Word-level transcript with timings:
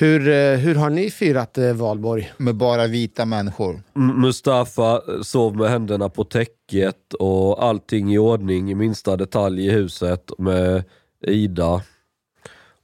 Hur, 0.00 0.28
eh, 0.28 0.58
hur 0.58 0.74
har 0.74 0.90
ni 0.90 1.10
firat 1.10 1.58
eh, 1.58 1.72
valborg? 1.72 2.32
Med 2.36 2.54
bara 2.54 2.86
vita 2.86 3.24
människor. 3.24 3.82
Mustafa 3.94 5.00
sov 5.22 5.56
med 5.56 5.70
händerna 5.70 6.08
på 6.08 6.24
täcket 6.24 7.14
och 7.18 7.64
allting 7.64 8.12
i 8.14 8.18
ordning 8.18 8.70
i 8.70 8.74
minsta 8.74 9.16
detalj 9.16 9.66
i 9.66 9.70
huset 9.70 10.30
med 10.38 10.84
Ida. 11.26 11.82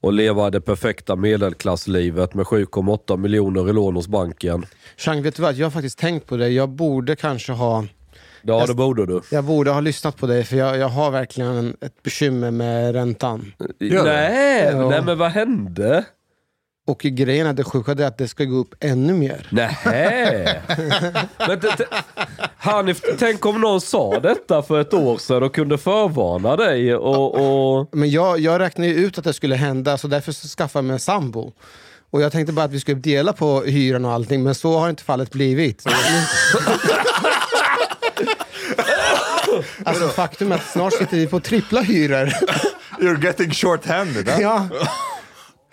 Och 0.00 0.12
leva 0.12 0.50
det 0.50 0.60
perfekta 0.60 1.16
medelklasslivet 1.16 2.34
med 2.34 2.46
7,8 2.46 3.16
miljoner 3.16 3.68
i 3.68 3.72
lån 3.72 3.96
hos 3.96 4.08
banken. 4.08 4.66
Chang, 4.96 5.22
vet 5.22 5.36
du 5.36 5.42
vad? 5.42 5.54
Jag 5.54 5.66
har 5.66 5.70
faktiskt 5.70 5.98
tänkt 5.98 6.26
på 6.26 6.36
det. 6.36 6.48
Jag 6.48 6.68
borde 6.68 7.16
kanske 7.16 7.52
ha... 7.52 7.84
Ja, 8.42 8.58
Jag- 8.58 8.68
det 8.68 8.74
borde 8.74 9.06
du. 9.06 9.20
Jag 9.30 9.44
borde 9.44 9.70
ha 9.70 9.80
lyssnat 9.80 10.16
på 10.16 10.26
dig, 10.26 10.44
för 10.44 10.56
jag, 10.56 10.78
jag 10.78 10.88
har 10.88 11.10
verkligen 11.10 11.76
ett 11.80 12.02
bekymmer 12.02 12.50
med 12.50 12.92
räntan. 12.94 13.52
Nej, 13.80 14.70
Ja. 14.72 14.88
nej, 14.88 15.02
men 15.02 15.18
vad 15.18 15.30
hände? 15.30 16.04
Och 16.86 16.98
grejen 17.00 17.46
är, 17.46 17.52
det 17.52 17.64
sjuka 17.64 17.92
är 17.92 18.00
att 18.02 18.18
det 18.18 18.28
ska 18.28 18.44
gå 18.44 18.56
upp 18.56 18.74
ännu 18.80 19.12
mer. 19.12 19.46
Nej. 19.50 20.62
men 21.38 21.60
t- 21.60 21.68
t- 21.78 21.84
Hanif, 22.56 23.00
tänk 23.18 23.46
om 23.46 23.60
någon 23.60 23.80
sa 23.80 24.20
detta 24.20 24.62
för 24.62 24.80
ett 24.80 24.94
år 24.94 25.18
sedan 25.18 25.42
och 25.42 25.54
kunde 25.54 25.78
förvarna 25.78 26.56
dig 26.56 26.94
och... 26.94 27.34
och... 27.78 27.88
Men 27.92 28.10
jag, 28.10 28.40
jag 28.40 28.60
räknade 28.60 28.88
ju 28.90 28.94
ut 29.06 29.18
att 29.18 29.24
det 29.24 29.32
skulle 29.32 29.54
hända, 29.54 29.98
så 29.98 30.08
därför 30.08 30.32
så 30.32 30.48
skaffade 30.48 30.78
jag 30.78 30.84
mig 30.84 30.94
en 30.94 31.00
sambo. 31.00 31.52
Och 32.10 32.22
jag 32.22 32.32
tänkte 32.32 32.52
bara 32.52 32.64
att 32.64 32.72
vi 32.72 32.80
skulle 32.80 33.00
dela 33.00 33.32
på 33.32 33.62
hyran 33.62 34.04
och 34.04 34.12
allting, 34.12 34.42
men 34.42 34.54
så 34.54 34.78
har 34.78 34.90
inte 34.90 35.02
fallet 35.02 35.30
blivit. 35.30 35.80
Så- 35.80 35.90
alltså 39.84 40.08
faktum 40.08 40.52
är 40.52 40.56
att 40.56 40.70
snart 40.72 40.92
sitter 40.92 41.16
vi 41.16 41.26
på 41.26 41.40
trippla 41.40 41.80
hyror. 41.80 42.32
You're 43.00 43.24
getting 43.24 43.50
short-handed. 43.50 44.28
Huh? 44.28 44.40
ja. 44.42 44.68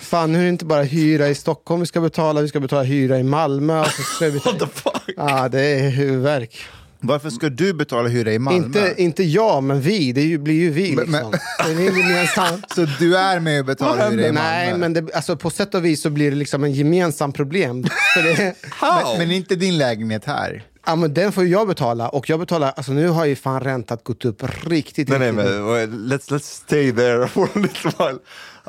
Fan, 0.04 0.32
nu 0.32 0.40
är 0.40 0.44
det 0.44 0.50
inte 0.50 0.66
bara 0.66 0.84
hyra 0.84 1.28
i 1.28 1.36
Stockholm 1.36 1.80
vi 1.80 1.86
ska 1.88 2.02
betala, 2.02 2.42
vi 2.42 2.48
ska 2.48 2.60
betala 2.60 2.84
hyra 2.84 3.20
i 3.20 3.24
Malmö. 3.24 3.80
Och 3.80 3.88
så 3.88 4.02
ska 4.02 4.26
vi... 4.30 4.38
What 4.46 4.60
the 4.60 4.68
fuck? 4.68 5.04
Ja, 5.18 5.50
det 5.50 5.62
är 5.62 5.90
huvudvärk. 5.90 6.66
Varför 7.00 7.30
ska 7.30 7.50
du 7.50 7.74
betala 7.74 8.10
hyra 8.10 8.34
i 8.34 8.40
Malmö? 8.40 8.66
Inte, 8.66 8.94
inte 8.98 9.24
jag, 9.24 9.64
men 9.64 9.82
vi. 9.82 10.12
Det 10.12 10.22
ju, 10.22 10.38
blir 10.38 10.56
ju 10.56 10.70
vi. 10.70 10.96
Men- 10.96 11.06
Liksom. 11.06 11.32
Det 11.68 11.84
är 11.84 11.90
en 11.90 11.98
gemensam... 11.98 12.62
Så 12.76 12.88
du 13.00 13.18
är 13.18 13.40
med 13.40 13.60
och 13.60 13.66
betalar 13.66 14.12
hyra 14.12 14.28
i 14.28 14.32
Malmö? 14.32 14.50
Nej, 14.50 14.78
men 14.78 14.94
det, 14.94 15.16
alltså, 15.16 15.38
på 15.38 15.50
sätt 15.50 15.76
och 15.76 15.86
vis 15.86 16.02
så 16.02 16.10
blir 16.10 16.32
det 16.32 16.38
liksom 16.38 16.64
en 16.64 16.74
gemensam 16.74 17.34
problem. 17.34 17.86
För 18.14 18.22
det, 18.24 18.56
men, 18.82 19.18
men 19.18 19.32
inte 19.32 19.56
din 19.56 19.78
lägenhet 19.78 20.26
här? 20.26 20.64
ja, 20.86 20.96
men 20.96 21.14
den 21.14 21.32
får 21.32 21.44
ju 21.44 21.50
jag 21.50 21.68
betala. 21.68 22.10
Och 22.10 22.30
jag 22.30 22.40
betalar, 22.40 22.74
alltså 22.76 22.92
nu 22.92 23.08
har 23.08 23.26
ju 23.26 23.36
fan 23.36 23.60
räntat 23.62 24.04
gått 24.04 24.26
upp 24.26 24.44
riktigt. 24.66 25.10
Nej, 25.10 25.20
nej, 25.20 25.30
riktigt. 25.30 25.46
men 25.46 26.12
let's, 26.12 26.32
let's 26.32 26.64
stay 26.66 26.92
there 26.92 27.28
for 27.28 27.44
a 27.44 27.50
little 27.54 27.92
while. 27.98 28.20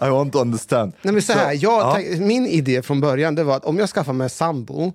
I 0.02 0.08
want 0.08 0.32
to 0.32 0.38
understand. 0.40 0.92
Nej, 1.02 1.14
men 1.14 1.22
så 1.22 1.32
här, 1.32 1.52
jag, 1.52 2.02
ja. 2.02 2.18
Min 2.18 2.46
idé 2.46 2.82
från 2.82 3.00
början 3.00 3.34
det 3.34 3.44
var 3.44 3.56
att 3.56 3.64
om 3.64 3.78
jag 3.78 3.88
skaffar 3.88 4.12
mig 4.12 4.24
en 4.24 4.30
sambo 4.30 4.92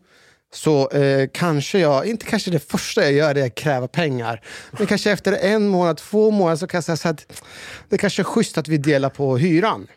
så 0.53 0.89
eh, 0.89 1.29
kanske 1.33 1.79
jag, 1.79 2.05
inte 2.05 2.25
kanske 2.25 2.51
det 2.51 2.71
första 2.71 3.01
jag 3.01 3.11
gör 3.11 3.35
är 3.35 3.45
att 3.45 3.55
kräva 3.55 3.87
pengar. 3.87 4.41
Men 4.71 4.87
kanske 4.87 5.11
efter 5.11 5.33
en 5.33 5.67
månad, 5.67 5.97
två 5.97 6.31
månader 6.31 6.57
så 6.57 6.67
kan 6.67 6.77
jag 6.77 6.83
säga 6.83 6.97
så 6.97 7.09
att 7.09 7.43
det 7.89 7.97
kanske 7.97 8.21
är 8.21 8.23
schysst 8.23 8.57
att 8.57 8.67
vi 8.67 8.77
delar 8.77 9.09
på 9.09 9.37
hyran. 9.37 9.87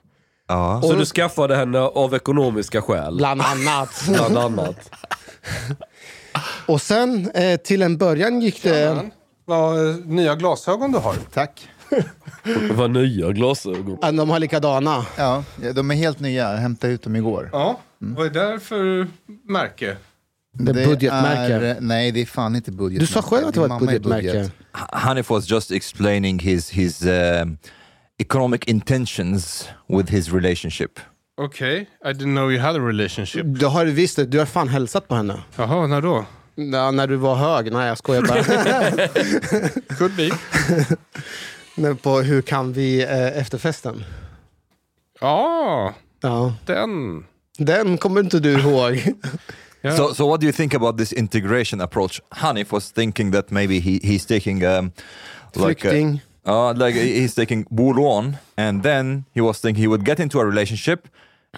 Ja. 0.48 0.80
Så 0.84 0.92
du 0.92 1.04
skaffade 1.04 1.56
henne 1.56 1.78
av 1.78 2.14
ekonomiska 2.14 2.82
skäl? 2.82 3.16
Bland 3.16 3.40
annat. 3.40 4.04
Bland 4.08 4.38
annat. 4.38 4.90
Och 6.66 6.82
sen 6.82 7.30
eh, 7.30 7.56
till 7.56 7.82
en 7.82 7.98
början 7.98 8.40
gick 8.40 8.62
det... 8.62 9.10
Vad 9.44 9.88
eh, 9.88 9.96
nya 9.96 10.34
glasögon 10.34 10.92
du 10.92 10.98
har. 10.98 11.16
Tack. 11.34 11.68
Det 12.44 12.72
var 12.74 12.88
nya 12.88 13.32
glasögon. 13.32 13.98
Ja, 14.02 14.12
de 14.12 14.30
har 14.30 14.38
likadana. 14.38 15.06
Ja, 15.16 15.44
de 15.74 15.90
är 15.90 15.94
helt 15.94 16.20
nya. 16.20 16.50
Jag 16.52 16.58
hämtade 16.58 16.92
ut 16.92 17.02
dem 17.02 17.16
igår. 17.16 17.48
Ja, 17.52 17.80
vad 17.98 18.36
är 18.36 18.52
det 18.52 18.60
för 18.60 19.06
märke? 19.48 19.96
Det 20.58 20.70
är 20.82 20.86
budgetmärke. 20.86 21.52
är- 21.54 21.76
nej, 21.80 22.10
det 22.12 22.20
är 22.22 22.26
fan 22.26 22.56
inte 22.56 22.70
budgetmärke. 22.72 23.00
Du 23.00 23.12
sa 23.12 23.22
själv 23.22 23.46
att 23.46 23.54
det 23.54 23.60
var 23.60 23.66
ett 23.66 23.70
mamma 23.70 23.82
är 23.92 23.98
budgetmärke. 23.98 24.26
budget. 24.32 24.52
Hanif 24.72 25.30
was 25.30 25.50
just 25.50 25.70
explaining 25.70 26.38
his 26.38 26.70
his 26.70 27.02
um, 27.06 27.58
economic 28.18 28.60
intentions 28.66 29.68
with 29.88 30.12
his 30.12 30.32
relationship. 30.32 30.90
Okej, 31.40 31.88
I 32.04 32.08
didn't 32.08 32.34
know 32.36 32.52
you 32.52 32.60
had 32.60 32.76
a 32.76 32.78
relationship. 32.88 33.42
Du 33.46 33.66
har 33.66 33.84
visst 33.86 34.16
det, 34.16 34.24
du 34.26 34.38
har 34.38 34.46
fan 34.46 34.68
hälsat 34.68 35.08
på 35.08 35.14
henne. 35.14 35.40
Jaha, 35.56 35.86
när 35.86 36.00
då? 36.00 36.24
Ja, 36.54 36.90
när 36.90 37.06
du 37.06 37.16
var 37.16 37.34
hög. 37.34 37.72
Nej, 37.72 37.88
jag 37.88 37.98
skojar 37.98 38.22
bara. 38.22 38.42
Could 39.98 40.16
be. 40.16 40.30
Men 41.74 41.96
på 41.96 42.20
hur 42.20 42.42
kan 42.42 42.72
vi 42.72 43.02
eh, 43.02 43.38
efterfesten? 43.38 44.04
Ja, 45.20 45.94
Ja. 46.22 46.54
den. 46.66 47.24
Den 47.58 47.98
kommer 47.98 48.20
inte 48.20 48.40
du 48.40 48.52
ihåg. 48.58 49.02
Ja. 49.84 49.96
So, 49.96 50.14
so 50.14 50.26
what 50.28 50.40
do 50.40 50.46
you 50.46 50.52
think 50.52 50.74
about 50.74 50.96
this 50.98 51.12
integration 51.12 51.80
approach? 51.80 52.20
Hanif 52.30 52.72
was 52.72 52.92
thinking 52.92 53.32
that 53.32 53.50
maybe 53.50 53.80
he, 53.80 53.98
he's 54.04 54.24
taking 54.26 54.62
um, 54.64 54.92
like 55.54 55.88
a- 55.88 55.90
Flykting. 55.90 56.20
Uh, 56.46 56.72
like 56.76 56.94
he's 57.00 57.34
taking 57.34 57.64
bolån, 57.70 58.36
and 58.56 58.82
then 58.84 59.24
he 59.34 59.40
was 59.40 59.60
thinking 59.60 59.82
he 59.82 59.88
would 59.88 60.04
get 60.04 60.20
into 60.20 60.38
a 60.40 60.44
relationship, 60.44 61.08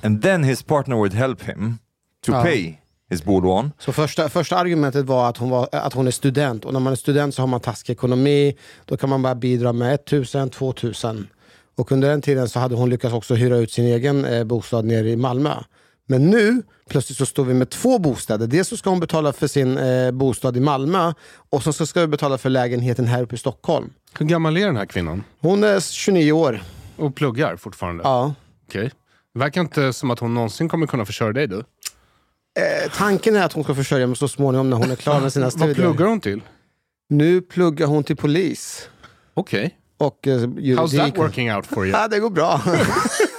and 0.02 0.22
then 0.22 0.42
his 0.42 0.62
partner 0.62 0.96
would 0.96 1.12
help 1.12 1.42
him 1.42 1.78
to 2.22 2.32
Ja. 2.32 2.42
pay 2.42 2.78
his 3.14 3.24
bolån. 3.24 3.72
Så 3.78 3.92
första, 3.92 4.28
första 4.28 4.56
argumentet 4.56 5.06
var 5.06 5.28
att, 5.28 5.36
hon 5.36 5.50
var 5.50 5.68
att 5.72 5.92
hon 5.92 6.06
är 6.06 6.10
student. 6.10 6.64
Och 6.64 6.72
när 6.72 6.80
man 6.80 6.92
är 6.92 6.96
student 6.96 7.34
så 7.34 7.42
har 7.42 7.46
man 7.46 7.60
taskig 7.60 7.92
ekonomi. 7.92 8.56
Då 8.84 8.96
kan 8.96 9.10
man 9.10 9.22
bara 9.22 9.34
bidra 9.34 9.72
med 9.72 9.94
1000, 9.94 10.50
2000. 10.50 11.26
Och 11.76 11.92
under 11.92 12.08
den 12.08 12.22
tiden 12.22 12.48
så 12.48 12.58
hade 12.60 12.74
hon 12.74 12.90
lyckats 12.90 13.14
också 13.14 13.34
hyra 13.34 13.56
ut 13.56 13.72
sin 13.72 13.84
egen 13.86 14.24
eh, 14.24 14.44
bostad 14.44 14.84
nere 14.84 15.10
i 15.10 15.16
Malmö. 15.16 15.54
Men 16.06 16.30
nu 16.30 16.62
plötsligt 16.88 17.18
så 17.18 17.26
står 17.26 17.44
vi 17.44 17.54
med 17.54 17.70
två 17.70 17.98
bostäder. 17.98 18.46
Dels 18.46 18.68
så 18.68 18.76
ska 18.76 18.90
hon 18.90 19.00
betala 19.00 19.32
för 19.32 19.46
sin 19.46 19.78
eh, 19.78 20.10
bostad 20.10 20.56
i 20.56 20.60
Malmö 20.60 21.12
och 21.50 21.62
så 21.62 21.72
ska- 21.72 21.86
ska 21.86 22.00
vi 22.00 22.06
betala 22.06 22.38
för 22.38 22.50
lägenheten 22.50 23.06
här 23.06 23.22
uppe 23.22 23.34
i 23.34 23.38
Stockholm. 23.38 23.90
Hur 24.18 24.26
gammal 24.26 24.56
är 24.56 24.66
den 24.66 24.76
här 24.76 24.86
kvinnan? 24.86 25.24
Hon 25.40 25.64
är 25.64 25.80
29 25.80 26.32
år. 26.32 26.62
Och 26.96 27.14
pluggar 27.14 27.56
fortfarande? 27.56 28.02
Ja. 28.04 28.34
Okej. 28.68 28.90
Det 29.34 29.38
verkar 29.40 29.60
inte 29.60 29.92
som 29.92 30.10
att 30.10 30.18
hon 30.18 30.34
någonsin 30.34 30.68
kommer 30.68 30.86
kunna 30.86 31.04
försörja 31.04 31.32
dig 31.32 31.46
du. 31.46 31.64
Eh, 32.58 32.90
tanken 32.92 33.36
är 33.36 33.44
att 33.44 33.52
hon 33.52 33.64
ska 33.64 33.74
försörja 33.74 34.06
mig 34.06 34.16
så 34.16 34.28
småningom 34.28 34.70
när 34.70 34.76
hon 34.76 34.90
är 34.90 34.96
klar 34.96 35.20
med 35.20 35.32
sina 35.32 35.50
studier. 35.50 35.66
Vad 35.68 35.76
pluggar 35.76 36.06
hon 36.06 36.20
till? 36.20 36.40
Nu 37.08 37.40
pluggar 37.40 37.86
hon 37.86 38.04
till 38.04 38.16
polis. 38.16 38.88
Okej. 39.34 39.78
Och 39.98 40.26
eh, 40.26 40.32
How's 40.40 40.96
that 40.98 41.18
working 41.18 41.52
out 41.54 41.66
for 41.66 41.86
you? 41.86 41.96
Ja, 41.98 42.08
det 42.08 42.18
går 42.18 42.30
bra. 42.30 42.60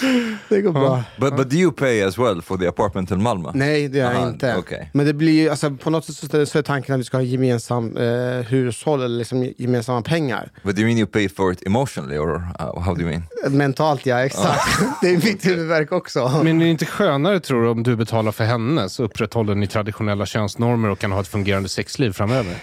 det 0.48 0.60
går 0.60 0.72
bra. 0.72 1.02
But, 1.16 1.36
but 1.36 1.50
do 1.50 1.56
you 1.56 1.72
pay 1.72 2.02
as 2.02 2.18
well 2.18 2.42
for 2.42 2.56
the 2.58 2.66
apartment 2.68 3.10
in 3.10 3.22
Malmö? 3.22 3.50
Nej, 3.54 3.88
det 3.88 3.98
gör 3.98 4.06
jag 4.06 4.16
Aha, 4.16 4.28
inte. 4.28 4.54
okej. 4.58 4.90
Men 4.92 5.06
det 5.06 5.12
blir 5.14 5.32
ju, 5.42 5.48
alltså, 5.48 5.70
på 5.70 5.90
något 5.90 6.04
sätt 6.04 6.16
så 6.16 6.46
så 6.46 6.58
är 6.58 6.62
tanken 6.62 6.94
att 6.94 7.00
vi 7.00 7.04
ska 7.04 7.16
ha 7.16 7.22
gemensam 7.24 7.96
eh, 7.96 8.04
hushåll 8.46 9.02
eller 9.02 9.18
liksom 9.18 9.52
gemensamma 9.56 10.02
pengar. 10.02 10.50
But 10.62 10.76
do 10.76 10.80
you 10.82 10.86
mean 10.88 10.98
you 10.98 11.06
pay 11.06 11.28
for 11.28 11.52
it 11.52 11.66
emotionally 11.66 12.18
or 12.18 12.34
uh, 12.36 12.80
how 12.80 12.94
do 12.94 13.00
you 13.00 13.10
mean? 13.10 13.22
Mentalt 13.56 14.06
ja, 14.06 14.24
exakt. 14.24 14.78
det 15.02 15.08
är 15.08 15.14
mitt 15.16 15.46
huvudvärk 15.46 15.92
också. 15.92 16.40
Men 16.44 16.60
är 16.60 16.64
det 16.64 16.70
inte 16.70 16.86
skönare 16.86 17.40
tror 17.40 17.62
du 17.62 17.68
om 17.68 17.82
du 17.82 17.96
betalar 17.96 18.32
för 18.32 18.44
henne 18.44 18.88
så 18.88 19.02
upprätthåller 19.04 19.54
ni 19.54 19.66
traditionella 19.66 20.26
könsnormer 20.26 20.88
och 20.90 20.98
kan 20.98 21.12
ha 21.12 21.20
ett 21.20 21.28
fungerande 21.28 21.68
sexliv 21.68 22.12
framöver? 22.12 22.54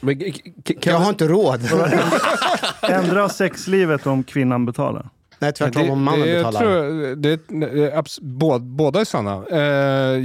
Men, 0.00 0.18
k- 0.20 0.26
k- 0.66 0.74
kan 0.80 0.92
jag 0.92 1.00
har 1.00 1.08
inte 1.10 1.28
råd. 1.28 1.60
Ändra 2.82 3.28
sexlivet 3.28 4.06
om 4.06 4.24
kvinnan 4.24 4.66
betalar. 4.66 5.08
Nej, 5.44 5.52
tvärtom 5.52 5.90
om 5.90 6.02
mannen 6.02 6.20
det, 6.28 6.36
betalar. 6.36 6.60
Tror 6.60 7.16
det, 7.16 7.36
det, 7.36 7.90
abs- 7.94 8.18
båda, 8.22 8.58
båda 8.58 9.00
är 9.00 9.04
sanna. 9.04 9.44
Eh, 9.50 9.58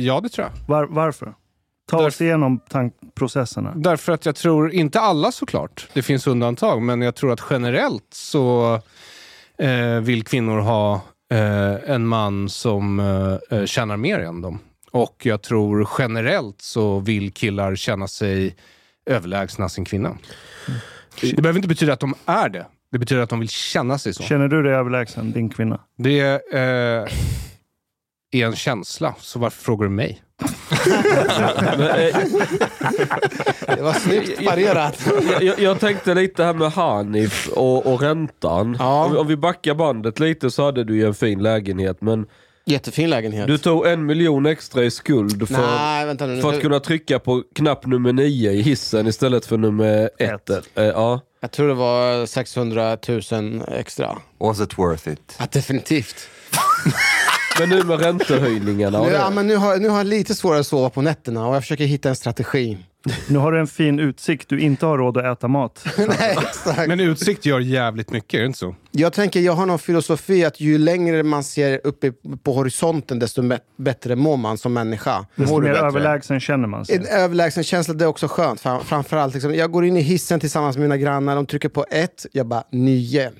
ja, 0.05 0.19
det 0.21 0.29
tror 0.29 0.47
jag. 0.47 0.67
Var, 0.75 0.85
varför? 0.89 1.33
Ta 1.89 2.05
oss 2.05 2.21
igenom 2.21 2.59
tankprocesserna. 2.69 3.73
Därför 3.75 4.11
att 4.11 4.25
jag 4.25 4.35
tror, 4.35 4.71
inte 4.73 4.99
alla 4.99 5.31
såklart, 5.31 5.87
det 5.93 6.01
finns 6.01 6.27
undantag, 6.27 6.81
men 6.81 7.01
jag 7.01 7.15
tror 7.15 7.31
att 7.31 7.41
generellt 7.49 8.13
så 8.13 8.73
eh, 9.57 9.99
vill 10.01 10.23
kvinnor 10.23 10.59
ha 10.59 11.01
eh, 11.31 11.91
en 11.91 12.07
man 12.07 12.49
som 12.49 12.99
eh, 12.99 13.57
eh, 13.59 13.65
tjänar 13.65 13.97
mer 13.97 14.19
än 14.19 14.41
dem. 14.41 14.59
Och 14.91 15.25
jag 15.25 15.41
tror 15.41 15.87
generellt 15.99 16.61
så 16.61 16.99
vill 16.99 17.33
killar 17.33 17.75
känna 17.75 18.07
sig 18.07 18.55
överlägsna 19.05 19.69
sin 19.69 19.85
kvinna. 19.85 20.17
Det 21.21 21.41
behöver 21.41 21.57
inte 21.57 21.67
betyda 21.67 21.93
att 21.93 21.99
de 21.99 22.13
är 22.25 22.49
det. 22.49 22.65
Det 22.91 22.99
betyder 22.99 23.21
att 23.21 23.29
de 23.29 23.39
vill 23.39 23.49
känna 23.49 23.97
sig 23.97 24.13
så. 24.13 24.23
Känner 24.23 24.47
du 24.47 24.63
dig 24.63 24.73
överlägsen 24.73 25.31
din 25.31 25.49
kvinna? 25.49 25.79
Det 25.97 26.19
eh, 26.53 26.59
är 28.31 28.45
en 28.45 28.55
känsla, 28.55 29.15
så 29.19 29.39
varför 29.39 29.61
frågar 29.63 29.83
du 29.83 29.89
mig? 29.89 30.21
Det 33.67 33.81
var 33.81 33.93
snyggt 33.93 34.45
parerat. 34.45 35.11
jag, 35.31 35.43
jag, 35.43 35.59
jag 35.59 35.79
tänkte 35.79 36.13
lite 36.13 36.43
här 36.43 36.53
med 36.53 36.71
Hanif 36.71 37.47
och, 37.47 37.93
och 37.93 38.01
räntan. 38.01 38.75
Ja. 38.79 39.05
Om, 39.05 39.17
om 39.17 39.27
vi 39.27 39.37
backar 39.37 39.75
bandet 39.75 40.19
lite 40.19 40.51
så 40.51 40.65
hade 40.65 40.83
du 40.83 40.95
ju 40.95 41.07
en 41.07 41.13
fin 41.13 41.43
lägenhet 41.43 42.01
men 42.01 42.25
Jättefin 42.65 43.09
lägenhet. 43.09 43.47
du 43.47 43.57
tog 43.57 43.87
en 43.87 44.05
miljon 44.05 44.45
extra 44.45 44.83
i 44.83 44.91
skuld 44.91 45.47
för, 45.47 45.57
Nej, 45.57 46.05
vänta 46.05 46.25
nu. 46.25 46.41
för 46.41 46.49
att 46.49 46.61
kunna 46.61 46.79
trycka 46.79 47.19
på 47.19 47.43
knapp 47.55 47.85
nummer 47.85 48.13
nio 48.13 48.51
i 48.51 48.61
hissen 48.61 49.07
istället 49.07 49.45
för 49.45 49.57
nummer 49.57 50.09
ett. 50.17 50.49
Eh, 50.49 50.83
ja. 50.83 51.21
Jag 51.41 51.51
tror 51.51 51.67
det 51.67 51.73
var 51.73 52.25
600 52.25 52.97
000 53.31 53.63
extra. 53.67 54.17
Was 54.37 54.59
it 54.59 54.77
worth 54.77 55.07
it? 55.07 55.35
Ja, 55.39 55.47
definitivt. 55.51 56.15
Men 57.59 57.69
nu 57.69 57.83
med 57.83 57.99
räntehöjningarna. 57.99 59.03
Nu, 59.03 59.11
ja, 59.11 59.29
men 59.29 59.47
nu, 59.47 59.55
har, 59.55 59.77
nu 59.77 59.89
har 59.89 59.97
jag 59.97 60.07
lite 60.07 60.35
svårare 60.35 60.59
att 60.59 60.67
sova 60.67 60.89
på 60.89 61.01
nätterna 61.01 61.47
och 61.47 61.55
jag 61.55 61.63
försöker 61.63 61.85
hitta 61.85 62.09
en 62.09 62.15
strategi. 62.15 62.77
Nu 63.29 63.39
har 63.39 63.51
du 63.51 63.59
en 63.59 63.67
fin 63.67 63.99
utsikt, 63.99 64.49
du 64.49 64.59
inte 64.59 64.85
har 64.85 64.97
råd 64.97 65.17
att 65.17 65.37
äta 65.37 65.47
mat. 65.47 65.85
Nej, 65.97 66.37
exakt. 66.41 66.87
Men 66.87 66.99
utsikt 66.99 67.45
gör 67.45 67.59
jävligt 67.59 68.11
mycket, 68.11 68.33
är 68.33 68.39
det 68.39 68.45
inte 68.45 68.59
så? 68.59 68.75
Jag 68.91 69.13
tänker, 69.13 69.39
jag 69.39 69.53
har 69.53 69.65
någon 69.65 69.79
filosofi 69.79 70.45
att 70.45 70.59
ju 70.59 70.77
längre 70.77 71.23
man 71.23 71.43
ser 71.43 71.81
uppe 71.83 72.11
på 72.43 72.53
horisonten 72.53 73.19
desto 73.19 73.57
bättre 73.77 74.15
mår 74.15 74.37
man 74.37 74.57
som 74.57 74.73
människa. 74.73 75.25
Desto 75.35 75.53
Mår 75.53 75.61
mer 75.61 75.69
bättre? 75.73 75.87
överlägsen 75.87 76.39
känner 76.39 76.67
man 76.67 76.85
sig. 76.85 76.95
En 76.95 77.05
överlägsen 77.05 77.63
känsla, 77.63 77.93
det 77.93 78.05
är 78.05 78.09
också 78.09 78.27
skönt. 78.27 78.61
Fram, 78.61 78.83
framförallt, 78.85 79.33
liksom, 79.33 79.55
jag 79.55 79.71
går 79.71 79.85
in 79.85 79.97
i 79.97 80.01
hissen 80.01 80.39
tillsammans 80.39 80.77
med 80.77 80.81
mina 80.83 80.97
grannar, 80.97 81.35
de 81.35 81.45
trycker 81.45 81.69
på 81.69 81.85
ett, 81.91 82.25
jag 82.31 82.47
bara 82.47 82.63
nio. 82.71 83.31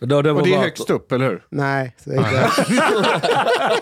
Då, 0.00 0.22
det 0.22 0.32
var 0.32 0.40
Och 0.40 0.46
det 0.46 0.52
är 0.52 0.56
bara- 0.56 0.64
högst 0.64 0.90
upp, 0.90 1.12
eller 1.12 1.24
hur? 1.28 1.42
Nej, 1.50 1.96
det 2.04 2.14
är 2.14 2.18
inte. 2.18 2.50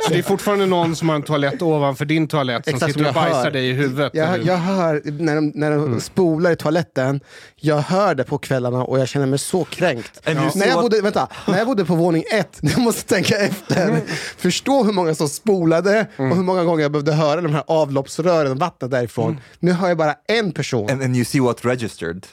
Så 0.00 0.12
det 0.14 0.18
är 0.18 0.22
fortfarande 0.22 0.66
någon 0.66 0.96
som 0.96 1.08
har 1.08 1.16
en 1.16 1.22
toalett 1.22 1.62
ovanför 1.62 2.04
din 2.04 2.28
toalett 2.28 2.64
som 2.64 2.74
Exakt 2.74 2.92
sitter 2.92 3.00
och 3.00 3.06
jag 3.06 3.14
bajsar 3.14 3.42
hör. 3.44 3.50
dig 3.50 3.68
i 3.68 3.72
huvudet. 3.72 4.12
Jag, 4.14 4.26
hur? 4.26 4.46
jag 4.46 4.56
hör 4.56 5.02
när 5.04 5.34
de, 5.34 5.52
när 5.54 5.70
de 5.70 6.00
spolar 6.00 6.50
i 6.50 6.56
toaletten, 6.56 7.20
jag 7.56 7.76
hör 7.76 8.14
det 8.14 8.24
på 8.24 8.38
kvällarna 8.38 8.84
och 8.84 8.98
jag 8.98 9.08
känner 9.08 9.26
mig 9.26 9.38
så 9.38 9.64
kränkt. 9.64 10.28
You 10.28 10.50
När, 10.54 10.66
jag 10.66 10.80
bodde, 10.82 11.00
vänta, 11.00 11.28
när 11.48 11.58
jag 11.58 11.66
bodde 11.66 11.84
på 11.84 11.94
våning 11.94 12.24
ett, 12.32 12.58
jag 12.62 12.78
måste 12.78 13.14
tänka 13.14 13.36
efter. 13.36 14.00
Förstå 14.36 14.84
hur 14.84 14.92
många 14.92 15.14
som 15.14 15.28
spolade 15.28 16.06
och 16.16 16.24
hur 16.36 16.42
många 16.42 16.64
gånger 16.64 16.82
jag 16.82 16.92
behövde 16.92 17.12
höra 17.12 17.40
de 17.40 17.54
här 17.54 17.64
avloppsrören, 17.66 18.58
vattnet 18.58 18.90
därifrån. 18.90 19.40
Nu 19.58 19.72
hör 19.72 19.88
jag 19.88 19.96
bara 19.98 20.14
en 20.28 20.52
person. 20.52 20.90
And, 20.90 21.02
and 21.02 21.16
you 21.16 21.24
see 21.24 21.40
what 21.40 21.64
registered? 21.64 22.26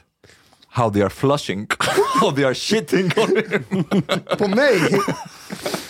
How 0.75 0.89
they 0.93 1.01
are 1.01 1.09
flushing. 1.09 1.67
How 2.21 2.31
they 2.31 2.43
are 2.45 2.53
shitting 2.55 3.05
on 3.17 3.61
på 4.37 4.47
mig. 4.47 4.79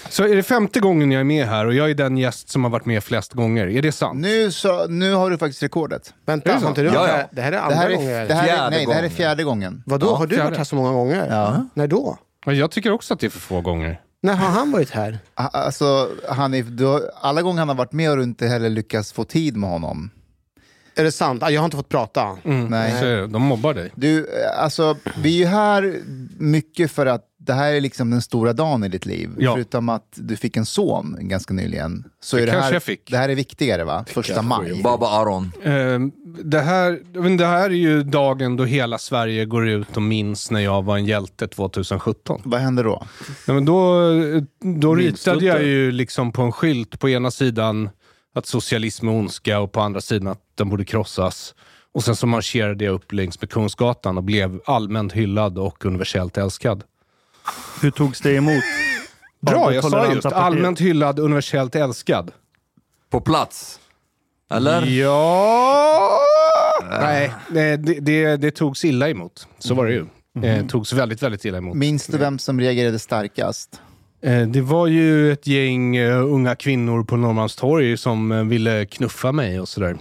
Så 0.09 0.23
är 0.23 0.35
det 0.35 0.43
femte 0.43 0.79
gången 0.79 1.11
jag 1.11 1.19
är 1.19 1.23
med 1.23 1.47
här 1.47 1.65
och 1.65 1.73
jag 1.73 1.89
är 1.89 1.93
den 1.95 2.17
gäst 2.17 2.49
som 2.49 2.63
har 2.63 2.71
varit 2.71 2.85
med 2.85 3.03
flest 3.03 3.33
gånger. 3.33 3.67
Är 3.67 3.81
det 3.81 3.91
sant? 3.91 4.19
Nu, 4.19 4.51
så, 4.51 4.87
nu 4.87 5.13
har 5.13 5.29
du 5.29 5.37
faktiskt 5.37 5.63
rekordet. 5.63 6.13
Vänta, 6.25 6.53
det 6.53 6.59
har 6.59 6.69
inte 6.69 6.81
du 6.81 6.87
Ja, 6.87 6.93
ja. 6.93 7.13
här? 7.13 7.27
Det 7.31 7.41
här 7.41 7.51
är 7.51 7.51
Det 7.51 7.61
andra 7.61 7.75
här 7.75 7.91
gången. 7.95 8.09
är, 8.09 8.27
det 8.27 8.33
här 8.33 8.47
är, 8.47 8.69
nej, 8.69 8.85
det 8.85 8.91
här 8.93 8.99
är 8.99 9.01
gången. 9.01 9.11
fjärde 9.11 9.43
gången. 9.43 9.83
Vadå, 9.85 10.07
Ja, 10.07 10.15
har 10.15 10.27
du 10.27 10.35
fjärde. 10.35 10.49
varit 10.49 10.57
här 10.57 10.63
så 10.65 10.75
många 10.75 10.91
gånger? 10.91 11.27
Ja. 11.29 11.65
När 11.73 11.87
då? 11.87 12.17
Ja, 12.45 12.53
Jag 12.53 12.71
tycker 12.71 12.91
också 12.91 13.13
att 13.13 13.19
det 13.19 13.25
är 13.27 13.29
för 13.29 13.39
få 13.39 13.61
gånger. 13.61 14.01
När 14.21 14.33
har 14.35 14.47
han 14.49 14.71
varit 14.71 14.89
här? 14.89 15.19
Alltså, 15.35 16.09
Hanif, 16.29 16.65
du 16.69 16.85
har, 16.85 17.01
alla 17.21 17.41
gånger 17.41 17.59
han 17.59 17.67
har 17.69 17.75
varit 17.75 17.91
med 17.91 18.09
har 18.09 18.17
du 18.17 18.23
inte 18.23 18.47
heller 18.47 18.69
lyckats 18.69 19.13
få 19.13 19.23
tid 19.23 19.57
med 19.57 19.69
honom. 19.69 20.09
Är 20.95 21.03
det 21.03 21.11
sant? 21.11 21.43
Ah, 21.43 21.49
Jag 21.49 21.61
har 21.61 21.65
inte 21.65 21.77
fått 21.77 21.89
prata. 21.89 22.37
Nej. 22.43 22.99
Så 22.99 23.05
är 23.05 23.15
det. 23.15 23.27
de 23.27 23.41
mobbar 23.41 23.73
dig. 23.73 23.91
Du, 23.95 24.19
eh, 24.19 24.63
alltså, 24.63 24.97
vi 25.17 25.35
är 25.35 25.39
ju 25.39 25.45
här 25.45 25.99
mycket 26.39 26.91
för 26.91 27.05
att 27.05 27.21
det 27.37 27.53
här 27.53 27.73
är 27.73 27.81
liksom 27.81 28.09
den 28.09 28.21
stora 28.21 28.53
dagen 28.53 28.83
i 28.83 28.89
ditt 28.89 29.05
liv. 29.05 29.29
Ja. 29.37 29.53
Förutom 29.53 29.89
att 29.89 30.07
du 30.15 30.35
fick 30.35 30.57
en 30.57 30.65
son 30.65 31.17
ganska 31.19 31.53
nyligen. 31.53 32.03
Så 32.21 32.35
Det 32.35 32.41
är 32.41 32.45
det, 32.45 32.51
kanske 32.51 32.65
här, 32.67 32.73
jag 32.73 32.83
fick. 32.83 33.11
det 33.11 33.17
här 33.17 33.29
är 33.29 33.35
viktigare 33.35 33.83
va? 33.83 34.05
Första 34.07 34.41
maj. 34.41 34.81
Baba 34.83 35.07
Aron. 35.09 35.51
Eh, 35.63 35.99
det, 36.43 36.59
här, 36.61 36.99
men 37.13 37.37
det 37.37 37.45
här 37.45 37.69
är 37.69 37.73
ju 37.73 38.03
dagen 38.03 38.55
då 38.57 38.63
hela 38.65 38.97
Sverige 38.97 39.45
går 39.45 39.67
ut 39.67 39.95
och 39.97 40.01
minns 40.01 40.51
när 40.51 40.59
jag 40.59 40.83
var 40.85 40.97
en 40.97 41.05
hjälte 41.05 41.47
2017. 41.47 42.41
Vad 42.45 42.59
händer 42.59 42.83
då? 42.83 43.05
Nej, 43.47 43.55
men 43.55 43.65
då 43.65 43.99
då 44.59 44.93
Minns 44.93 45.23
du 45.23 45.31
ritade 45.31 45.45
jag 45.45 45.63
ju 45.63 45.91
liksom 45.91 46.31
på 46.31 46.41
en 46.41 46.51
skylt 46.51 46.99
på 46.99 47.09
ena 47.09 47.31
sidan 47.31 47.89
att 48.35 48.45
socialism 48.45 49.07
är 49.07 49.11
ondska 49.11 49.59
och 49.59 49.71
på 49.71 49.81
andra 49.81 50.01
sidan 50.01 50.27
att 50.27 50.39
den 50.55 50.69
borde 50.69 50.85
krossas. 50.85 51.55
Och 51.93 52.03
sen 52.03 52.15
så 52.15 52.27
marscherade 52.27 52.85
jag 52.85 52.93
upp 52.93 53.11
längs 53.11 53.41
med 53.41 53.49
Kungsgatan 53.49 54.17
och 54.17 54.23
blev 54.23 54.59
allmänt 54.65 55.13
hyllad 55.13 55.57
och 55.57 55.85
universellt 55.85 56.37
älskad. 56.37 56.83
Hur 57.81 57.91
togs 57.91 58.21
det 58.21 58.35
emot? 58.35 58.63
Bra, 59.41 59.73
jag 59.73 59.83
sa 59.83 60.13
just 60.13 60.25
allmänt 60.25 60.81
hyllad, 60.81 61.19
universellt 61.19 61.75
älskad. 61.75 62.31
På 63.09 63.21
plats. 63.21 63.79
Eller? 64.51 64.85
Ja... 64.85 66.19
Nej, 66.89 67.33
det, 67.49 67.77
det, 67.77 68.37
det 68.37 68.51
togs 68.51 68.85
illa 68.85 69.09
emot. 69.09 69.47
Så 69.59 69.73
var 69.73 69.85
det 69.85 69.93
ju. 69.93 70.05
Mm. 70.35 70.49
Eh, 70.49 70.67
togs 70.67 70.93
väldigt, 70.93 71.23
väldigt 71.23 71.45
illa 71.45 71.57
emot. 71.57 71.75
Minns 71.75 72.07
du 72.07 72.17
vem 72.17 72.39
som 72.39 72.59
reagerade 72.59 72.99
starkast? 72.99 73.81
Eh, 74.21 74.47
det 74.47 74.61
var 74.61 74.87
ju 74.87 75.31
ett 75.31 75.47
gäng 75.47 75.95
eh, 75.95 76.25
unga 76.25 76.55
kvinnor 76.55 77.03
på 77.03 77.17
Norrmalmstorg 77.17 77.97
som 77.97 78.31
eh, 78.31 78.43
ville 78.43 78.85
knuffa 78.85 79.31
mig 79.31 79.59
och 79.59 79.69
sådär. 79.69 79.97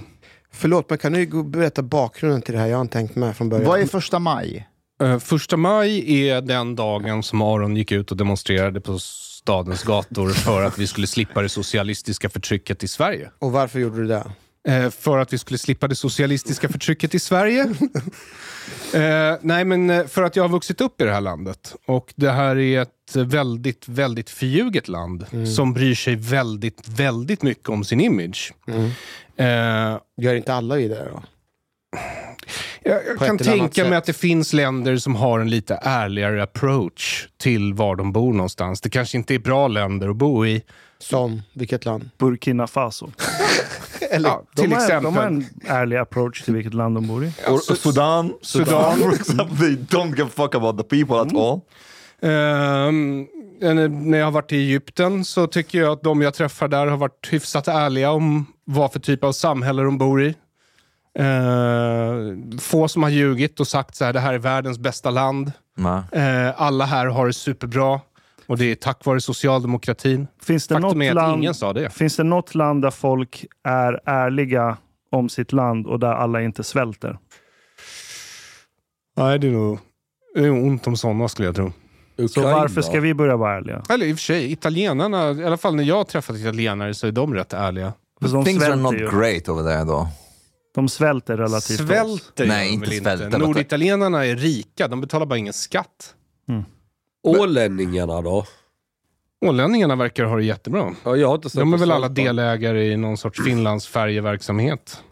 Förlåt, 0.56 0.90
men 0.90 0.99
kan 0.99 1.12
du 1.12 1.44
berätta 1.44 1.82
bakgrunden 1.82 2.42
till 2.42 2.54
det 2.54 2.61
här? 2.61 2.66
Jag 2.66 2.76
har 2.76 2.82
inte 2.82 2.92
tänkt 2.92 3.16
med 3.16 3.37
från 3.37 3.49
början. 3.49 3.66
Vad 3.66 3.80
är 3.80 3.87
första 3.87 4.18
maj? 4.18 4.68
Eh, 5.02 5.18
första 5.18 5.56
maj 5.56 6.20
är 6.28 6.40
den 6.40 6.75
dagen 6.75 7.23
som 7.23 7.42
Aron 7.42 7.76
gick 7.76 7.92
ut 7.92 8.11
och 8.11 8.16
demonstrerade 8.16 8.80
på 8.80 8.99
stadens 8.99 9.82
gator 9.82 10.28
för 10.30 10.62
att 10.62 10.78
vi 10.78 10.87
skulle 10.87 11.06
slippa 11.06 11.42
det 11.42 11.49
socialistiska 11.49 12.28
förtrycket 12.28 12.84
i 12.84 12.88
Sverige. 12.88 13.30
Och 13.38 13.52
varför 13.52 13.78
gjorde 13.80 13.96
du 13.96 14.06
det? 14.06 14.25
Eh, 14.68 14.90
för 14.90 15.18
att 15.18 15.33
vi 15.33 15.38
skulle 15.38 15.59
slippa 15.59 15.88
det 15.88 15.94
socialistiska 15.94 16.68
förtrycket 16.68 17.14
i 17.14 17.18
Sverige. 17.18 17.62
eh, 18.94 19.38
nej, 19.40 19.64
men 19.64 19.90
eh, 19.90 20.06
för 20.06 20.23
att 20.23 20.37
jag 20.37 20.44
har 20.44 20.49
vuxit 20.49 20.80
upp 20.80 21.00
i 21.00 21.04
det 21.04 21.12
här 21.12 21.21
landet. 21.21 21.75
Och 21.87 22.12
det 22.16 22.30
här 22.30 22.59
är 22.59 22.83
ett 22.83 23.16
väldigt, 23.16 23.88
väldigt 23.88 24.30
förljuget 24.30 24.88
land 24.88 25.26
som 25.56 25.73
bryr 25.73 25.94
sig 25.94 26.16
väldigt, 26.16 26.88
väldigt 26.88 27.42
mycket 27.42 27.68
om 27.68 27.85
sin 27.85 28.00
image. 28.00 28.52
Eh, 29.37 29.99
Gör 30.16 30.35
inte 30.35 30.54
alla 30.54 30.78
i 30.78 30.88
det 30.88 31.09
då? 31.12 31.23
jag 32.83 33.00
jag 33.06 33.18
kan 33.18 33.38
tänka 33.38 33.85
mig 33.85 33.99
att 33.99 34.04
det 34.04 34.12
finns 34.12 34.52
länder 34.52 34.97
som 34.97 35.14
har 35.14 35.40
en 35.40 35.50
lite 35.50 35.78
ärligare 35.83 36.42
approach 36.42 37.28
till 37.37 37.75
var 37.75 37.97
de 37.97 38.12
bor 38.12 38.33
någonstans. 38.33 38.80
Det 38.80 38.90
kanske 38.90 39.16
inte 39.16 39.35
är 39.35 39.38
bra 39.38 39.68
länder 39.68 40.09
att 40.09 40.16
bo 40.16 40.47
i. 40.47 40.62
Som 40.99 41.42
vilket 41.52 41.85
land? 41.85 42.11
Burkina 42.18 42.66
Faso. 42.66 43.11
Eller, 44.14 44.28
Ja, 44.28 44.42
De 44.56 44.62
till 44.62 44.73
har, 44.73 44.80
exempel. 44.80 45.04
de 45.04 45.16
har 45.16 45.26
en 45.26 45.44
ärlig 45.66 45.97
approach 45.97 46.42
till 46.42 46.54
vilket 46.54 46.75
land 46.75 46.94
de 46.97 47.06
bor 47.09 47.25
i. 47.25 47.33
Or 47.49 47.75
Sudan. 47.75 48.33
Sudan. 48.42 48.97
For 48.99 49.14
example, 49.14 49.56
they 49.56 49.76
don't 49.76 50.16
give 50.16 50.23
a 50.26 50.30
fuck 50.37 50.54
about 50.54 50.78
the 50.78 50.85
people 50.85 51.21
at 51.21 51.35
all. 51.37 51.61
Ehm, 52.23 53.26
när 54.11 54.18
jag 54.18 54.25
har 54.26 54.30
varit 54.33 54.52
i 54.52 54.56
Egypten 54.56 55.25
så 55.25 55.47
tycker 55.47 55.78
jag 55.78 55.92
att 55.92 56.02
de 56.02 56.23
jag 56.23 56.35
träffar 56.35 56.68
där 56.68 56.87
har 56.87 56.97
varit 56.97 57.28
hyfsat 57.30 57.68
ärliga 57.68 58.11
om 58.11 58.47
vad 58.64 58.92
för 58.92 59.00
typ 59.00 59.25
av 59.25 59.33
samhälle 59.33 59.83
de 59.83 59.99
bor 59.99 60.23
i. 60.23 60.35
Ehm, 61.18 62.59
få 62.59 62.88
som 62.88 63.02
har 63.02 63.11
ljugit 63.11 63.61
och 63.61 63.68
sagt 63.68 63.94
så 63.97 64.04
här, 64.04 64.12
det 64.12 64.21
här 64.21 64.35
är 64.35 64.38
världens 64.38 64.78
bästa 64.78 65.11
land. 65.11 65.52
Ehm, 66.12 66.52
alla 66.56 66.85
här 66.85 67.06
har 67.06 67.26
det 67.26 67.33
superbra. 67.33 68.00
Och 68.46 68.58
det 68.58 68.64
är 68.64 68.74
tack 68.74 69.04
vare 69.04 69.20
socialdemokratin. 69.20 70.26
Finns 70.42 70.66
det, 70.66 70.74
Faktum 70.74 70.98
något 70.98 71.04
är 71.04 71.10
att 71.10 71.14
land, 71.14 71.38
ingen 71.42 71.54
sa 71.54 71.72
det. 71.72 71.90
finns 71.90 72.16
det 72.16 72.24
något 72.24 72.54
land 72.54 72.82
där 72.82 72.90
folk 72.90 73.46
är 73.64 74.00
ärliga 74.04 74.76
om 75.10 75.28
sitt 75.28 75.52
land 75.52 75.86
och 75.86 76.00
där 76.00 76.12
alla 76.12 76.42
inte 76.42 76.64
svälter? 76.64 77.18
Nej, 79.16 79.38
det 79.38 79.46
är 79.46 79.50
nog 79.52 79.78
det 80.34 80.40
är 80.40 80.50
ont 80.50 80.86
om 80.86 80.96
sådana 80.96 81.28
skulle 81.28 81.48
jag 81.48 81.56
tro. 81.56 81.72
Så 82.16 82.22
Ukraina. 82.24 82.50
varför 82.56 82.82
ska 82.82 83.00
vi 83.00 83.14
börja 83.14 83.36
vara 83.36 83.56
ärliga? 83.56 83.82
Eller 83.90 84.06
i 84.06 84.12
och 84.12 84.16
för 84.16 84.22
sig, 84.22 84.52
italienarna, 84.52 85.30
i 85.30 85.44
alla 85.44 85.56
fall 85.56 85.74
när 85.76 85.84
jag 85.84 85.96
har 85.96 86.04
träffat 86.04 86.36
italienare 86.36 86.94
så 86.94 87.06
är 87.06 87.12
de 87.12 87.34
rätt 87.34 87.52
ärliga. 87.52 87.92
De 88.20 88.44
Things 88.44 88.62
are 88.64 88.76
not 88.76 88.94
ju. 88.94 88.98
great 89.10 89.48
over 89.48 89.62
there 89.62 89.84
though. 89.84 90.08
De 90.74 90.88
svälter 90.88 91.36
relativt 91.36 91.80
oss. 91.80 91.86
Svälter 91.86 92.46
Nej, 92.46 92.64
gör 92.64 92.80
de 92.80 92.86
inte 92.86 93.00
väl 93.00 93.18
svälter, 93.18 93.38
Norditalienarna 93.38 94.26
är 94.26 94.36
rika, 94.36 94.88
de 94.88 95.00
betalar 95.00 95.26
bara 95.26 95.38
ingen 95.38 95.52
skatt. 95.52 96.14
Ålänningarna 97.24 98.22
då? 98.22 98.46
Ålänningarna 99.46 99.96
verkar 99.96 100.24
ha 100.24 100.36
det 100.36 100.44
jättebra. 100.44 100.94
Ja, 101.04 101.16
jag 101.16 101.28
har 101.28 101.34
inte 101.34 101.50
sett 101.50 101.58
De 101.60 101.72
är 101.74 101.78
väl 101.78 101.90
alla 101.90 102.08
delägare 102.08 102.84
i 102.92 102.96
någon 102.96 103.16
sorts 103.16 103.44
Finlandsfärjeverksamhet. 103.44 105.02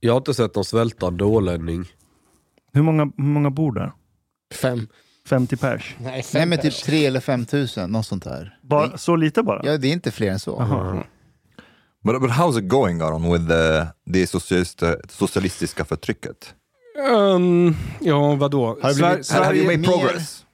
Jag 0.00 0.12
har 0.12 0.18
inte 0.18 0.34
sett 0.34 0.54
någon 0.54 0.64
svältande 0.64 1.24
ålänning. 1.24 1.84
Hur 2.72 2.82
många, 2.82 3.04
hur 3.16 3.24
många 3.24 3.50
bor 3.50 3.72
där? 3.72 3.92
Fem. 4.54 4.86
50 5.28 5.56
pers? 5.56 5.96
Nej, 6.00 6.24
Nej, 6.34 6.46
men 6.46 6.58
typ 6.58 6.74
3 6.74 7.06
eller 7.06 7.20
5 7.20 7.46
tusen, 7.46 7.90
något 7.90 8.06
sånt 8.06 8.24
där. 8.24 8.58
Bara, 8.62 8.98
så 8.98 9.16
lite 9.16 9.42
bara? 9.42 9.60
Ja, 9.64 9.76
det 9.78 9.88
är 9.88 9.92
inte 9.92 10.10
fler 10.10 10.30
än 10.30 10.38
så. 10.38 10.60
Aha. 10.60 11.04
But, 12.04 12.20
but 12.20 12.30
how's 12.30 12.58
it 12.58 12.68
going 12.68 13.00
Aron 13.00 13.32
with 13.32 13.48
the, 13.48 13.86
det 14.06 14.26
socialist, 14.26 14.82
socialistiska 15.08 15.84
förtrycket? 15.84 16.54
Um, 17.12 17.76
ja, 18.00 18.34
vadå? 18.34 18.66
Har 18.66 18.74
det 18.88 18.94
Sver- 18.94 19.10
blivit- 19.12 19.30
Have 19.32 19.56
you 19.56 19.64
Sverige, 19.64 19.66
made 19.66 19.78
mer- 19.78 19.88
progress? 19.88 20.44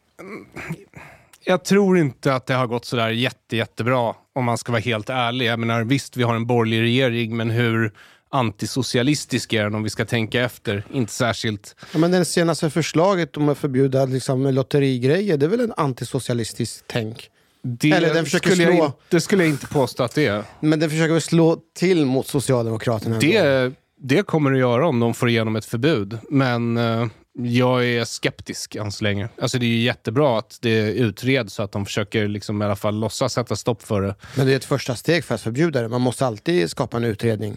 Jag 1.45 1.65
tror 1.65 1.99
inte 1.99 2.35
att 2.35 2.47
det 2.47 2.55
har 2.55 2.67
gått 2.67 2.85
sådär 2.85 3.09
jätte, 3.11 3.57
jättebra 3.57 4.15
om 4.33 4.45
man 4.45 4.59
ska 4.59 4.73
vara 4.73 4.81
helt 4.83 5.11
ärlig. 5.11 5.47
Jag 5.47 5.59
menar, 5.59 5.85
visst, 5.85 6.17
vi 6.17 6.23
har 6.23 6.35
en 6.35 6.47
borgerlig 6.47 6.81
regering, 6.81 7.37
men 7.37 7.51
hur 7.51 7.93
antisocialistisk 8.31 9.53
är 9.53 9.65
den 9.65 9.75
om 9.75 9.83
vi 9.83 9.91
ska 9.91 10.05
tänka 10.05 10.41
efter? 10.45 10.85
Inte 10.93 11.13
särskilt. 11.13 11.77
Ja, 11.93 11.99
men 11.99 12.11
det 12.11 12.25
senaste 12.25 12.71
förslaget 12.71 13.37
om 13.37 13.49
att 13.49 13.59
förbjuda 13.59 14.05
liksom, 14.05 14.47
lotterigrejer, 14.47 15.37
det 15.37 15.47
är 15.47 15.51
väl 15.51 15.61
en 15.61 15.73
antisocialistisk 15.77 16.85
tänk? 16.87 17.31
Det, 17.63 17.91
Eller 17.93 18.15
den 18.15 18.25
försöker 18.25 18.51
skulle 18.51 18.63
jag 18.63 18.75
slå- 18.77 18.87
inte, 18.87 19.21
skulle 19.21 19.43
jag 19.43 19.51
inte 19.51 19.67
påstå 19.67 20.03
att 20.03 20.15
det 20.15 20.27
är. 20.27 20.43
Men 20.61 20.81
den 20.81 20.91
försöker 20.91 21.13
väl 21.13 21.21
slå 21.21 21.57
till 21.79 22.07
mot 22.07 22.27
Socialdemokraterna? 22.27 23.15
ändå. 23.15 23.27
Det, 23.27 23.73
det 24.01 24.23
kommer 24.27 24.51
det 24.51 24.57
att 24.57 24.61
göra 24.61 24.89
om 24.89 25.01
de 25.01 25.15
får 25.15 25.29
igenom 25.29 25.57
ett 25.57 25.65
förbud. 25.65 26.19
Men 26.31 26.77
eh, 26.77 27.07
jag 27.39 27.87
är 27.87 28.05
skeptisk 28.05 28.75
än 28.75 28.93
så 28.93 29.05
länge. 29.05 29.29
Alltså 29.43 29.59
det 29.59 29.67
är 29.67 29.69
ju 29.69 29.83
jättebra 29.83 30.39
att 30.39 30.59
det 30.61 30.93
utreds 30.93 31.55
så 31.55 31.63
att 31.63 31.73
de 31.73 31.87
försöker 31.87 32.29
liksom 32.29 32.63
i 32.63 32.65
alla 32.65 32.77
fall 32.77 33.01
låtsas 33.01 33.33
sätta 33.33 33.57
stopp 33.57 33.83
för 33.83 34.03
det. 34.03 34.15
Men 34.37 34.47
det 34.47 34.53
är 34.53 34.57
ett 34.57 34.65
första 34.65 34.95
steg 34.95 35.25
för 35.25 35.35
att 35.35 35.41
förbjuda 35.41 35.83
det. 35.83 35.89
Man 35.89 36.01
måste 36.01 36.27
alltid 36.27 36.71
skapa 36.71 36.97
en 36.97 37.05
utredning. 37.05 37.57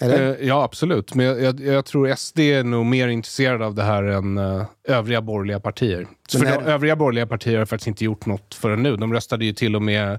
Eller? 0.00 0.40
Eh, 0.40 0.48
ja, 0.48 0.62
absolut. 0.62 1.14
Men 1.14 1.26
jag, 1.26 1.42
jag, 1.42 1.60
jag 1.60 1.84
tror 1.84 2.14
SD 2.14 2.38
är 2.38 2.64
nog 2.64 2.86
mer 2.86 3.08
intresserade 3.08 3.66
av 3.66 3.74
det 3.74 3.82
här 3.82 4.02
än 4.02 4.38
eh, 4.38 4.64
övriga 4.84 5.22
borgerliga 5.22 5.60
partier. 5.60 6.06
Men 6.32 6.46
för 6.46 6.60
de, 6.60 6.70
övriga 6.70 6.96
borgerliga 6.96 7.26
partier 7.26 7.58
har 7.58 7.66
faktiskt 7.66 7.88
inte 7.88 8.04
gjort 8.04 8.26
något 8.26 8.54
förrän 8.54 8.82
nu. 8.82 8.96
De 8.96 9.12
röstade 9.12 9.44
ju 9.44 9.52
till 9.52 9.76
och 9.76 9.82
med 9.82 10.18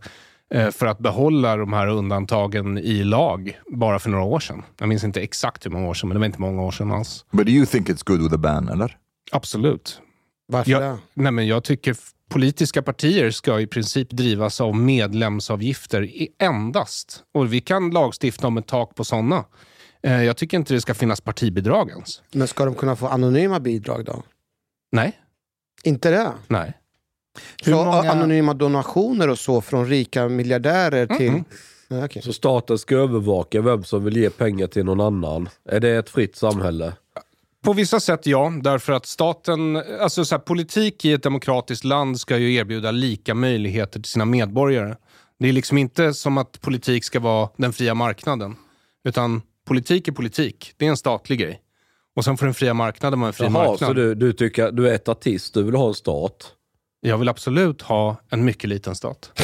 för 0.71 0.85
att 0.85 0.99
behålla 0.99 1.55
de 1.57 1.73
här 1.73 1.87
undantagen 1.87 2.77
i 2.77 3.03
lag 3.03 3.59
bara 3.67 3.99
för 3.99 4.09
några 4.09 4.23
år 4.23 4.39
sedan. 4.39 4.63
Jag 4.79 4.89
minns 4.89 5.03
inte 5.03 5.21
exakt 5.21 5.65
hur 5.65 5.71
många 5.71 5.87
år 5.87 5.93
sedan, 5.93 6.09
men 6.09 6.15
det 6.15 6.19
var 6.19 6.25
inte 6.25 6.41
många 6.41 6.61
år 6.61 6.71
sedan 6.71 6.91
alls. 6.91 7.25
But 7.31 7.45
do 7.45 7.51
you 7.51 7.65
think 7.65 7.89
it's 7.89 8.03
good 8.05 8.21
with 8.21 8.35
a 8.35 8.37
ban, 8.37 8.69
eller? 8.69 8.97
Absolut. 9.31 10.01
Varför 10.47 10.71
Ja, 10.71 10.79
det? 10.79 10.97
nej 11.13 11.31
men 11.31 11.47
jag 11.47 11.63
tycker 11.63 11.95
politiska 12.29 12.81
partier 12.81 13.31
ska 13.31 13.59
i 13.59 13.67
princip 13.67 14.09
drivas 14.09 14.61
av 14.61 14.75
medlemsavgifter 14.75 16.09
endast. 16.39 17.23
Och 17.33 17.53
vi 17.53 17.61
kan 17.61 17.89
lagstifta 17.89 18.47
om 18.47 18.57
ett 18.57 18.67
tak 18.67 18.95
på 18.95 19.03
sådana. 19.03 19.45
Eh, 20.03 20.23
jag 20.23 20.37
tycker 20.37 20.57
inte 20.57 20.73
det 20.73 20.81
ska 20.81 20.93
finnas 20.93 21.21
partibidrag 21.21 21.89
ens. 21.89 22.21
Men 22.31 22.47
ska 22.47 22.65
de 22.65 22.75
kunna 22.75 22.95
få 22.95 23.07
anonyma 23.07 23.59
bidrag 23.59 24.05
då? 24.05 24.23
Nej. 24.91 25.19
Inte 25.83 26.11
det? 26.11 26.31
Nej. 26.47 26.73
Hur 27.63 27.71
så 27.71 27.85
många- 27.85 28.11
anonyma 28.11 28.53
donationer 28.53 29.27
och 29.27 29.39
så 29.39 29.61
från 29.61 29.85
rika 29.87 30.29
miljardärer 30.29 31.07
till... 31.07 31.27
Mm. 31.27 31.43
Ja, 31.87 32.05
okej. 32.05 32.21
Så 32.21 32.33
staten 32.33 32.77
ska 32.77 32.95
övervaka 32.95 33.61
vem 33.61 33.83
som 33.83 34.03
vill 34.03 34.17
ge 34.17 34.29
pengar 34.29 34.67
till 34.67 34.85
någon 34.85 35.01
annan. 35.01 35.49
Är 35.69 35.79
det 35.79 35.89
ett 35.89 36.09
fritt 36.09 36.35
samhälle? 36.35 36.93
På 37.63 37.73
vissa 37.73 37.99
sätt 37.99 38.25
ja, 38.25 38.53
därför 38.63 38.93
att 38.93 39.05
staten, 39.05 39.75
alltså 40.01 40.25
så 40.25 40.35
här, 40.35 40.39
politik 40.39 41.05
i 41.05 41.13
ett 41.13 41.23
demokratiskt 41.23 41.83
land 41.83 42.19
ska 42.19 42.37
ju 42.37 42.53
erbjuda 42.53 42.91
lika 42.91 43.33
möjligheter 43.33 43.99
till 43.99 44.11
sina 44.11 44.25
medborgare. 44.25 44.95
Det 45.39 45.49
är 45.49 45.53
liksom 45.53 45.77
inte 45.77 46.13
som 46.13 46.37
att 46.37 46.61
politik 46.61 47.03
ska 47.03 47.19
vara 47.19 47.49
den 47.57 47.73
fria 47.73 47.93
marknaden. 47.93 48.55
Utan 49.03 49.41
politik 49.67 50.07
är 50.07 50.11
politik, 50.11 50.73
det 50.77 50.85
är 50.85 50.89
en 50.89 50.97
statlig 50.97 51.39
grej. 51.39 51.61
Och 52.15 52.25
sen 52.25 52.37
får 52.37 52.45
den 52.45 52.53
fria 52.55 52.73
marknaden 52.73 53.19
vara 53.19 53.27
en 53.27 53.33
fri 53.33 53.45
Jaha, 53.45 53.53
marknad. 53.53 53.87
så 53.89 53.93
du, 53.93 54.15
du 54.15 54.33
tycker 54.33 54.71
du 54.71 54.89
är 54.89 54.93
etatist, 54.93 55.53
du 55.53 55.63
vill 55.63 55.75
ha 55.75 55.87
en 55.87 55.93
stat? 55.93 56.53
Jag 57.01 57.17
vill 57.17 57.29
absolut 57.29 57.81
ha 57.81 58.17
en 58.29 58.45
mycket 58.45 58.69
liten 58.69 58.95
stat. 58.95 59.31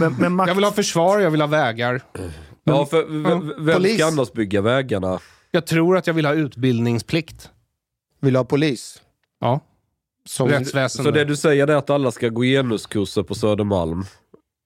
Men, 0.00 0.14
men 0.18 0.32
makt, 0.32 0.48
Jag 0.48 0.54
vill 0.54 0.64
ha 0.64 0.72
försvar, 0.72 1.18
jag 1.20 1.30
vill 1.30 1.40
ha 1.40 1.48
vägar. 1.48 2.00
Ja, 2.64 2.86
för 2.86 3.04
vem 3.64 3.74
Polis. 3.76 3.94
ska 3.94 4.06
annars 4.06 4.32
bygga 4.32 4.60
vägarna? 4.60 5.18
Jag 5.50 5.66
tror 5.66 5.96
att 5.96 6.06
jag 6.06 6.14
vill 6.14 6.26
ha 6.26 6.32
utbildningsplikt. 6.34 7.50
Vill 8.20 8.32
du 8.32 8.38
ha 8.38 8.44
polis? 8.44 9.02
Ja, 9.40 9.60
Som, 10.26 10.48
rättsväsende. 10.48 11.10
Så 11.10 11.14
det 11.14 11.24
du 11.24 11.36
säger 11.36 11.68
är 11.68 11.76
att 11.76 11.90
alla 11.90 12.10
ska 12.10 12.28
gå 12.28 12.42
genuskurser 12.42 13.22
på 13.22 13.34
Södermalm? 13.34 14.04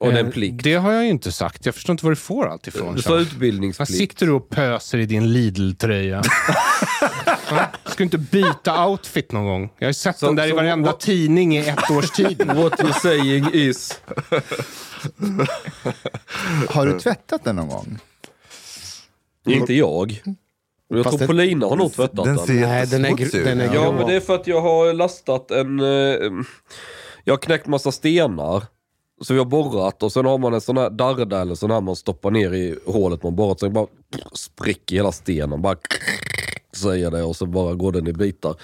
Och 0.00 0.12
det 0.12 0.16
är 0.18 0.20
en 0.20 0.26
Eh, 0.26 0.32
plikt? 0.32 0.64
Det 0.64 0.74
har 0.74 0.92
jag 0.92 1.04
ju 1.04 1.10
inte 1.10 1.32
sagt. 1.32 1.66
Jag 1.66 1.74
förstår 1.74 1.92
inte 1.92 2.04
var 2.04 2.10
du 2.12 2.16
får 2.16 2.48
allt 2.48 2.66
ifrån. 2.66 2.94
Du 2.94 3.02
sa 3.02 3.08
Charles. 3.10 3.26
Vad 3.28 3.34
utbildningsplikt. 3.34 3.92
sitter 3.94 4.26
du 4.26 4.32
och 4.32 4.48
pöser 4.48 4.98
i 4.98 5.06
din 5.06 5.32
Lidl-tröja? 5.32 6.22
Ska 7.84 7.96
du 7.96 8.04
inte 8.04 8.18
byta 8.18 8.86
outfit 8.86 9.32
någon 9.32 9.44
gång? 9.44 9.72
Jag 9.78 9.86
har 9.86 9.90
ju 9.90 9.94
sett 9.94 10.18
Så- 10.18 10.26
den 10.26 10.36
där 10.36 10.46
i 10.48 10.52
varenda 10.52 10.90
vad- 10.90 11.00
tidning 11.00 11.56
i 11.56 11.58
ett 11.68 11.90
års 11.90 12.10
tid. 12.10 12.42
What 12.46 12.72
you're 12.80 13.00
saying 13.00 13.50
is... 13.52 14.00
Har 16.68 16.86
du 16.86 17.00
tvättat 17.00 17.44
den 17.44 17.56
någon 17.56 17.68
gång? 17.68 17.98
Inte 19.46 19.74
jag. 19.74 20.22
Jag 20.88 21.04
Fast 21.04 21.18
tror 21.18 21.26
Polina 21.26 21.66
har 21.66 21.76
nog 21.76 21.92
tvättat 21.92 22.24
Den 22.24 22.36
den. 22.36 22.46
ser 22.46 22.54
Nej, 22.66 22.86
den 22.86 23.04
är 23.04 23.10
gr- 23.10 23.44
den 23.44 23.60
är 23.60 23.74
Ja, 23.74 23.92
men 23.92 24.06
det 24.06 24.14
är 24.14 24.20
för 24.20 24.34
att 24.34 24.46
jag 24.46 24.60
har 24.60 24.92
lastat 24.92 25.50
en... 25.50 25.80
eh, 25.80 25.86
Jag 27.24 27.32
har 27.32 27.38
knäckt 27.38 27.66
massa 27.66 27.92
stenar. 27.92 28.62
Så 29.20 29.32
vi 29.32 29.38
har 29.38 29.46
borrat 29.46 30.02
och 30.02 30.12
sen 30.12 30.26
har 30.26 30.38
man 30.38 30.54
en 30.54 30.60
sån 30.60 30.76
här 30.76 30.90
darda 30.90 31.40
eller 31.40 31.54
sån 31.54 31.70
här 31.70 31.80
man 31.80 31.96
stoppar 31.96 32.30
ner 32.30 32.52
i 32.54 32.78
hålet 32.86 33.22
man 33.22 33.36
borrat. 33.36 33.60
Så 33.60 33.66
det 33.66 33.72
bara 33.72 33.86
spricker 34.32 34.96
hela 34.96 35.12
stenen. 35.12 35.62
Bara 35.62 35.76
säger 36.76 37.10
det 37.10 37.22
och 37.22 37.36
så 37.36 37.46
bara 37.46 37.74
går 37.74 37.92
den 37.92 38.06
i 38.06 38.12
bitar. 38.12 38.54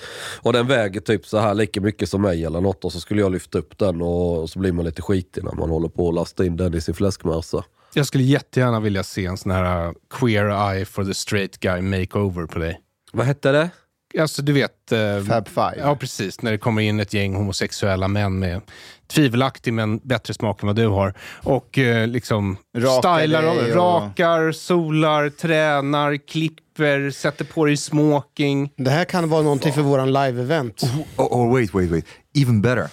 Och 0.43 0.53
den 0.53 0.67
väger 0.67 1.01
typ 1.01 1.27
så 1.27 1.39
här 1.39 1.55
lika 1.55 1.81
mycket 1.81 2.09
som 2.09 2.23
mig 2.23 2.45
eller 2.45 2.61
något 2.61 2.85
och 2.85 2.93
så 2.93 3.01
skulle 3.01 3.21
jag 3.21 3.33
lyfta 3.33 3.59
upp 3.59 3.79
den 3.79 4.03
och 4.03 4.51
så 4.51 4.59
blir 4.59 4.73
man 4.73 4.85
lite 4.85 5.03
skitig 5.03 5.45
när 5.45 5.53
man 5.53 5.71
håller 5.71 5.89
på 5.89 6.09
att 6.09 6.15
lasta 6.15 6.45
in 6.45 6.57
den 6.57 6.75
i 6.75 6.81
sin 6.81 6.95
fläskmassa. 6.95 7.65
Jag 7.95 8.07
skulle 8.07 8.25
jättegärna 8.25 8.81
vilja 8.81 9.03
se 9.03 9.27
en 9.27 9.37
sån 9.37 9.53
här 9.53 9.87
uh, 9.87 9.93
queer 10.11 10.73
eye 10.75 10.85
for 10.85 11.05
the 11.05 11.15
straight 11.15 11.61
guy 11.61 11.81
makeover 11.83 12.47
på 12.47 12.59
dig. 12.59 12.81
Vad 13.13 13.27
hette 13.27 13.53
det? 13.53 13.71
Alltså 14.19 14.43
du 14.43 14.53
vet... 14.53 14.93
eh, 14.93 15.21
Fab 15.29 15.49
Five? 15.49 15.75
Ja, 15.79 15.97
precis. 15.97 16.43
När 16.43 16.53
det 16.53 16.59
kommer 16.59 16.83
in 16.83 17.01
ett 17.01 17.13
gäng 17.13 17.35
homosexuella 17.35 18.09
män 18.09 18.39
med 18.39 18.61
tvivelaktig 19.07 19.73
men 19.73 19.99
bättre 19.99 20.35
smak 20.35 20.63
än 20.63 20.67
vad 20.67 20.77
du 20.77 20.87
har. 20.87 21.15
Och 21.43 21.79
eh, 21.79 22.07
liksom 22.09 22.57
Rakar 22.77 23.19
stylar, 23.19 23.43
dig 23.43 23.71
och- 23.71 23.77
rakar, 23.77 24.53
solar, 24.53 25.29
tränar, 25.31 26.17
klipper, 26.17 27.11
sätter 27.11 27.45
på 27.45 27.65
dig 27.65 27.77
smoking. 27.77 28.73
Det 28.77 28.91
här 28.91 29.05
kan 29.05 29.29
vara 29.29 29.43
någonting 29.43 29.73
för 29.73 29.83
våran 29.83 30.09
live-event. 30.17 30.83
Oh, 31.17 31.27
oh, 31.33 31.55
wait, 31.55 31.75
wait, 31.75 31.91
wait. 31.91 32.07
Even 32.35 32.63
better. 32.63 32.89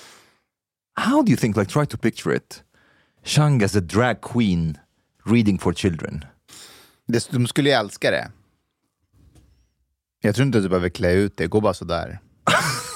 How 0.95 1.21
do 1.21 1.29
you 1.31 1.37
think, 1.37 1.57
like, 1.57 1.71
try 1.71 1.85
to 1.85 1.97
picture 1.97 2.35
it. 2.35 2.63
Chang 3.25 3.63
as 3.63 3.75
a 3.75 3.79
drag 3.79 4.21
queen 4.21 4.77
reading 5.25 5.59
for 5.59 5.73
children. 5.73 6.25
Det, 7.07 7.27
de 7.31 7.47
skulle 7.47 7.69
ju 7.69 7.75
älska 7.75 8.11
det. 8.11 8.31
Jag 10.21 10.35
tror 10.35 10.45
inte 10.45 10.57
att 10.57 10.63
du 10.63 10.69
behöver 10.69 10.89
klä 10.89 11.11
ut 11.13 11.37
det, 11.37 11.47
gå 11.47 11.61
bara 11.61 11.73
sådär. 11.73 12.19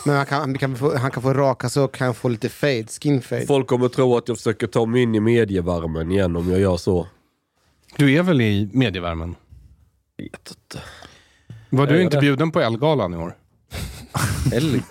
Men 0.08 0.16
han 0.16 0.26
kan, 0.26 0.40
han 0.40 0.58
kan, 0.58 0.76
få, 0.76 0.98
han 0.98 1.12
kan 1.12 1.24
få 1.24 1.34
raka 1.34 1.70
så 1.70 1.88
kan 1.88 2.06
han 2.06 2.16
få 2.16 2.30
lite 2.30 2.50
fade, 2.50 2.86
skin 3.02 3.22
fade. 3.22 3.46
Folk 3.46 3.68
kommer 3.68 3.88
tro 3.90 4.18
att 4.18 4.28
jag 4.28 4.38
försöker 4.38 4.68
ta 4.68 4.86
mig 4.86 5.02
in 5.02 5.16
i 5.16 5.20
medievärmen 5.20 6.12
igen 6.12 6.36
om 6.36 6.52
jag 6.52 6.60
gör 6.60 6.78
så. 6.78 7.08
Du 7.98 8.14
är 8.14 8.24
väl 8.24 8.42
i 8.42 8.70
medievärmen? 8.74 9.36
Vet 10.18 10.50
inte. 10.50 10.86
Var 11.70 11.88
Jag 11.88 11.96
du 11.96 12.02
inte 12.02 12.18
det. 12.18 12.22
bjuden 12.22 12.52
på 12.52 12.60
Elgalan 12.60 13.14
i 13.14 13.18
år? 13.18 13.36
Eller... 14.54 14.82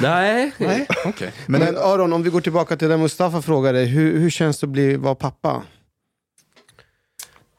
Nej. 0.02 0.52
Nej. 0.58 0.86
Okej. 1.04 1.32
Men, 1.46 1.62
Aron, 1.76 2.12
om 2.12 2.22
vi 2.22 2.30
går 2.30 2.40
tillbaka 2.40 2.76
till 2.76 2.88
det 2.88 2.96
Mustafa 2.96 3.42
frågade, 3.42 3.80
hur, 3.80 4.18
hur 4.18 4.30
känns 4.30 4.60
det 4.60 4.64
att 4.66 4.70
bli, 4.70 4.96
vara 4.96 5.14
pappa? 5.14 5.62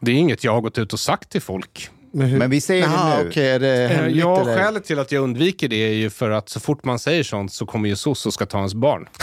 Det 0.01 0.12
är 0.12 0.15
inget 0.15 0.44
jag 0.44 0.53
har 0.53 0.62
gått 0.62 0.77
ut 0.77 0.94
och 0.94 1.00
sagt 1.00 1.29
till 1.29 1.41
folk. 1.41 1.89
Men, 2.17 2.50
vi 2.50 2.62
säger 2.62 2.83
Jaha, 2.83 3.17
det 3.24 3.36
nu. 3.36 3.41
är 3.47 3.59
det 3.59 3.83
Eh, 3.83 3.89
hemligt 3.89 4.17
Ja, 4.17 4.41
eller? 4.41 4.55
skälet 4.57 4.86
till 4.86 5.00
att 5.00 5.12
jag 5.12 5.24
undviker 5.24 5.67
det 5.67 5.75
är 5.75 5.93
ju 5.93 6.09
för 6.09 6.29
att 6.29 6.50
så 6.50 6.59
fort 6.59 6.86
man 6.86 7.00
säger 7.00 7.24
sånt 7.24 7.53
så 7.53 7.65
kommer 7.65 7.89
ju 7.89 7.95
soc 7.95 8.25
och 8.25 8.33
ska 8.33 8.45
ta 8.45 8.57
ens 8.57 8.74
barn. 8.74 9.07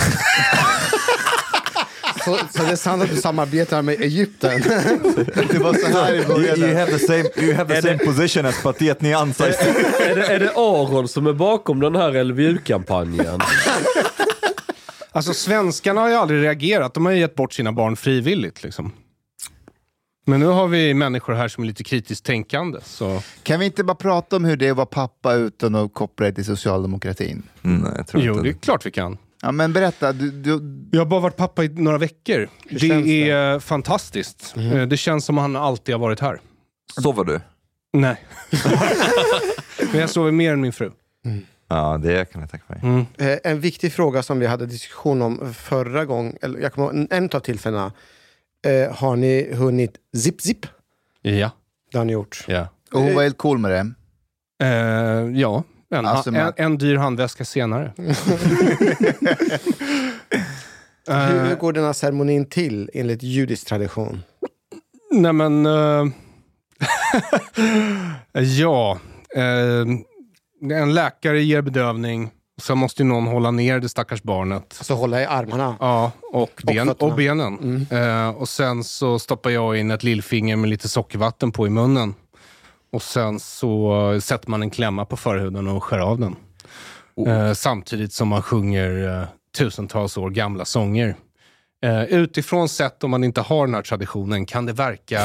Så, 2.24 2.38
så 2.50 2.62
det 2.62 2.72
är 2.72 2.76
sant 2.76 3.02
att 3.02 3.10
du 3.10 3.16
samarbetar 3.16 3.82
med 3.82 4.00
Egypten? 4.00 4.60
Det 5.50 5.58
var 5.58 5.74
så 5.74 5.98
här 5.98 6.14
i 6.14 6.16
You, 6.16 6.26
början. 6.28 6.58
you 6.58 6.74
have 6.74 6.98
the 6.98 7.06
same, 7.06 7.24
you 7.36 7.54
have 7.54 7.74
the 7.74 7.82
same 7.82 7.98
position 7.98 8.46
as 8.46 8.62
Patiet 8.62 9.00
Nyanza. 9.00 9.46
är, 9.48 10.14
det, 10.16 10.26
är 10.26 10.38
det 10.40 10.50
Aron 10.56 11.08
som 11.08 11.26
är 11.26 11.32
bakom 11.32 11.80
den 11.80 11.96
här 11.96 12.24
LVU-kampanjen? 12.24 13.40
Alltså 15.12 15.34
svenskarna 15.34 16.00
har 16.00 16.08
ju 16.08 16.14
aldrig 16.14 16.42
reagerat. 16.44 16.94
De 16.94 17.06
har 17.06 17.12
ju 17.12 17.18
gett 17.20 17.34
bort 17.34 17.52
sina 17.52 17.72
barn 17.72 17.96
frivilligt. 17.96 18.62
Liksom. 18.62 18.92
Men 20.24 20.40
nu 20.40 20.46
har 20.46 20.68
vi 20.68 20.94
människor 20.94 21.34
här 21.34 21.48
som 21.48 21.62
är 21.64 21.68
lite 21.68 21.84
kritiskt 21.84 22.24
tänkande. 22.24 22.78
Så. 22.84 23.22
Kan 23.42 23.60
vi 23.60 23.66
inte 23.66 23.84
bara 23.84 23.94
prata 23.94 24.36
om 24.36 24.44
hur 24.44 24.56
det 24.56 24.66
är 24.66 24.70
att 24.70 24.76
vara 24.76 24.86
pappa 24.86 25.34
utan 25.34 25.74
att 25.74 25.94
koppla 25.94 26.26
det 26.26 26.32
till 26.32 26.44
socialdemokratin? 26.44 27.42
Mm, 27.62 27.92
jag 27.96 28.06
tror 28.06 28.22
Jo, 28.22 28.32
inte 28.32 28.44
det 28.44 28.50
är 28.50 28.52
klart 28.52 28.86
vi 28.86 28.90
kan. 28.90 29.18
Ja, 29.42 29.52
men 29.52 29.72
berätta. 29.72 30.12
Du, 30.12 30.30
du, 30.30 30.60
Jag 30.92 31.00
har 31.00 31.06
bara 31.06 31.20
varit 31.20 31.36
pappa 31.36 31.64
i 31.64 31.68
några 31.68 31.98
veckor. 31.98 32.48
Det 32.70 32.78
känns 32.78 33.04
det? 33.04 33.30
är 33.30 33.58
fantastiskt. 33.58 34.54
Eh, 34.56 34.82
Det 34.82 34.96
känns 34.96 35.24
som 35.24 35.38
att 35.38 35.42
han 35.42 35.56
alltid 35.56 35.94
har 35.94 36.00
varit 36.00 36.20
här. 36.20 36.40
Sover 37.00 37.24
du? 37.24 37.40
Nej. 37.92 38.16
Men 39.92 40.00
jag 40.00 40.10
sover 40.10 40.30
mer 40.32 40.52
än 40.52 40.60
min 40.60 40.72
fru. 40.72 40.90
Ja, 41.68 42.00
det 42.02 42.32
kan 42.32 42.40
jag 42.40 42.50
tänka 42.50 42.64
mig. 42.68 42.80
Mm. 42.82 43.06
Eh, 43.18 43.38
En 43.52 43.60
viktig 43.60 43.92
fråga 43.92 44.22
som 44.22 44.38
vi 44.38 44.46
hade 44.46 44.66
diskussion 44.66 45.22
om 45.22 45.54
förra 45.54 46.04
gången, 46.04 46.36
eller 46.42 46.60
jag 46.60 46.72
kommer 46.72 46.94
ihåg 46.94 47.06
en 47.10 47.30
av 47.34 47.40
tillfällena. 47.40 47.92
Eh, 48.64 48.92
har 48.96 49.16
ni 49.16 49.54
hunnit 49.54 49.96
zip 50.16 50.40
zip? 50.40 50.66
Ja. 51.22 51.50
Det 51.92 51.98
har 51.98 52.04
ni 52.04 52.12
gjort. 52.12 52.44
ja. 52.48 52.68
och 52.92 53.00
hon 53.00 53.14
var 53.14 53.22
helt 53.22 53.38
cool 53.38 53.58
med 53.58 53.70
det. 53.70 53.92
Eh, 54.66 55.40
ja, 55.40 55.62
en, 55.90 56.06
Alltså, 56.06 56.30
en, 56.30 56.52
en 56.56 56.78
dyr 56.78 56.96
handväska 56.96 57.44
senare. 57.44 57.92
Eh, 61.08 61.16
Hur, 61.26 61.48
hur 61.48 61.56
går 61.56 61.72
den 61.72 61.84
här 61.84 61.92
ceremonin 61.92 62.46
till 62.46 62.90
enligt 62.94 63.22
judisk 63.22 63.66
tradition? 63.66 64.22
Nej 65.10 65.32
men... 65.32 65.66
eh, 65.66 66.06
ja. 68.42 68.98
eh, 69.36 69.80
en 70.80 70.94
läkare 70.94 71.42
ger 71.42 71.62
bedövning. 71.62 72.30
Sen 72.62 72.78
måste 72.78 73.02
ju 73.02 73.08
någon 73.08 73.26
hålla 73.26 73.50
ner 73.50 73.80
det 73.80 73.88
stackars 73.88 74.22
barnet. 74.22 74.74
Alltså 74.78 74.94
hålla 74.94 75.22
i 75.22 75.24
armarna? 75.24 75.76
Ja, 75.80 76.12
och, 76.32 76.62
ben, 76.64 76.86
fötterna. 76.86 77.10
och 77.10 77.16
benen. 77.16 77.86
Eh, 77.90 78.28
och 78.28 78.48
sen 78.48 78.84
så 78.84 79.18
stoppar 79.18 79.50
jag 79.50 79.76
in 79.76 79.90
ett 79.90 80.02
lillfinger 80.02 80.56
med 80.56 80.70
lite 80.70 80.88
sockervatten 80.88 81.52
på 81.52 81.66
i 81.66 81.70
munnen. 81.70 82.14
Och 82.92 83.02
sen 83.02 83.40
så 83.40 84.20
sätter 84.22 84.50
man 84.50 84.62
en 84.62 84.70
klämma 84.70 85.04
på 85.04 85.16
förhuden 85.16 85.68
och 85.68 85.84
skär 85.84 85.98
av 85.98 86.18
den. 86.20 86.36
Eh, 87.26 87.52
samtidigt 87.52 88.12
som 88.12 88.28
man 88.28 88.42
sjunger 88.42 89.18
eh, 89.20 89.26
tusentals 89.58 90.16
år 90.16 90.30
gamla 90.30 90.64
sånger. 90.64 91.16
Eh, 91.84 92.02
utifrån 92.04 92.68
sett, 92.68 93.04
om 93.04 93.10
man 93.10 93.24
inte 93.24 93.40
har 93.40 93.66
den 93.66 93.74
här 93.74 93.82
traditionen, 93.82 94.46
kan 94.46 94.66
det 94.66 94.72
verka 94.72 95.20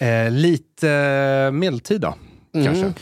eh, 0.00 0.30
lite 0.30 1.50
medeltida. 1.52 2.14
Kanske. 2.52 2.92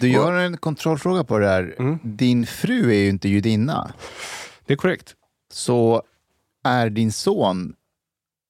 Du 0.00 0.08
gör 0.08 0.32
en 0.32 0.56
kontrollfråga 0.56 1.24
på 1.24 1.38
det 1.38 1.48
här. 1.48 1.74
Mm. 1.78 1.98
Din 2.02 2.46
fru 2.46 2.90
är 2.90 2.98
ju 2.98 3.08
inte 3.08 3.28
judinna. 3.28 3.92
Det 4.66 4.72
är 4.72 4.76
korrekt. 4.76 5.14
Så 5.52 6.02
är 6.64 6.90
din 6.90 7.12
son 7.12 7.74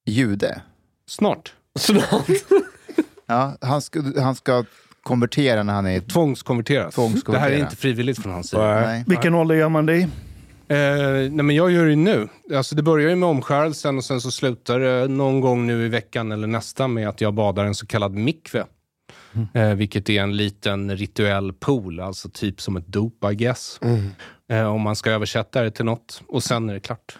jude? 0.05 0.61
Snart. 1.07 1.53
Snart. 1.79 2.27
Ja, 3.25 3.57
han 3.61 3.81
ska, 3.81 4.03
han 4.21 4.35
ska 4.35 4.65
konvertera 5.03 5.63
när 5.63 5.73
han 5.73 5.85
är... 5.87 5.99
Tvångskonverteras. 5.99 6.95
Tvångskonvertera. 6.95 7.49
Det 7.49 7.53
här 7.53 7.59
är 7.59 7.63
inte 7.63 7.75
frivilligt 7.75 8.21
från 8.21 8.33
hans 8.33 8.49
sida. 8.49 8.81
Nej. 8.81 9.03
Vilken 9.07 9.35
ålder 9.35 9.55
gör 9.55 9.69
man 9.69 9.85
det 9.85 9.95
i? 9.97 10.01
Eh, 10.01 10.07
nej 10.67 11.29
men 11.29 11.55
jag 11.55 11.71
gör 11.71 11.85
det 11.85 11.95
nu. 11.95 12.27
Alltså 12.55 12.75
det 12.75 12.83
börjar 12.83 13.09
ju 13.09 13.15
med 13.15 13.29
omskärelsen 13.29 13.97
och 13.97 14.03
sen 14.03 14.21
så 14.21 14.31
slutar 14.31 14.79
det 14.79 15.07
någon 15.07 15.41
gång 15.41 15.67
nu 15.67 15.85
i 15.85 15.89
veckan 15.89 16.31
eller 16.31 16.47
nästa 16.47 16.87
med 16.87 17.09
att 17.09 17.21
jag 17.21 17.33
badar 17.33 17.65
en 17.65 17.75
så 17.75 17.85
kallad 17.85 18.13
mikve. 18.13 18.65
Eh, 19.53 19.69
vilket 19.73 20.09
är 20.09 20.21
en 20.23 20.37
liten 20.37 20.97
rituell 20.97 21.53
pool, 21.53 21.99
alltså 21.99 22.29
typ 22.29 22.61
som 22.61 22.77
ett 22.77 22.87
dop 22.87 23.25
I 23.31 23.35
guess. 23.35 23.79
Eh, 24.49 24.65
om 24.73 24.81
man 24.81 24.95
ska 24.95 25.11
översätta 25.11 25.61
det 25.61 25.71
till 25.71 25.85
något. 25.85 26.23
Och 26.27 26.43
sen 26.43 26.69
är 26.69 26.73
det 26.73 26.79
klart. 26.79 27.17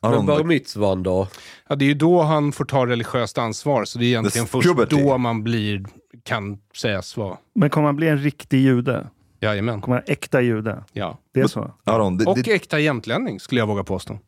Aron, 0.00 0.16
Men 0.16 0.26
bar 0.26 0.44
mitzvan 0.44 1.02
då? 1.02 1.28
Ja, 1.68 1.76
det 1.76 1.84
är 1.84 1.86
ju 1.86 1.94
då 1.94 2.22
han 2.22 2.52
får 2.52 2.64
ta 2.64 2.86
religiöst 2.86 3.38
ansvar, 3.38 3.84
så 3.84 3.98
det 3.98 4.04
är 4.04 4.06
egentligen 4.06 4.46
först 4.46 4.68
då 4.90 5.18
man 5.18 5.44
blir, 5.44 5.84
kan 6.22 6.58
sägas 6.76 7.16
vara, 7.16 7.36
Men 7.54 7.70
kommer 7.70 7.86
han 7.86 7.96
bli 7.96 8.08
en 8.08 8.18
riktig 8.18 8.60
jude? 8.60 9.06
jajamän. 9.40 9.80
Kommer 9.80 9.96
han 9.96 10.04
äkta 10.06 10.40
jude? 10.40 10.84
Ja. 10.92 11.18
Det 11.34 11.40
är 11.40 11.46
så? 11.46 11.74
Aron 11.84 12.16
did, 12.18 12.28
Och 12.28 12.48
äkta 12.48 12.78
jämtlänning, 12.78 13.40
skulle 13.40 13.60
jag 13.60 13.66
våga 13.66 13.84
påstå. 13.84 14.18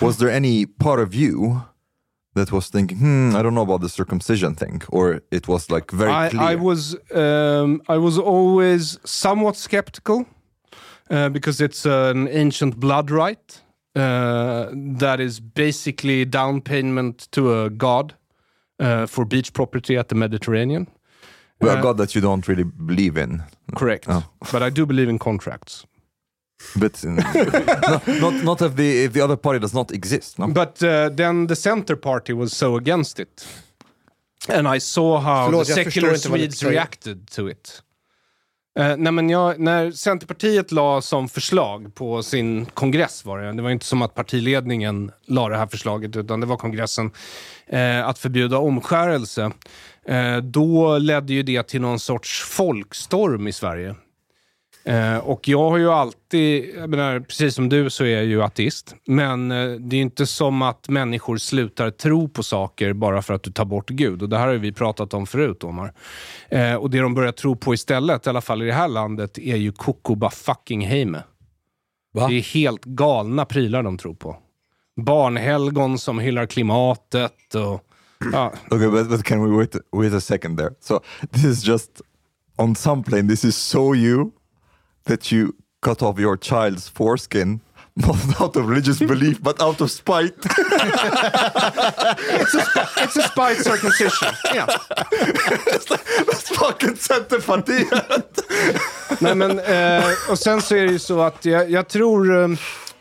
was 0.00 0.16
there 0.18 0.36
any 0.36 0.66
part 0.66 1.08
of 1.08 1.14
you 1.14 1.56
that 2.34 2.52
was 2.52 2.68
thinking, 2.70 2.98
hmm, 2.98 3.34
I 3.36 3.42
don't 3.42 3.54
know 3.54 3.62
about 3.62 3.80
the 3.80 3.88
circumcision 3.88 4.54
thing, 4.54 4.82
or 4.88 5.20
it 5.30 5.48
was 5.48 5.70
like 5.70 5.90
very 5.90 6.10
I, 6.12 6.28
clear? 6.30 6.42
I 6.42 6.54
was 6.54 6.96
um, 7.14 7.80
I 7.88 7.98
was 7.98 8.18
always 8.18 8.98
somewhat 9.04 9.56
skeptical 9.56 10.24
uh, 11.10 11.28
because 11.28 11.60
it's 11.60 11.84
an 11.86 12.28
ancient 12.28 12.78
blood 12.78 13.10
right 13.10 13.60
uh, 13.96 14.68
that 14.98 15.20
is 15.20 15.40
basically 15.40 16.24
down 16.24 16.60
payment 16.60 17.28
to 17.32 17.62
a 17.64 17.70
god 17.70 18.14
uh, 18.78 19.06
for 19.06 19.24
beach 19.24 19.52
property 19.52 19.96
at 19.98 20.08
the 20.08 20.14
Mediterranean. 20.14 20.86
well, 21.60 21.78
uh, 21.78 21.82
God 21.82 21.96
that 21.96 22.14
you 22.14 22.20
don't 22.22 22.46
really 22.48 22.64
believe 22.64 23.16
in, 23.20 23.42
Correct, 23.76 24.06
Oh. 24.08 24.22
but 24.52 24.62
I 24.62 24.70
do 24.70 24.86
believe 24.86 25.08
in 25.10 25.18
contracts. 25.18 25.84
But 26.76 27.04
in, 27.04 27.16
no, 27.16 28.00
not 28.20 28.44
not 28.44 28.62
if 28.62 28.76
the 28.76 29.04
if 29.04 29.12
the 29.12 29.24
other 29.24 29.36
party 29.36 29.58
does 29.58 29.74
not 29.74 29.92
exist. 29.92 30.38
No? 30.38 30.46
But 30.46 30.82
uh, 30.82 31.08
then 31.16 31.46
the 31.46 31.56
center 31.56 31.96
party 31.96 32.32
was 32.32 32.56
so 32.56 32.76
against 32.76 33.18
it, 33.18 33.46
and 34.48 34.76
I 34.76 34.80
saw 34.80 35.20
how 35.20 35.46
Förlåt, 35.46 35.66
the 35.66 35.74
secular 35.74 36.16
Swedes 36.16 36.62
reacted 36.64 37.30
to 37.30 37.48
it. 37.48 37.82
Uh, 38.78 38.96
nej 38.96 39.12
men 39.12 39.30
jag, 39.30 39.60
när 39.60 39.90
Centerpartiet 39.90 40.72
la 40.72 41.00
som 41.00 41.28
förslag 41.28 41.94
på 41.94 42.22
sin 42.22 42.66
kongress 42.66 43.24
var 43.24 43.38
det, 43.38 43.52
det 43.52 43.62
var 43.62 43.70
inte 43.70 43.86
som 43.86 44.02
att 44.02 44.14
partiledningen 44.14 45.12
la 45.26 45.48
det 45.48 45.56
här 45.56 45.66
förslaget 45.66 46.16
utan 46.16 46.40
det 46.40 46.46
var 46.46 46.56
kongressen, 46.56 47.10
eh, 47.66 48.06
att 48.06 48.18
förbjuda 48.18 48.58
omskärelse. 48.58 49.52
Eh, 50.06 50.36
då 50.36 50.98
ledde 50.98 51.32
ju 51.32 51.42
det 51.42 51.62
till 51.62 51.80
någon 51.80 52.00
sorts 52.00 52.42
folkstorm 52.42 53.48
i 53.48 53.52
Sverige. 53.52 53.94
Eh, 54.84 55.18
och 55.18 55.48
jag 55.48 55.70
har 55.70 55.78
ju 55.78 55.90
alltid, 55.90 56.74
jag 56.76 56.90
menar, 56.90 57.20
precis 57.20 57.54
som 57.54 57.68
du 57.68 57.90
så 57.90 58.04
är 58.04 58.16
jag 58.16 58.24
ju 58.24 58.42
ateist. 58.42 58.94
Men 59.06 59.50
eh, 59.50 59.70
det 59.70 59.96
är 59.96 60.00
inte 60.00 60.26
som 60.26 60.62
att 60.62 60.88
människor 60.88 61.36
slutar 61.36 61.90
tro 61.90 62.28
på 62.28 62.42
saker 62.42 62.92
bara 62.92 63.22
för 63.22 63.34
att 63.34 63.42
du 63.42 63.52
tar 63.52 63.64
bort 63.64 63.90
Gud. 63.90 64.22
Och 64.22 64.28
det 64.28 64.38
här 64.38 64.46
har 64.46 64.52
ju 64.52 64.58
vi 64.58 64.72
pratat 64.72 65.14
om 65.14 65.26
förut, 65.26 65.64
Omar. 65.64 65.92
Eh, 66.48 66.74
och 66.74 66.90
det 66.90 67.00
de 67.00 67.14
börjar 67.14 67.32
tro 67.32 67.56
på 67.56 67.74
istället, 67.74 68.26
i 68.26 68.30
alla 68.30 68.40
fall 68.40 68.62
i 68.62 68.66
det 68.66 68.72
här 68.72 68.88
landet, 68.88 69.38
är 69.38 69.56
ju 69.56 69.72
Kokoba 69.72 70.30
fucking 70.30 70.86
Heime. 70.86 71.22
Va? 72.12 72.28
Det 72.28 72.34
är 72.34 72.42
helt 72.42 72.84
galna 72.84 73.44
prylar 73.44 73.82
de 73.82 73.98
tror 73.98 74.14
på. 74.14 74.36
Barnhelgon 74.96 75.98
som 75.98 76.18
hyllar 76.18 76.46
klimatet 76.46 77.54
och... 77.54 77.86
Ja, 78.32 78.52
Okay, 78.70 78.88
but, 78.88 79.08
but 79.08 79.24
can 79.24 79.44
we 79.44 79.56
wait 79.56 79.76
wait 79.92 80.12
a 80.12 80.20
second 80.20 80.58
there? 80.58 80.70
So 80.80 81.00
this 81.32 81.44
is 81.44 81.68
just 81.68 82.02
on 82.56 82.76
some 82.76 83.02
plane. 83.02 83.28
This 83.28 83.44
is 83.44 83.56
so 83.56 83.94
you 83.94 84.30
that 85.10 85.32
you 85.32 85.52
cut 85.82 86.02
off 86.02 86.18
your 86.18 86.36
child's 86.36 86.88
foreskin, 86.88 87.60
not 87.96 88.40
out 88.40 88.56
of 88.56 88.68
religious 88.68 88.98
belief, 89.12 89.40
but 89.40 89.60
out 89.60 89.80
of 89.80 89.90
spite. 89.90 90.34
it's 93.04 93.16
a 93.16 93.22
spite 93.22 93.56
circumcision. 93.56 94.34
Yeah. 94.54 94.66
That's 96.26 96.48
fucking 96.48 96.96
Centerpartiet. 96.96 98.38
Nej, 99.20 99.34
men, 99.34 99.58
eh, 99.58 100.04
och 100.30 100.38
sen 100.38 100.62
så 100.62 100.76
är 100.76 100.86
det 100.86 100.92
ju 100.92 100.98
så 100.98 101.20
att 101.20 101.44
jag, 101.44 101.70
jag 101.70 101.88
tror 101.88 102.42
eh, 102.42 102.48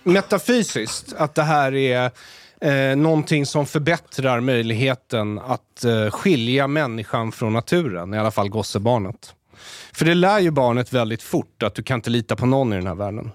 metafysiskt 0.03 1.13
att 1.17 1.35
det 1.35 1.43
här 1.43 1.75
är 1.75 2.11
eh, 2.61 2.95
någonting 2.95 3.45
som 3.45 3.65
förbättrar 3.65 4.39
möjligheten 4.39 5.39
att 5.39 5.83
eh, 5.83 6.09
skilja 6.09 6.67
människan 6.67 7.31
från 7.31 7.53
naturen, 7.53 8.13
i 8.13 8.19
alla 8.19 8.31
fall 8.31 8.49
gossebarnet. 8.49 9.35
För 9.93 10.05
det 10.05 10.13
lär 10.13 10.39
ju 10.39 10.51
barnet 10.51 10.93
väldigt 10.93 11.23
fort 11.23 11.63
att 11.63 11.75
du 11.75 11.83
kan 11.83 11.95
inte 11.95 12.09
lita 12.09 12.35
på 12.35 12.45
någon 12.45 12.73
i 12.73 12.75
den 12.75 12.87
här 12.87 12.95
världen. 12.95 13.31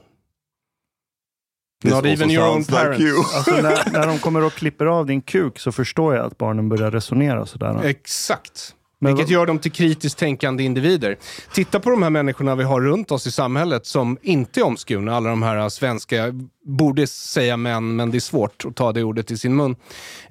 This 1.82 1.92
Not 1.92 2.06
even 2.06 2.30
your 2.30 2.44
own 2.48 2.52
sounds 2.64 2.70
like 2.70 2.82
parents. 2.82 3.04
you. 3.04 3.18
Alltså 3.18 3.50
när, 3.50 3.92
när 3.92 4.06
de 4.06 4.18
kommer 4.18 4.44
och 4.44 4.52
klipper 4.52 4.86
av 4.86 5.06
din 5.06 5.22
kuk 5.22 5.58
så 5.58 5.72
förstår 5.72 6.14
jag 6.14 6.26
att 6.26 6.38
barnen 6.38 6.68
börjar 6.68 6.90
resonera 6.90 7.46
sådär. 7.46 7.84
Exakt. 7.84 8.74
Men 9.04 9.14
Vilket 9.14 9.30
gör 9.30 9.46
dem 9.46 9.58
till 9.58 9.72
kritiskt 9.72 10.18
tänkande 10.18 10.64
individer. 10.64 11.16
Titta 11.52 11.80
på 11.80 11.90
de 11.90 12.02
här 12.02 12.10
människorna 12.10 12.54
vi 12.54 12.64
har 12.64 12.80
runt 12.80 13.10
oss 13.10 13.26
i 13.26 13.30
samhället 13.30 13.86
som 13.86 14.18
inte 14.22 14.60
är 14.60 14.64
omskurna. 14.64 15.16
Alla 15.16 15.30
de 15.30 15.42
här 15.42 15.68
svenska, 15.68 16.32
borde 16.64 17.06
säga 17.06 17.56
män, 17.56 17.96
men 17.96 18.10
det 18.10 18.18
är 18.18 18.20
svårt 18.20 18.64
att 18.64 18.76
ta 18.76 18.92
det 18.92 19.02
ordet 19.02 19.30
i 19.30 19.38
sin 19.38 19.56
mun. 19.56 19.76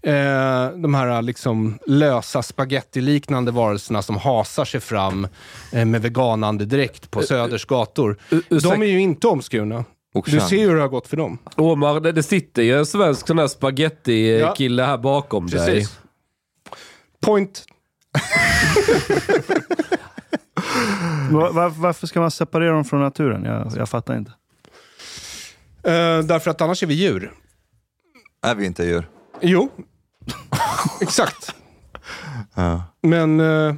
Eh, 0.01 0.13
de 0.75 0.93
här 0.93 1.21
liksom 1.21 1.79
lösa 1.87 2.43
spagettiliknande 2.43 3.51
varelserna 3.51 4.01
som 4.01 4.17
hasar 4.17 4.65
sig 4.65 4.79
fram 4.79 5.27
eh, 5.71 5.85
med 5.85 6.01
veganande 6.01 6.65
direkt 6.65 7.11
på 7.11 7.21
Söders 7.21 7.65
gator. 7.65 8.17
De 8.49 8.81
är 8.81 8.85
ju 8.85 8.99
inte 8.99 9.27
omskurna. 9.27 9.85
Du 10.25 10.39
ser 10.39 10.57
ju 10.57 10.67
hur 10.67 10.75
det 10.75 10.81
har 10.81 10.89
gått 10.89 11.07
för 11.07 11.17
dem. 11.17 11.37
Omar, 11.55 11.99
det, 11.99 12.11
det 12.11 12.23
sitter 12.23 12.61
ju 12.61 12.77
en 12.77 12.85
svensk 12.85 13.27
sån 13.27 13.39
här 13.39 13.47
spaghetti-kille 13.47 14.83
här 14.83 14.97
bakom 14.97 15.47
dig. 15.47 15.65
Precis. 15.65 15.99
Point. 17.21 17.65
Va- 21.31 21.51
va- 21.51 21.69
varför 21.77 22.07
ska 22.07 22.19
man 22.21 22.31
separera 22.31 22.71
dem 22.73 22.85
från 22.85 23.01
naturen? 23.01 23.43
Jag, 23.43 23.71
jag 23.77 23.89
fattar 23.89 24.17
inte. 24.17 24.31
Eh, 25.83 26.19
därför 26.19 26.51
att 26.51 26.61
annars 26.61 26.83
är 26.83 26.87
vi 26.87 26.93
djur. 26.93 27.31
Är 28.41 28.55
vi 28.55 28.65
inte 28.65 28.83
djur? 28.83 29.09
Jo, 29.41 29.71
exakt. 31.01 31.55
Ja. 32.53 32.83
Men 33.01 33.39
eh, 33.39 33.75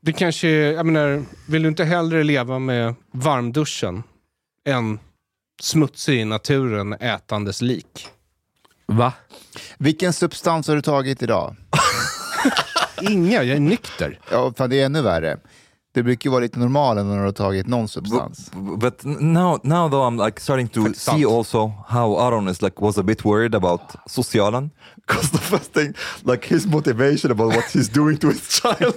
det 0.00 0.12
kanske 0.12 0.48
är, 0.48 0.72
jag 0.72 0.86
menar, 0.86 1.22
vill 1.48 1.62
du 1.62 1.68
inte 1.68 1.84
hellre 1.84 2.24
leva 2.24 2.58
med 2.58 2.94
varmduschen 3.12 4.02
än 4.68 4.98
smutsig 5.62 6.20
i 6.20 6.24
naturen 6.24 6.92
ätandes 6.92 7.62
lik? 7.62 8.08
Va? 8.86 9.12
Vilken 9.78 10.12
substans 10.12 10.68
har 10.68 10.74
du 10.74 10.82
tagit 10.82 11.22
idag? 11.22 11.56
Inga, 13.02 13.42
jag 13.42 13.56
är 13.56 13.60
nykter. 13.60 14.18
Ja, 14.30 14.52
fan, 14.56 14.70
det 14.70 14.80
är 14.80 14.86
ännu 14.86 15.02
värre. 15.02 15.36
Det 15.94 16.02
brukar 16.02 16.28
ju 16.28 16.32
vara 16.32 16.40
lite 16.40 16.58
normalt 16.58 17.06
när 17.06 17.16
du 17.18 17.22
har 17.24 17.32
tagit 17.32 17.66
någon 17.66 17.88
substans. 17.88 18.50
But 18.78 19.04
n- 19.04 19.16
now, 19.32 19.60
now 19.62 19.90
though, 19.90 20.06
I'm 20.06 20.24
like 20.26 20.40
starting 20.40 20.68
to 20.68 20.82
Faktiskt 20.82 21.04
see 21.04 21.10
sant. 21.22 21.26
also 21.26 21.72
how 21.88 22.16
Aron 22.18 22.48
is 22.48 22.62
like 22.62 22.76
was 22.84 22.98
a 22.98 23.02
bit 23.02 23.24
worried 23.24 23.54
about 23.54 23.80
socialen. 24.06 24.70
Because 25.06 25.30
the 25.30 25.38
first 25.38 25.72
thing, 25.72 25.94
like 26.24 26.44
his 26.54 26.66
motivation 26.66 27.30
about 27.30 27.48
what 27.54 27.64
he's 27.72 27.88
doing 27.88 28.16
to 28.18 28.26
his 28.28 28.48
child. 28.60 28.94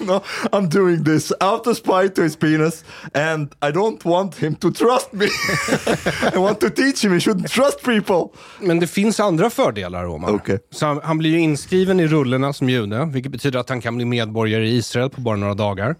no, 0.00 0.20
I'm 0.52 0.68
doing 0.68 1.04
this 1.04 1.32
out 1.40 1.66
of 1.66 1.76
spite 1.76 2.14
to 2.14 2.22
his 2.22 2.36
penis, 2.36 2.84
and 3.14 3.54
I 3.62 3.70
don't 3.70 4.04
want 4.04 4.34
him 4.34 4.56
to 4.56 4.70
trust 4.70 5.12
me. 5.12 5.26
I 6.34 6.38
want 6.38 6.60
to 6.60 6.70
teach 6.70 7.04
him 7.04 7.12
he 7.12 7.20
shouldn't 7.20 7.48
trust 7.50 7.82
people. 7.84 8.32
Men 8.60 8.80
det 8.80 8.86
finns 8.86 9.20
andra 9.20 9.50
fördelar, 9.50 10.04
Omar. 10.06 10.30
Okej. 10.34 10.58
Så 10.70 10.86
han, 10.86 11.00
han 11.02 11.18
blir 11.18 11.30
ju 11.30 11.38
inskriven 11.40 12.00
i 12.00 12.06
rullerna 12.06 12.52
som 12.52 12.68
jude, 12.68 13.04
vilket 13.04 13.32
betyder 13.32 13.58
att 13.60 13.68
han 13.68 13.80
kan 13.80 13.96
bli 13.96 14.04
medborgare 14.04 14.68
i 14.68 14.76
Israel 14.76 15.10
på 15.10 15.20
bara 15.20 15.36
några 15.36 15.54
dagar. 15.54 15.96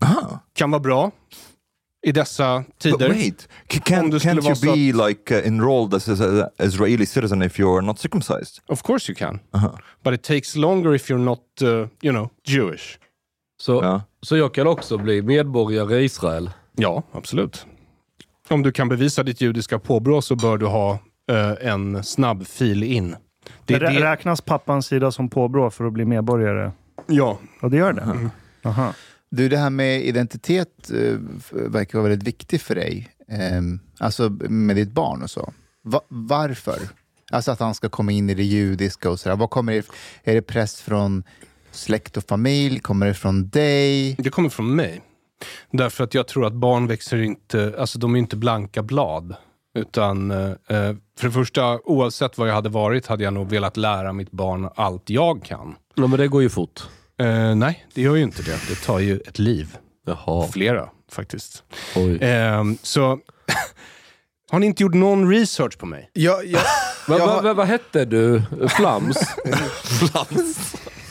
Ah, 0.00 0.38
Kan 0.54 0.70
vara 0.70 0.80
bra 0.80 1.10
i 2.08 2.12
dessa 2.12 2.58
but 2.68 2.78
tider. 2.78 3.08
wait, 3.08 3.40
C- 3.40 3.78
Om 3.78 3.80
can, 3.84 4.10
can't 4.10 4.44
you 4.44 4.54
så 4.54 4.72
be 4.74 4.92
like 5.08 5.34
uh, 5.34 5.46
enrolled 5.46 5.94
as 5.94 6.08
an 6.20 6.44
Israeli 6.58 7.06
citizen 7.06 7.42
if 7.42 7.58
you're 7.58 7.82
not 7.82 7.98
circumcised? 7.98 8.58
Of 8.68 8.82
course 8.82 9.12
you 9.12 9.16
can. 9.18 9.40
But 10.04 10.14
it 10.14 10.22
takes 10.22 10.56
longer 10.56 10.94
if 10.94 11.10
you're 11.10 11.24
not, 11.24 11.40
uh, 11.62 11.68
you 12.02 12.12
know, 12.12 12.28
Jewish. 12.44 12.98
Så, 13.60 13.82
Ja. 13.82 14.02
så 14.22 14.36
jag 14.36 14.54
kan 14.54 14.66
också 14.66 14.98
bli 14.98 15.22
medborgare 15.22 16.00
i 16.00 16.04
Israel? 16.04 16.50
Ja, 16.76 17.02
absolut. 17.12 17.66
Om 18.48 18.62
du 18.62 18.72
kan 18.72 18.88
bevisa 18.88 19.22
ditt 19.22 19.40
judiska 19.40 19.78
påbrå 19.78 20.22
så 20.22 20.34
bör 20.36 20.58
du 20.58 20.66
ha 20.66 20.98
eh, 21.30 21.68
en 21.68 22.04
snabb 22.04 22.46
fil 22.46 22.82
in. 22.82 23.16
Det 23.64 23.78
det. 23.78 23.86
Räknas 24.12 24.40
pappans 24.40 24.86
sida 24.86 25.10
som 25.12 25.28
påbrå 25.28 25.70
för 25.70 25.84
att 25.84 25.92
bli 25.92 26.04
medborgare? 26.04 26.72
Ja. 27.06 27.38
Och 27.62 27.70
det 27.70 27.76
gör 27.76 27.92
det? 27.92 28.30
Aha. 28.68 28.92
Du, 29.30 29.48
det 29.48 29.56
här 29.56 29.70
med 29.70 30.04
identitet 30.06 30.90
eh, 30.90 31.14
verkar 31.50 31.98
vara 31.98 32.08
väldigt 32.08 32.28
viktigt 32.28 32.62
för 32.62 32.74
dig. 32.74 33.08
Ehm, 33.28 33.80
alltså 33.98 34.28
med 34.48 34.76
ditt 34.76 34.92
barn 34.92 35.22
och 35.22 35.30
så. 35.30 35.52
Va- 35.84 36.04
varför? 36.08 36.78
Alltså 37.32 37.50
att 37.50 37.60
han 37.60 37.74
ska 37.74 37.88
komma 37.88 38.12
in 38.12 38.30
i 38.30 38.34
det 38.34 38.44
judiska 38.44 39.10
och 39.10 39.20
sådär. 39.20 39.36
Vad 39.36 39.50
kommer 39.50 39.72
det, 39.72 39.86
är 40.24 40.34
det 40.34 40.42
press 40.42 40.80
från 40.80 41.24
släkt 41.70 42.16
och 42.16 42.24
familj? 42.24 42.78
Kommer 42.78 43.06
det 43.06 43.14
från 43.14 43.48
dig? 43.48 44.14
Det 44.18 44.30
kommer 44.30 44.48
från 44.48 44.76
mig. 44.76 45.02
Därför 45.70 46.04
att 46.04 46.14
jag 46.14 46.28
tror 46.28 46.46
att 46.46 46.52
barn 46.52 46.86
växer 46.86 47.16
inte, 47.22 47.74
alltså 47.78 47.98
de 47.98 48.14
är 48.14 48.18
inte 48.18 48.36
blanka 48.36 48.82
blad. 48.82 49.34
Utan 49.78 50.30
eh, 50.30 50.38
eh, 50.48 50.94
för 51.18 51.26
det 51.26 51.30
första, 51.30 51.80
oavsett 51.84 52.38
vad 52.38 52.48
jag 52.48 52.54
hade 52.54 52.68
varit 52.68 53.06
hade 53.06 53.24
jag 53.24 53.32
nog 53.34 53.50
velat 53.50 53.76
lära 53.76 54.12
mitt 54.12 54.30
barn 54.30 54.68
allt 54.76 55.10
jag 55.10 55.44
kan. 55.44 55.74
Ja, 55.94 56.06
men 56.06 56.18
det 56.18 56.28
går 56.28 56.42
ju 56.42 56.48
fort. 56.48 56.88
Eh, 57.20 57.54
nej, 57.54 57.86
det 57.94 58.02
gör 58.02 58.14
ju 58.16 58.22
inte 58.22 58.42
det. 58.42 58.58
Det 58.68 58.74
tar 58.84 58.98
ju 58.98 59.20
ett 59.20 59.38
liv. 59.38 59.76
Jaha. 60.06 60.48
Flera 60.52 60.88
faktiskt. 61.12 61.62
Oj. 61.96 62.18
Ehm, 62.20 62.78
så 62.82 63.18
har 64.50 64.58
ni 64.58 64.66
inte 64.66 64.82
gjort 64.82 64.94
någon 64.94 65.30
research 65.30 65.78
på 65.78 65.86
mig? 65.86 66.10
Jag, 66.12 66.46
jag, 66.46 66.60
Va, 67.08 67.18
jag 67.18 67.26
va, 67.26 67.32
har- 67.32 67.42
va, 67.42 67.54
vad 67.54 67.66
hette 67.66 68.04
du? 68.04 68.42
Flams? 68.68 69.16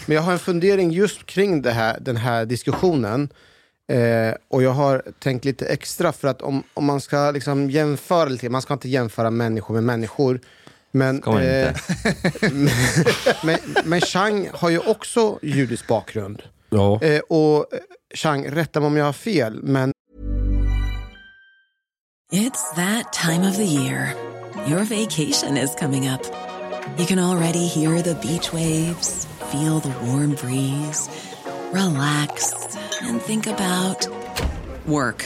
Men 0.06 0.16
jag 0.16 0.22
har 0.22 0.32
en 0.34 0.40
fundering 0.40 0.92
just 0.92 1.26
kring 1.26 1.62
det 1.62 1.72
här, 1.72 1.98
den 2.02 2.18
här 2.18 2.46
diskussionen. 2.46 3.30
Eh, 3.92 4.34
och 4.48 4.64
jag 4.64 4.72
har 4.72 5.04
tänkt 5.20 5.46
lite 5.46 5.66
extra 5.66 6.12
för 6.12 6.28
att 6.28 6.42
om, 6.42 6.64
om 6.74 6.86
man 6.86 7.02
ska 7.02 7.32
liksom 7.32 7.70
jämföra 7.70 8.30
lite, 8.30 8.50
man 8.50 8.62
ska 8.62 8.74
inte 8.74 8.90
jämföra 8.90 9.30
människor 9.32 9.74
med 9.74 9.84
människor. 9.84 10.40
Men, 10.96 11.22
men, 11.26 11.74
men, 13.44 13.60
men 13.86 14.02
Chang 14.02 14.50
har 14.54 14.70
ju 14.70 14.80
också 14.80 15.40
judisk 15.42 15.88
bakgrund. 15.88 16.42
ja. 16.70 17.00
Eh, 17.02 17.20
och 17.20 17.74
eh, 17.74 17.80
Chang, 18.14 18.48
rätta 18.48 18.80
mig 18.80 18.88
om 18.88 18.98
jag 18.98 19.06
har 19.06 19.14
fel, 19.14 19.64
men 19.64 19.92
It's 22.32 22.76
that 22.76 23.14
time 23.14 23.50
of 23.50 23.56
the 23.56 23.64
year. 23.66 24.14
Your 24.68 24.84
vacation 24.84 25.58
is 25.58 25.76
coming 25.80 26.10
up. 26.10 26.22
You 26.98 27.06
can 27.08 27.20
already 27.20 27.68
hear 27.68 28.02
the 28.02 28.16
beach 28.28 28.54
waves, 28.54 29.28
feel 29.52 29.80
the 29.80 29.94
warm 30.06 30.36
breeze, 30.36 31.10
relax, 31.72 32.54
and 33.02 33.22
think 33.22 33.48
about 33.48 34.08
work. 34.86 35.26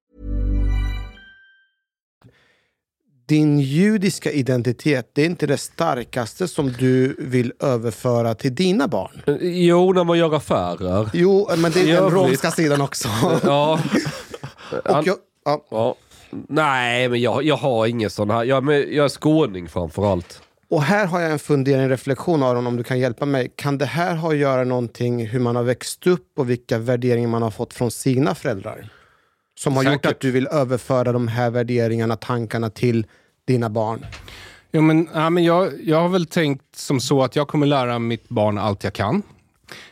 Din 3.31 3.59
judiska 3.59 4.31
identitet, 4.31 5.11
det 5.13 5.21
är 5.21 5.25
inte 5.25 5.47
det 5.47 5.57
starkaste 5.57 6.47
som 6.47 6.71
du 6.71 7.15
vill 7.19 7.53
överföra 7.59 8.35
till 8.35 8.55
dina 8.55 8.87
barn. 8.87 9.21
Jo, 9.41 9.93
när 9.93 10.03
man 10.03 10.17
gör 10.17 10.35
affärer. 10.35 11.09
Jo, 11.13 11.49
men 11.57 11.71
det 11.71 11.91
är 11.91 12.01
den 12.01 12.09
romska 12.09 12.51
sidan 12.51 12.81
också. 12.81 13.07
Ja. 13.43 13.79
Och 14.71 15.07
jag, 15.07 15.17
ja. 15.45 15.65
ja. 15.69 15.95
Nej, 16.47 17.09
men 17.09 17.21
jag, 17.21 17.43
jag 17.43 17.55
har 17.55 17.87
ingen 17.87 18.09
sån 18.09 18.29
här. 18.29 18.43
Jag, 18.43 18.73
jag 18.73 19.05
är 19.05 19.09
skåning 19.09 19.69
framför 19.69 20.11
allt. 20.11 20.41
Och 20.69 20.83
här 20.83 21.05
har 21.05 21.21
jag 21.21 21.31
en 21.31 21.39
fundering, 21.39 21.81
en 21.81 21.89
reflektion 21.89 22.43
Aron, 22.43 22.67
om 22.67 22.77
du 22.77 22.83
kan 22.83 22.99
hjälpa 22.99 23.25
mig. 23.25 23.53
Kan 23.55 23.77
det 23.77 23.85
här 23.85 24.15
ha 24.15 24.29
att 24.29 24.37
göra 24.37 24.63
någonting 24.63 25.27
hur 25.27 25.39
man 25.39 25.55
har 25.55 25.63
växt 25.63 26.07
upp 26.07 26.39
och 26.39 26.49
vilka 26.49 26.77
värderingar 26.77 27.29
man 27.29 27.41
har 27.41 27.51
fått 27.51 27.73
från 27.73 27.91
sina 27.91 28.35
föräldrar? 28.35 28.89
Som 29.59 29.75
har 29.75 29.83
gjort 29.83 29.93
Säkert. 29.93 30.11
att 30.11 30.19
du 30.19 30.31
vill 30.31 30.47
överföra 30.47 31.11
de 31.11 31.27
här 31.27 31.49
värderingarna, 31.49 32.15
tankarna 32.15 32.69
till 32.69 33.05
dina 33.51 33.69
barn? 33.69 34.05
Jo, 34.71 34.81
men, 34.81 35.07
ja, 35.13 35.29
men 35.29 35.43
jag, 35.43 35.71
jag 35.83 36.01
har 36.01 36.09
väl 36.09 36.25
tänkt 36.25 36.75
som 36.75 36.99
så 36.99 37.23
att 37.23 37.35
jag 37.35 37.47
kommer 37.47 37.67
lära 37.67 37.99
mitt 37.99 38.29
barn 38.29 38.57
allt 38.57 38.83
jag 38.83 38.93
kan. 38.93 39.23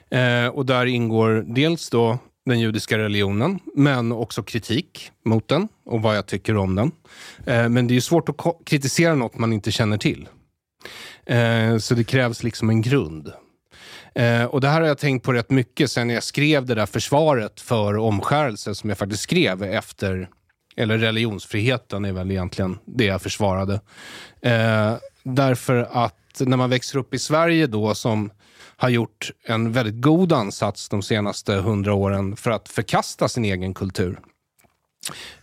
Eh, 0.09 0.47
och 0.47 0.65
där 0.65 0.85
ingår 0.85 1.45
dels 1.47 1.89
då 1.89 2.17
den 2.45 2.59
judiska 2.59 2.97
religionen, 2.97 3.59
men 3.75 4.11
också 4.11 4.43
kritik 4.43 5.11
mot 5.25 5.47
den 5.47 5.67
och 5.85 6.01
vad 6.01 6.17
jag 6.17 6.25
tycker 6.25 6.57
om 6.57 6.75
den. 6.75 6.91
Eh, 7.45 7.69
men 7.69 7.87
det 7.87 7.91
är 7.91 7.95
ju 7.95 8.01
svårt 8.01 8.29
att 8.29 8.35
kritisera 8.65 9.15
något 9.15 9.37
man 9.37 9.53
inte 9.53 9.71
känner 9.71 9.97
till. 9.97 10.27
Eh, 11.25 11.77
så 11.77 11.95
det 11.95 12.03
krävs 12.03 12.43
liksom 12.43 12.69
en 12.69 12.81
grund. 12.81 13.31
Eh, 14.15 14.43
och 14.43 14.61
det 14.61 14.67
här 14.67 14.81
har 14.81 14.87
jag 14.87 14.97
tänkt 14.97 15.25
på 15.25 15.33
rätt 15.33 15.49
mycket 15.49 15.91
sen 15.91 16.09
jag 16.09 16.23
skrev 16.23 16.65
det 16.65 16.75
där 16.75 16.85
försvaret 16.85 17.61
för 17.61 17.97
omskärelse 17.97 18.75
som 18.75 18.89
jag 18.89 18.97
faktiskt 18.97 19.23
skrev 19.23 19.63
efter, 19.63 20.29
eller 20.79 20.97
religionsfriheten 20.97 22.05
är 22.05 22.11
väl 22.11 22.31
egentligen 22.31 22.77
det 22.85 23.05
jag 23.05 23.21
försvarade. 23.21 23.73
Eh, 24.41 24.93
därför 25.23 25.89
att 25.91 26.15
när 26.39 26.57
man 26.57 26.69
växer 26.69 26.99
upp 26.99 27.13
i 27.13 27.19
Sverige 27.19 27.67
då 27.67 27.95
som 27.95 28.31
har 28.77 28.89
gjort 28.89 29.31
en 29.45 29.71
väldigt 29.71 30.01
god 30.01 30.33
ansats 30.33 30.89
de 30.89 31.01
senaste 31.01 31.53
hundra 31.53 31.93
åren 31.93 32.35
för 32.35 32.51
att 32.51 32.69
förkasta 32.69 33.27
sin 33.27 33.45
egen 33.45 33.73
kultur. 33.73 34.19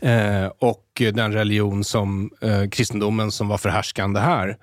Eh, 0.01 0.47
och 0.59 1.03
den 1.15 1.33
religion 1.33 1.85
som 1.85 2.31
eh, 2.41 2.69
kristendomen 2.69 3.31
som 3.31 3.49
var 3.49 3.59
förhärskande 3.59 4.21
här. 4.21 4.59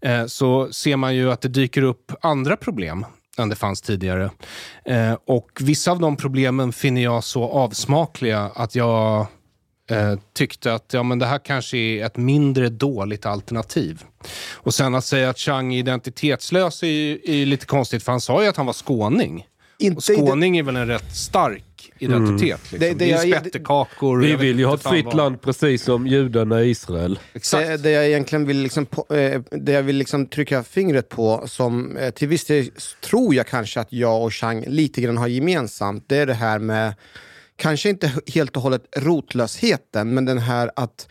Eh, 0.00 0.26
så 0.26 0.72
ser 0.72 0.96
man 0.96 1.14
ju 1.14 1.32
att 1.32 1.40
det 1.40 1.48
dyker 1.48 1.82
upp 1.82 2.12
andra 2.20 2.56
problem 2.56 3.06
än 3.38 3.48
det 3.48 3.56
fanns 3.56 3.82
tidigare. 3.82 4.30
Eh, 4.84 5.16
och 5.26 5.50
vissa 5.60 5.90
av 5.90 6.00
de 6.00 6.16
problemen 6.16 6.72
finner 6.72 7.02
jag 7.02 7.24
så 7.24 7.44
avsmakliga 7.44 8.40
att 8.54 8.74
jag 8.74 9.26
eh, 9.90 10.14
tyckte 10.34 10.74
att 10.74 10.90
ja, 10.92 11.02
men 11.02 11.18
det 11.18 11.26
här 11.26 11.38
kanske 11.38 11.76
är 11.76 12.04
ett 12.06 12.16
mindre 12.16 12.68
dåligt 12.68 13.26
alternativ. 13.26 14.02
Och 14.54 14.74
sen 14.74 14.94
att 14.94 15.04
säga 15.04 15.30
att 15.30 15.38
Chang 15.38 15.74
är 15.74 15.78
identitetslös 15.78 16.82
är, 16.82 16.86
ju- 16.86 17.20
är 17.24 17.34
ju 17.34 17.46
lite 17.46 17.66
konstigt, 17.66 18.02
för 18.02 18.12
han 18.12 18.20
sa 18.20 18.42
ju 18.42 18.48
att 18.48 18.56
han 18.56 18.66
var 18.66 18.72
skåning. 18.72 19.46
Inte 19.78 19.96
och 19.96 20.02
skåning 20.18 20.56
är 20.58 20.62
väl 20.62 20.76
en 20.76 20.86
rätt 20.88 21.16
stark 21.16 21.64
identitet. 21.98 22.60
Liksom. 22.72 22.78
Det- 22.78 22.88
Det, 22.88 22.94
det 22.94 23.12
är 23.12 23.18
spettekakor. 23.40 24.20
Vi 24.20 24.36
vill 24.36 24.58
ju 24.58 24.64
ha 24.64 24.74
ett 24.74 24.82
fritt 24.82 25.14
land 25.14 25.40
precis 25.42 25.82
som 25.82 26.06
judarna 26.06 26.62
i 26.62 26.70
Israel. 26.70 27.18
Det, 27.32 27.76
det 27.76 27.90
jag 27.90 28.06
egentligen 28.06 28.46
vill, 28.46 28.58
liksom, 28.58 28.86
eh, 29.10 29.40
det 29.50 29.72
jag 29.72 29.82
vill 29.82 29.96
liksom 29.96 30.26
trycka 30.26 30.62
fingret 30.62 31.08
på, 31.08 31.42
som 31.46 31.96
eh, 31.96 32.10
till 32.10 32.28
viss 32.28 32.44
del 32.44 32.70
tror 33.00 33.34
jag 33.34 33.46
kanske 33.46 33.80
att 33.80 33.92
jag 33.92 34.22
och 34.22 34.32
Chang 34.32 34.64
lite 34.66 35.00
grann 35.00 35.16
har 35.16 35.26
gemensamt, 35.28 36.04
det 36.08 36.16
är 36.16 36.26
det 36.26 36.34
här 36.34 36.58
med, 36.58 36.94
kanske 37.56 37.88
inte 37.88 38.12
helt 38.34 38.56
och 38.56 38.62
hållet 38.62 38.82
rotlösheten, 38.96 40.14
men 40.14 40.24
den 40.24 40.38
här 40.38 40.70
att 40.76 41.08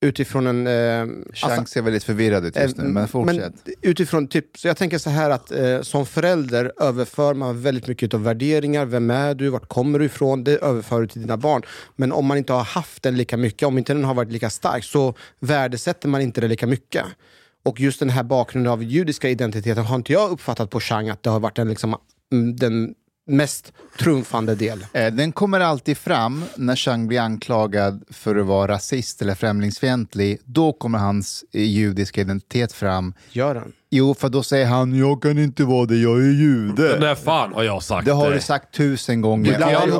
utifrån 0.00 0.46
en... 0.46 0.66
Eh, 0.66 1.06
Chang 1.34 1.66
ser 1.66 1.82
väldigt 1.82 2.04
förvirrad 2.04 2.44
ut 2.44 2.56
just 2.56 2.76
nu, 2.76 2.84
Eh, 2.84 2.90
men 2.90 3.08
fortsätt. 3.08 3.54
Men 3.64 3.74
utifrån 3.82 4.28
typ, 4.28 4.58
så 4.58 4.68
jag 4.68 4.76
tänker 4.76 4.98
så 4.98 5.10
här 5.10 5.30
att 5.30 5.52
eh, 5.52 5.80
som 5.80 6.06
förälder 6.06 6.72
överför 6.80 7.34
man 7.34 7.62
väldigt 7.62 7.86
mycket 7.86 8.14
av 8.14 8.22
värderingar. 8.22 8.86
Vem 8.86 9.10
är 9.10 9.34
du? 9.34 9.48
Vart 9.48 9.68
kommer 9.68 9.98
du 9.98 10.04
ifrån? 10.04 10.44
Det 10.44 10.58
överför 10.62 11.00
du 11.00 11.06
till 11.06 11.20
dina 11.20 11.36
barn. 11.36 11.62
Men 11.96 12.12
om 12.12 12.26
man 12.26 12.38
inte 12.38 12.52
har 12.52 12.64
haft 12.64 13.02
den 13.02 13.16
lika 13.16 13.36
mycket, 13.36 13.68
om 13.68 13.78
inte 13.78 13.94
den 13.94 14.04
har 14.04 14.14
varit 14.14 14.32
lika 14.32 14.50
stark, 14.50 14.84
så 14.84 15.14
värdesätter 15.40 16.08
man 16.08 16.20
inte 16.20 16.40
det 16.40 16.48
lika 16.48 16.66
mycket. 16.66 17.04
Och 17.64 17.80
just 17.80 18.00
den 18.00 18.10
här 18.10 18.22
bakgrunden 18.22 18.72
av 18.72 18.82
judiska 18.82 19.28
identiteten 19.28 19.84
har 19.84 19.96
inte 19.96 20.12
jag 20.12 20.30
uppfattat 20.30 20.70
på 20.70 20.80
Chang 20.80 21.08
att 21.08 21.22
det 21.22 21.30
har 21.30 21.40
varit 21.40 21.56
den, 21.56 21.68
liksom, 21.68 21.96
mm, 22.32 22.56
den 22.56 22.94
mest 23.26 23.72
trumfande 23.98 24.54
del. 24.54 24.86
Eh, 24.92 25.12
Den 25.14 25.32
kommer 25.32 25.60
alltid 25.60 25.98
fram 25.98 26.44
när 26.56 26.76
Chang 26.76 27.06
blir 27.08 27.20
anklagad 27.20 28.04
för 28.10 28.36
att 28.36 28.46
vara 28.46 28.72
rasist 28.72 29.22
eller 29.22 29.34
främlingsfientlig. 29.34 30.38
Då 30.44 30.72
kommer 30.72 30.98
hans 30.98 31.44
eh, 31.52 31.62
judiska 31.62 32.20
identitet 32.20 32.72
fram. 32.72 33.14
Gör 33.32 33.54
han? 33.54 33.72
Jo, 33.90 34.14
för 34.14 34.28
då 34.28 34.42
säger 34.42 34.66
han 34.66 34.94
“jag 34.94 35.22
kan 35.22 35.38
inte 35.38 35.64
vara 35.64 35.86
det, 35.86 35.96
jag 35.96 36.18
är 36.18 36.30
jude”. 36.32 36.96
När 37.00 37.14
fan 37.14 37.52
har 37.52 37.62
jag 37.62 37.82
sagt 37.82 38.06
Det 38.06 38.12
har 38.12 38.28
det? 38.28 38.34
du 38.36 38.40
sagt 38.40 38.74
tusen 38.74 39.20
gånger. 39.20 39.52
Det 39.52 39.58
med 39.58 39.76
Aron 39.76 39.92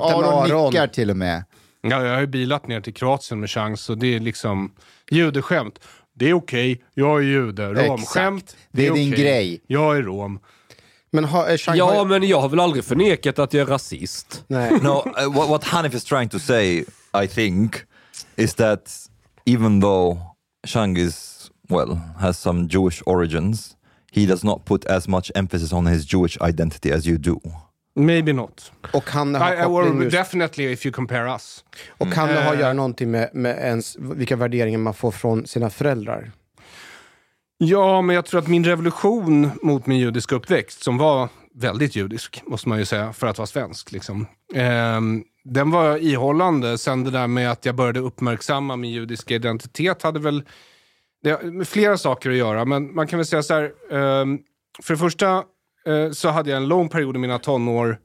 Aron. 0.51 0.67
nickar 0.71 0.87
till 0.87 1.11
och 1.11 1.17
med. 1.17 1.45
Ja, 1.83 2.05
jag 2.05 2.15
har 2.15 2.21
ju 2.21 2.27
bilat 2.27 2.69
ner 2.69 2.81
till 2.81 2.95
Kroatien 2.95 3.41
med 3.41 3.51
chans 3.51 3.91
och 3.91 3.99
det 3.99 4.15
är 4.17 4.21
liksom 4.21 4.73
judeskämt. 5.11 5.79
Det 6.15 6.29
är 6.31 6.33
okej, 6.35 6.83
jag 6.95 7.19
är 7.19 7.23
jude. 7.25 7.69
Romskämt, 7.69 8.43
Exakt. 8.43 8.57
Det 8.73 8.87
är 8.87 8.93
din 8.95 9.13
okej. 9.13 9.25
grej. 9.25 9.61
Jag 9.67 9.97
är 9.97 10.03
rom. 10.03 10.39
Men 11.13 11.25
har, 11.25 11.49
eh, 11.51 11.57
Chang 11.57 11.77
Ja, 11.77 11.95
har, 11.95 12.05
men 12.05 12.23
jag 12.29 12.41
har 12.41 12.49
väl 12.49 12.61
aldrig 12.61 12.85
förnekat 12.85 13.39
att 13.39 13.53
jag 13.55 13.63
är 13.63 13.67
rasist. 13.67 14.45
nej. 14.49 14.71
No, 14.83 14.89
uh, 14.89 15.33
what, 15.35 15.49
what 15.49 15.65
Hanif 15.65 15.95
is 15.95 16.05
trying 16.05 16.29
to 16.29 16.39
say, 16.39 16.85
I 17.25 17.29
think, 17.29 17.77
is 18.37 18.55
that 18.55 18.93
even 19.45 19.81
though 19.81 20.19
Shang 20.67 20.97
is, 20.97 21.51
well, 21.69 21.99
has 22.19 22.39
some 22.39 22.69
Jewish 22.71 23.03
origins, 23.07 23.77
he 24.13 24.27
does 24.27 24.45
not 24.45 24.65
put 24.65 24.87
as 24.87 25.09
much 25.09 25.31
emphasis 25.35 25.73
on 25.73 25.87
his 25.87 26.13
Jewish 26.13 26.39
identity 26.49 26.93
as 26.93 27.07
you 27.07 27.19
do. 27.19 27.41
Maybe 27.99 28.33
not. 28.33 28.73
Och 28.93 29.05
kan 29.05 29.33
det 29.33 29.39
ha 29.39 29.53
I, 29.53 29.57
I, 29.57 30.05
just- 30.05 30.11
definitely 30.11 30.73
if 30.73 30.87
you 30.87 30.93
compare 30.93 31.33
us. 31.35 31.65
Och 31.99 32.13
kan 32.13 32.29
det 32.29 32.35
ha 32.35 32.49
att 32.51 32.55
Eh. 32.55 32.61
göra 32.61 32.73
någonting 32.73 33.11
med, 33.11 33.31
med 33.33 33.59
ens, 33.59 33.97
vilka 33.99 34.37
värderingar 34.37 34.79
man 34.79 34.95
får 34.95 35.11
från 35.11 35.47
sina 35.47 35.71
föräldrar? 35.71 36.33
Ja, 37.59 38.03
men 38.03 38.17
jag 38.17 38.25
tror 38.25 38.41
att 38.41 38.49
min 38.49 38.65
revolution 38.65 39.51
mot 39.63 39.87
min 39.87 39.99
judiska 39.99 40.35
uppväxt, 40.35 40.83
som 40.83 40.99
var 40.99 41.29
väldigt 41.55 41.97
judisk, 41.97 42.43
måste 42.47 42.69
man 42.69 42.79
ju 42.79 42.85
säga, 42.85 43.13
för 43.13 43.27
att 43.27 43.39
vara 43.39 43.47
svensk. 43.47 43.93
Liksom. 43.93 44.27
Eh, 44.55 45.01
den 45.45 45.71
var 45.71 45.97
ihållande. 45.97 46.79
Sen 46.79 47.05
det 47.05 47.11
där 47.11 47.27
med 47.27 47.51
att 47.51 47.65
jag 47.65 47.75
började 47.75 48.01
uppmärksamma 48.01 48.77
min 48.77 48.91
judiska 48.91 49.35
identitet 49.35 50.03
hade 50.03 50.21
väl 50.21 50.45
det 51.23 51.43
med 51.43 51.69
flera 51.69 51.99
saker 51.99 52.31
att 52.31 52.37
göra. 52.37 52.65
Men 52.65 52.95
man 52.95 53.07
kan 53.07 53.19
väl 53.19 53.27
säga 53.27 53.43
så 53.43 53.55
här. 53.55 53.65
eh, 53.65 54.27
för 54.83 54.95
det 54.95 54.99
första 54.99 55.37
eh, 55.87 56.11
så 56.13 56.29
hade 56.29 56.51
jag 56.51 56.57
en 56.57 56.69
lång 56.69 56.89
period 56.89 57.17
i 57.17 57.19
mina 57.19 57.39
tonår 57.39 57.99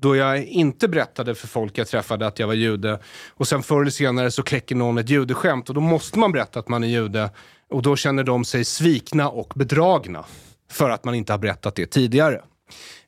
då 0.00 0.16
jag 0.16 0.44
inte 0.44 0.88
berättade 0.88 1.34
för 1.34 1.46
folk 1.48 1.78
jag 1.78 1.88
träffade 1.88 2.26
att 2.26 2.38
jag 2.38 2.46
var 2.46 2.54
jude. 2.54 3.00
Och 3.34 3.48
sen 3.48 3.62
förr 3.62 3.80
eller 3.80 3.90
senare 3.90 4.30
så 4.30 4.42
kläcker 4.42 4.74
någon 4.74 4.98
ett 4.98 5.10
judeskämt 5.10 5.68
och 5.68 5.74
då 5.74 5.80
måste 5.80 6.18
man 6.18 6.32
berätta 6.32 6.60
att 6.60 6.68
man 6.68 6.84
är 6.84 6.88
jude. 6.88 7.30
Och 7.70 7.82
då 7.82 7.96
känner 7.96 8.24
de 8.24 8.44
sig 8.44 8.64
svikna 8.64 9.28
och 9.28 9.52
bedragna 9.56 10.24
för 10.70 10.90
att 10.90 11.04
man 11.04 11.14
inte 11.14 11.32
har 11.32 11.38
berättat 11.38 11.74
det 11.74 11.86
tidigare. 11.86 12.42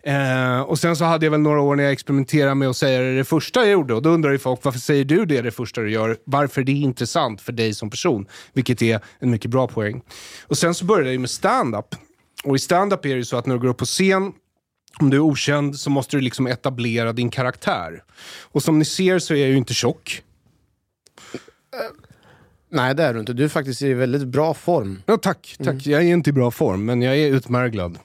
Eh, 0.02 0.60
och 0.60 0.78
sen 0.78 0.96
så 0.96 1.04
hade 1.04 1.26
jag 1.26 1.30
väl 1.30 1.40
några 1.40 1.60
år 1.60 1.76
när 1.76 1.84
jag 1.84 1.92
experimenterade 1.92 2.54
med 2.54 2.68
att 2.68 2.76
säga 2.76 3.00
det, 3.00 3.16
det 3.16 3.24
första 3.24 3.60
jag 3.60 3.70
gjorde. 3.70 3.94
Och 3.94 4.02
då 4.02 4.10
undrar 4.10 4.30
ju 4.30 4.38
folk, 4.38 4.60
varför 4.62 4.80
säger 4.80 5.04
du 5.04 5.26
det 5.26 5.42
det 5.42 5.50
första 5.50 5.80
du 5.80 5.90
gör? 5.90 6.16
Varför 6.24 6.62
det 6.62 6.72
är 6.72 6.76
intressant 6.76 7.40
för 7.40 7.52
dig 7.52 7.74
som 7.74 7.90
person? 7.90 8.26
Vilket 8.52 8.82
är 8.82 9.00
en 9.18 9.30
mycket 9.30 9.50
bra 9.50 9.68
poäng. 9.68 10.02
Och 10.46 10.58
sen 10.58 10.74
så 10.74 10.84
började 10.84 11.06
jag 11.06 11.12
ju 11.12 11.18
med 11.18 11.30
stand-up. 11.30 11.94
Och 12.44 12.56
i 12.56 12.58
stand-up 12.58 13.04
är 13.04 13.08
det 13.08 13.16
ju 13.16 13.24
så 13.24 13.36
att 13.36 13.46
när 13.46 13.54
du 13.54 13.60
går 13.60 13.68
upp 13.68 13.78
på 13.78 13.84
scen 13.84 14.32
om 14.98 15.10
du 15.10 15.16
är 15.16 15.20
okänd 15.20 15.76
så 15.76 15.90
måste 15.90 16.16
du 16.16 16.20
liksom 16.20 16.46
etablera 16.46 17.12
din 17.12 17.30
karaktär. 17.30 18.02
Och 18.42 18.62
som 18.62 18.78
ni 18.78 18.84
ser 18.84 19.18
så 19.18 19.34
är 19.34 19.38
jag 19.38 19.48
ju 19.48 19.56
inte 19.56 19.74
tjock. 19.74 20.22
Nej, 22.70 22.94
det 22.94 23.02
är 23.02 23.14
du 23.14 23.20
inte. 23.20 23.32
Du 23.32 23.44
är 23.44 23.48
faktiskt 23.48 23.82
i 23.82 23.94
väldigt 23.94 24.28
bra 24.28 24.54
form. 24.54 25.02
Ja, 25.06 25.16
tack, 25.16 25.56
tack. 25.64 25.86
Jag 25.86 26.02
är 26.02 26.06
inte 26.06 26.30
i 26.30 26.32
bra 26.32 26.50
form, 26.50 26.84
men 26.84 27.02
jag 27.02 27.16
är 27.16 27.26
utmärglad. 27.34 27.98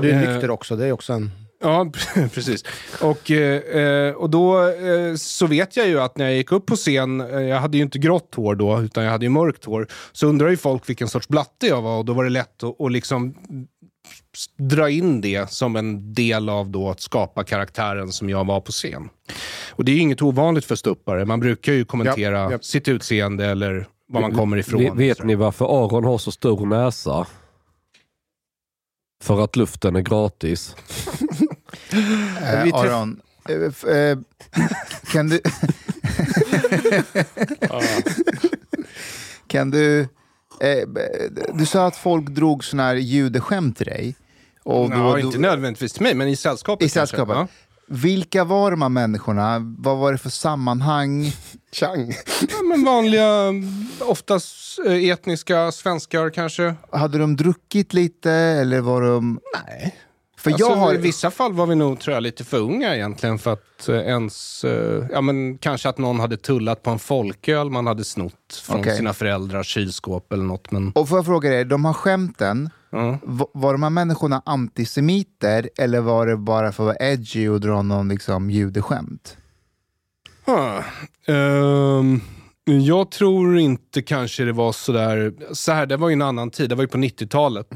Du 0.00 0.10
är 0.10 0.22
Eh, 0.22 0.32
nykter 0.32 0.50
också. 0.50 0.76
Det 0.76 0.86
är 0.86 0.92
också 0.92 1.12
en... 1.12 1.30
Ja, 1.62 1.92
precis. 2.34 2.64
Och, 3.00 3.30
eh, 3.30 3.82
eh, 3.82 4.14
och 4.14 4.30
då 4.30 4.72
så 5.16 5.46
vet 5.46 5.76
jag 5.76 5.88
ju 5.88 6.00
att 6.00 6.16
när 6.16 6.24
jag 6.24 6.34
gick 6.34 6.52
upp 6.52 6.66
på 6.66 6.76
scen, 6.76 7.20
jag 7.20 7.60
hade 7.60 7.76
ju 7.76 7.82
inte 7.82 7.98
grått 7.98 8.34
hår 8.34 8.54
då, 8.54 8.80
utan 8.82 9.04
jag 9.04 9.10
hade 9.10 9.24
ju 9.24 9.30
mörkt 9.30 9.64
hår, 9.64 9.86
så 10.12 10.26
undrar 10.26 10.48
ju 10.48 10.56
folk 10.56 10.88
vilken 10.88 11.08
sorts 11.08 11.28
blatte 11.28 11.66
jag 11.66 11.82
var 11.82 11.98
och 11.98 12.04
då 12.04 12.12
var 12.12 12.24
det 12.24 12.30
lätt 12.30 12.62
att, 12.62 12.80
att 12.80 12.92
liksom 12.92 13.34
dra 14.58 14.90
in 14.90 15.20
det 15.20 15.50
som 15.50 15.76
en 15.76 16.14
del 16.14 16.48
av 16.48 16.70
då 16.70 16.90
att 16.90 17.00
skapa 17.00 17.44
karaktären 17.44 18.12
som 18.12 18.30
jag 18.30 18.46
var 18.46 18.60
på 18.60 18.72
scen. 18.72 19.08
Och 19.70 19.84
det 19.84 19.92
är 19.92 19.94
ju 19.94 20.00
inget 20.00 20.22
ovanligt 20.22 20.64
för 20.64 20.76
stuppare. 20.76 21.24
Man 21.24 21.40
brukar 21.40 21.72
ju 21.72 21.84
kommentera 21.84 22.40
Japp, 22.40 22.52
japp. 22.52 22.64
sitt 22.64 22.88
utseende 22.88 23.46
eller 23.46 23.86
var 24.10 24.20
man 24.20 24.34
kommer 24.34 24.56
ifrån. 24.56 24.80
Vet, 24.82 24.94
vet 24.94 25.22
ni 25.24 25.34
varför 25.34 25.84
Aron 25.84 26.04
har 26.04 26.18
så 26.18 26.32
stor 26.32 26.66
näsa? 26.66 27.26
För 29.22 29.44
att 29.44 29.56
luften 29.56 29.96
är 29.96 30.00
gratis. 30.00 30.76
Eh, 31.92 32.64
träff- 32.64 32.74
Aron, 32.74 33.20
f- 33.48 33.84
eh, 33.84 34.18
kan 35.12 35.28
du... 35.28 35.40
kan 39.46 39.70
du... 39.70 40.08
Du 41.54 41.66
sa 41.66 41.86
att 41.86 41.96
folk 41.96 42.28
drog 42.28 42.64
såna 42.64 42.82
här 42.82 42.94
judeskämt 42.94 43.76
till 43.76 43.86
dig. 43.86 44.14
Och 44.62 44.90
Ja, 44.90 45.18
inte 45.20 45.38
nödvändigtvis 45.38 45.92
till 45.92 46.02
mig, 46.02 46.14
men 46.14 46.28
i 46.28 46.36
sällskapet 46.36 46.86
I 46.86 46.90
kanske. 46.90 47.16
sällskapet. 47.16 47.36
Ja. 47.36 47.48
Vilka 47.92 48.44
var 48.44 48.70
de 48.70 48.82
här 48.82 48.88
människorna? 48.88 49.58
Vad 49.78 49.98
var 49.98 50.12
det 50.12 50.18
för 50.18 50.30
sammanhang? 50.30 51.32
Chang. 51.72 52.14
Ja, 52.40 52.62
men 52.68 52.84
vanliga, 52.84 53.52
oftast 54.00 54.78
eh, 54.86 55.10
etniska 55.10 55.72
svenskar 55.72 56.30
kanske. 56.30 56.74
Hade 56.92 57.18
de 57.18 57.36
druckit 57.36 57.92
lite 57.92 58.32
eller 58.32 58.80
var 58.80 59.02
de... 59.02 59.40
Nej. 59.54 59.94
För 60.40 60.50
alltså, 60.50 60.68
jag 60.68 60.76
har... 60.76 60.94
I 60.94 60.96
vissa 60.96 61.30
fall 61.30 61.52
var 61.52 61.66
vi 61.66 61.74
nog 61.74 62.00
tror 62.00 62.14
jag, 62.14 62.22
lite 62.22 62.44
för 62.44 62.58
unga 62.58 62.96
egentligen 62.96 63.38
för 63.38 63.52
att 63.52 63.88
eh, 63.88 63.94
ens... 63.96 64.64
Eh, 64.64 65.04
ja, 65.12 65.20
men 65.20 65.58
kanske 65.58 65.88
att 65.88 65.98
någon 65.98 66.20
hade 66.20 66.36
tullat 66.36 66.82
på 66.82 66.90
en 66.90 66.98
folköl 66.98 67.70
man 67.70 67.86
hade 67.86 68.04
snott 68.04 68.62
från 68.62 68.80
Okej. 68.80 68.96
sina 68.96 69.12
föräldrars 69.12 69.66
kylskåp 69.66 70.32
eller 70.32 70.44
något. 70.44 70.70
Men, 70.70 70.92
Och 70.94 71.08
får 71.08 71.18
jag 71.18 71.24
fråga 71.26 71.50
dig, 71.50 71.64
de 71.64 71.84
här 71.84 71.92
skämten, 71.92 72.70
v- 73.22 73.44
var 73.54 73.72
de 73.72 73.82
här 73.82 73.90
människorna 73.90 74.42
antisemiter 74.46 75.70
eller 75.78 76.00
var 76.00 76.26
det 76.26 76.36
bara 76.36 76.72
för 76.72 76.82
att 76.82 76.86
vara 77.00 77.10
edgy 77.10 77.48
och 77.48 77.60
dra 77.60 77.82
någon 77.82 78.08
liksom, 78.08 78.50
judeskämt? 78.50 79.36
Huh. 80.46 80.80
Ehm, 81.36 82.20
jag 82.64 83.10
tror 83.10 83.58
inte 83.58 84.02
kanske 84.02 84.44
det 84.44 84.52
var 84.52 84.72
sådär... 84.72 85.32
Så 85.52 85.72
här, 85.72 85.86
det 85.86 85.96
var 85.96 86.08
ju 86.08 86.12
en 86.12 86.22
annan 86.22 86.50
tid. 86.50 86.68
Det 86.68 86.74
var 86.74 86.82
ju 86.82 86.88
på 86.88 86.98
90-talet. 86.98 87.68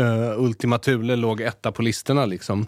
Uh, 0.00 0.44
Ultima 0.44 0.78
Thule 0.78 1.16
låg 1.16 1.40
etta 1.40 1.72
på 1.72 1.82
listorna. 1.82 2.26
Liksom. 2.26 2.66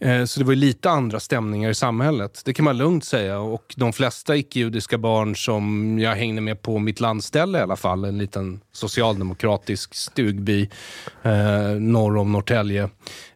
Eh, 0.00 0.24
så 0.24 0.40
det 0.40 0.46
var 0.46 0.54
lite 0.54 0.90
andra 0.90 1.20
stämningar 1.20 1.70
i 1.70 1.74
samhället. 1.74 2.42
Det 2.44 2.54
kan 2.54 2.64
man 2.64 2.76
lugnt 2.76 3.04
säga. 3.04 3.38
Och 3.38 3.74
de 3.76 3.92
flesta 3.92 4.36
icke-judiska 4.36 4.98
barn 4.98 5.36
som 5.36 5.98
jag 5.98 6.16
hängde 6.16 6.40
med 6.40 6.62
på 6.62 6.78
mitt 6.78 7.00
landställe 7.00 7.58
i 7.58 7.62
alla 7.62 7.76
fall, 7.76 8.04
en 8.04 8.18
liten 8.18 8.60
socialdemokratisk 8.72 9.94
stugby 9.94 10.68
eh, 11.22 11.70
norr 11.80 12.16
om 12.16 12.32
Norrtälje, 12.32 12.88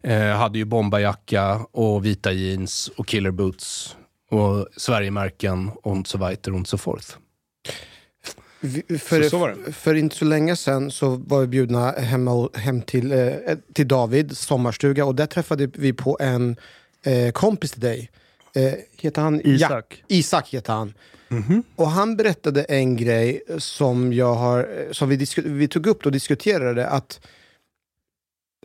eh, 0.02 0.28
hade 0.28 0.58
ju 0.58 0.64
bombarjacka 0.64 1.60
och 1.72 2.04
vita 2.04 2.32
jeans 2.32 2.90
och 2.96 3.06
killer 3.06 3.30
boots 3.30 3.96
och 4.30 4.66
Sverigemärken 4.76 5.70
och 5.82 6.06
så 6.06 6.18
vidare 6.18 6.60
och 6.60 6.66
så 6.66 6.78
forth. 6.78 7.16
Vi- 8.64 8.98
För, 8.98 9.22
Så- 9.22 9.30
så 9.30 9.38
var 9.38 9.48
det. 9.66 9.72
för 9.72 9.94
inte 9.94 10.16
så 10.16 10.24
länge 10.24 10.56
sedan 10.56 10.90
så 10.90 11.08
var 11.16 11.40
vi 11.40 11.46
bjudna 11.46 11.90
hemma, 11.92 12.48
hem 12.54 12.82
till, 12.82 13.12
eh, 13.12 13.28
till 13.74 13.88
David 13.88 14.36
sommarstuga 14.36 15.04
och 15.04 15.14
där 15.14 15.26
träffade 15.26 15.70
vi 15.74 15.92
på 15.92 16.16
en 16.20 16.56
eh, 17.04 17.32
kompis 17.32 17.70
till 17.72 17.80
dig. 17.80 18.10
Eh, 18.54 18.72
heter 18.96 19.22
han? 19.22 19.40
Isak. 19.44 20.02
Ja, 20.08 20.16
Isak 20.16 20.48
heter 20.48 20.72
han. 20.72 20.94
Och 21.76 21.90
han 21.90 22.16
berättade 22.16 22.62
en 22.62 22.96
grej 22.96 23.42
som, 23.58 24.12
jag 24.12 24.34
har, 24.34 24.88
som 24.92 25.08
vi, 25.08 25.26
vi 25.36 25.68
tog 25.68 25.86
upp 25.86 26.06
och 26.06 26.12
diskuterade. 26.12 26.86
att 26.88 27.20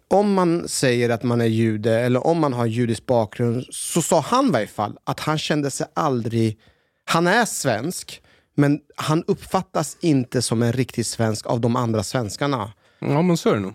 om 0.10 0.33
man 0.33 0.67
säger 0.67 1.10
att 1.10 1.23
man 1.23 1.41
är 1.41 1.45
jude 1.45 1.99
eller 1.99 2.27
om 2.27 2.39
man 2.39 2.53
har 2.53 2.65
judisk 2.65 3.05
bakgrund 3.05 3.65
så 3.69 4.01
sa 4.01 4.19
han 4.21 4.47
i 4.47 4.51
varje 4.51 4.67
fall 4.67 4.97
att 5.03 5.19
han 5.19 5.38
kände 5.38 5.71
sig 5.71 5.88
aldrig... 5.93 6.60
Han 7.05 7.27
är 7.27 7.45
svensk, 7.45 8.21
men 8.60 8.80
han 8.96 9.24
uppfattas 9.28 9.98
inte 10.00 10.41
som 10.41 10.63
en 10.63 10.74
riktig 10.74 11.06
svensk 11.06 11.46
av 11.46 11.62
de 11.62 11.76
andra 11.76 12.04
svenskarna. 12.04 12.74
Ja, 13.00 13.22
men 13.22 13.38
så 13.38 13.50
är 13.50 13.54
det 13.54 13.60
nog. 13.60 13.74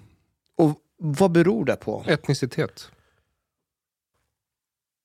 Och 0.57 0.79
vad 0.99 1.31
beror 1.33 1.65
det 1.65 1.77
på? 1.77 2.05
Etnicitet. 2.07 2.91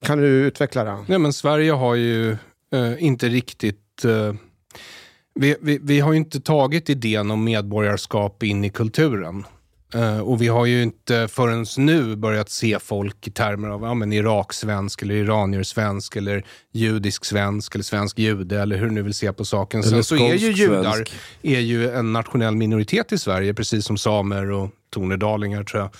Kan 0.05 0.17
du 0.17 0.27
utveckla 0.27 0.83
det? 0.83 1.05
Nej, 1.07 1.19
men 1.19 1.33
Sverige 1.33 1.71
har 1.71 1.95
ju 1.95 2.31
eh, 2.71 3.03
inte 3.03 3.29
riktigt... 3.29 4.05
Eh, 4.05 4.33
vi, 5.33 5.55
vi, 5.61 5.79
vi 5.81 5.99
har 5.99 6.11
ju 6.11 6.17
inte 6.17 6.41
tagit 6.41 6.89
idén 6.89 7.31
om 7.31 7.43
medborgarskap 7.43 8.43
in 8.43 8.63
i 8.63 8.69
kulturen. 8.69 9.45
Eh, 9.93 10.19
och 10.19 10.41
vi 10.41 10.47
har 10.47 10.65
ju 10.65 10.83
inte 10.83 11.27
förrän 11.27 11.65
nu 11.77 12.15
börjat 12.15 12.49
se 12.49 12.79
folk 12.79 13.27
i 13.27 13.31
termer 13.31 13.69
av 13.69 13.83
ja, 13.83 13.93
men 13.93 14.13
Irak-svensk, 14.13 15.01
eller 15.01 15.15
iranier-svensk, 15.15 16.15
eller 16.15 16.45
judisk-svensk, 16.71 17.75
eller 17.75 17.83
svensk 17.83 18.19
jude, 18.19 18.61
eller 18.61 18.77
hur 18.77 18.85
du 18.85 18.91
nu 18.91 19.01
vill 19.01 19.13
se 19.13 19.33
på 19.33 19.45
saken. 19.45 19.83
Sen 19.83 20.03
så 20.03 20.15
är 20.15 20.33
ju 20.33 20.51
judar 20.51 21.03
är 21.41 21.59
ju 21.59 21.91
en 21.91 22.13
nationell 22.13 22.55
minoritet 22.55 23.11
i 23.11 23.17
Sverige, 23.17 23.53
precis 23.53 23.85
som 23.85 23.97
samer 23.97 24.51
och 24.51 24.69
tornedalingar, 24.89 25.63
tror 25.63 25.81
jag. 25.81 25.91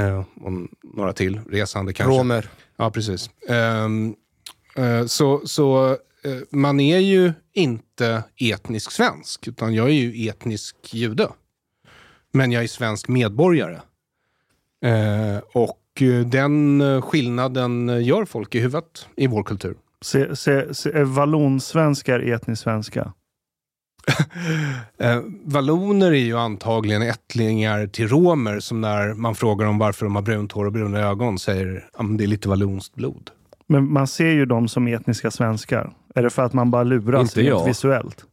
Eh, 0.00 0.18
och 0.40 0.52
några 0.96 1.12
till, 1.12 1.40
resande 1.50 1.92
kanske. 1.92 2.18
Romer. 2.18 2.50
Ja, 2.76 2.90
precis. 2.90 3.30
Eh, 3.48 3.88
så 5.06 5.42
så 5.44 5.96
man 6.50 6.80
är 6.80 6.98
ju 6.98 7.32
inte 7.52 8.22
etnisk 8.36 8.90
svensk, 8.90 9.48
utan 9.48 9.74
jag 9.74 9.86
är 9.88 9.92
ju 9.92 10.28
etnisk 10.28 10.76
jude. 10.90 11.28
Men 12.36 12.52
jag 12.52 12.62
är 12.62 12.68
svensk 12.68 13.08
medborgare. 13.08 13.80
Eh, 14.84 15.38
och 15.52 16.02
eh, 16.02 16.26
den 16.26 16.80
eh, 16.80 17.00
skillnaden 17.00 17.88
eh, 17.88 18.06
gör 18.06 18.24
folk 18.24 18.54
i 18.54 18.60
huvudet 18.60 19.08
i 19.16 19.26
vår 19.26 19.42
kultur. 19.42 19.76
Se, 20.02 20.36
se, 20.36 20.74
se, 20.74 20.90
är 20.90 21.04
vallonsvenskar 21.04 22.20
etniskt 22.20 22.62
svenska? 22.62 23.12
Eh, 24.98 25.20
valloner 25.44 26.06
är 26.12 26.24
ju 26.24 26.38
antagligen 26.38 27.02
ättlingar 27.02 27.86
till 27.86 28.08
romer 28.08 28.60
som 28.60 28.80
när 28.80 29.14
man 29.14 29.34
frågar 29.34 29.66
dem 29.66 29.78
varför 29.78 30.06
de 30.06 30.14
har 30.14 30.22
brunt 30.22 30.52
hår 30.52 30.64
och 30.64 30.72
bruna 30.72 30.98
ögon 30.98 31.38
säger 31.38 31.88
att 31.94 32.18
det 32.18 32.24
är 32.24 32.28
lite 32.28 32.48
vallonskt 32.48 32.94
blod. 32.94 33.30
Men 33.66 33.92
man 33.92 34.06
ser 34.06 34.30
ju 34.30 34.46
dem 34.46 34.68
som 34.68 34.86
etniska 34.86 35.30
svenskar. 35.30 35.92
Är 36.14 36.22
det 36.22 36.30
för 36.30 36.42
att 36.42 36.52
man 36.52 36.70
bara 36.70 36.82
luras 36.82 37.22
Inte 37.22 37.40
rent 37.40 37.48
jag. 37.48 37.66
visuellt? 37.66 38.24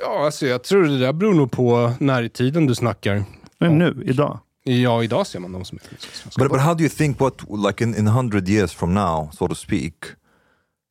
Ja, 0.00 0.24
alltså 0.24 0.46
jag 0.46 0.64
tror 0.64 0.84
det 0.84 0.98
där 0.98 1.12
beror 1.12 1.34
nog 1.34 1.50
på 1.50 1.92
när 2.00 2.22
i 2.22 2.28
tiden 2.28 2.66
du 2.66 2.74
snackar. 2.74 3.24
Men 3.58 3.78
nu, 3.78 4.02
idag? 4.06 4.38
Ja, 4.64 5.02
idag 5.04 5.26
ser 5.26 5.38
man 5.38 5.52
dem 5.52 5.64
som 5.64 5.78
svenskar. 5.78 6.42
But, 6.42 6.52
but 6.52 6.60
how 6.60 6.74
do 6.74 6.80
you 6.82 6.90
think 6.90 7.20
what, 7.20 7.34
like 7.68 7.84
in, 7.84 7.94
in 7.94 8.06
100 8.06 8.48
years 8.48 8.72
from 8.74 8.94
now, 8.94 9.30
so 9.32 9.48
to 9.48 9.54
speak, 9.54 9.94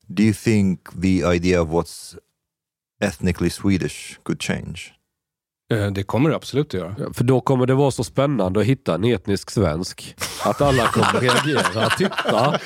do 0.08 0.22
you 0.22 0.32
think 0.34 0.80
the 1.02 1.22
idea 1.34 1.62
of 1.62 1.68
what's 1.68 2.16
ethnically 3.02 3.50
Swedish 3.50 4.18
could 4.22 4.42
change? 4.42 4.80
Eh, 5.72 5.86
Det 5.90 6.02
kommer 6.02 6.30
det 6.30 6.36
absolut 6.36 6.66
att 6.66 6.74
göra. 6.74 6.94
För 7.14 7.24
då 7.24 7.40
kommer 7.40 7.66
det 7.66 7.74
vara 7.74 7.90
så 7.90 8.04
spännande 8.04 8.60
att 8.60 8.66
hitta 8.66 8.94
en 8.94 9.04
etnisk 9.04 9.50
svensk. 9.50 10.14
Att 10.44 10.60
alla 10.60 10.86
kommer 10.86 11.20
reagera. 11.20 11.90
Titta! 11.90 12.58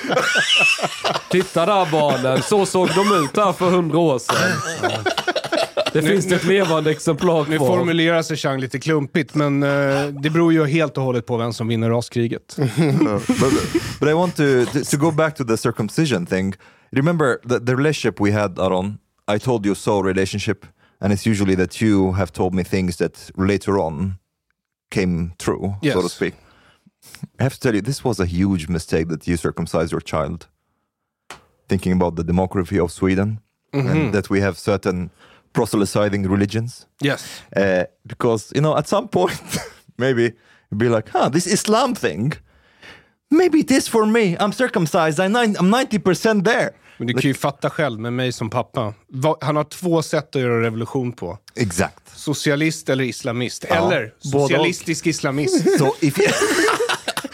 Titta 1.31 1.66
där 1.66 1.90
barnen, 1.92 2.42
så 2.42 2.66
såg 2.66 2.88
de 2.88 3.25
ut 3.25 3.35
där 3.35 3.53
för 3.53 3.70
hundra 3.70 3.99
år 3.99 4.18
sedan. 4.18 5.05
Det 5.97 6.03
Nu- 6.03 6.09
finns 6.11 6.27
nu- 6.27 6.37
ett 6.37 6.45
levande 6.45 6.91
exemplar 6.91 7.47
Nu 7.49 7.57
kvar. 7.57 7.67
formulerar 7.67 8.23
sig 8.23 8.37
Chang 8.37 8.61
lite 8.61 8.79
klumpigt, 8.81 9.35
men 9.35 9.63
eh, 9.63 10.07
det 10.23 10.31
beror 10.31 10.53
ju 10.53 10.65
helt 10.67 10.97
och 10.99 11.05
hållet 11.05 11.27
på 11.27 11.37
vem 11.37 11.53
som 11.53 11.69
vinner 11.69 11.91
raskriget. 11.91 12.57
Uh, 12.79 13.21
but, 13.29 13.53
but 14.01 14.09
I 14.09 14.13
want 14.13 14.37
to, 14.37 14.65
to 14.91 14.97
go 14.97 15.11
back 15.11 15.37
to 15.37 15.45
the 15.45 15.57
circumcision 15.57 16.27
thing. 16.27 16.55
Remember 16.93 17.39
the, 17.49 17.61
the 17.61 17.73
relationship 17.75 18.21
we 18.21 18.33
had, 18.33 18.59
Aaron. 18.59 18.99
I 19.37 19.39
told 19.39 19.67
you 19.67 19.75
so 19.75 20.03
relationship, 20.03 20.67
and 21.01 21.13
it's 21.13 21.27
usually 21.31 21.57
that 21.57 21.81
you 21.83 22.13
have 22.13 22.33
told 22.33 22.55
me 22.55 22.65
things 22.65 22.97
that 22.97 23.31
later 23.37 23.79
on 23.79 24.15
came 24.95 25.31
true, 25.39 25.75
so 25.83 25.93
to 25.93 26.01
Yes. 26.03 26.13
speak. 26.13 26.35
I 27.41 27.43
have 27.43 27.55
to 27.55 27.61
tell 27.61 27.75
you, 27.75 27.83
this 27.83 28.05
was 28.05 28.21
a 28.21 28.25
huge 28.27 28.69
mistake 28.69 29.07
that 29.09 29.27
you 29.27 29.37
circumcised 29.37 29.91
your 29.93 30.03
child. 30.05 30.47
Thinking 31.69 31.93
about 32.03 32.17
the 32.17 32.23
demography 32.25 32.79
of 32.83 32.91
Sweden, 32.93 33.39
Mhm. 33.73 33.91
and 33.91 34.13
that 34.13 34.29
we 34.31 34.41
have 34.41 34.55
certain 34.59 35.11
proselytizing 35.57 36.31
religions. 36.31 36.87
Yes. 37.05 37.23
Uh, 37.57 37.62
because 38.05 38.53
you 38.55 38.61
know, 38.62 38.77
at 38.79 38.88
some 38.88 39.09
point, 39.09 39.42
maybe 39.99 40.33
be 40.77 40.88
like, 40.88 41.09
"Huh, 41.14 41.29
this 41.33 41.47
Islam 41.47 41.95
thing. 41.95 42.33
Maybe 43.31 43.59
it 43.59 43.71
is 43.71 43.88
for 43.88 44.07
me. 44.07 44.37
I'm 44.40 44.53
circumcised. 44.53 45.19
I'm 45.21 45.33
nine- 45.33 45.57
I'm 45.61 45.71
ninety 45.71 45.99
percent 45.99 46.45
there." 46.45 46.71
Men 46.99 47.07
du 47.09 47.12
kan 47.14 47.23
ju 47.29 47.35
fatta 47.35 47.71
själv 47.71 48.01
med 48.01 48.12
mig 48.12 48.33
som 48.33 48.51
pappa. 48.51 48.95
Han 49.40 49.57
har 49.57 49.64
två 49.64 50.03
sätt 50.03 50.37
att 50.37 50.42
göra 50.42 50.62
revolution 50.62 51.12
på. 51.12 51.38
Exakt. 51.55 52.19
Socialist 52.19 52.88
eller 52.88 53.05
islamist. 53.05 53.64
Ja, 53.69 53.75
eller 53.77 54.14
socialistisk 54.19 55.07
islamist. 55.07 55.64
So 55.79 55.92
if 56.01 56.16
he, 56.16 56.25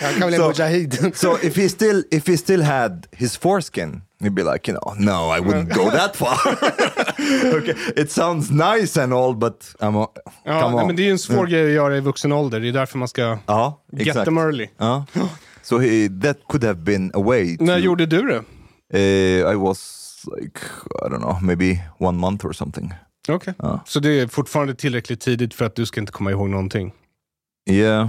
Han 0.06 0.14
kan 0.14 0.28
bli 0.28 0.36
So- 0.38 0.46
mujahid. 0.46 1.10
so 1.16 1.36
if 1.42 1.56
he 1.56 1.68
still 1.68 2.04
if 2.10 2.28
he 2.28 2.36
still 2.36 2.62
had 2.62 3.06
his 3.12 3.36
foreskin, 3.36 4.02
he'd 4.22 4.34
be 4.34 4.42
like, 4.42 4.70
you 4.70 4.78
know, 4.80 4.94
no, 4.98 5.30
I 5.36 5.40
wouldn't 5.40 5.74
go 5.74 5.90
that 5.90 6.16
far. 6.16 6.38
okay, 7.58 7.74
it 7.96 8.10
sounds 8.10 8.50
nice 8.50 9.02
and 9.02 9.12
all, 9.12 9.34
but 9.34 9.74
I'm 9.80 9.96
a, 10.02 10.08
Ja, 10.44 10.60
come 10.62 10.76
on. 10.80 10.86
men 10.86 10.96
det 10.96 11.02
är 11.02 11.04
ju 11.04 11.10
en 11.10 11.18
svår 11.18 11.46
grej 11.46 11.64
att 11.66 11.72
göra 11.72 11.96
i 11.96 12.00
vuxen 12.00 12.32
ålder. 12.32 12.60
Det 12.60 12.68
är 12.68 12.72
därför 12.72 12.98
man 12.98 13.08
ska 13.08 13.38
Ja, 13.46 13.82
get 13.92 14.06
exakt. 14.08 14.24
them 14.24 14.38
early. 14.38 14.68
Ja. 14.78 15.04
So 15.64 15.78
he, 15.78 16.08
that 16.22 16.36
could 16.48 16.64
have 16.64 16.80
been 16.80 17.10
a 17.14 17.20
way. 17.22 17.56
To, 17.56 17.64
När 17.64 17.78
gjorde 17.78 18.06
du 18.06 18.22
det? 18.22 18.42
Uh, 18.94 19.52
I 19.52 19.56
was 19.56 20.08
like, 20.40 20.60
I 21.06 21.08
don't 21.08 21.20
know, 21.20 21.38
maybe 21.42 21.80
one 21.98 22.18
month 22.18 22.46
or 22.46 22.52
something. 22.52 22.94
Okej. 23.28 23.54
Ja. 23.58 23.80
Så 23.86 24.00
det 24.00 24.20
är 24.20 24.26
fortfarande 24.26 24.74
tillräckligt 24.74 25.20
tidigt 25.20 25.54
för 25.54 25.64
att 25.64 25.74
du 25.76 25.86
ska 25.86 26.00
inte 26.00 26.12
komma 26.12 26.30
ihåg 26.30 26.48
någonting? 26.50 26.92
Yeah. 27.70 28.08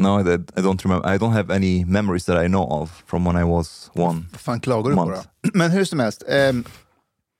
No, 0.00 0.20
I, 0.20 0.34
I 0.34 0.62
don't 0.62 0.84
remember. 0.84 1.14
I 1.14 1.18
don't 1.18 1.32
have 1.32 1.54
any 1.54 1.84
memories 1.84 2.24
that 2.24 2.44
I 2.44 2.48
know 2.48 2.72
of 2.82 3.02
from 3.06 3.24
when 3.24 3.36
I 3.36 3.44
was 3.44 3.90
one. 3.94 4.24
Fan 4.38 4.60
klagar 4.60 4.90
du 4.90 4.96
på 4.96 5.06
month. 5.06 5.22
då? 5.42 5.50
Men 5.58 5.70
hur 5.70 5.84
som 5.84 6.00
helst, 6.00 6.22
ehm, 6.28 6.64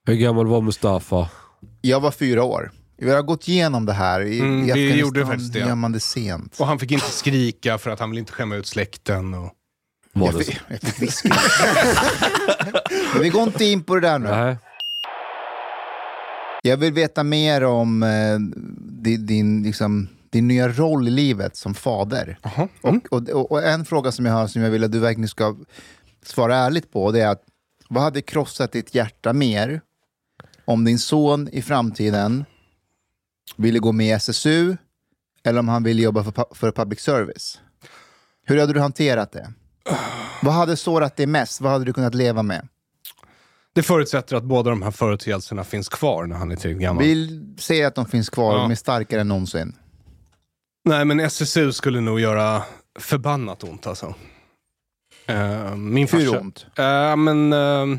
Hur 0.06 0.14
gammal 0.14 0.46
var 0.46 0.60
Mustafa? 0.60 1.28
jag 1.80 2.00
var 2.00 2.10
fyra 2.10 2.42
år. 2.44 2.70
Vi 2.98 3.10
har 3.10 3.22
gått 3.22 3.48
igenom 3.48 3.86
det 3.86 3.92
här. 3.92 4.20
I, 4.20 4.40
Mm, 4.40 4.58
i 4.58 4.64
vi 4.64 4.70
Afghanistan 4.72 4.98
gjorde 4.98 5.26
faktiskt 5.26 5.52
det. 5.52 5.58
gör 5.58 5.74
man 5.74 5.92
det 5.92 6.00
sent. 6.00 6.56
Och 6.60 6.66
han 6.66 6.78
fick 6.78 6.90
inte 6.92 7.10
skrika 7.10 7.78
för 7.78 7.90
att 7.90 8.00
han 8.00 8.10
vill 8.10 8.18
inte 8.18 8.32
skämma 8.32 8.56
ut 8.56 8.66
släkten. 8.66 9.34
Och... 9.34 9.50
Var 10.12 10.26
Jag 10.26 10.34
det 10.38 10.44
fick, 10.44 10.60
jag 10.68 10.80
fick. 10.82 11.10
Men 13.14 13.22
vi 13.22 13.28
går 13.28 13.42
inte 13.42 13.64
in 13.64 13.82
på 13.82 13.94
det 13.94 14.00
där 14.00 14.18
nu. 14.18 14.28
Nej. 14.28 14.56
Jag 16.62 16.76
vill 16.76 16.92
veta 16.92 17.22
mer 17.24 17.64
om 17.64 18.02
eh, 18.02 18.38
din, 19.02 19.26
din 19.26 19.62
liksom, 19.62 20.08
din 20.30 20.48
nya 20.48 20.68
roll 20.68 21.08
i 21.08 21.10
livet 21.10 21.56
som 21.56 21.74
fader. 21.74 22.38
Mm. 22.84 23.00
Och, 23.10 23.28
och, 23.28 23.52
och 23.52 23.62
en 23.62 23.84
fråga 23.84 24.12
som 24.12 24.26
jag 24.26 24.32
har 24.32 24.46
som 24.46 24.62
jag 24.62 24.70
vill 24.70 24.84
att 24.84 24.92
du 24.92 24.98
verkligen 24.98 25.28
ska 25.28 25.56
svara 26.24 26.56
ärligt 26.56 26.92
på, 26.92 27.12
det 27.12 27.20
är 27.20 27.28
att 27.28 27.42
vad 27.88 28.02
hade 28.02 28.22
krossat 28.22 28.72
ditt 28.72 28.94
hjärta 28.94 29.32
mer 29.32 29.80
om 30.64 30.84
din 30.84 30.98
son 30.98 31.48
i 31.52 31.62
framtiden 31.62 32.44
ville 33.56 33.78
gå 33.78 33.92
med 33.92 34.06
i 34.06 34.10
SSU 34.10 34.76
eller 35.44 35.58
om 35.58 35.68
han 35.68 35.82
ville 35.82 36.02
jobba 36.02 36.24
för, 36.24 36.44
för 36.54 36.72
public 36.72 37.00
service? 37.00 37.60
Hur 38.46 38.60
hade 38.60 38.72
du 38.72 38.80
hanterat 38.80 39.32
det? 39.32 39.52
Vad 40.42 40.54
hade 40.54 40.76
sårat 40.76 41.16
dig 41.16 41.26
mest? 41.26 41.60
Vad 41.60 41.72
hade 41.72 41.84
du 41.84 41.92
kunnat 41.92 42.14
leva 42.14 42.42
med? 42.42 42.68
Det 43.72 43.82
förutsätter 43.82 44.36
att 44.36 44.44
båda 44.44 44.70
de 44.70 44.82
här 44.82 44.90
företeelserna 44.90 45.64
finns 45.64 45.88
kvar 45.88 46.26
när 46.26 46.36
han 46.36 46.50
är 46.52 46.56
tillräckligt 46.56 46.82
gammal. 46.82 47.04
Vi 47.04 47.42
säger 47.58 47.86
att 47.86 47.94
de 47.94 48.06
finns 48.06 48.30
kvar, 48.30 48.54
Ja. 48.54 48.58
de 48.62 48.70
är 48.70 48.74
starkare 48.74 49.20
än 49.20 49.28
någonsin. 49.28 49.76
Nej, 50.84 51.04
men 51.04 51.20
SSU 51.20 51.72
skulle 51.72 52.00
nog 52.00 52.20
göra 52.20 52.62
förbannat 52.98 53.64
ont 53.64 53.86
alltså. 53.86 54.14
Uh, 55.30 55.76
min 55.76 56.08
Hur 56.08 56.18
farsa- 56.18 56.40
ont? 56.40 56.66
Eh, 56.78 57.16
men, 57.16 57.52
eh, 57.52 57.98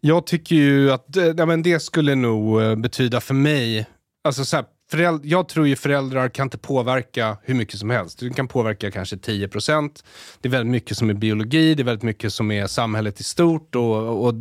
jag 0.00 0.26
tycker 0.26 0.56
ju 0.56 0.92
att 0.92 1.06
ja, 1.36 1.46
men 1.46 1.62
det 1.62 1.80
skulle 1.80 2.14
nog 2.14 2.78
betyda 2.78 3.20
för 3.20 3.34
mig, 3.34 3.86
alltså 4.24 4.44
så 4.44 4.56
här, 4.56 4.64
föräld- 4.90 5.24
jag 5.24 5.48
tror 5.48 5.66
ju 5.68 5.76
föräldrar 5.76 6.28
kan 6.28 6.46
inte 6.46 6.58
påverka 6.58 7.36
hur 7.42 7.54
mycket 7.54 7.78
som 7.78 7.90
helst. 7.90 8.18
Du 8.18 8.30
kan 8.30 8.48
påverka 8.48 8.90
kanske 8.90 9.16
10 9.16 9.48
procent. 9.48 10.04
Det 10.40 10.48
är 10.48 10.50
väldigt 10.50 10.70
mycket 10.70 10.96
som 10.96 11.10
är 11.10 11.14
biologi, 11.14 11.74
det 11.74 11.82
är 11.82 11.84
väldigt 11.84 12.02
mycket 12.02 12.32
som 12.32 12.50
är 12.50 12.66
samhället 12.66 13.20
i 13.20 13.24
stort 13.24 13.74
och, 13.74 14.26
och 14.26 14.34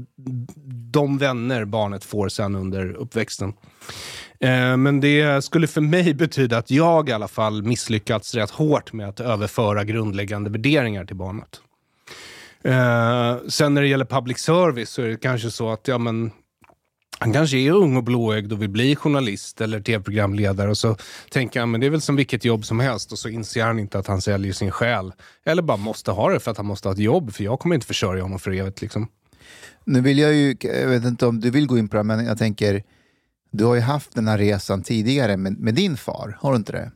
de 0.92 1.18
vänner 1.18 1.66
barnet 1.66 2.04
får 2.04 2.30
sen 2.30 2.56
under 2.56 2.94
uppväxten. 2.94 3.54
Eh, 4.40 4.78
Men 4.78 5.00
det 5.02 5.44
skulle 5.44 5.68
för 5.68 5.82
mig 5.82 6.14
betyda 6.24 6.58
att 6.58 6.72
jag 6.72 7.10
i 7.10 7.12
alla 7.12 7.28
fall 7.28 7.64
misslyckats 7.64 8.36
rätt 8.36 8.50
hårt 8.50 8.94
med 8.94 9.10
att 9.10 9.20
överföra 9.20 9.84
grundläggande 9.84 10.50
värderingar 10.50 11.06
till 11.06 11.16
barnet. 11.16 11.62
Eh, 12.64 13.38
sen 13.48 13.74
när 13.74 13.82
det 13.82 13.88
gäller 13.88 14.06
public 14.06 14.40
service 14.40 14.90
så 14.90 15.02
är 15.02 15.08
det 15.08 15.18
kanske 15.18 15.52
så 15.52 15.72
att 15.72 15.88
ja, 15.88 15.98
men, 15.98 16.32
han 17.20 17.34
kanske 17.34 17.58
är 17.58 17.72
ung 17.72 17.98
och 17.98 18.04
blåögd 18.04 18.54
och 18.54 18.62
vill 18.62 18.70
bli 18.70 18.96
journalist 18.96 19.62
eller 19.62 19.80
tv-programledare 19.82 20.70
och 20.70 20.78
så 20.78 20.98
tänker 21.32 21.60
han 21.60 21.72
men 21.72 21.82
det 21.82 21.88
är 21.88 21.92
väl 21.92 22.02
som 22.02 22.16
vilket 22.16 22.46
jobb 22.46 22.66
som 22.66 22.80
helst 22.80 23.12
och 23.12 23.20
så 23.20 23.30
inser 23.30 23.64
han 23.66 23.80
inte 23.80 24.00
att 24.00 24.08
han 24.08 24.22
säljer 24.22 24.54
sin 24.54 24.72
själ. 24.72 25.14
Eller 25.46 25.62
bara 25.62 25.78
måste 25.78 26.12
ha 26.12 26.30
det 26.30 26.40
för 26.40 26.52
att 26.52 26.58
han 26.58 26.66
måste 26.66 26.88
ha 26.88 26.94
ett 26.94 27.00
jobb 27.00 27.34
för 27.34 27.44
jag 27.44 27.60
kommer 27.60 27.76
inte 27.76 27.88
försörja 27.88 28.24
honom 28.24 28.40
för 28.40 28.52
evigt. 28.52 28.82
Liksom. 28.82 29.08
Nu 29.84 30.02
vill 30.02 30.20
jag 30.20 30.34
ju, 30.34 30.56
jag 30.62 30.88
vet 30.88 31.06
inte 31.06 31.26
om 31.26 31.40
du 31.40 31.50
vill 31.50 31.68
gå 31.68 31.78
in 31.78 31.88
på 31.90 31.98
det, 31.98 32.04
men 32.04 32.26
jag 32.26 32.38
tänker, 32.38 32.84
du 33.52 33.66
har 33.66 33.76
ju 33.76 33.82
haft 33.82 34.16
den 34.16 34.28
här 34.28 34.38
resan 34.38 34.84
tidigare 34.84 35.38
med, 35.38 35.60
med 35.60 35.74
din 35.76 35.98
far, 35.98 36.38
har 36.42 36.52
du 36.52 36.58
inte 36.58 36.72
det? 36.72 36.92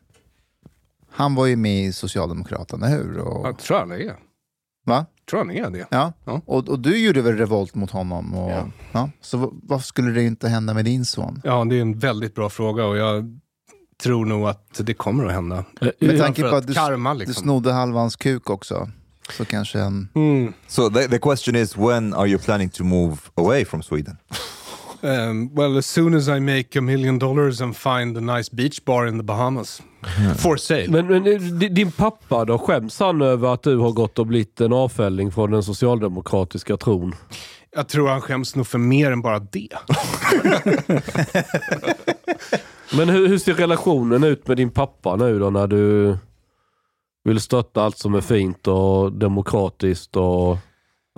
Han 1.12 1.36
var 1.36 1.46
ju 1.46 1.56
med 1.56 1.86
i 1.86 1.94
Socialdemokraterna, 1.94 2.88
hur? 2.88 3.18
Och, 3.18 3.48
Jag 3.48 3.58
tror 3.58 3.78
han 3.80 3.92
är. 3.92 4.16
va? 4.86 5.06
Tror 5.30 5.40
han 5.40 5.52
är 5.52 5.70
det. 5.70 5.86
Ja, 5.90 6.14
Och, 6.46 6.70
och 6.70 6.80
du 6.80 6.98
gjorde 6.98 7.22
väl 7.22 7.38
revolt 7.38 7.76
mot 7.76 7.92
honom? 7.92 8.34
Och, 8.34 8.52
ja. 8.92 9.10
Så 9.22 9.38
v- 9.38 9.48
varför 9.64 9.86
skulle 9.86 10.12
det 10.12 10.24
inte 10.24 10.48
hända 10.48 10.74
med 10.74 10.86
din 10.86 11.06
son? 11.06 11.42
Ja, 11.44 11.66
det 11.66 11.76
är 11.78 11.82
en 11.82 12.00
väldigt 12.00 12.36
bra 12.36 12.50
fråga 12.50 12.86
och 12.86 12.98
jag 12.98 13.40
tror 14.04 14.26
nog 14.26 14.48
att 14.48 14.74
det 14.80 14.94
kommer 14.94 15.26
att 15.26 15.32
hända. 15.32 15.64
Med 16.00 16.20
tanke 16.20 16.42
på 16.42 16.56
att 16.56 16.68
du, 16.68 16.74
karma 16.74 17.14
du 17.14 17.20
liksom. 17.20 17.44
snodde 17.44 17.72
halva 17.74 18.00
hans 18.00 18.16
kuk 18.16 18.50
också, 18.50 18.90
så 19.38 19.46
kanske 19.46 19.80
en... 19.80 20.08
Mm. 20.16 20.54
So 20.68 20.90
the, 20.90 21.08
the 21.08 21.20
question 21.20 21.56
is, 21.56 21.78
when 21.78 22.14
are 22.14 22.28
you 22.28 22.40
planning 22.40 22.70
to 22.70 22.84
move 22.84 23.18
away 23.36 23.66
from 23.66 23.84
Sweden? 23.84 24.18
Um, 25.02 25.56
well, 25.56 25.78
as 25.78 25.86
soon 25.86 26.14
as 26.14 26.28
I 26.28 26.40
make 26.40 26.76
a 26.76 26.82
million 26.82 27.20
dollars 27.20 27.62
and 27.62 27.78
find 27.78 28.18
a 28.18 28.22
nice 28.38 28.50
beach 28.52 28.86
bar 28.86 29.08
in 29.08 29.18
the 29.18 29.24
Bahamas. 29.24 29.82
For 30.38 30.58
sale. 30.58 30.92
Men, 30.92 31.08
men 31.08 31.28
eh, 31.28 31.40
di- 31.40 31.70
din 31.70 31.92
pappa 31.92 32.46
då, 32.46 32.58
skäms 32.58 33.00
han 33.00 33.22
över 33.22 33.54
att 33.54 33.64
du 33.64 33.78
har 33.78 33.92
gått 33.92 34.20
och 34.20 34.28
blivit 34.28 34.62
en 34.62 34.74
avfälling 34.74 35.32
från 35.32 35.52
den 35.52 35.64
socialdemokratiska 35.64 36.78
tron? 36.78 37.16
Jag 37.76 37.88
tror 37.88 38.08
han 38.08 38.22
skäms 38.22 38.56
nog 38.56 38.68
för 38.68 38.78
mer 38.78 39.12
än 39.12 39.22
bara 39.22 39.40
det. 39.40 39.70
Men 42.98 43.10
hur, 43.10 43.28
hur 43.28 43.38
ser 43.38 43.54
relationen 43.54 44.24
ut 44.24 44.48
med 44.48 44.58
din 44.58 44.72
pappa 44.72 45.16
nu 45.16 45.40
då 45.40 45.50
när 45.50 45.68
du 45.68 46.18
vill 47.24 47.40
stötta 47.40 47.84
allt 47.84 47.98
som 47.98 48.16
är 48.16 48.22
fint 48.22 48.68
och 48.68 49.14
demokratiskt 49.14 50.16
och 50.16 50.58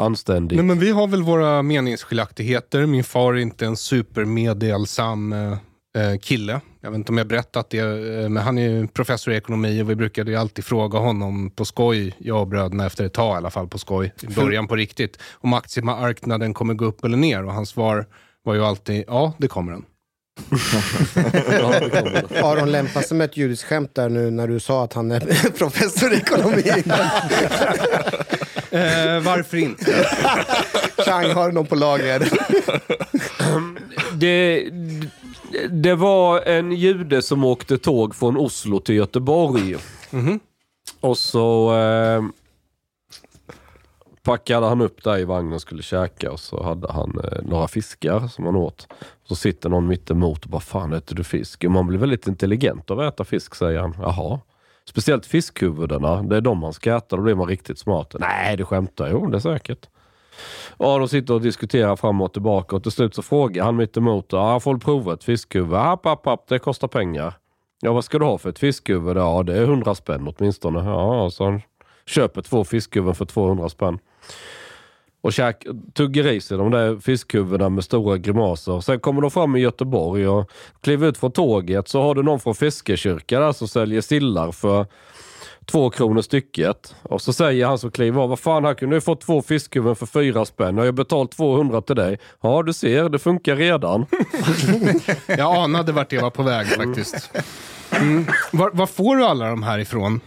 anständigt? 0.02 0.56
Nej, 0.56 0.66
men 0.66 0.80
vi 0.80 0.91
har 0.91 1.08
väl 1.08 1.24
våra 1.24 1.62
meningsskiljaktigheter. 1.62 2.86
Min 2.86 3.04
far 3.04 3.34
är 3.34 3.38
inte 3.38 3.66
en 3.66 3.78
supermedelsam 3.78 5.34
eh, 5.34 5.58
eh, 5.97 6.18
kille. 6.18 6.62
Jag 6.82 6.91
vet 6.91 6.97
inte 6.97 7.12
om 7.12 7.18
jag 7.18 7.28
berättat 7.28 7.70
det, 7.70 7.80
eh, 7.80 8.30
men 8.30 8.38
han 8.38 8.58
är 8.58 8.70
ju 8.70 8.88
professor 8.88 9.34
i 9.34 9.38
ekonomi 9.38 9.82
och 9.82 9.89
vi 9.89 9.95
brukade 9.95 10.32
ju 10.32 10.38
alltid 10.38 10.66
fråga 10.66 10.99
honom 10.99 11.49
på 11.49 11.66
skoj, 11.66 12.16
jag 12.18 12.41
och 12.41 12.47
bröderna 12.47 12.86
efter 12.86 13.06
ett 13.06 13.14
tag 13.14 13.36
i 13.36 13.38
alla 13.38 13.49
fall 13.49 13.68
på 13.68 13.78
skoj, 13.78 14.14
i 14.22 14.28
början 14.28 14.68
på 14.68 14.76
riktigt, 14.76 15.18
om 15.34 15.54
aktiemarknaden 15.54 16.54
kommer 16.54 16.74
gå 16.74 16.86
upp 16.86 17.04
eller 17.04 17.18
ner. 17.18 17.45
Och 17.45 17.54
hans 17.54 17.70
svar 17.70 18.06
var 18.43 18.54
ju 18.54 18.66
alltid, 18.66 19.04
ja 19.08 19.34
det 19.38 19.47
kommer 19.47 19.72
den. 19.72 19.86
Aron 22.43 22.72
lämpar 22.72 23.02
sig 23.02 23.18
med 23.18 23.26
ett 23.26 23.38
judiskt 23.38 23.64
skämt 23.64 23.95
där 23.95 24.10
nu 24.10 24.32
när 24.32 24.47
du 24.47 24.60
sa 24.60 24.84
att 24.84 24.93
han 24.93 25.12
är 25.12 25.49
professor 25.58 26.14
i 26.14 26.16
ekonomi. 26.16 26.64
Eh, 28.72 29.20
varför 29.20 29.58
inte? 29.58 29.92
Chang, 31.06 31.32
har 31.32 31.48
du 31.48 31.54
någon 31.54 31.66
på 31.66 31.76
lager? 31.76 32.30
det, 34.14 34.70
det 35.70 35.96
var 35.96 36.42
en 36.42 36.72
jude 36.72 37.22
som 37.22 37.44
åkte 37.44 37.78
tåg 37.78 38.16
från 38.16 38.38
Oslo 38.38 38.80
till 38.80 38.96
Göteborg. 38.96 39.76
Och 41.02 41.18
så 41.18 41.78
eh, 41.78 42.24
packade 44.24 44.66
han 44.66 44.82
upp 44.82 45.04
där 45.04 45.18
i 45.18 45.24
vagnen 45.24 45.54
och 45.54 45.62
skulle 45.62 45.84
käka 45.84 46.32
och 46.32 46.40
så 46.40 46.64
hade 46.64 46.92
han 46.92 47.20
eh, 47.24 47.42
några 47.44 47.68
fiskar 47.68 48.28
som 48.28 48.46
han 48.46 48.56
åt. 48.56 48.88
Så 49.28 49.36
sitter 49.36 49.70
någon 49.70 49.88
mitt 49.88 50.10
emot 50.12 50.44
och 50.44 50.50
bara 50.50 50.62
“Fan 50.62 50.94
äter 50.94 51.16
du 51.16 51.24
fisk?” 51.24 51.64
Man 51.64 51.88
blir 51.88 52.00
väldigt 52.00 52.28
intelligent 52.28 52.92
av 52.92 53.00
att 53.00 53.14
äta 53.14 53.24
fisk 53.24 53.56
säger 53.56 53.80
han. 53.80 53.96
Jaha. 54.00 54.40
Speciellt 54.90 55.26
fiskhuvudena, 55.26 56.24
det 56.24 56.38
är 56.38 56.42
de 56.42 56.58
man 56.58 56.74
ska 56.74 56.96
äta, 56.96 57.16
då 57.16 57.22
blir 57.22 57.36
man 57.36 57.48
riktigt 57.48 57.80
smart. 57.80 58.16
Nej, 58.20 58.58
du 58.58 58.66
skämtar. 58.66 59.10
Jo, 59.12 59.26
det 59.28 59.38
är 59.38 59.40
säkert. 59.40 59.88
Ja, 60.78 60.98
de 60.98 61.08
sitter 61.08 61.34
och 61.34 61.42
diskuterar 61.42 61.96
fram 61.96 62.22
och 62.22 62.34
tillbaka 62.34 62.76
och 62.76 62.84
till 62.84 62.92
slut 62.92 63.16
så 63.16 63.22
frågar 63.22 63.64
han 63.64 63.76
mitt 63.76 63.98
emot. 63.98 64.26
Ja, 64.30 64.52
jag 64.52 64.64
får 64.64 64.78
prova 64.78 65.14
ett 65.14 65.24
fiskhuvud. 65.24 65.74
App, 65.74 66.06
app, 66.06 66.28
app, 66.28 66.48
det 66.48 66.60
kostar 66.60 66.88
pengar. 66.88 67.34
Ja, 67.82 67.94
vad 67.94 68.06
ska 68.06 68.20
du 68.20 68.26
ha 68.26 68.38
för 68.38 68.50
ett 68.50 68.60
fiskhuvud? 68.60 69.18
Ja, 69.18 69.44
det 69.44 69.58
är 69.58 69.64
100 69.64 69.96
spänn 69.96 70.34
åtminstone. 70.38 70.80
Ja, 70.90 71.30
så 71.32 71.44
han 71.44 71.62
köper 72.06 72.42
två 72.42 72.64
fiskhuvuden 72.64 73.16
för 73.16 73.26
200 73.26 73.70
spänn. 73.70 74.00
Och 75.22 75.34
käk, 75.34 75.66
tuggar 75.94 76.28
i 76.28 76.42
sig 76.42 76.58
de 76.58 76.72
där 76.72 76.98
fiskhuvudena 77.00 77.70
med 77.70 77.84
stora 77.84 78.18
grimaser. 78.18 78.80
Sen 78.80 79.00
kommer 79.00 79.22
de 79.22 79.32
fram 79.32 79.56
i 79.56 79.60
Göteborg 79.60 80.28
och 80.28 80.52
kliver 80.82 81.08
ut 81.08 81.18
från 81.18 81.32
tåget 81.32 81.88
så 81.88 82.02
har 82.02 82.16
du 82.16 82.24
någon 82.24 82.40
från 82.40 82.56
Fiskekyrkan 82.56 83.42
där 83.42 83.52
som 83.52 83.68
säljer 83.68 84.02
sillar 84.02 84.52
för 84.52 84.86
två 85.66 85.90
kronor 85.90 86.22
stycket. 86.22 86.96
Och 87.04 87.22
så 87.22 87.34
säger 87.34 87.66
han 87.66 87.80
som 87.80 87.92
kliver 87.92 88.22
av, 88.22 88.30
vad 88.30 88.40
fan 88.40 88.66
här 88.66 88.74
kunde 88.74 88.96
ju 88.96 89.02
fått 89.02 89.22
två 89.22 89.42
fiskhuvuden 89.42 89.96
för 89.96 90.06
fyra 90.06 90.46
spänn. 90.46 90.76
Jag 90.76 90.82
har 90.82 90.86
ju 90.86 90.92
betalt 90.92 91.32
200 91.32 91.82
till 91.82 91.96
dig. 91.96 92.20
Ja 92.42 92.64
du 92.64 92.74
ser, 92.74 93.10
det 93.10 93.20
funkar 93.20 93.56
redan. 93.56 94.06
Jag 95.28 95.56
anade 95.56 95.92
vart 95.92 96.10
det 96.10 96.22
var 96.22 96.30
på 96.30 96.44
väg 96.44 96.68
faktiskt. 96.68 97.32
Mm. 97.92 98.26
Var, 98.52 98.72
var 98.74 98.88
får 98.88 99.16
du 99.16 99.26
alla 99.26 99.50
de 99.50 99.64
här 99.64 99.80
ifrån? 99.80 100.22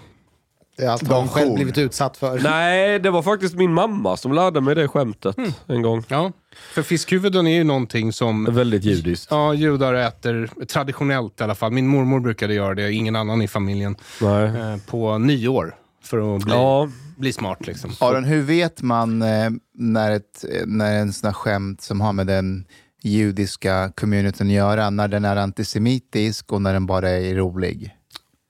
Det 0.76 0.84
är 0.84 0.88
allt 0.90 1.08
han 1.08 1.28
själv 1.28 1.54
blivit 1.54 1.78
utsatt 1.78 2.16
för. 2.16 2.40
Nej, 2.42 2.98
det 2.98 3.10
var 3.10 3.22
faktiskt 3.22 3.54
min 3.54 3.72
mamma 3.72 4.16
som 4.16 4.32
lärde 4.32 4.60
mig 4.60 4.74
det 4.74 4.88
skämtet 4.88 5.36
en 5.66 5.82
gång. 5.82 6.04
Ja, 6.08 6.32
för 6.74 6.82
fiskhuvuden 6.82 7.46
är 7.46 7.54
ju 7.54 7.64
någonting 7.64 8.12
som 8.12 8.44
Väldigt 8.44 8.84
judiskt. 8.84 9.28
ja, 9.30 9.54
judar 9.54 9.94
äter, 9.94 10.50
traditionellt 10.68 11.40
i 11.40 11.44
alla 11.44 11.54
fall. 11.54 11.72
Min 11.72 11.86
mormor 11.86 12.20
brukade 12.20 12.54
göra 12.54 12.74
det, 12.74 12.92
ingen 12.92 13.16
annan 13.16 13.42
i 13.42 13.48
familjen. 13.48 13.96
Nej. 14.20 14.44
Eh, 14.44 14.76
på 14.86 15.18
nyår, 15.18 15.74
för 16.04 16.36
att 16.36 16.44
bli, 16.44 16.54
Ja. 16.54 16.88
bli 17.16 17.32
smart. 17.32 17.66
Liksom. 17.66 17.90
Aron, 18.00 18.24
hur 18.24 18.42
vet 18.42 18.82
man 18.82 19.22
eh, 19.22 19.50
när, 19.74 20.10
ett, 20.12 20.44
eh, 20.52 20.62
när 20.66 20.94
en 21.00 21.12
sån 21.12 21.26
här 21.28 21.34
skämt 21.34 21.82
som 21.82 22.00
har 22.00 22.12
med 22.12 22.26
den 22.26 22.64
judiska 23.02 23.92
communityn 23.96 24.46
att 24.46 24.52
göra, 24.52 24.90
när 24.90 25.08
den 25.08 25.24
är 25.24 25.36
antisemitisk 25.36 26.52
och 26.52 26.62
när 26.62 26.72
den 26.72 26.86
bara 26.86 27.10
är 27.10 27.34
rolig? 27.34 27.94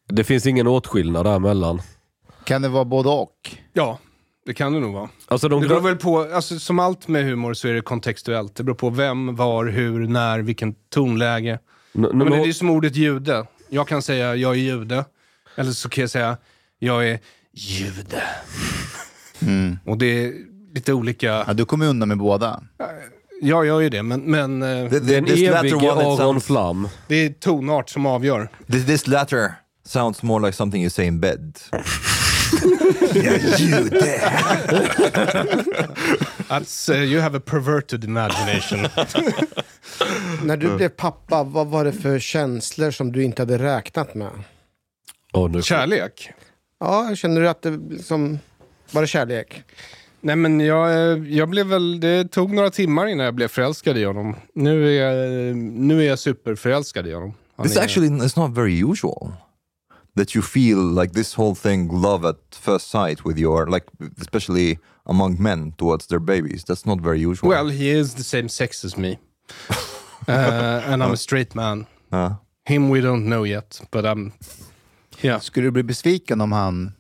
Det 0.09 0.25
finns 0.25 0.47
ingen 0.47 0.67
åtskillnad 0.67 1.27
däremellan. 1.27 1.81
Kan 2.45 2.63
det 2.63 2.69
vara 2.69 2.85
både 2.85 3.09
och? 3.09 3.57
Ja, 3.73 3.99
det 4.47 4.55
kan 4.55 4.73
det 4.73 4.81
nog 4.81 4.95
vara. 4.95 5.09
Alltså 5.29 5.49
de 5.49 5.63
Det 5.63 5.69
beror 5.69 5.81
väl 5.81 5.97
på, 5.97 6.21
alltså, 6.35 6.59
som 6.59 6.79
allt 6.79 7.09
med 7.09 7.25
humor 7.25 7.55
så 7.55 7.69
är 7.69 7.73
det 7.75 7.81
kontextuellt. 7.81 8.55
Det 8.55 8.63
beror 8.65 8.77
på 8.77 8.91
vem, 8.91 9.37
var, 9.37 9.65
hur, 9.67 10.09
när, 10.09 10.39
vilken 10.39 10.75
tonläge. 10.95 11.59
N- 11.95 12.09
Men 12.13 12.31
det 12.31 12.37
är 12.49 12.53
som 12.53 12.71
ordet 12.71 12.97
jude. 12.97 13.47
Jag 13.69 13.89
kan 13.89 14.03
säga 14.03 14.37
jag 14.37 14.53
är 14.53 14.59
jude. 14.59 15.05
Eller 15.57 15.73
så 15.73 15.89
kan 15.89 16.03
jag 16.03 16.11
säga 16.11 16.37
jag 16.79 17.09
är 17.09 17.19
jude. 17.53 18.23
Och 19.87 19.99
det 19.99 20.25
är 20.25 20.33
lite 20.75 20.93
olika. 20.93 21.45
Ja, 21.47 21.53
du 21.53 21.65
kommer 21.65 21.87
undan 21.87 22.09
med 22.09 22.19
båda. 22.19 22.63
Jag 23.43 23.67
gör 23.67 23.81
ju 23.81 23.89
det, 23.89 24.03
men, 24.03 24.21
men 24.21 24.63
eh, 24.63 24.69
The- 24.69 25.01
the- 25.01 25.01
Den 25.01 25.25
evige 25.27 25.93
Aron 25.93 26.41
Flam. 26.41 26.89
det 27.09 27.15
är 27.15 27.31
tonart 27.31 27.91
som 27.91 28.07
avgör. 28.07 28.49
This, 28.67 28.87
this 28.87 29.07
latter 29.07 29.53
sounds 29.87 30.23
more 30.23 30.47
like 30.47 30.57
something 30.57 30.83
you 30.83 30.91
say 30.91 31.07
in 31.07 31.21
bed. 31.21 31.59
That's, 36.49 36.89
uh, 36.89 36.97
you 37.05 37.21
have 37.21 37.37
a 37.39 37.41
perverted 37.45 38.05
imagination. 38.05 38.79
När 40.43 40.57
du 40.57 40.77
blev 40.77 40.89
pappa, 40.89 41.43
vad 41.45 41.67
var 41.67 41.85
det 41.85 41.93
för 41.93 42.19
känslor 42.19 42.91
som 42.91 43.13
du 43.13 43.23
inte 43.25 43.43
hade 43.43 43.59
räknat 43.59 44.15
med? 44.15 44.31
Åh, 45.33 45.51
nu. 45.51 45.63
Kärlek? 45.63 46.31
Ja, 46.81 47.15
känner 47.17 47.41
du 47.41 47.49
att 47.49 47.63
det 47.63 47.71
liksom... 47.91 48.39
Var 48.91 49.01
det 49.03 49.09
kärlek? 49.09 49.63
Nej 50.21 50.37
men 50.37 50.61
jag, 50.61 50.91
eh, 50.91 51.19
jag 51.35 51.49
blev 51.49 51.67
väl, 51.67 52.01
det 52.01 52.25
tog 52.29 52.53
några 52.55 52.71
timmar 52.71 53.07
innan 53.07 53.25
jag 53.25 53.35
blev 53.35 53.49
förälskad 53.49 53.99
i 53.99 54.05
honom. 54.05 54.37
Nu 54.55 54.99
är 54.99 55.03
jag, 55.09 55.57
nu 55.57 56.01
är 56.03 56.09
jag 56.09 56.19
superförälskad 56.19 57.07
i 57.07 57.13
honom. 57.13 57.35
Han 57.57 57.67
This 57.67 57.77
är- 57.77 57.83
actually 57.83 58.25
is 58.27 58.37
not 58.37 58.57
very 58.57 58.91
usual. 58.93 59.33
That 60.17 60.35
you 60.35 60.43
feel 60.43 60.79
like 60.79 61.13
this 61.13 61.35
whole 61.35 61.55
thing, 61.55 61.89
love 61.89 62.25
at 62.25 62.37
first 62.51 62.89
sight, 62.89 63.25
with 63.25 63.39
your 63.39 63.67
like, 63.67 63.87
especially 64.21 64.79
among 65.07 65.43
men 65.43 65.73
towards 65.77 66.07
their 66.07 66.21
babies. 66.21 66.65
That's 66.65 66.87
not 66.87 67.01
very 67.01 67.19
usual. 67.19 67.49
Well, 67.49 67.69
he 67.69 67.91
is 67.91 68.15
the 68.15 68.23
same 68.23 68.49
sex 68.49 68.85
as 68.85 68.97
me. 68.97 69.19
uh, 70.29 70.83
and 70.87 71.03
I'm 71.03 71.13
a 71.13 71.17
straight 71.17 71.55
man. 71.55 71.87
Uh, 72.13 72.35
Him 72.65 72.89
we 72.89 73.01
don't 73.01 73.25
know 73.25 73.45
yet, 73.45 73.81
but 73.91 74.05
I'm... 74.05 74.33
Yeah. 75.21 75.41
Skulle 75.41 75.67
du 75.67 75.71
bli 75.71 75.83
besviken 75.83 76.41
om 76.41 76.53
han 76.53 76.93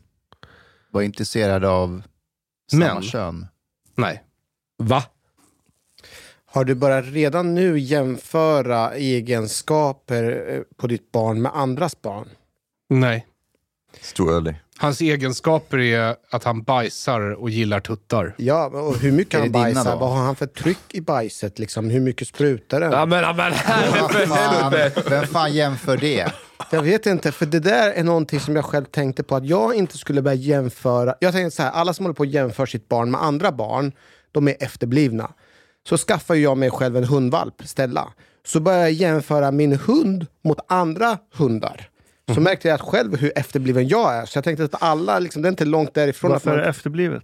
var 0.90 1.02
intresserad 1.02 1.64
av 1.64 2.02
samma 2.72 3.02
kön? 3.02 3.46
Nej. 3.96 4.22
Va? 4.78 5.02
Har 6.44 6.64
du 6.64 6.74
börjat 6.74 7.04
redan 7.04 7.54
nu 7.54 7.78
jämföra 7.78 8.94
egenskaper 8.94 10.46
eh, 10.48 10.62
på 10.76 10.86
ditt 10.86 11.12
barn 11.12 11.42
med 11.42 11.52
andras 11.54 12.02
barn? 12.02 12.28
Nej. 12.88 13.26
Hans 14.78 15.00
egenskaper 15.00 15.78
är 15.78 16.16
att 16.30 16.44
han 16.44 16.62
bajsar 16.62 17.20
och 17.30 17.50
gillar 17.50 17.80
tuttar. 17.80 18.34
Ja, 18.38 18.66
och 18.66 18.96
hur 18.96 19.12
mycket 19.12 19.40
han 19.40 19.52
bajsar? 19.52 19.96
Vad 19.96 20.10
har 20.10 20.24
han 20.24 20.36
för 20.36 20.46
tryck 20.46 20.94
i 20.94 21.00
bajset? 21.00 21.58
Liksom? 21.58 21.90
Hur 21.90 22.00
mycket 22.00 22.28
sprutar 22.28 22.80
den? 22.80 22.92
Ja, 22.92 23.06
men, 23.06 23.18
ja, 23.22 23.32
men 23.32 23.52
för 24.08 24.26
fan, 24.26 24.54
helvete. 24.54 25.02
vem 25.08 25.26
fan 25.26 25.52
jämför 25.52 25.96
det? 25.96 26.32
Jag 26.70 26.82
vet 26.82 27.06
inte, 27.06 27.32
för 27.32 27.46
det 27.46 27.60
där 27.60 27.90
är 27.90 28.04
någonting 28.04 28.40
som 28.40 28.56
jag 28.56 28.64
själv 28.64 28.84
tänkte 28.84 29.22
på 29.22 29.36
att 29.36 29.46
jag 29.46 29.74
inte 29.74 29.98
skulle 29.98 30.22
börja 30.22 30.34
jämföra. 30.34 31.14
Jag 31.20 31.32
tänkte 31.32 31.56
så 31.56 31.62
här, 31.62 31.70
alla 31.70 31.94
som 31.94 32.04
håller 32.04 32.14
på 32.14 32.22
att 32.22 32.28
jämföra 32.28 32.66
sitt 32.66 32.88
barn 32.88 33.10
med 33.10 33.22
andra 33.22 33.52
barn, 33.52 33.92
de 34.32 34.48
är 34.48 34.56
efterblivna. 34.60 35.30
Så 35.88 35.96
skaffar 35.96 36.34
jag 36.34 36.58
mig 36.58 36.70
själv 36.70 36.96
en 36.96 37.04
hundvalp, 37.04 37.54
Stella. 37.64 38.12
Så 38.46 38.60
börjar 38.60 38.80
jag 38.80 38.92
jämföra 38.92 39.50
min 39.50 39.72
hund 39.72 40.26
mot 40.44 40.58
andra 40.68 41.18
hundar. 41.34 41.88
Så 42.34 42.40
märkte 42.40 42.68
jag 42.68 42.80
själv 42.80 43.16
hur 43.16 43.32
efterbliven 43.38 43.88
jag 43.88 44.14
är. 44.16 44.26
Så 44.26 44.36
jag 44.36 44.44
tänkte 44.44 44.64
att 44.64 44.82
alla, 44.82 45.18
liksom, 45.18 45.42
det 45.42 45.48
är 45.48 45.50
inte 45.50 45.64
långt 45.64 45.94
därifrån. 45.94 46.30
Varför 46.30 46.50
att 46.50 46.52
är 46.54 46.56
man, 46.58 46.64
det 46.64 46.70
efterblivet? 46.70 47.22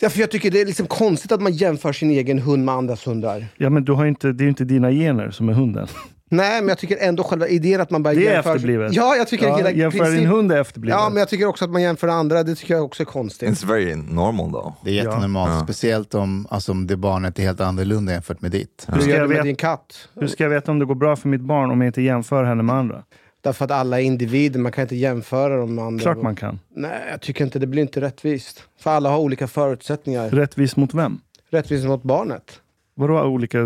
ja, 0.00 0.10
för 0.10 0.20
jag 0.20 0.30
tycker 0.30 0.50
det 0.50 0.60
är 0.60 0.66
liksom 0.66 0.86
konstigt 0.86 1.32
att 1.32 1.42
man 1.42 1.52
jämför 1.52 1.92
sin 1.92 2.10
egen 2.10 2.38
hund 2.38 2.64
med 2.64 2.74
andras 2.74 3.06
hundar. 3.06 3.46
Ja, 3.56 3.70
men 3.70 3.84
du 3.84 3.92
har 3.92 4.06
inte, 4.06 4.32
det 4.32 4.42
är 4.42 4.44
ju 4.44 4.48
inte 4.48 4.64
dina 4.64 4.90
gener 4.90 5.30
som 5.30 5.48
är 5.48 5.52
hunden. 5.52 5.86
Nej, 6.30 6.60
men 6.60 6.68
jag 6.68 6.78
tycker 6.78 6.96
ändå 7.00 7.22
själva 7.24 7.48
idén 7.48 7.80
att 7.80 7.90
man 7.90 8.02
börjar 8.02 8.16
Det 8.16 8.26
är 8.28 8.32
jämföra... 8.34 8.54
efterblivet. 8.54 8.92
Ja, 8.94 9.16
jag 9.16 9.28
tycker 9.28 9.46
Ja, 9.46 9.56
hela 9.56 9.70
jämföra 9.70 10.04
din 10.04 10.14
princip- 10.18 10.28
hund 10.28 10.52
är 10.52 10.60
efterblivet. 10.60 10.98
Ja, 11.00 11.08
men 11.08 11.18
jag 11.18 11.28
tycker 11.28 11.46
också 11.46 11.64
att 11.64 11.70
man 11.70 11.82
jämför 11.82 12.08
andra, 12.08 12.42
det 12.42 12.54
tycker 12.54 12.74
jag 12.74 12.84
också 12.84 13.02
är 13.02 13.04
konstigt. 13.04 13.48
It's 13.50 13.66
very 13.66 13.94
normal 13.94 14.50
though. 14.52 14.72
Det 14.84 14.90
är 14.90 14.94
jättenormalt, 14.94 15.50
Ja. 15.52 15.64
speciellt 15.64 16.14
om, 16.14 16.46
alltså, 16.50 16.72
om 16.72 16.86
det 16.86 16.96
barnet 16.96 17.38
är 17.38 17.42
helt 17.42 17.60
annorlunda 17.60 18.12
jämfört 18.12 18.40
med 18.40 18.50
ditt. 18.50 18.86
Hur 18.92 19.00
ska 19.00 19.10
jag 19.10 19.28
veta- 19.28 19.42
din 19.42 19.56
katt? 19.56 20.08
Hur 20.14 20.26
ska 20.26 20.42
jag 20.42 20.50
veta 20.50 20.70
om 20.70 20.78
det 20.78 20.84
går 20.84 20.94
bra 20.94 21.16
för 21.16 21.28
mitt 21.28 21.40
barn 21.40 21.70
om 21.70 21.80
jag 21.80 21.88
inte 21.88 22.02
jämför 22.02 22.44
henne 22.44 22.62
med 22.62 22.76
andra? 22.76 23.02
Därför 23.42 23.64
att 23.64 23.70
alla 23.70 24.00
är 24.00 24.04
individer, 24.04 24.60
man 24.60 24.72
kan 24.72 24.82
inte 24.82 24.96
jämföra 24.96 25.56
dem 25.56 25.74
med 25.74 25.84
andra. 25.84 26.02
Klart 26.02 26.22
man 26.22 26.36
kan. 26.36 26.60
Nej, 26.74 27.08
jag 27.10 27.20
tycker 27.20 27.44
inte 27.44 27.58
det 27.58 27.66
blir 27.66 27.82
inte 27.82 28.00
rättvist. 28.00 28.62
För 28.78 28.90
alla 28.90 29.10
har 29.10 29.18
olika 29.18 29.48
förutsättningar. 29.48 30.30
Rättvis 30.30 30.76
mot 30.76 30.94
vem? 30.94 31.20
Rättvist 31.50 31.84
mot 31.86 32.02
barnet. 32.02 32.60
Vadå 32.94 33.22
olika? 33.22 33.58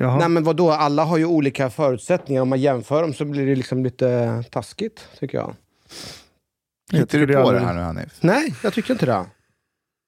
Jaha. 0.00 0.18
Nej 0.18 0.28
men 0.28 0.44
vadå, 0.44 0.70
alla 0.70 1.04
har 1.04 1.16
ju 1.18 1.24
olika 1.24 1.70
förutsättningar. 1.70 2.42
Om 2.42 2.48
man 2.48 2.60
jämför 2.60 3.02
dem 3.02 3.14
så 3.14 3.24
blir 3.24 3.46
det 3.46 3.54
liksom 3.54 3.84
lite 3.84 4.42
taskigt, 4.50 5.08
tycker 5.18 5.38
jag. 5.38 5.54
Hittar 6.92 7.18
du 7.18 7.26
på 7.26 7.52
det 7.52 7.60
här 7.60 7.74
nu 7.74 7.80
Hanif? 7.80 8.18
Nej, 8.20 8.54
jag 8.62 8.72
tycker 8.72 8.92
inte 8.92 9.06
det. 9.06 9.24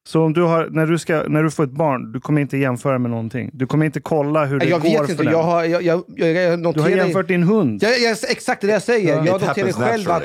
Så 0.06 0.22
om 0.24 0.32
du 0.32 0.42
har, 0.42 0.68
när, 0.70 0.86
du 0.86 0.98
ska, 0.98 1.22
när 1.28 1.42
du 1.42 1.50
får 1.50 1.64
ett 1.64 1.70
barn, 1.70 2.12
du 2.12 2.20
kommer 2.20 2.40
inte 2.40 2.56
jämföra 2.56 2.98
med 2.98 3.10
någonting? 3.10 3.50
Du 3.52 3.66
kommer 3.66 3.86
inte 3.86 4.00
kolla 4.00 4.44
hur 4.44 4.58
det 4.58 4.66
Jag 4.66 4.80
går 4.80 4.88
vet 4.88 4.98
för 5.06 5.10
inte, 5.10 5.22
den? 5.22 5.32
jag, 5.32 5.42
har, 5.42 5.64
jag, 5.64 5.82
jag, 5.82 6.04
jag, 6.16 6.28
jag 6.32 6.58
Du 6.58 6.62
noterar... 6.62 6.82
har 6.82 6.90
jämfört 6.90 7.28
din 7.28 7.42
hund? 7.42 7.82
Jag, 7.82 8.00
jag, 8.00 8.16
exakt 8.28 8.60
det 8.60 8.66
jag 8.66 8.82
säger. 8.82 9.16
Ja. 9.16 9.26
Jag 9.26 9.40
noterar 9.42 9.72
själv 9.72 10.10
att, 10.10 10.22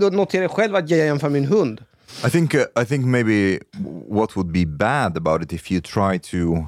jag 0.00 0.12
noterar 0.14 0.48
själv 0.48 0.74
att 0.76 0.90
jag 0.90 0.98
jämför 0.98 1.28
min 1.28 1.44
hund. 1.44 1.80
I 2.26 2.30
think 2.30 2.54
uh, 2.54 2.60
I 2.82 2.84
think 2.86 3.06
maybe 3.06 3.58
what 4.08 4.36
would 4.36 4.52
be 4.52 4.66
bad 4.66 5.16
about 5.16 5.42
it 5.42 5.52
if 5.52 5.72
you 5.72 5.80
try 5.80 6.18
to 6.18 6.64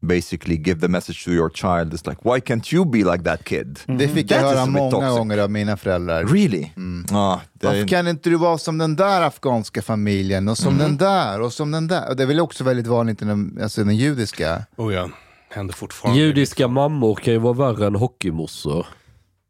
basically 0.00 0.56
give 0.56 0.80
the 0.80 0.88
message 0.88 1.24
to 1.24 1.30
your 1.30 1.50
child 1.50 1.94
is 1.94 2.06
like, 2.06 2.20
why 2.22 2.40
can't 2.40 2.74
you 2.74 2.84
be 2.84 2.98
like 2.98 3.24
that 3.24 3.44
kid? 3.44 3.80
Det 3.86 4.08
fick 4.08 4.30
jag 4.30 4.40
That 4.40 4.54
höra 4.54 4.66
många 4.66 4.90
toxic. 4.90 5.18
gånger 5.18 5.38
av 5.38 5.50
mina 5.50 5.76
föräldrar. 5.76 6.24
Really? 6.24 6.70
Ah, 7.12 7.38
det 7.52 7.66
Varför 7.66 7.88
kan 7.88 8.08
inte 8.08 8.30
du 8.30 8.36
vara 8.36 8.58
som 8.58 8.78
den 8.78 8.96
där 8.96 9.22
afghanska 9.22 9.82
familjen 9.82 10.48
och 10.48 10.58
som 10.58 10.78
den 10.78 10.96
där 10.96 11.40
och 11.40 11.52
som 11.52 11.70
den 11.70 11.86
där? 11.86 12.08
Och 12.08 12.16
det 12.16 12.22
är 12.22 12.26
väl 12.26 12.40
också 12.40 12.64
väldigt 12.64 12.86
vanligt 12.86 13.22
i 13.22 13.24
den, 13.24 13.58
alltså 13.62 13.84
den 13.84 13.96
judiska. 13.96 14.64
Oh 14.76 14.94
ja, 14.94 15.08
händer 15.50 15.74
fortfarande. 15.74 16.20
Judiska 16.20 16.68
mammor 16.68 17.14
kan 17.14 17.32
ju 17.32 17.38
vara 17.38 17.52
värre 17.72 17.86
än 17.86 17.94
hockeymossor. 17.94 18.86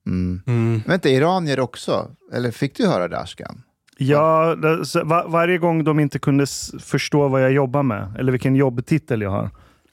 Mm. 0.07 0.83
Vänta, 0.87 1.09
iranier 1.09 1.61
också? 1.61 2.11
Eller 2.33 2.51
fick 2.51 2.77
du 2.77 2.87
höra 2.87 3.09
det 3.09 3.19
Ashkan? 3.19 3.63
Ja, 3.99 4.55
det, 4.55 4.87
så, 4.87 5.05
va, 5.05 5.25
varje 5.29 5.59
gång 5.59 5.85
de 5.85 6.01
inte 6.01 6.19
kunde 6.19 6.47
förstå 6.81 7.29
vad 7.29 7.43
jag 7.43 7.53
jobbar 7.53 7.83
med, 7.83 8.17
eller 8.19 8.33
vilken 8.33 8.57
jobbtitel 8.57 9.23
jag 9.23 9.31
har. 9.31 9.51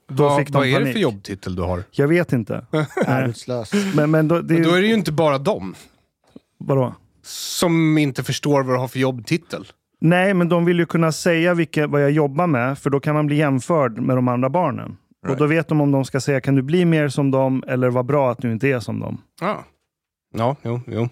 Då 0.07 0.23
Vad, 0.23 0.39
fick 0.39 0.47
de 0.47 0.57
vad 0.57 0.67
är 0.67 0.79
det 0.79 0.91
för 0.91 0.99
jobbtitel 0.99 1.55
du 1.55 1.61
har? 1.61 1.83
Jag 1.91 2.07
vet 2.07 2.33
inte. 2.33 2.65
Nej. 2.71 2.85
Arbetslös. 3.05 3.71
men, 3.95 4.11
men 4.11 4.27
då, 4.27 4.41
det, 4.41 4.53
är 4.53 4.59
Men 4.59 4.69
då 4.69 4.75
är 4.75 4.81
det 4.81 4.87
ju 4.87 4.93
inte 4.93 5.11
bara 5.11 5.37
dem 5.37 5.75
Vadå? 6.57 6.95
som 7.21 7.97
inte 7.97 8.23
förstår 8.23 8.63
vad 8.63 8.75
du 8.75 8.79
har 8.79 8.87
för 8.87 8.99
jobbtitel. 8.99 9.65
Nej, 9.99 10.33
men 10.33 10.49
de 10.49 10.65
vill 10.65 10.79
ju 10.79 10.85
kunna 10.85 11.11
säga 11.11 11.53
vilka, 11.53 11.87
vad 11.87 12.03
jag 12.03 12.11
jobbar 12.11 12.47
med, 12.47 12.77
för 12.79 12.89
då 12.89 12.99
kan 12.99 13.15
man 13.15 13.27
bli 13.27 13.35
jämförd 13.35 13.97
med 13.97 14.17
de 14.17 14.27
andra 14.27 14.49
barnen. 14.49 14.97
Och 15.27 15.37
då 15.37 15.45
vet 15.45 15.67
de 15.67 15.81
om 15.81 15.91
de 15.91 16.05
ska 16.05 16.19
säga, 16.19 16.41
kan 16.41 16.55
du 16.55 16.61
bli 16.61 16.85
mer 16.85 17.09
som 17.09 17.31
dem, 17.31 17.63
eller 17.67 17.89
vad 17.89 18.05
bra 18.05 18.31
att 18.31 18.37
du 18.37 18.51
inte 18.51 18.67
är 18.67 18.79
som 18.79 18.99
dem. 18.99 19.21
Ah. 19.41 19.55
Ja, 20.33 20.55
jo, 20.63 20.81
jo. 20.87 21.09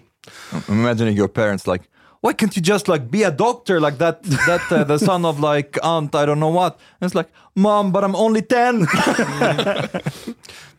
I'm 0.50 0.72
imagining 0.72 1.16
your 1.16 1.28
parents 1.28 1.66
like, 1.66 1.84
why 2.26 2.32
can't 2.34 2.56
you 2.56 2.62
just 2.74 2.88
like 2.88 3.04
be 3.10 3.24
a 3.26 3.30
doctor 3.30 3.80
like 3.80 3.98
that? 3.98 4.22
That 4.46 4.72
uh, 4.72 4.84
the 4.84 4.98
son 4.98 5.24
of 5.24 5.40
like 5.40 5.78
aunt 5.82 6.14
I 6.14 6.26
don't 6.26 6.38
know 6.40 6.54
what. 6.54 6.78
And 7.00 7.08
it's 7.08 7.14
like, 7.14 7.28
mom, 7.54 7.92
but 7.92 8.04
I'm 8.04 8.14
only 8.16 8.42
ten. 8.42 8.78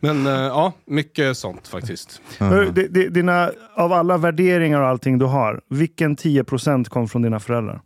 Men 0.00 0.26
eh, 0.26 0.32
ja, 0.32 0.72
mycket 0.86 1.36
sånt 1.36 1.68
faktiskt. 1.68 2.20
Hör, 2.38 2.64
di- 2.66 2.88
di- 2.88 3.08
Dina, 3.08 3.50
av 3.74 3.92
alla 3.92 4.18
värderingar 4.18 4.80
och 4.80 4.88
allting 4.88 5.18
du 5.18 5.24
har, 5.24 5.60
vilken 5.70 6.16
10% 6.16 6.84
kom 6.88 7.08
från 7.08 7.22
dina 7.22 7.40
föräldrar? 7.40 7.80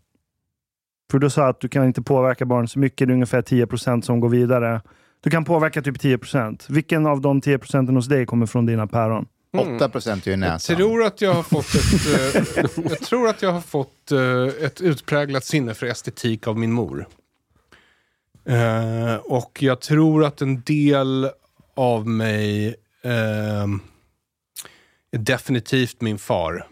För 1.11 1.19
du 1.19 1.31
sa 1.31 1.49
att 1.49 1.61
du 1.61 1.69
kan 1.69 1.85
inte 1.85 2.03
påverka 2.03 2.45
barn 2.47 2.69
så 2.69 2.79
mycket, 2.79 3.09
det 3.09 3.13
är 3.13 3.15
ungefär 3.15 3.43
10% 3.43 4.01
som 4.01 4.21
går 4.21 4.29
vidare. 4.29 4.81
Du 5.21 5.31
kan 5.31 5.45
påverka 5.45 5.83
typ 5.83 5.97
10%. 6.03 6.65
Vilken 6.69 7.07
av 7.07 7.21
de 7.21 7.41
10% 7.41 7.95
hos 7.95 8.07
dig 8.09 8.27
kommer 8.27 8.47
från 8.47 8.67
dina 8.67 8.87
päron? 8.87 9.27
8 9.59 9.89
procent 9.89 10.27
är 10.27 10.31
ju 10.31 10.33
Jag 10.33 10.39
näsan. 10.41 10.77
tror 10.77 11.05
att 11.05 11.21
jag 11.21 11.35
har 11.35 11.43
fått 11.43 11.75
ett, 11.75 12.57
eh, 12.57 12.85
jag 12.91 13.01
tror 13.01 13.29
att 13.29 13.43
jag 13.43 13.53
har 13.53 13.61
fått 13.61 14.13
eh, 14.13 14.65
ett 14.65 14.81
utpräglat 14.81 15.45
sinne 15.45 15.75
för 15.75 15.87
estetik 15.87 16.47
av 16.47 16.59
min 16.59 16.73
mor. 16.73 17.07
Eh, 18.49 19.15
och 19.17 19.59
jag 19.63 19.81
tror 19.81 20.25
att 20.25 20.41
en 20.43 20.63
del 20.63 21.31
av 21.77 22.07
mig 22.09 22.67
eh, 23.03 23.13
är 25.13 25.19
definitivt 25.19 26.01
min 26.01 26.19
far. 26.19 26.67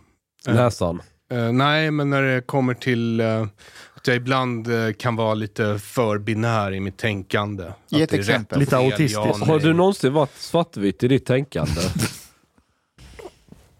Eh, 0.48 0.54
Näsan. 0.54 1.02
eh, 1.32 1.52
nej, 1.52 1.90
men 1.90 2.10
när 2.10 2.22
det 2.22 2.40
kommer 2.46 2.74
till 2.74 3.20
eh, 3.20 3.46
att 3.94 4.06
jag 4.06 4.16
ibland 4.16 4.68
eh, 4.86 4.92
kan 4.92 5.16
vara 5.16 5.34
lite 5.34 5.78
för 5.78 6.18
binär 6.18 6.72
i 6.72 6.80
mitt 6.80 6.96
tänkande. 6.96 7.64
Ge 7.88 8.02
ett 8.02 8.12
exempel. 8.12 8.58
Lite 8.60 8.70
fel, 8.70 8.78
autistisk. 8.84 9.16
ja, 9.16 9.36
nej. 9.40 9.48
Har 9.48 9.58
du 9.60 9.72
någonsin 9.72 10.12
varit 10.12 10.34
svartvit 10.36 11.02
i 11.02 11.08
ditt 11.08 11.26
tänkande? 11.26 11.80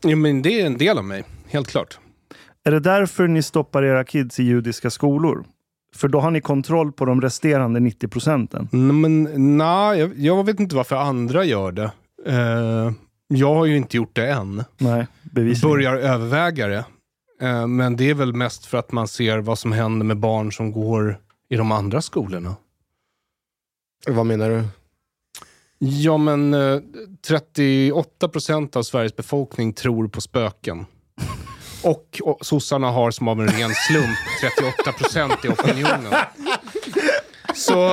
Ja, 0.03 0.17
men 0.17 0.43
det 0.43 0.61
är 0.61 0.67
en 0.67 0.79
del 0.79 0.99
av 0.99 1.05
mig, 1.05 1.25
helt 1.49 1.69
klart. 1.69 1.99
Är 2.65 2.71
det 2.71 2.81
därför 2.81 3.29
ni 3.29 3.43
stoppar 3.43 3.83
era 3.83 4.05
kids 4.05 4.41
i 4.41 4.43
judiska 4.43 4.91
skolor? 4.91 5.45
För 5.95 6.09
då 6.09 6.21
har 6.21 6.31
ni 6.31 6.41
kontroll 6.41 6.93
på 6.93 7.05
de 7.05 7.21
resterande 7.21 7.81
90 7.81 8.09
procenten. 8.09 8.69
Mm, 8.73 9.01
Men 9.01 9.57
nej, 9.59 9.99
jag, 9.99 10.19
jag 10.19 10.45
vet 10.47 10.61
inte 10.61 10.77
varför 10.77 10.97
andra 10.97 11.45
gör 11.45 11.73
det. 11.73 11.91
Eh, 12.27 12.93
jag 13.29 13.55
har 13.55 13.67
ju 13.67 13.77
inte 13.77 13.97
gjort 13.97 14.15
det 14.17 14.31
än. 14.31 14.65
Nej, 14.79 15.07
bevisligen. 15.23 15.71
Börjar 15.75 15.97
överväga 15.97 16.67
det. 16.67 16.85
Eh, 17.41 17.67
men 17.67 17.97
det 17.97 18.11
är 18.11 18.15
väl 18.15 18.33
mest 18.33 18.67
för 18.67 18.79
att 18.79 18.93
man 18.93 19.09
ser 19.09 19.39
vad 19.39 19.59
som 19.59 19.73
händer 19.73 20.07
med 20.07 20.17
barn 20.17 20.53
som 20.53 20.73
går 20.73 21.19
i 21.49 21.57
de 21.57 21.73
andra 21.73 22.03
skolorna. 22.03 22.57
Vad 24.07 24.27
menar 24.27 24.51
du? 24.51 24.65
Ja, 25.83 26.17
men 26.17 26.55
eh, 26.55 26.81
38 27.29 28.29
procent 28.29 28.77
av 28.77 28.83
Sveriges 28.83 29.17
befolkning 29.17 29.73
tror 29.73 30.09
på 30.09 30.21
spöken. 30.21 30.87
Och, 31.83 32.21
och 32.23 32.39
sossarna 32.47 32.91
har 32.91 33.11
som 33.11 33.29
av 33.29 33.41
en 33.41 33.49
ren 33.49 33.71
slump 33.89 34.19
38 34.41 34.93
procent 34.93 35.45
i 35.45 35.49
opinionen. 35.49 36.15
Så 37.55 37.85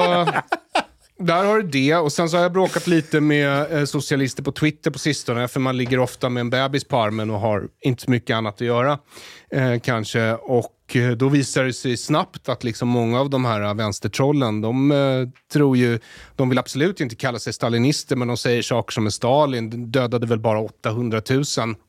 där 1.19 1.45
har 1.45 1.57
du 1.57 1.67
det. 1.67 1.95
Och 1.95 2.11
sen 2.11 2.29
så 2.29 2.37
har 2.37 2.43
jag 2.43 2.53
bråkat 2.53 2.87
lite 2.87 3.21
med 3.21 3.71
eh, 3.71 3.85
socialister 3.85 4.43
på 4.43 4.51
Twitter 4.51 4.91
på 4.91 4.99
sistone. 4.99 5.47
För 5.47 5.59
man 5.59 5.77
ligger 5.77 5.99
ofta 5.99 6.29
med 6.29 6.41
en 6.41 6.49
bebis 6.49 6.83
på 6.83 6.97
armen 6.97 7.29
och 7.29 7.39
har 7.39 7.67
inte 7.81 8.03
så 8.03 8.11
mycket 8.11 8.35
annat 8.35 8.55
att 8.55 8.67
göra. 8.67 8.99
Eh, 9.51 9.79
kanske. 9.79 10.33
Och 10.33 10.95
eh, 10.95 11.11
då 11.11 11.29
visar 11.29 11.63
det 11.63 11.73
sig 11.73 11.97
snabbt 11.97 12.49
att 12.49 12.63
liksom 12.63 12.87
många 12.87 13.19
av 13.19 13.29
de 13.29 13.45
här 13.45 13.73
vänstertrollen, 13.73 14.61
de 14.61 14.91
eh, 14.91 14.97
tror 15.53 15.77
ju, 15.77 15.99
de 16.35 16.49
vill 16.49 16.57
absolut 16.57 17.01
inte 17.01 17.15
kalla 17.15 17.39
sig 17.39 17.53
stalinister, 17.53 18.15
men 18.15 18.27
de 18.27 18.37
säger 18.37 18.61
saker 18.61 18.91
som 18.93 19.05
är 19.05 19.09
Stalin 19.09 19.91
dödade 19.91 20.27
väl 20.27 20.39
bara 20.39 20.61
800 20.61 21.21
000 21.29 21.43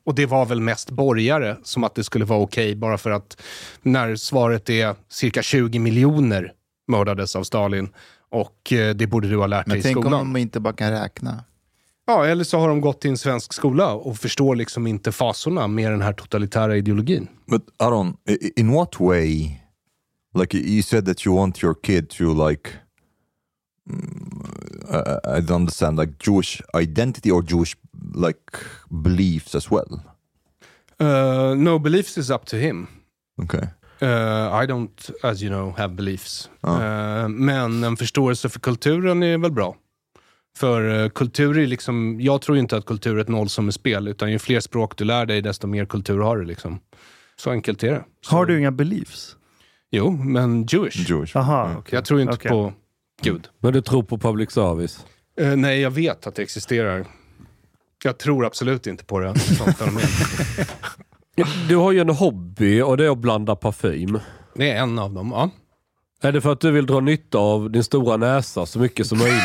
och 0.05 0.15
det 0.15 0.25
var 0.25 0.45
väl 0.45 0.61
mest 0.61 0.89
borgare, 0.89 1.57
som 1.63 1.83
att 1.83 1.95
det 1.95 2.03
skulle 2.03 2.25
vara 2.25 2.39
okej 2.39 2.75
bara 2.75 2.97
för 2.97 3.11
att 3.11 3.41
när 3.81 4.15
svaret 4.15 4.69
är 4.69 4.95
cirka 5.09 5.41
20 5.41 5.79
miljoner 5.79 6.51
mördades 6.87 7.35
av 7.35 7.43
Stalin 7.43 7.89
och 8.29 8.73
eh, 8.73 8.95
det 8.95 9.07
borde 9.07 9.29
du 9.29 9.37
ha 9.37 9.47
lärt 9.47 9.65
dig 9.65 9.71
Men 9.71 9.79
i 9.79 9.83
tänk 9.83 9.97
om 9.97 10.03
skolan. 10.03 10.33
de 10.33 10.39
inte 10.39 10.59
bara 10.59 10.73
kan 10.73 10.91
räkna. 10.91 11.43
Ja, 12.07 12.25
eller 12.25 12.43
så 12.43 12.59
har 12.59 12.67
de 12.67 12.81
gått 12.81 13.01
till 13.01 13.09
en 13.09 13.17
svensk 13.17 13.53
skola 13.53 13.93
och 13.93 14.17
förstår 14.17 14.55
liksom 14.55 14.87
inte 14.87 15.11
fasorna 15.11 15.67
med 15.67 15.91
den 15.91 16.01
här 16.01 16.13
totalitära 16.13 16.77
ideologin. 16.77 17.27
But 17.47 17.61
Aron, 17.77 18.17
in 18.55 18.71
what 18.71 18.99
way? 18.99 19.59
Like 20.39 20.57
you 20.57 20.81
said 20.83 21.05
that 21.05 21.25
you 21.25 21.35
want 21.35 21.63
your 21.63 21.75
kid 21.83 22.09
to 22.09 22.47
like, 22.49 22.69
mm, 23.89 24.45
I, 24.89 25.37
I 25.37 25.41
don't 25.41 25.55
understand, 25.55 25.99
like 25.99 26.13
Jewish 26.19 26.61
identity 26.81 27.31
or 27.31 27.43
Jewish 27.43 27.75
like 28.15 28.57
beliefs 28.89 29.55
as 29.55 29.71
well. 29.71 29.99
Uh, 31.01 31.55
no 31.55 31.79
beliefs 31.79 32.17
is 32.17 32.29
up 32.29 32.45
to 32.45 32.57
him. 32.57 32.87
Okay. 33.43 33.67
Uh, 34.01 34.63
I 34.63 34.65
don't, 34.65 35.09
as 35.23 35.43
you 35.43 35.49
know, 35.49 35.77
have 35.77 35.93
beliefs. 35.93 36.49
Uh, 36.67 37.27
men 37.27 37.83
en 37.83 37.97
förståelse 37.97 38.49
för 38.49 38.59
kulturen 38.59 39.23
är 39.23 39.37
väl 39.37 39.51
bra. 39.51 39.75
För 40.57 40.81
uh, 40.81 41.09
kultur 41.09 41.57
är 41.57 41.67
liksom, 41.67 42.21
jag 42.21 42.41
tror 42.41 42.57
inte 42.57 42.77
att 42.77 42.85
kultur 42.85 43.17
är 43.17 43.21
ett 43.21 43.27
nollsummespel, 43.27 44.07
utan 44.07 44.31
ju 44.31 44.39
fler 44.39 44.59
språk 44.59 44.97
du 44.97 45.03
lär 45.03 45.25
dig, 45.25 45.41
desto 45.41 45.67
mer 45.67 45.85
kultur 45.85 46.19
har 46.19 46.37
du. 46.37 46.45
Liksom. 46.45 46.79
Så 47.35 47.51
enkelt 47.51 47.83
är 47.83 47.91
det. 47.91 48.03
Har 48.27 48.45
du 48.45 48.59
inga 48.59 48.71
beliefs? 48.71 49.35
Jo, 49.91 50.11
men 50.11 50.65
Jewish. 50.65 51.09
Jewish. 51.09 51.35
Aha, 51.35 51.75
okej. 51.77 51.95
Jag 51.95 52.05
tror 52.05 52.21
inte 52.21 52.33
Okej. 52.33 52.51
på 52.51 52.73
Gud. 53.21 53.47
Men 53.59 53.73
du 53.73 53.81
tror 53.81 54.03
på 54.03 54.17
public 54.17 54.51
service? 54.51 55.05
Eh, 55.39 55.55
nej, 55.55 55.79
jag 55.79 55.91
vet 55.91 56.27
att 56.27 56.35
det 56.35 56.41
existerar. 56.41 57.05
Jag 58.03 58.17
tror 58.17 58.45
absolut 58.45 58.87
inte 58.87 59.05
på 59.05 59.19
det 59.19 59.39
som 59.39 59.73
fenomen. 59.73 60.01
Du 61.67 61.75
har 61.75 61.91
ju 61.91 61.99
en 61.99 62.09
hobby 62.09 62.81
och 62.81 62.97
det 62.97 63.05
är 63.05 63.09
att 63.11 63.17
blanda 63.17 63.55
parfym. 63.55 64.19
Det 64.55 64.71
är 64.71 64.77
en 64.81 64.99
av 64.99 65.13
dem, 65.13 65.31
ja. 65.35 65.49
Är 66.27 66.31
det 66.31 66.41
för 66.41 66.51
att 66.51 66.59
du 66.61 66.71
vill 66.71 66.85
dra 66.85 66.99
nytta 66.99 67.37
av 67.37 67.71
din 67.71 67.83
stora 67.83 68.17
näsa 68.17 68.65
så 68.65 68.79
mycket 68.79 69.07
som 69.07 69.17
möjligt? 69.17 69.43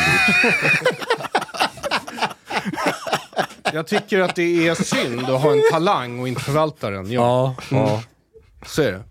Jag 3.73 3.87
tycker 3.87 4.19
att 4.19 4.35
det 4.35 4.67
är 4.67 4.75
synd 4.75 5.29
att 5.29 5.41
ha 5.41 5.51
en 5.51 5.61
talang 5.71 6.19
och 6.19 6.27
inte 6.27 6.41
förvalta 6.41 6.89
den. 6.89 7.11
Ja, 7.11 7.55
Ja, 7.69 7.77
ja. 7.77 8.01
så 8.65 8.81
är 8.81 8.91
det. 8.91 9.03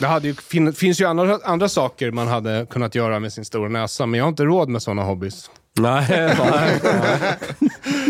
Det 0.00 0.06
hade 0.06 0.28
ju, 0.28 0.34
fin, 0.34 0.72
finns 0.72 1.00
ju 1.00 1.04
andra, 1.04 1.38
andra 1.44 1.68
saker 1.68 2.10
man 2.10 2.28
hade 2.28 2.66
kunnat 2.70 2.94
göra 2.94 3.18
med 3.20 3.32
sin 3.32 3.44
stora 3.44 3.68
näsa, 3.68 4.06
men 4.06 4.18
jag 4.18 4.24
har 4.24 4.28
inte 4.28 4.44
råd 4.44 4.68
med 4.68 4.82
sådana 4.82 5.02
hobbys. 5.02 5.50
Nej, 5.78 6.06
nej. 6.38 6.80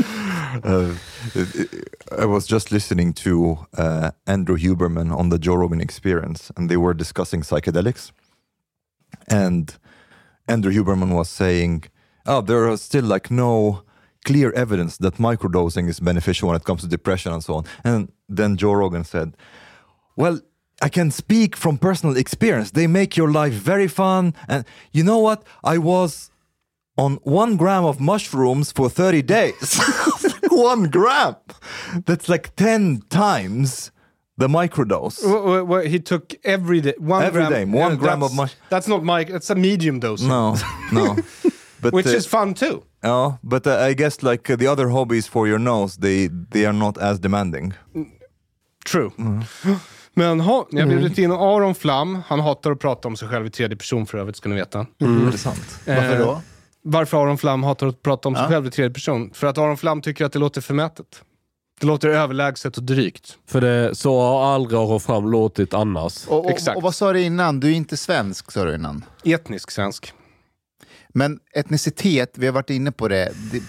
Uh, 0.64 0.94
I 2.18 2.24
was 2.24 2.46
just 2.46 2.72
listening 2.72 3.12
to 3.14 3.66
uh, 3.76 4.10
Andrew 4.26 4.56
Huberman 4.56 5.16
on 5.16 5.28
the 5.28 5.38
Joe 5.38 5.54
Rogan 5.54 5.80
Experience, 5.80 6.50
and 6.56 6.68
they 6.68 6.76
were 6.76 6.94
discussing 6.94 7.42
psychedelics. 7.42 8.12
And 9.28 9.76
Andrew 10.48 10.72
Huberman 10.72 11.14
was 11.14 11.28
saying, 11.28 11.84
"Oh, 12.26 12.40
there 12.40 12.68
are 12.68 12.76
still 12.76 13.04
like 13.04 13.30
no 13.30 13.82
clear 14.24 14.52
evidence 14.52 14.96
that 14.98 15.14
microdosing 15.14 15.88
is 15.88 16.00
beneficial 16.00 16.48
when 16.48 16.56
it 16.56 16.64
comes 16.64 16.82
to 16.82 16.88
depression 16.88 17.32
and 17.32 17.44
so 17.44 17.54
on." 17.54 17.64
And 17.84 18.12
then 18.28 18.56
Joe 18.56 18.72
Rogan 18.72 19.04
said, 19.04 19.36
"Well." 20.16 20.40
I 20.82 20.88
can 20.88 21.10
speak 21.10 21.56
from 21.56 21.76
personal 21.76 22.16
experience. 22.16 22.70
They 22.70 22.86
make 22.86 23.14
your 23.14 23.30
life 23.30 23.52
very 23.52 23.86
fun. 23.86 24.32
And 24.48 24.64
you 24.92 25.04
know 25.04 25.18
what? 25.18 25.44
I 25.62 25.76
was 25.76 26.30
on 26.96 27.18
one 27.24 27.56
gram 27.56 27.84
of 27.84 28.00
mushrooms 28.00 28.72
for 28.72 28.88
30 28.90 29.22
days. 29.22 29.80
one 30.50 30.90
gram! 30.90 31.34
That's 32.06 32.28
like 32.28 32.54
10 32.56 33.02
times 33.08 33.90
the 34.38 34.48
microdose. 34.48 35.22
Wha- 35.24 35.62
wha- 35.62 35.88
He 35.88 35.98
took 36.00 36.32
every 36.44 36.80
day, 36.80 36.94
one 36.98 37.22
Every 37.24 37.42
gram. 37.42 37.52
day, 37.52 37.64
one 37.64 37.92
Yeah, 37.92 37.96
gram 37.98 38.22
of 38.22 38.34
mush- 38.34 38.54
That's 38.70 38.88
not 38.88 39.02
my, 39.04 39.20
it's 39.20 39.50
a 39.50 39.54
medium 39.54 40.00
dose. 40.00 40.22
No, 40.22 40.56
no. 40.92 41.16
But, 41.82 41.94
Which 41.94 42.06
uh, 42.06 42.16
is 42.16 42.26
fun 42.26 42.54
too. 42.54 42.82
yeah, 43.02 43.32
but 43.42 43.66
uh, 43.66 43.88
I 43.90 43.94
guess 43.94 44.22
like 44.22 44.50
uh, 44.52 44.56
the 44.56 44.66
other 44.66 44.88
hobbies 44.90 45.26
for 45.26 45.48
your 45.48 45.58
nose, 45.58 45.96
they 46.00 46.28
they 46.50 46.66
are 46.66 46.74
not 46.74 46.98
as 46.98 47.18
demanding. 47.18 47.72
True. 48.84 49.10
Men 50.14 50.40
ha, 50.40 50.66
jag 50.70 50.88
blev 50.88 51.00
lite 51.00 51.22
in 51.22 51.32
Aron 51.32 51.74
Flam, 51.74 52.22
han 52.26 52.40
hatar 52.40 52.70
att 52.72 52.78
prata 52.80 53.08
om 53.08 53.16
sig 53.16 53.28
själv 53.28 53.46
i 53.46 53.50
tredje 53.50 53.76
person 53.76 54.06
för 54.06 54.18
övrigt, 54.18 54.36
ska 54.36 54.48
ni 54.48 54.54
veta. 54.54 54.86
Intressant. 55.00 55.78
Varför 55.86 56.12
Eh, 56.12 56.18
då? 56.18 56.42
Varför 56.82 57.16
Aron 57.22 57.38
Flam 57.38 57.62
hatar 57.62 57.86
att 57.86 58.02
prata 58.02 58.28
om 58.28 58.34
sig 58.34 58.44
Ja. 58.44 58.48
själv 58.48 58.66
i 58.66 58.70
tredje 58.70 58.94
person? 58.94 59.30
För 59.34 59.46
att 59.46 59.58
Aron 59.58 59.76
Flam 59.76 60.02
tycker 60.02 60.24
att 60.24 60.32
det 60.32 60.38
låter 60.38 60.60
förmätet. 60.60 61.22
Det 61.80 61.86
låter 61.86 62.08
överlägset 62.08 62.76
och 62.76 62.82
drygt. 62.82 63.38
För 63.46 63.60
det, 63.60 63.94
så 63.94 64.20
har 64.20 64.44
aldrig 64.54 64.78
Aron 64.80 65.00
Flam 65.00 65.30
låtit 65.30 65.74
annars. 65.74 66.26
Och, 66.26 66.44
och, 66.44 66.50
Exakt. 66.50 66.76
och 66.76 66.82
vad 66.82 66.94
sa 66.94 67.12
du 67.12 67.20
innan? 67.22 67.60
Du 67.60 67.68
är 67.68 67.74
inte 67.74 67.96
svensk, 67.96 68.50
sa 68.52 68.64
du 68.64 68.74
innan. 68.74 69.04
Etnisk 69.24 69.70
svensk. 69.70 70.12
Men 71.08 71.40
etnicitet, 71.54 72.32
vi 72.38 72.46
har 72.46 72.52
varit 72.52 72.70
inne 72.70 72.92
på 72.92 73.08
det. 73.08 73.32
Det, 73.52 73.62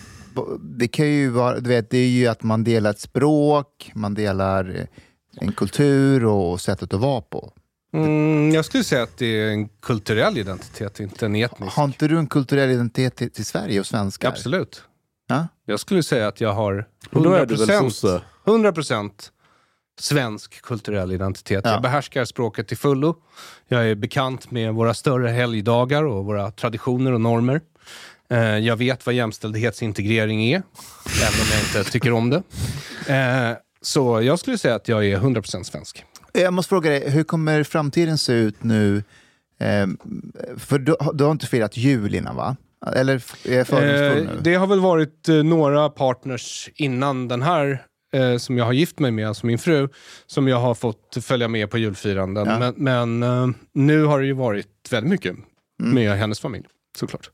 det 0.62 0.88
kan 0.88 1.08
ju 1.08 1.30
vara, 1.30 1.60
du 1.60 1.70
vet, 1.70 1.90
det 1.90 1.98
är 1.98 2.08
ju 2.08 2.28
att 2.28 2.44
man 2.44 2.64
delar 2.64 2.90
ett 2.90 3.00
språk, 3.00 3.92
man 3.96 4.14
delar 4.14 4.88
en 5.38 5.52
kultur 5.52 6.26
och 6.26 6.62
sättet 6.62 6.94
att 6.94 7.00
vara 7.00 7.22
på. 7.22 7.54
Mm, 7.94 8.52
jag 8.54 8.66
skulle 8.66 8.84
säga 8.84 9.04
att 9.04 9.18
det 9.18 9.26
är 9.26 9.50
en 9.50 9.70
kulturell 9.70 10.38
identitet, 10.38 11.00
inte 11.00 11.26
en 11.26 11.36
etnisk. 11.36 11.74
Har 11.76 11.84
inte 11.86 12.08
du 12.08 12.18
en 12.18 12.28
kulturell 12.28 12.70
identitet 12.70 13.16
till, 13.16 13.32
till 13.32 13.46
Sverige 13.46 13.80
och 13.80 13.86
svenskar? 13.86 14.30
Absolut. 14.30 14.84
Ja? 15.28 15.48
Jag 15.66 15.80
skulle 15.80 16.04
säga 16.04 16.28
att 16.28 16.42
jag 16.42 16.54
har 16.54 16.88
Och 17.12 17.24
då 17.24 17.34
är 17.34 17.46
du 17.46 17.56
väl 17.56 17.70
100%, 17.70 17.80
sosse? 17.90 18.22
100% 18.46 19.12
svensk 20.00 20.62
kulturell 20.62 21.12
identitet. 21.12 21.62
Ja. 21.66 21.72
Jag 21.72 21.82
behärskar 21.82 22.26
språket 22.26 22.68
till 22.68 22.78
fullo. 22.78 23.16
Jag 23.68 23.90
är 23.90 23.96
bekant 23.96 24.52
med 24.52 24.74
våra 24.74 24.94
större 24.94 25.30
helgdagar 25.30 26.04
och 26.04 26.26
våra 26.26 26.52
traditioner 26.52 27.12
och 27.12 27.22
normer. 27.22 27.62
Eh, 28.30 28.40
Jag 28.58 28.76
vet 28.76 29.06
vad 29.06 29.16
jämställdhetsintegrering 29.16 30.44
är, 30.44 30.56
även 31.22 31.40
om 31.42 31.48
jag 31.52 31.62
inte 31.82 31.92
tycker 31.92 32.12
om 32.14 32.30
det. 32.30 32.44
Eh, 33.14 33.58
Så 33.82 34.22
jag 34.22 34.40
skulle 34.40 34.58
säga 34.58 34.76
att 34.76 34.88
jag 34.88 35.06
är 35.06 35.18
100% 35.20 35.64
svensk. 35.64 36.06
Jag 36.34 36.54
måste 36.54 36.70
fråga 36.70 36.90
dig, 36.90 37.10
hur 37.10 37.24
kommer 37.24 37.64
framtiden 37.64 38.18
se 38.18 38.34
ut 38.34 38.64
nu? 38.64 39.04
Ehm, 39.60 39.98
för 40.58 40.80
du, 40.80 40.96
du 41.14 41.24
har 41.24 41.32
inte 41.32 41.48
firat 41.48 41.78
jul 41.78 42.16
innan, 42.16 42.36
va? 42.36 42.56
Eller 42.96 43.24
är 43.46 43.64
Eh? 43.74 44.28
Det 44.42 44.56
har 44.56 44.68
väl 44.68 44.80
varit 44.80 45.30
eh, 45.30 45.36
några 45.36 45.90
partners 45.90 46.70
innan 46.76 47.28
den 47.28 47.42
här 47.42 47.86
eh, 48.14 48.38
som 48.38 48.58
jag 48.58 48.66
har 48.66 48.74
gift 48.74 49.00
mig 49.00 49.12
med, 49.12 49.28
alltså 49.28 49.46
min 49.46 49.60
fru, 49.60 49.90
som 50.26 50.48
jag 50.48 50.58
har 50.58 50.76
fått 50.76 51.18
följa 51.22 51.48
med 51.48 51.70
på 51.70 51.78
julfiranden. 51.78 52.48
Ja. 52.48 52.60
Men, 52.60 52.74
men 52.78 53.24
eh, 53.24 53.56
nu 53.74 54.04
har 54.04 54.20
det 54.20 54.26
ju 54.26 54.34
varit 54.34 54.68
väldigt 54.92 55.10
mycket 55.10 55.36
Mm. 55.82 55.96
med 55.96 56.18
hennes 56.18 56.40
familj, 56.40 56.66
såklart. 56.98 57.30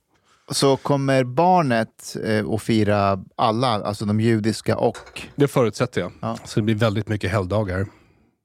Så 0.52 0.78
kommer 0.78 1.24
barnet 1.24 2.18
eh, 2.26 2.50
att 2.50 2.62
fira 2.62 3.24
alla, 3.36 3.68
alltså 3.68 4.06
de 4.06 4.20
judiska 4.20 4.78
och... 4.78 5.22
Det 5.36 5.48
förutsätter 5.48 6.02
jag. 6.02 6.12
Ja. 6.22 6.38
Så 6.45 6.60
det 6.60 6.64
blir 6.64 6.76
väldigt 6.76 7.08
mycket 7.08 7.32
helgdagar. 7.32 7.86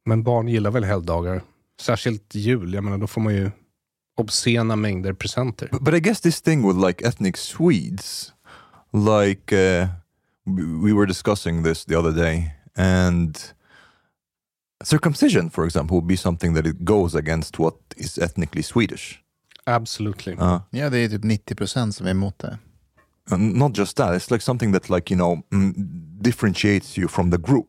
Men 0.04 0.22
barn 0.22 0.48
gillar 0.48 0.70
väl 0.70 0.84
helgdagar. 0.84 1.42
Särskilt 1.80 2.34
jul, 2.34 2.74
jag 2.74 2.84
menar 2.84 2.98
då 2.98 3.06
får 3.06 3.20
man 3.20 3.34
ju 3.34 3.50
obscena 4.16 4.76
mängder 4.76 5.12
presenter. 5.12 5.68
But, 5.72 5.82
but 5.82 5.94
I 5.94 6.00
guess 6.00 6.20
this 6.20 6.40
thing 6.40 6.66
with 6.68 6.86
like 6.86 7.08
ethnic 7.08 7.36
Swedes, 7.36 8.32
like 8.92 9.52
uh, 9.52 9.88
we 10.46 10.62
we 10.62 10.92
were 10.92 11.06
discussing 11.06 11.62
this 11.64 11.84
the 11.84 11.98
other 11.98 12.12
day, 12.12 12.54
and 12.76 13.38
circumcision, 14.84 15.50
for 15.50 15.64
example, 15.64 15.94
would 15.96 16.06
be 16.08 16.16
something 16.16 16.54
that 16.54 16.66
it 16.66 16.84
goes 16.84 17.14
against 17.14 17.58
what 17.58 17.74
is 17.96 18.18
ethnically 18.18 18.62
Swedish. 18.62 19.18
Absolutely. 19.64 20.32
Uh, 20.32 20.60
Ja, 20.70 20.90
det 20.90 20.98
är 20.98 21.08
typ 21.08 21.24
90 21.24 21.54
procent 21.54 21.94
som 21.94 22.06
är 22.06 22.10
emot 22.10 22.38
det. 22.38 22.58
not 23.36 23.78
just 23.78 23.96
that, 23.96 24.14
it's 24.14 24.30
like 24.30 24.42
something 24.42 24.72
that 24.72 24.90
like 24.90 25.14
you 25.14 25.16
know 25.16 25.42
mm, 25.52 25.74
differentiates 26.22 26.98
you 26.98 27.08
from 27.08 27.30
the 27.30 27.38
group 27.38 27.68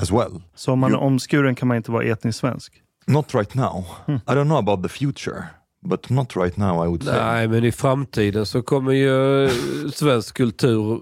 as 0.00 0.10
well. 0.10 0.42
Så 0.54 0.72
om 0.72 0.78
man 0.78 0.90
är 0.90 0.96
Jo. 0.96 1.00
omskuren 1.02 1.54
kan 1.54 1.68
man 1.68 1.76
inte 1.76 1.90
vara 1.90 2.04
etnisk 2.04 2.38
svensk? 2.38 2.72
Not 3.06 3.34
right 3.34 3.54
now. 3.54 3.84
I 4.08 4.12
don't 4.32 4.44
know 4.44 4.58
about 4.58 4.82
the 4.82 4.88
future, 4.88 5.42
but 5.86 6.10
not 6.10 6.36
right 6.36 6.56
now. 6.56 6.84
I 6.84 6.88
would 6.88 7.02
say. 7.04 7.14
Nej, 7.24 7.48
men 7.48 7.64
i 7.64 7.72
framtiden 7.72 8.46
så 8.46 8.62
kommer 8.62 8.92
ju 8.92 9.44
eh, 9.44 9.50
svensk 9.94 10.36
kultur 10.36 10.92
eh, 10.92 11.00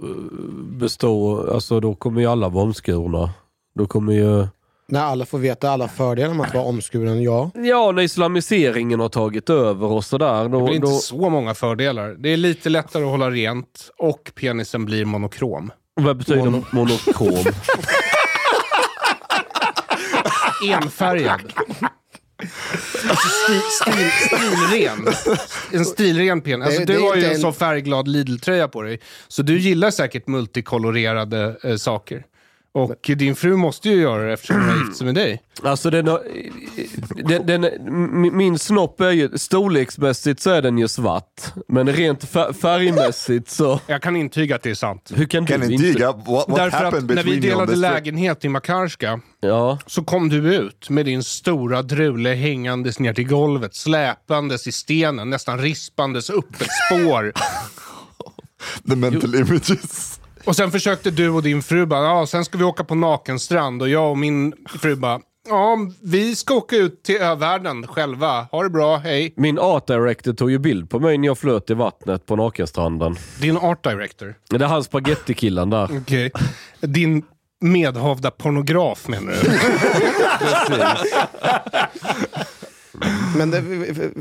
bestå, 0.78 1.46
alltså 1.52 1.80
då 1.80 1.94
kommer 1.94 2.20
ju 2.20 2.26
alla 2.26 2.48
vara 2.48 2.64
omskurna. 2.64 3.30
Då 3.74 3.86
kommer 3.86 4.12
ju... 4.12 4.46
När 4.88 5.00
alla 5.00 5.26
får 5.26 5.38
veta 5.38 5.70
alla 5.70 5.88
fördelar 5.88 6.34
med 6.34 6.46
att 6.46 6.54
vara 6.54 6.64
omskuren, 6.64 7.22
ja. 7.22 7.50
Ja, 7.54 7.92
när 7.92 8.02
islamiseringen 8.02 9.00
har 9.00 9.08
tagit 9.08 9.50
över 9.50 9.86
och 9.86 10.04
sådär. 10.04 10.42
Det 10.42 10.48
Då, 10.48 10.64
blir 10.64 10.74
inte 10.74 10.86
då, 10.86 10.92
så 10.96 11.30
många 11.30 11.54
fördelar. 11.54 12.08
Det 12.18 12.28
är 12.32 12.36
lite 12.36 12.68
lättare 12.68 13.04
att 13.04 13.10
hålla 13.10 13.30
rent 13.30 13.90
och 13.98 14.32
penisen 14.34 14.84
blir 14.84 15.04
monokrom. 15.04 15.70
vad 15.94 16.16
betyder 16.16 16.42
Mono- 16.42 16.64
monokrom? 16.72 17.44
Enfärgad. 20.62 21.52
Alltså 23.08 23.28
stil, 23.28 23.60
stil, 23.82 24.10
stilren. 24.26 25.14
En 25.72 25.84
stilren 25.84 26.40
penis. 26.40 26.66
Alltså, 26.66 26.84
du 26.84 26.98
har 26.98 27.16
ju 27.16 27.24
en 27.24 27.32
en- 27.32 27.40
sån 27.40 27.54
färgglad 27.54 28.08
Lidl-tröja 28.08 28.68
på 28.68 28.82
dig. 28.82 29.00
Så 29.28 29.42
du 29.42 29.58
gillar 29.58 29.90
säkert 29.90 30.26
multikolorerade 30.26 31.56
eh, 31.62 31.76
saker. 31.76 32.24
Och 32.74 33.10
din 33.16 33.36
fru 33.36 33.56
måste 33.56 33.88
ju 33.88 34.00
göra 34.00 34.22
det 34.26 34.32
eftersom 34.32 34.56
hon 34.60 34.68
har 34.68 34.76
gift 34.84 34.96
sig 34.96 35.04
med 35.04 35.14
dig. 35.14 35.42
Alltså 35.62 35.90
den, 35.90 36.06
har- 36.08 36.22
den, 37.28 37.46
den, 37.46 37.66
min- 38.36 38.58
snopp 38.58 39.00
är 39.00 39.10
ju, 39.10 39.38
storleksmässigt 39.38 40.40
så 40.40 40.50
är 40.50 40.62
den 40.62 40.78
ju 40.78 40.88
svart. 40.88 41.42
Men 41.68 41.88
rent 41.92 42.24
fär- 42.24 42.52
färgmässigt 42.52 43.50
så... 43.50 43.80
Jag 43.86 44.02
kan 44.02 44.16
intyga 44.16 44.56
att 44.56 44.62
det 44.62 44.70
är 44.70 44.74
sant. 44.74 45.10
Hur 45.14 45.24
kan, 45.26 45.46
Can 45.46 45.60
du 45.60 45.72
inte... 45.72 45.84
yeah. 45.86 46.16
What, 46.16 46.48
what 46.48 46.56
Därför 46.56 46.84
att 46.84 47.04
när 47.04 47.22
vi 47.22 47.40
delade 47.40 47.76
lägenhet 47.76 48.44
i 48.44 48.48
Makarska 48.48 49.20
Ja. 49.40 49.78
så 49.86 50.04
kom 50.04 50.28
du 50.28 50.54
ut 50.56 50.90
med 50.90 51.04
din 51.06 51.22
stora 51.22 51.82
drule 51.82 52.28
hängandes 52.34 52.98
ner 52.98 53.14
till 53.14 53.28
golvet, 53.28 53.74
släpandes 53.74 54.66
i 54.66 54.72
stenen, 54.72 55.30
nästan 55.30 55.58
rispandes 55.58 56.30
upp 56.30 56.60
ett 56.60 56.68
spår. 56.90 57.32
The 58.88 58.96
mental 58.96 59.34
images. 59.34 60.20
Och 60.44 60.56
sen 60.56 60.70
försökte 60.70 61.10
du 61.10 61.28
och 61.30 61.42
din 61.42 61.62
fru 61.62 61.86
bara, 61.86 62.04
ja, 62.04 62.26
sen 62.26 62.44
ska 62.44 62.58
vi 62.58 62.64
åka 62.64 62.84
på 62.84 62.94
nakenstrand. 62.94 63.82
Och 63.82 63.88
jag 63.88 64.10
och 64.10 64.18
min 64.18 64.52
fru 64.80 64.96
bara, 64.96 65.20
ja, 65.48 65.76
vi 66.02 66.36
ska 66.36 66.54
åka 66.54 66.76
ut 66.76 67.02
till 67.02 67.16
övärlden 67.16 67.86
själva. 67.86 68.46
Ha 68.50 68.62
det 68.62 68.70
bra, 68.70 68.96
hej. 68.96 69.34
Min 69.36 69.58
art 69.58 69.86
director 69.86 70.32
tog 70.32 70.50
ju 70.50 70.58
bild 70.58 70.90
på 70.90 71.00
mig 71.00 71.18
när 71.18 71.26
jag 71.26 71.38
flöt 71.38 71.70
i 71.70 71.74
vattnet 71.74 72.26
på 72.26 72.36
nakenstranden. 72.36 73.16
Din 73.40 73.56
art 73.56 73.84
director. 73.84 74.34
Det 74.50 74.64
är 74.64 74.68
han 74.68 74.84
spagettikillen 74.84 75.70
där. 75.70 75.88
Okej. 76.02 76.30
Din 76.80 77.22
medhavda 77.60 78.30
pornograf 78.30 79.08
menar 79.08 79.32
du? 79.32 79.50
Men 83.36 83.50
det 83.50 83.62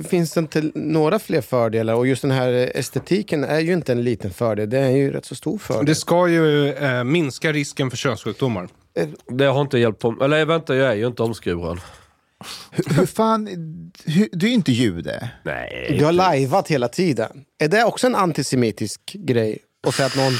finns 0.09 0.34
det 0.34 0.39
inte 0.39 0.71
några 0.75 1.19
fler 1.19 1.41
fördelar? 1.41 1.93
Och 1.93 2.07
just 2.07 2.21
den 2.21 2.32
här 2.32 2.71
estetiken 2.75 3.43
är 3.43 3.59
ju 3.59 3.73
inte 3.73 3.91
en 3.91 4.03
liten 4.03 4.32
fördel. 4.32 4.69
Det 4.69 4.79
är 4.79 4.89
ju 4.89 5.11
rätt 5.11 5.25
så 5.25 5.36
stor 5.36 5.57
fördel. 5.57 5.86
Det 5.86 5.95
ska 5.95 6.27
ju 6.27 6.73
eh, 6.73 7.03
minska 7.03 7.51
risken 7.51 7.89
för 7.89 7.97
könssjukdomar. 7.97 8.67
Det 9.27 9.45
har 9.45 9.61
inte 9.61 9.77
hjälpt 9.77 9.99
på... 9.99 10.17
Eller 10.21 10.45
vänta, 10.45 10.75
jag 10.75 10.91
är 10.91 10.95
ju 10.95 11.07
inte 11.07 11.23
omskuren. 11.23 11.79
Hur, 12.71 12.95
hur 12.95 13.05
fan, 13.05 13.47
hur, 14.05 14.29
du 14.32 14.45
är 14.45 14.49
ju 14.49 14.55
inte 14.55 14.71
jude. 14.71 15.29
Nej. 15.43 15.95
Du 15.99 16.05
har 16.05 16.11
lajvat 16.11 16.67
hela 16.67 16.88
tiden. 16.88 17.45
Är 17.59 17.67
det 17.67 17.84
också 17.84 18.07
en 18.07 18.15
antisemitisk 18.15 19.01
grej? 19.13 19.59
Och 19.88 19.93
säga 19.93 20.07
att 20.07 20.15
någon... 20.15 20.34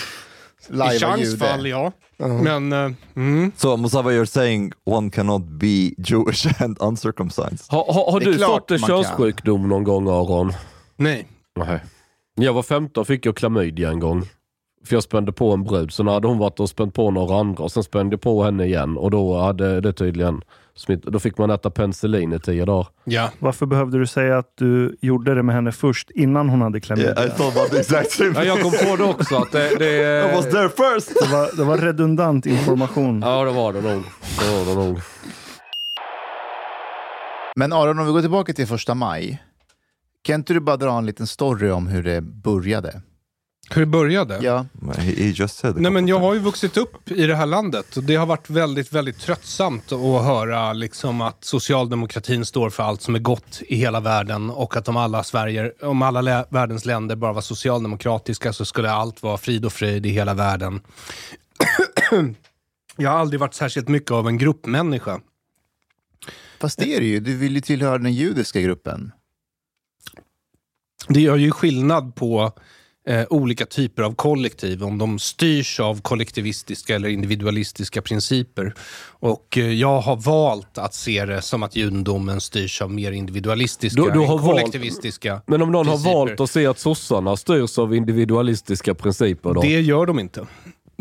I 0.70 0.74
Lajva 0.74 1.00
Chans 1.00 1.22
jude. 1.22 1.38
fall, 1.38 1.66
ja. 1.66 1.92
Men 2.18 2.74
eh, 2.74 2.92
mm. 3.16 3.52
So 3.56 3.78
Mustafa, 3.78 4.10
you're 4.10 4.26
saying 4.26 4.72
one 4.84 5.10
cannot 5.10 5.42
be 5.42 5.94
Jewish 5.98 6.46
and 6.62 6.78
uncircumcised? 6.82 7.66
Har, 7.70 7.94
har, 7.94 8.12
har 8.12 8.20
du 8.20 8.40
fått 8.40 8.72
en 8.72 8.80
könssjukdom 8.80 9.70
någon 9.70 9.84
gång 9.84 10.08
Aron? 10.08 10.54
nej. 10.98 11.28
Nej. 11.56 11.80
När 12.38 12.46
jag 12.46 12.54
var 12.54 12.64
15 12.64 13.06
fick 13.06 13.26
jag 13.26 13.36
klamydia 13.36 13.90
en 13.90 14.00
gång. 14.00 14.24
För 14.86 14.96
jag 14.96 15.04
spände 15.04 15.32
på 15.32 15.52
en 15.52 15.64
brud, 15.64 15.94
så 15.94 16.10
hade 16.10 16.28
hon 16.28 16.38
varit 16.38 16.60
och 16.60 16.70
spänt 16.70 16.94
på 16.94 17.12
några 17.12 17.40
andra 17.40 17.64
och 17.64 17.72
sen 17.72 17.84
spände 17.84 18.14
jag 18.14 18.22
på 18.22 18.44
henne 18.44 18.66
igen 18.66 18.98
och 18.98 19.12
då 19.12 19.38
hade 19.38 19.82
det 19.82 19.94
tydligen 19.94 20.42
smitt. 20.76 21.04
Då 21.04 21.20
fick 21.20 21.38
man 21.38 21.52
äta 21.52 21.70
penicillin 21.70 22.34
i 22.34 22.40
tio 22.40 22.66
dagar. 22.66 22.88
Ja. 23.04 23.30
Varför 23.40 23.66
behövde 23.66 24.00
du 24.00 24.08
säga 24.08 24.38
att 24.38 24.54
du 24.58 24.98
gjorde 25.02 25.36
det 25.36 25.44
med 25.44 25.56
henne 25.56 25.72
först, 25.72 26.12
innan 26.12 26.50
hon 26.50 26.62
hade 26.62 26.80
klamydia? 26.82 27.12
Yeah, 27.14 27.28
I 27.28 27.30
thought 27.30 27.56
about 27.58 27.72
the 27.72 27.78
exact 27.80 28.12
same 28.12 28.30
Ja, 28.30 28.36
thing. 28.36 28.48
jag 28.48 28.62
kom 28.62 28.72
på 28.90 28.96
det 28.96 29.04
också 29.04 29.36
att 29.36 29.52
det... 29.52 29.76
det 29.80 30.32
I 30.32 30.36
was 30.36 30.46
there 30.46 30.70
first. 30.70 31.14
Det 31.22 31.32
var, 31.32 31.58
det 31.58 31.64
var 31.64 31.78
redundant 31.78 32.46
information. 32.46 33.22
Ja, 33.22 33.44
det 33.44 33.52
var 33.52 33.74
det 33.74 33.82
nog. 33.82 34.04
Det 34.40 34.52
var 34.52 34.66
det 34.66 34.88
nog. 34.88 35.00
Men 37.56 37.74
Aron, 37.74 38.00
om 38.00 38.06
vi 38.06 38.12
går 38.12 38.22
tillbaka 38.22 38.54
till 38.54 38.68
första 38.68 38.96
maj. 38.96 39.44
Kan 40.24 40.36
inte 40.36 40.54
du 40.54 40.60
bara 40.60 40.78
dra 40.78 40.98
en 40.98 41.06
liten 41.06 41.28
story 41.28 41.70
om 41.70 41.88
hur 41.88 42.04
det 42.04 42.22
började? 42.22 43.02
Hur 43.74 43.82
det 43.82 43.86
började? 43.86 44.40
Ja. 44.42 44.66
He, 44.98 45.02
he 45.02 45.30
just 45.30 45.58
said. 45.58 45.76
a 45.76 45.80
Nej, 45.80 45.92
men 45.92 46.08
jag 46.08 46.20
har 46.20 46.34
ju 46.34 46.40
vuxit 46.40 46.78
upp 46.78 47.12
i 47.12 47.28
det 47.28 47.36
här 47.36 47.46
landet 47.46 47.98
och 47.98 48.04
det 48.04 48.16
har 48.16 48.26
varit 48.26 48.50
väldigt, 48.50 48.94
väldigt 48.94 49.20
tröttsamt 49.20 49.92
att 49.92 50.24
höra 50.26 50.74
liksom 50.74 51.22
att 51.22 51.44
socialdemokratin 51.44 52.46
står 52.46 52.70
för 52.70 52.84
allt 52.84 53.02
som 53.02 53.16
är 53.16 53.20
gott 53.20 53.62
i 53.68 53.76
hela 53.76 54.00
världen 54.00 54.50
och 54.50 54.78
att 54.78 54.88
om 54.88 54.98
alla, 54.98 55.24
Sverige, 55.24 55.72
om 55.82 56.02
alla 56.02 56.22
lä- 56.22 56.46
världens 56.50 56.86
länder 56.86 57.16
bara 57.16 57.34
var 57.34 57.42
socialdemokratiska 57.42 58.54
så 58.54 58.66
skulle 58.66 58.92
allt 58.92 59.24
vara 59.24 59.38
frid 59.38 59.66
och 59.66 59.74
fröjd 59.74 60.06
i 60.06 60.10
hela 60.10 60.34
världen. 60.34 60.82
jag 62.98 63.12
har 63.12 63.20
aldrig 63.20 63.40
varit 63.40 63.54
särskilt 63.54 63.88
mycket 63.88 64.12
av 64.12 64.28
en 64.28 64.38
gruppmänniska. 64.38 65.20
Fast 66.60 66.80
det 66.80 66.96
är 66.96 67.00
det 67.00 67.06
ju. 67.08 67.20
Du 67.20 67.38
vill 67.38 67.56
ju 67.56 67.62
tillhöra 67.62 67.98
den 67.98 68.14
judiska 68.14 68.62
gruppen. 68.62 69.12
Det 71.08 71.22
gör 71.22 71.38
ju 71.38 71.52
skillnad 71.52 72.16
på 72.16 72.52
eh, 73.12 73.26
olika 73.30 73.66
typer 73.66 74.04
av 74.04 74.16
kollektiv, 74.16 74.84
om 74.84 74.98
de 74.98 75.20
styrs 75.20 75.80
av 75.80 76.02
kollektivistiska 76.02 76.96
eller 76.96 77.10
individualistiska 77.10 78.02
principer. 78.02 78.74
Och 79.20 79.58
eh, 79.58 79.72
jag 79.74 80.02
har 80.02 80.16
valt 80.16 80.78
att 80.78 80.94
se 80.94 81.26
det 81.26 81.42
som 81.42 81.64
att 81.64 81.76
judendomen 81.76 82.42
styrs 82.42 82.82
av 82.82 82.92
mer 82.92 83.12
individualistiska 83.12 84.02
Du- 84.02 84.12
du 84.12 84.20
har 84.20 84.26
än 84.26 84.30
valt- 84.30 84.42
kollektivistiska 84.46 85.42
Men 85.48 85.62
om 85.62 85.72
någon 85.72 85.86
principer. 85.86 86.10
har 86.12 86.18
valt 86.28 86.40
att 86.40 86.50
se 86.52 86.66
att 86.68 86.80
sossarna 86.80 87.38
styrs 87.38 87.78
av 87.80 87.96
individualistiska 87.96 88.96
principer 88.96 89.54
då? 89.54 89.62
Det 89.62 89.82
gör 89.82 90.06
de 90.06 90.20
inte. 90.20 90.48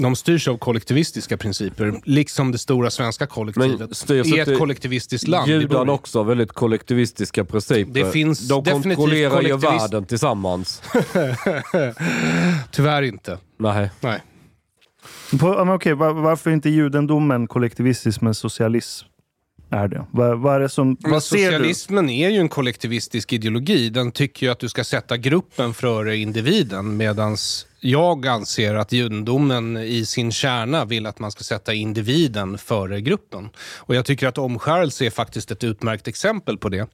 De 0.02 0.16
styrs 0.16 0.48
av 0.48 0.58
kollektivistiska 0.58 1.36
principer, 1.36 2.00
liksom 2.04 2.52
det 2.52 2.58
stora 2.58 2.90
svenska 2.90 3.26
kollektivet. 3.26 4.10
Inte 4.10 4.52
ett 4.52 4.58
kollektivistiskt 4.58 5.28
land. 5.28 5.48
Judarna 5.48 5.92
i. 5.92 5.94
också 5.94 6.18
har 6.18 6.24
väldigt 6.24 6.52
kollektivistiska 6.52 7.44
principer. 7.44 8.04
Det 8.04 8.12
finns 8.12 8.48
De 8.48 8.64
kontrollerar 8.64 9.42
ju 9.42 9.56
världen 9.56 10.04
tillsammans. 10.04 10.82
Tyvärr 12.70 13.02
inte. 13.02 13.38
Nej. 13.58 13.90
Nej. 14.00 14.22
På, 15.40 15.64
men 15.64 15.74
okej, 15.74 15.94
var, 15.94 16.12
varför 16.12 16.50
inte 16.50 16.70
judendomen 16.70 17.46
kollektivistisk 17.46 18.20
men 18.20 18.34
socialism 18.34 19.06
är 19.70 19.88
det? 19.88 20.06
Vad, 20.10 20.38
vad 20.38 20.54
är 20.54 20.60
det 20.60 20.68
som... 20.68 20.96
Men 21.00 21.10
Vad 21.10 21.22
ser 21.22 21.36
du? 21.36 21.44
socialismen 21.44 22.10
är 22.10 22.30
ju 22.30 22.38
en 22.38 22.48
kollektivistisk 22.48 23.32
ideologi. 23.32 23.90
Den 23.90 24.12
tycker 24.12 24.46
ju 24.46 24.52
att 24.52 24.58
du 24.58 24.68
ska 24.68 24.84
sätta 24.84 25.16
gruppen 25.16 25.74
före 25.74 26.16
individen 26.16 26.96
medan 26.96 27.36
jag 27.80 28.26
anser 28.26 28.74
att 28.74 28.92
judendomen 28.92 29.76
i 29.76 30.06
sin 30.06 30.32
kärna 30.32 30.84
vill 30.84 31.06
att 31.06 31.18
man 31.18 31.30
ska 31.30 31.44
sätta 31.44 31.74
individen 31.74 32.58
före 32.58 33.00
gruppen. 33.00 33.48
Och 33.76 33.94
Jag 33.94 34.04
tycker 34.04 34.28
att 34.28 34.38
omskärelse 34.38 35.06
är 35.06 35.10
faktiskt 35.10 35.50
ett 35.50 35.64
utmärkt 35.64 36.08
exempel 36.08 36.58
på 36.58 36.68
det. 36.68 36.86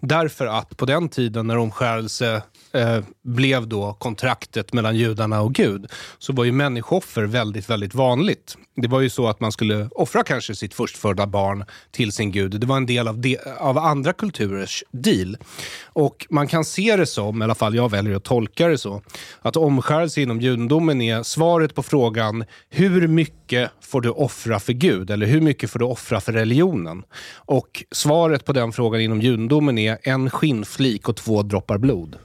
Därför 0.00 0.46
att 0.46 0.76
på 0.76 0.86
den 0.86 1.08
tiden 1.08 1.46
när 1.46 1.56
omskärelse 1.56 2.42
eh, 2.72 3.00
blev 3.22 3.68
då 3.68 3.92
kontraktet 3.92 4.72
mellan 4.72 4.96
judarna 4.96 5.40
och 5.40 5.54
Gud 5.54 5.86
så 6.18 6.32
var 6.32 6.44
ju 6.44 6.52
människooffer 6.52 7.22
väldigt, 7.22 7.70
väldigt 7.70 7.94
vanligt. 7.94 8.56
Det 8.76 8.88
var 8.88 9.00
ju 9.00 9.10
så 9.10 9.26
att 9.26 9.40
man 9.40 9.52
skulle 9.52 9.88
offra 9.90 10.22
kanske 10.22 10.54
sitt 10.54 10.74
förstfödda 10.74 11.26
barn 11.26 11.64
till 11.90 12.12
sin 12.12 12.32
gud. 12.32 12.60
Det 12.60 12.66
var 12.66 12.76
en 12.76 12.86
del 12.86 13.08
av, 13.08 13.18
de, 13.18 13.38
av 13.58 13.78
andra 13.78 14.12
kulturers 14.12 14.84
deal. 14.90 15.36
Och 15.84 16.26
man 16.30 16.46
kan 16.46 16.64
se 16.64 16.96
det 16.96 17.06
som, 17.06 17.42
i 17.42 17.44
alla 17.44 17.54
fall 17.54 17.74
jag 17.74 17.90
väljer 17.90 18.16
att 18.16 18.24
tolka 18.24 18.68
det 18.68 18.78
så, 18.78 19.02
att 19.42 19.56
omskärelse 19.56 20.20
inom 20.20 20.33
judendomen 20.40 21.00
är 21.00 21.22
svaret 21.22 21.74
på 21.74 21.82
frågan 21.82 22.44
hur 22.70 23.08
mycket 23.08 23.70
får 23.80 24.00
du 24.00 24.10
offra 24.10 24.60
för 24.60 24.72
Gud? 24.72 25.10
Eller 25.10 25.26
hur 25.26 25.40
mycket 25.40 25.70
får 25.70 25.78
du 25.78 25.84
offra 25.84 26.20
för 26.20 26.32
religionen? 26.32 27.02
Och 27.36 27.84
svaret 27.92 28.44
på 28.44 28.52
den 28.52 28.72
frågan 28.72 29.00
inom 29.00 29.20
judendomen 29.20 29.78
är 29.78 29.98
en 30.02 30.30
skinnflik 30.30 31.08
och 31.08 31.16
två 31.16 31.42
droppar 31.42 31.78
blod. 31.78 32.18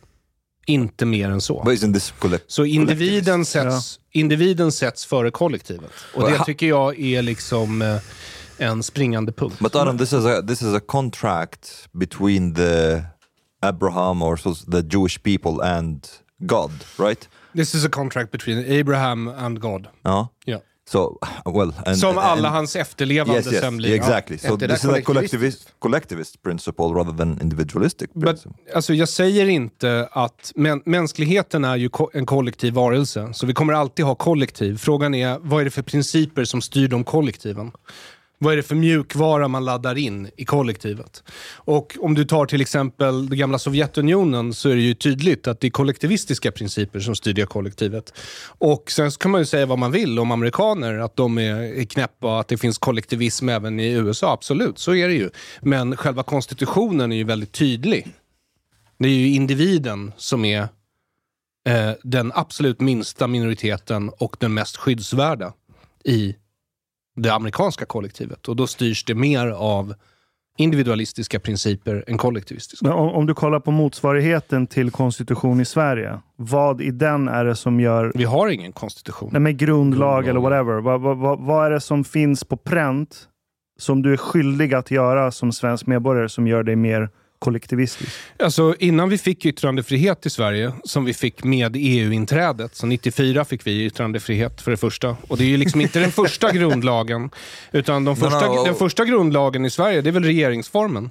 Inte 0.65 1.05
mer 1.05 1.29
än 1.29 1.41
så. 1.41 1.75
Så 2.47 2.65
individen 2.65 3.45
sätts, 3.45 3.99
individen 4.11 4.71
sätts 4.71 5.05
före 5.05 5.31
kollektivet. 5.31 5.91
Och 6.13 6.31
det 6.31 6.43
tycker 6.45 6.67
jag 6.67 6.99
är 6.99 7.21
liksom 7.21 7.81
eh, 7.81 7.97
en 8.57 8.83
springande 8.83 9.31
punkt. 9.31 9.59
But 9.59 9.75
Adam, 9.75 9.97
this 9.97 10.13
is 10.13 10.25
a 10.25 10.41
this 10.47 10.61
is 10.61 10.73
a 10.73 10.79
contract 10.87 11.87
between 11.91 12.55
the 12.55 13.03
Abraham 13.61 14.21
or 14.21 14.35
the 14.71 14.97
Jewish 14.97 15.23
people 15.23 15.77
and 15.77 16.07
God, 16.39 16.71
right? 16.97 17.29
This 17.55 17.75
is 17.75 17.85
a 17.85 17.89
contract 17.89 18.31
between 18.31 18.65
Abraham 18.79 19.27
and 19.27 19.59
God. 19.59 19.87
Ja. 20.03 20.27
So 20.91 21.17
well, 21.45 21.73
and, 21.85 21.97
Som 21.97 22.17
alla 22.17 22.47
and- 22.47 22.55
hans 22.55 22.75
efterlevande 22.75 23.33
Yes, 23.39 23.51
yes, 23.51 23.61
sen 23.61 23.77
blir. 23.77 23.93
exactly. 23.95 24.37
So 24.37 24.57
this 24.57 24.71
is 24.83 24.85
a 24.89 25.01
collectivist 25.01 25.69
collectivist 25.79 26.41
principle 26.43 26.85
rather 26.85 27.17
than 27.17 27.39
individualistic 27.41 28.09
Men, 28.13 28.23
principle. 28.23 28.51
alltså 28.75 28.93
jag 28.93 29.09
säger 29.09 29.49
inte 29.49 30.09
att 30.11 30.51
mä- 30.55 30.81
mänskligheten 30.85 31.65
är 31.65 31.75
ju 31.75 31.89
ko- 31.89 32.09
en 32.13 32.25
kollektiv 32.25 32.73
varelse, 32.73 33.29
så 33.33 33.45
vi 33.45 33.53
kommer 33.53 33.73
alltid 33.73 34.05
ha 34.05 34.15
kollektiv. 34.15 34.77
Frågan 34.77 35.15
är, 35.15 35.37
vad 35.41 35.61
är 35.61 35.65
det 35.65 35.71
för 35.71 35.81
principer 35.81 36.43
som 36.43 36.61
styr 36.61 36.87
de 36.87 37.03
kollektiven? 37.03 37.71
Vad 38.41 38.53
är 38.53 38.57
det 38.57 38.63
för 38.63 38.75
mjukvara 38.75 39.47
man 39.47 39.65
laddar 39.65 39.97
in 39.97 40.29
i 40.37 40.45
kollektivet? 40.45 41.23
Och 41.53 41.97
om 41.99 42.13
du 42.13 42.25
tar 42.25 42.45
till 42.45 42.61
exempel 42.61 43.29
det 43.29 43.35
gamla 43.35 43.59
Sovjetunionen 43.59 44.53
så 44.53 44.69
är 44.69 44.75
det 44.75 44.81
ju 44.81 44.93
tydligt 44.93 45.47
att 45.47 45.59
det 45.59 45.67
är 45.67 45.71
kollektivistiska 45.71 46.51
principer 46.51 46.99
som 46.99 47.15
styr 47.15 47.33
det 47.33 47.45
kollektivet. 47.45 48.13
Och 48.45 48.91
sen 48.91 49.11
så 49.11 49.19
kan 49.19 49.31
man 49.31 49.41
ju 49.41 49.45
säga 49.45 49.65
vad 49.65 49.79
man 49.79 49.91
vill 49.91 50.19
om 50.19 50.31
amerikaner, 50.31 50.97
att 50.97 51.15
de 51.15 51.37
är 51.37 51.85
knäppa 51.85 52.27
och 52.27 52.39
att 52.39 52.47
det 52.47 52.57
finns 52.57 52.77
kollektivism 52.77 53.49
även 53.49 53.79
i 53.79 53.91
USA. 53.91 54.33
Absolut, 54.33 54.79
så 54.79 54.95
är 54.95 55.07
det 55.07 55.13
ju. 55.13 55.29
Men 55.61 55.97
själva 55.97 56.23
konstitutionen 56.23 57.11
är 57.11 57.15
ju 57.15 57.23
väldigt 57.23 57.51
tydlig. 57.51 58.07
Det 58.99 59.07
är 59.07 59.13
ju 59.13 59.27
individen 59.27 60.11
som 60.17 60.45
är 60.45 60.61
eh, 61.67 61.91
den 62.03 62.31
absolut 62.35 62.79
minsta 62.79 63.27
minoriteten 63.27 64.09
och 64.09 64.35
den 64.39 64.53
mest 64.53 64.77
skyddsvärda 64.77 65.53
i 66.03 66.35
det 67.21 67.33
amerikanska 67.33 67.85
kollektivet. 67.85 68.47
Och 68.47 68.55
då 68.55 68.67
styrs 68.67 69.05
det 69.05 69.15
mer 69.15 69.47
av 69.47 69.93
individualistiska 70.57 71.39
principer 71.39 72.03
än 72.07 72.17
kollektivistiska. 72.17 72.87
Men 72.87 72.97
om, 72.97 73.09
om 73.09 73.25
du 73.25 73.33
kollar 73.33 73.59
på 73.59 73.71
motsvarigheten 73.71 74.67
till 74.67 74.91
konstitution 74.91 75.61
i 75.61 75.65
Sverige, 75.65 76.19
vad 76.35 76.81
i 76.81 76.91
den 76.91 77.27
är 77.27 77.45
det 77.45 77.55
som 77.55 77.79
gör... 77.79 78.11
Vi 78.15 78.23
har 78.23 78.47
ingen 78.47 78.71
konstitution. 78.71 79.29
Nej, 79.31 79.41
men 79.41 79.57
grundlag 79.57 80.27
eller 80.27 80.39
whatever. 80.39 80.81
Vad, 80.81 81.01
vad, 81.01 81.17
vad, 81.17 81.39
vad 81.39 81.65
är 81.65 81.71
det 81.71 81.81
som 81.81 82.03
finns 82.03 82.43
på 82.43 82.57
pränt 82.57 83.27
som 83.79 84.01
du 84.01 84.13
är 84.13 84.17
skyldig 84.17 84.73
att 84.73 84.91
göra 84.91 85.31
som 85.31 85.51
svensk 85.51 85.85
medborgare 85.85 86.29
som 86.29 86.47
gör 86.47 86.63
dig 86.63 86.75
mer 86.75 87.09
kollektivistisk? 87.39 88.11
Alltså, 88.39 88.75
innan 88.79 89.09
vi 89.09 89.17
fick 89.17 89.45
yttrandefrihet 89.45 90.25
i 90.25 90.29
Sverige, 90.29 90.73
som 90.83 91.05
vi 91.05 91.13
fick 91.13 91.43
med 91.43 91.75
EU-inträdet, 91.75 92.75
så 92.75 92.85
94 92.85 93.45
fick 93.45 93.67
vi 93.67 93.85
yttrandefrihet 93.85 94.61
för 94.61 94.71
det 94.71 94.77
första. 94.77 95.17
Och 95.27 95.37
det 95.37 95.43
är 95.43 95.47
ju 95.47 95.57
liksom 95.57 95.81
inte 95.81 95.99
den 95.99 96.11
första 96.11 96.51
grundlagen, 96.53 97.29
utan 97.71 98.05
de 98.05 98.15
första, 98.15 98.47
no, 98.47 98.55
no. 98.55 98.63
den 98.63 98.75
första 98.75 99.05
grundlagen 99.05 99.65
i 99.65 99.69
Sverige, 99.69 100.01
det 100.01 100.09
är 100.09 100.11
väl 100.11 100.23
regeringsformen. 100.23 101.09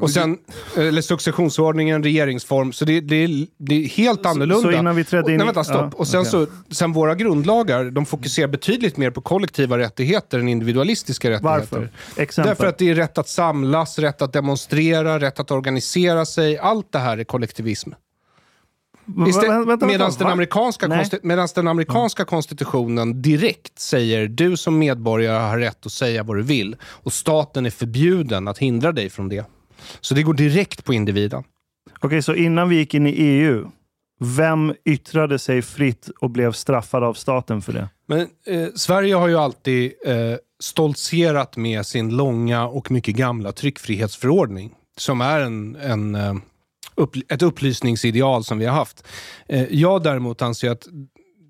Och 0.00 0.10
sen, 0.10 0.38
eller 0.76 1.02
successionsordningen, 1.02 2.02
regeringsform. 2.02 2.72
Så 2.72 2.84
det, 2.84 3.00
det, 3.00 3.46
det 3.58 3.84
är 3.84 3.88
helt 3.88 4.26
annorlunda. 4.26 4.62
så 4.62 4.72
innan 4.72 4.96
vi 4.96 5.04
trädde 5.04 5.32
in 5.32 5.38
Nej, 5.38 5.46
vänta, 5.46 5.64
stopp. 5.64 5.76
ja, 5.92 5.98
och 5.98 6.08
sen, 6.08 6.20
okej. 6.20 6.30
så, 6.30 6.46
sen 6.70 6.92
våra 6.92 7.14
grundlagar, 7.14 7.84
de 7.84 8.06
fokuserar 8.06 8.48
betydligt 8.48 8.96
mer 8.96 9.10
på 9.10 9.20
kollektiva 9.20 9.78
rättigheter 9.78 10.38
än 10.38 10.48
individualistiska 10.48 11.30
rättigheter. 11.30 11.58
Varför? 11.58 11.90
Exempel. 12.16 12.50
Därför 12.50 12.66
att 12.66 12.78
det 12.78 12.90
är 12.90 12.94
rätt 12.94 13.18
att 13.18 13.28
samlas, 13.28 13.98
rätt 13.98 14.22
att 14.22 14.32
demonstrera, 14.32 15.20
rätt 15.20 15.40
att 15.40 15.50
organisera 15.50 16.26
sig. 16.26 16.58
Allt 16.58 16.92
det 16.92 16.98
här 16.98 17.18
är 17.18 17.24
kollektivism. 17.24 17.90
Medan 19.16 20.12
den, 20.18 20.26
amerikanska 20.26 20.86
konsti- 20.86 21.54
den 21.54 21.68
amerikanska 21.68 22.24
konstitutionen 22.24 23.22
direkt 23.22 23.78
säger 23.78 24.28
du 24.28 24.56
som 24.56 24.78
medborgare 24.78 25.38
har 25.38 25.58
rätt 25.58 25.86
att 25.86 25.92
säga 25.92 26.22
vad 26.22 26.36
du 26.36 26.42
vill 26.42 26.76
och 26.82 27.12
staten 27.12 27.66
är 27.66 27.70
förbjuden 27.70 28.48
att 28.48 28.58
hindra 28.58 28.92
dig 28.92 29.10
från 29.10 29.28
det. 29.28 29.44
Så 30.00 30.14
det 30.14 30.22
går 30.22 30.34
direkt 30.34 30.84
på 30.84 30.94
individen. 30.94 31.44
Okej, 32.00 32.22
så 32.22 32.34
innan 32.34 32.68
vi 32.68 32.76
gick 32.76 32.94
in 32.94 33.06
i 33.06 33.10
EU, 33.10 33.70
vem 34.20 34.74
yttrade 34.84 35.38
sig 35.38 35.62
fritt 35.62 36.10
och 36.20 36.30
blev 36.30 36.52
straffad 36.52 37.04
av 37.04 37.14
staten 37.14 37.62
för 37.62 37.72
det? 37.72 37.88
Men 38.06 38.20
eh, 38.46 38.68
Sverige 38.74 39.14
har 39.14 39.28
ju 39.28 39.36
alltid 39.36 39.92
eh, 40.06 40.14
stoltserat 40.62 41.56
med 41.56 41.86
sin 41.86 42.16
långa 42.16 42.66
och 42.66 42.90
mycket 42.90 43.16
gamla 43.16 43.52
tryckfrihetsförordning. 43.52 44.74
Som 44.96 45.20
är 45.20 45.40
en, 45.40 45.76
en, 45.76 46.14
eh, 46.14 46.34
upp, 47.00 47.16
ett 47.28 47.42
upplysningsideal 47.42 48.44
som 48.44 48.58
vi 48.58 48.66
har 48.66 48.74
haft. 48.74 49.06
Eh, 49.48 49.64
jag 49.70 50.02
däremot 50.02 50.42
anser 50.42 50.70
att 50.70 50.88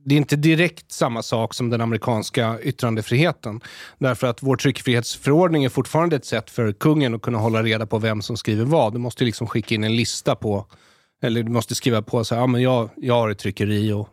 det 0.04 0.14
är 0.14 0.16
inte 0.16 0.36
direkt 0.36 0.92
samma 0.92 1.22
sak 1.22 1.54
som 1.54 1.70
den 1.70 1.80
amerikanska 1.80 2.58
yttrandefriheten. 2.62 3.60
Därför 3.98 4.26
att 4.26 4.42
vår 4.42 4.56
tryckfrihetsförordning 4.56 5.64
är 5.64 5.68
fortfarande 5.68 6.16
ett 6.16 6.24
sätt 6.24 6.50
för 6.50 6.72
kungen 6.72 7.14
att 7.14 7.22
kunna 7.22 7.38
hålla 7.38 7.62
reda 7.62 7.86
på 7.86 7.98
vem 7.98 8.22
som 8.22 8.36
skriver 8.36 8.64
vad. 8.64 8.92
Du 8.92 8.98
måste 8.98 9.24
liksom 9.24 9.46
skicka 9.46 9.74
in 9.74 9.84
en 9.84 9.96
lista 9.96 10.34
på, 10.34 10.66
eller 11.22 11.42
du 11.42 11.50
måste 11.50 11.74
skriva 11.74 12.02
på 12.02 12.24
så 12.24 12.34
här, 12.34 12.42
ja, 12.42 12.46
men 12.46 12.62
jag, 12.62 12.90
jag 12.96 13.14
har 13.14 13.30
ett 13.30 13.38
tryckeri 13.38 13.92
och 13.92 14.08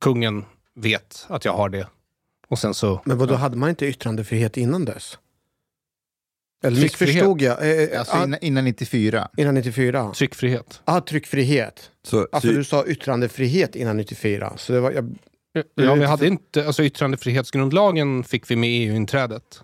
kungen 0.00 0.44
vet 0.74 1.26
att 1.28 1.44
jag 1.44 1.52
har 1.52 1.68
det. 1.68 1.86
Och 2.48 2.58
sen 2.58 2.74
så... 2.74 3.00
Men 3.04 3.18
vadå, 3.18 3.34
hade 3.34 3.56
man 3.56 3.68
inte 3.68 3.86
yttrandefrihet 3.86 4.56
innan 4.56 4.84
dess? 4.84 5.18
Eller 6.62 6.80
missförstod 6.80 7.42
jag? 7.42 7.82
Eh, 7.82 7.98
Alltså 7.98 8.16
ah, 8.16 8.24
innan, 8.24 8.38
innan 8.42 8.64
94. 8.64 9.28
innan 9.36 9.54
94? 9.54 10.12
Tryckfrihet. 10.14 10.82
Ja, 10.84 10.96
ah, 10.96 11.00
tryckfrihet. 11.00 11.90
So, 12.04 12.26
Alltså 12.32 12.48
so 12.48 12.54
du 12.54 12.64
sa 12.64 12.86
yttrandefrihet 12.86 13.76
innan 13.76 13.96
94. 13.96 14.52
Så 14.56 14.72
det 14.72 14.80
var, 14.80 14.90
jag, 14.90 15.16
Ja, 15.74 15.94
vi 15.94 16.04
hade 16.04 16.26
inte, 16.26 16.66
alltså 16.66 16.82
yttrandefrihetsgrundlagen 16.82 18.24
fick 18.24 18.50
vi 18.50 18.56
med 18.56 18.70
EU-inträdet. 18.70 19.60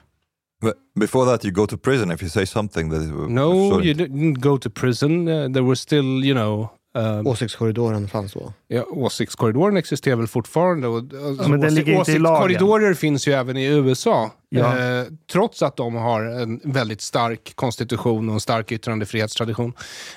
but 0.62 0.74
before 1.00 1.26
that, 1.26 1.44
you 1.44 1.52
go 1.52 1.66
to 1.66 1.78
prison 1.78 2.10
if 2.10 2.22
you 2.22 2.30
say 2.30 2.46
something 2.46 2.90
that 2.90 3.02
is. 3.02 3.08
No, 3.28 3.82
you 3.82 3.94
didn't 3.94 4.40
go 4.40 4.58
to 4.58 4.70
prison. 4.70 5.28
Uh, 5.28 5.52
there 5.52 5.62
were 5.64 5.76
still, 5.76 6.24
you 6.24 6.34
know... 6.34 6.68
Um, 6.96 7.26
åsiktskorridoren 7.26 8.08
fanns 8.08 8.32
då. 8.32 8.52
ja, 8.68 8.82
åsiktskorridoren 8.90 9.76
existerar 9.76 10.16
väl 10.16 10.26
fortfarande. 10.26 10.88
Och, 10.88 10.98
alltså, 10.98 11.48
men 11.48 11.60
den 11.60 11.70
åsik- 11.70 11.74
ligger 11.74 11.92
inte 11.98 12.12
i 12.12 12.18
lagen. 12.18 12.42
åsiktskorridorer 12.44 12.94
finns 12.94 13.28
ju 13.28 13.32
även 13.32 13.56
i 13.56 13.66
USA. 13.66 14.30
Ja. 14.48 14.78
Eh, 14.78 15.04
trots 15.32 15.62
att 15.62 15.76
de 15.76 15.94
har 15.94 16.22
en 16.24 16.60
väldigt 16.64 17.00
stark 17.00 17.52
konstitution 17.54 18.28
och 18.28 18.34
en 18.34 18.40
stark 18.40 18.72
yttrandefrihetstradition. 18.72 19.72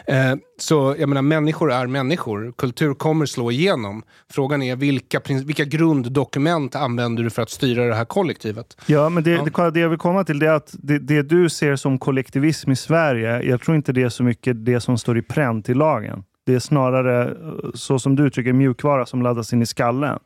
Eh, 0.08 0.36
så 0.60 0.96
jag 1.00 1.10
menar, 1.10 1.22
människor 1.22 1.72
är 1.72 1.88
människor. 1.88 2.54
Kultur 2.58 2.94
kommer 2.94 3.26
slå 3.26 3.52
igenom. 3.52 4.04
Frågan 4.34 4.62
är 4.62 4.76
vilka, 4.76 5.22
vilka 5.46 5.64
grunddokument 5.66 6.76
använder 6.76 7.24
du 7.24 7.30
för 7.30 7.42
att 7.42 7.50
styra 7.50 7.86
det 7.86 7.96
här 7.96 8.06
kollektivet? 8.06 8.78
Ja, 8.86 9.10
men 9.10 9.24
det, 9.24 9.32
Ja. 9.58 9.72
det, 9.72 9.80
jag 9.80 9.90
vill 9.90 10.00
komma 10.00 10.24
till 10.24 10.40
det 10.40 10.48
är 10.48 10.52
att 10.54 10.70
det, 10.74 11.00
det 11.00 11.22
du 11.22 11.50
ser 11.50 11.76
som 11.76 12.00
kollektivism 12.00 12.72
i 12.72 12.76
Sverige, 12.76 13.42
jag 13.42 13.62
tror 13.62 13.78
inte 13.78 13.92
det 13.92 14.02
är 14.04 14.10
så 14.10 14.24
mycket 14.24 14.66
det 14.66 14.82
som 14.82 14.98
står 14.98 15.18
i 15.18 15.22
pränt 15.22 15.70
i 15.70 15.74
lagen. 15.74 16.24
Det 16.50 16.56
är 16.56 16.60
snarare, 16.60 17.26
eh, 17.32 17.70
så 17.74 18.00
som 18.00 18.16
du 18.16 18.28
uttrycker, 18.28 18.54
mjukvara 18.54 19.06
som 19.06 19.22
laddas 19.22 19.54
in 19.54 19.62
i 19.62 19.66
skallen. 19.66 20.20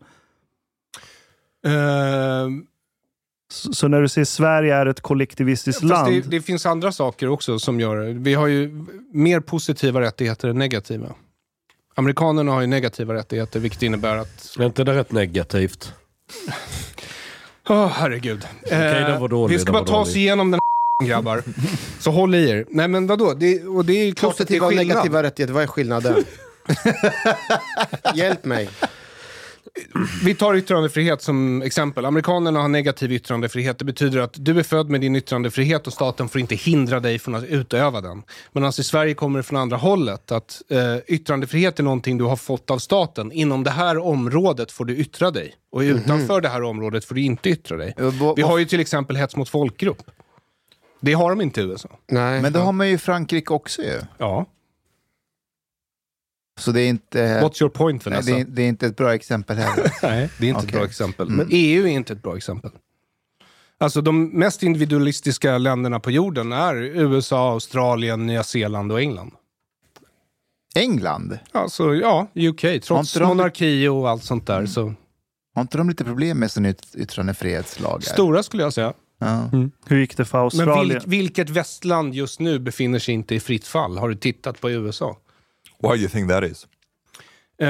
Eh, 1.66 2.48
Så, 3.52 3.88
när 3.88 4.02
du 4.02 4.08
säger 4.08 4.26
Sverige 4.26 4.76
är 4.76 4.86
ett 4.86 5.02
kollektivistiskt 5.02 5.82
Fast 5.82 5.90
land, 5.90 6.14
det, 6.14 6.22
det 6.22 6.42
finns 6.42 6.66
andra 6.66 6.92
saker 6.92 7.30
också 7.30 7.60
som 7.60 7.80
gör 7.80 7.96
det. 7.98 8.14
Vi 8.14 8.34
har 8.34 8.48
ju 8.48 8.86
mer 9.12 9.40
positiva 9.40 10.02
rättigheter 10.02 10.48
än 10.48 10.58
negativa. 10.58 11.08
Amerikanerna 11.96 12.52
har 12.52 12.62
ju 12.62 12.68
negativa 12.68 13.14
rättigheter, 13.14 13.60
vilket 13.60 13.82
innebär 13.84 14.18
att... 14.18 14.56
Är 14.60 14.66
inte 14.66 14.84
det 14.84 14.94
rätt 14.96 15.12
negativt? 15.12 15.94
Åh, 17.70 17.88
herregud. 17.88 18.48
Okej, 18.66 18.80
den 18.80 19.22
var 19.22 19.28
dålig, 19.28 19.56
vi 19.56 19.60
ska 19.62 19.72
bara 19.72 19.80
var 19.82 19.88
ta 19.88 20.00
oss 20.00 20.08
dålig. 20.10 20.22
igenom 20.22 20.52
den 20.52 20.60
här 20.60 20.73
grabbar. 21.04 21.44
Så 22.00 22.12
håll 22.12 22.36
i 22.36 22.50
er. 22.50 22.66
Nej 22.70 22.88
men 22.88 23.08
vadå? 23.08 23.34
Det, 23.34 23.64
och 23.64 23.86
det 23.86 23.94
är 23.94 24.06
ju 24.06 24.14
klart 24.14 24.32
att 24.32 24.38
det 24.38 24.42
är 24.42 24.46
Positiva 24.46 24.66
och 24.66 24.70
skillnad. 24.72 24.88
negativa 24.88 25.24
rättigheter, 25.24 25.54
vad 25.54 25.64
är 25.64 25.68
skillnaden? 25.68 26.24
Hjälp 28.16 28.46
mig. 28.46 28.70
Vi 30.24 30.36
tar 30.36 30.56
yttrandefrihet 30.56 31.22
som 31.22 31.62
exempel. 31.62 32.06
Amerikanerna 32.06 32.62
har 32.62 32.68
negativ 32.68 33.12
yttrandefrihet. 33.12 33.80
Det 33.80 33.86
betyder 33.86 34.20
att 34.20 34.34
du 34.38 34.60
är 34.60 34.64
född 34.64 34.90
med 34.90 35.02
din 35.02 35.16
yttrandefrihet 35.16 35.88
och 35.88 35.94
staten 35.94 36.30
får 36.30 36.42
inte 36.42 36.56
hindra 36.56 37.00
dig 37.00 37.20
från 37.20 37.36
att 37.36 37.44
utöva 37.44 38.02
den. 38.02 38.24
Men 38.52 38.64
alltså 38.66 38.82
i 38.82 38.84
Sverige 38.86 39.14
kommer 39.14 39.40
det 39.40 39.44
från 39.44 39.60
andra 39.60 39.78
hållet. 39.78 40.32
Att 40.32 40.62
eh, 40.70 40.98
yttrandefrihet 41.08 41.80
är 41.80 41.84
någonting 41.84 42.18
du 42.18 42.24
har 42.24 42.36
fått 42.36 42.72
av 42.72 42.78
staten. 42.78 43.32
Inom 43.32 43.64
det 43.64 43.72
här 43.72 43.98
området 43.98 44.72
får 44.72 44.86
du 44.86 44.96
yttra 44.98 45.32
dig. 45.32 45.54
Och 45.72 45.80
utanför 45.80 46.42
det 46.42 46.50
här 46.50 46.64
området 46.64 47.06
får 47.06 47.16
du 47.16 47.22
inte 47.22 47.50
yttra 47.50 47.78
dig. 47.78 47.96
Vi 48.36 48.42
har 48.42 48.58
ju 48.58 48.66
till 48.66 48.80
exempel 48.80 49.16
hets 49.16 49.36
mot 49.36 49.50
folkgrupp. 49.50 50.02
Det 51.06 51.14
har 51.14 51.30
de 51.30 51.42
inte 51.42 51.62
i 51.62 51.64
USA. 51.64 51.90
Nej. 52.08 52.42
Men 52.42 52.54
det 52.54 52.60
har 52.60 52.72
man 52.72 52.88
ju 52.88 52.94
i 52.94 52.98
Frankrike 52.98 53.54
också 53.54 53.82
ju. 53.82 54.02
Ja. 54.18 54.46
Så 56.60 56.72
det 56.72 56.82
är 56.82 56.90
inte... 56.90 57.42
What's 57.42 57.62
your 57.64 57.70
point 57.70 58.06
Nej, 58.06 58.12
Vanessa? 58.14 58.32
det, 58.36 58.42
är, 58.42 58.46
det 58.46 58.62
är 58.62 58.68
inte 58.68 58.86
ett 58.88 58.98
bra 58.98 59.14
exempel 59.16 59.58
heller. 59.58 59.92
Nej, 60.04 60.30
det 60.40 60.46
är 60.46 60.50
inte 60.50 60.60
ett 60.60 60.66
Okej. 60.66 60.78
bra 60.80 60.86
exempel. 60.86 61.28
Mm. 61.28 61.38
Men 61.38 61.48
EU 61.52 61.84
är 61.88 61.92
inte 61.92 62.14
ett 62.14 62.22
bra 62.24 62.38
exempel. 62.38 62.72
Alltså 63.78 64.02
de 64.02 64.26
mest 64.30 64.64
individualistiska 64.64 65.58
länderna 65.58 66.00
på 66.00 66.12
jorden 66.12 66.52
är 66.52 66.76
USA, 66.76 67.52
Australien, 67.52 68.26
Nya 68.26 68.44
Zeeland 68.44 68.92
och 68.92 69.02
England. 69.02 69.32
England? 70.76 71.40
Alltså 71.52 71.96
ja, 71.96 72.28
UK. 72.36 72.66
Trots 72.84 73.14
de- 73.14 73.26
monarki 73.28 73.88
och 73.88 74.10
allt 74.10 74.24
sånt 74.24 74.48
där. 74.48 74.66
Så 74.66 74.94
Har 75.56 75.62
inte 75.62 75.78
de 75.78 75.90
lite 75.90 76.04
problem 76.04 76.40
med 76.40 76.52
sin 76.52 76.66
yt- 76.66 76.96
yttrandefrihetslagar? 76.98 78.02
stora 78.02 78.44
skulle 78.44 78.64
jag 78.64 78.74
säga. 78.74 78.94
Ja. 79.26 79.50
hur 79.86 80.00
gick 80.00 80.18
det 80.18 80.26
för 80.26 80.38
Men 80.38 80.44
Australien? 80.46 80.90
vilk, 80.90 81.04
vilket 81.08 81.50
västland 81.50 82.14
just 82.16 82.40
nu 82.40 82.60
befinner 82.60 83.00
sig 83.00 83.14
inte 83.14 83.36
i 83.36 83.40
fritt 83.40 83.68
fall? 83.68 83.98
Har 83.98 84.10
du 84.10 84.16
tittat 84.16 84.62
på 84.62 84.72
USA? 84.72 85.18
Why 85.80 85.90
do 85.90 85.96
you 85.96 86.10
think 86.10 86.30
that 86.30 86.44
is? 86.44 86.68
Eh, 87.62 87.68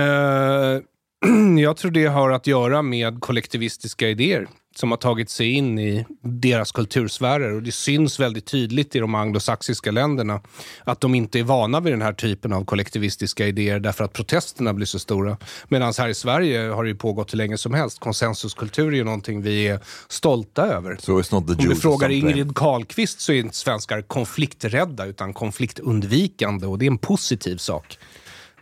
jag 1.59 1.77
tror 1.77 1.91
det 1.91 2.05
har 2.05 2.31
att 2.31 2.47
göra 2.47 2.81
med 2.81 3.21
kollektivistiska 3.21 4.09
idéer 4.09 4.47
som 4.75 4.91
har 4.91 4.97
tagit 4.97 5.29
sig 5.29 5.51
in 5.51 5.79
i 5.79 6.05
deras 6.21 6.71
kultursfärer. 6.71 7.53
Och 7.53 7.63
det 7.63 7.71
syns 7.71 8.19
väldigt 8.19 8.45
tydligt 8.45 8.95
i 8.95 8.99
de 8.99 9.15
anglosaxiska 9.15 9.91
länderna 9.91 10.41
att 10.83 11.01
de 11.01 11.15
inte 11.15 11.39
är 11.39 11.43
vana 11.43 11.79
vid 11.79 11.93
den 11.93 12.01
här 12.01 12.13
typen 12.13 12.53
av 12.53 12.65
kollektivistiska 12.65 13.47
idéer 13.47 13.79
därför 13.79 14.03
att 14.03 14.13
protesterna 14.13 14.73
blir 14.73 14.85
så 14.85 14.99
stora. 14.99 15.37
Medan 15.67 15.93
här 15.97 16.09
i 16.09 16.13
Sverige 16.13 16.59
har 16.59 16.83
det 16.83 16.89
ju 16.89 16.95
pågått 16.95 17.33
hur 17.33 17.37
länge 17.37 17.57
som 17.57 17.73
helst. 17.73 17.99
Konsensuskultur 17.99 18.87
är 18.87 18.97
ju 18.97 19.03
någonting 19.03 19.41
vi 19.41 19.67
är 19.67 19.79
stolta 20.07 20.65
över. 20.65 20.97
So 20.99 21.19
it's 21.19 21.33
not 21.33 21.47
the 21.47 21.63
Om 21.63 21.69
du 21.69 21.75
frågar. 21.75 22.09
Ingrid 22.09 22.55
Carlqvist 22.55 23.19
så 23.19 23.31
är 23.31 23.39
inte 23.39 23.55
svenskar 23.55 24.01
konflikträdda 24.01 25.05
utan 25.05 25.33
konfliktundvikande 25.33 26.67
och 26.67 26.79
det 26.79 26.85
är 26.85 26.91
en 26.91 26.97
positiv 26.97 27.57
sak. 27.57 27.97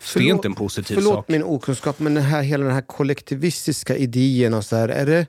Så 0.04 0.20
det 0.20 0.26
är 0.26 0.30
inte 0.30 0.48
en 0.48 0.54
positiv 0.54 0.96
förlåt 0.96 1.14
sak. 1.14 1.28
min 1.28 1.44
okunskap, 1.44 2.00
men 2.00 2.14
den 2.14 2.24
här, 2.24 2.42
hela 2.42 2.64
den 2.64 2.74
här 2.74 2.82
kollektivistiska 2.82 3.98
idén 3.98 4.54
och 4.54 4.66
så 4.66 4.76
här, 4.76 4.90
är 4.90 5.06
det, 5.06 5.28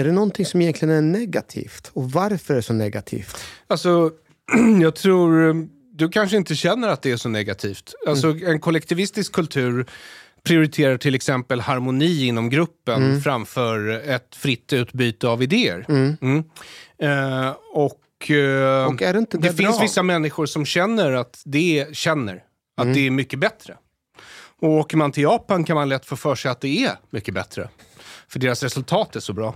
är 0.00 0.04
det 0.04 0.12
någonting 0.12 0.46
som 0.46 0.60
egentligen 0.62 0.94
är 0.94 1.00
negativt? 1.02 1.90
Och 1.94 2.10
varför 2.10 2.54
är 2.54 2.56
det 2.56 2.62
så 2.62 2.72
negativt? 2.72 3.36
Alltså, 3.66 4.10
jag 4.82 4.94
tror... 4.96 5.54
Du 5.92 6.08
kanske 6.08 6.36
inte 6.36 6.54
känner 6.54 6.88
att 6.88 7.02
det 7.02 7.10
är 7.10 7.16
så 7.16 7.28
negativt. 7.28 7.94
Alltså, 8.08 8.36
En 8.46 8.60
kollektivistisk 8.60 9.32
kultur 9.32 9.86
prioriterar 10.42 10.96
till 10.96 11.14
exempel 11.14 11.60
harmoni 11.60 12.26
inom 12.26 12.50
gruppen 12.50 13.02
Mm. 13.02 13.20
framför 13.20 13.88
ett 14.10 14.34
fritt 14.36 14.72
utbyte 14.72 15.28
av 15.28 15.42
idéer. 15.42 15.84
Mm. 15.88 16.16
Mm. 16.22 16.44
Eh, 16.98 17.54
och, 17.72 18.30
eh, 18.30 18.86
Och 18.86 18.96
det 18.96 19.26
det 19.32 19.52
finns 19.52 19.82
vissa 19.82 20.02
människor 20.02 20.46
som 20.46 20.64
känner 20.64 21.12
att 21.12 21.42
det, 21.44 21.86
känner 21.96 22.42
att 22.76 22.84
Mm. 22.84 22.94
det 22.94 23.06
är 23.06 23.10
mycket 23.10 23.38
bättre. 23.38 23.76
Och 24.60 24.68
åker 24.70 24.96
man 24.96 25.12
till 25.12 25.22
Japan 25.22 25.64
kan 25.64 25.74
man 25.76 25.88
lätt 25.88 26.04
få 26.06 26.16
för 26.16 26.34
sig 26.34 26.50
att 26.50 26.60
det 26.60 26.84
är 26.84 26.92
mycket 27.10 27.34
bättre. 27.34 27.68
För 28.28 28.38
deras 28.38 28.62
resultat 28.62 29.16
är 29.16 29.20
så 29.20 29.32
bra. 29.32 29.54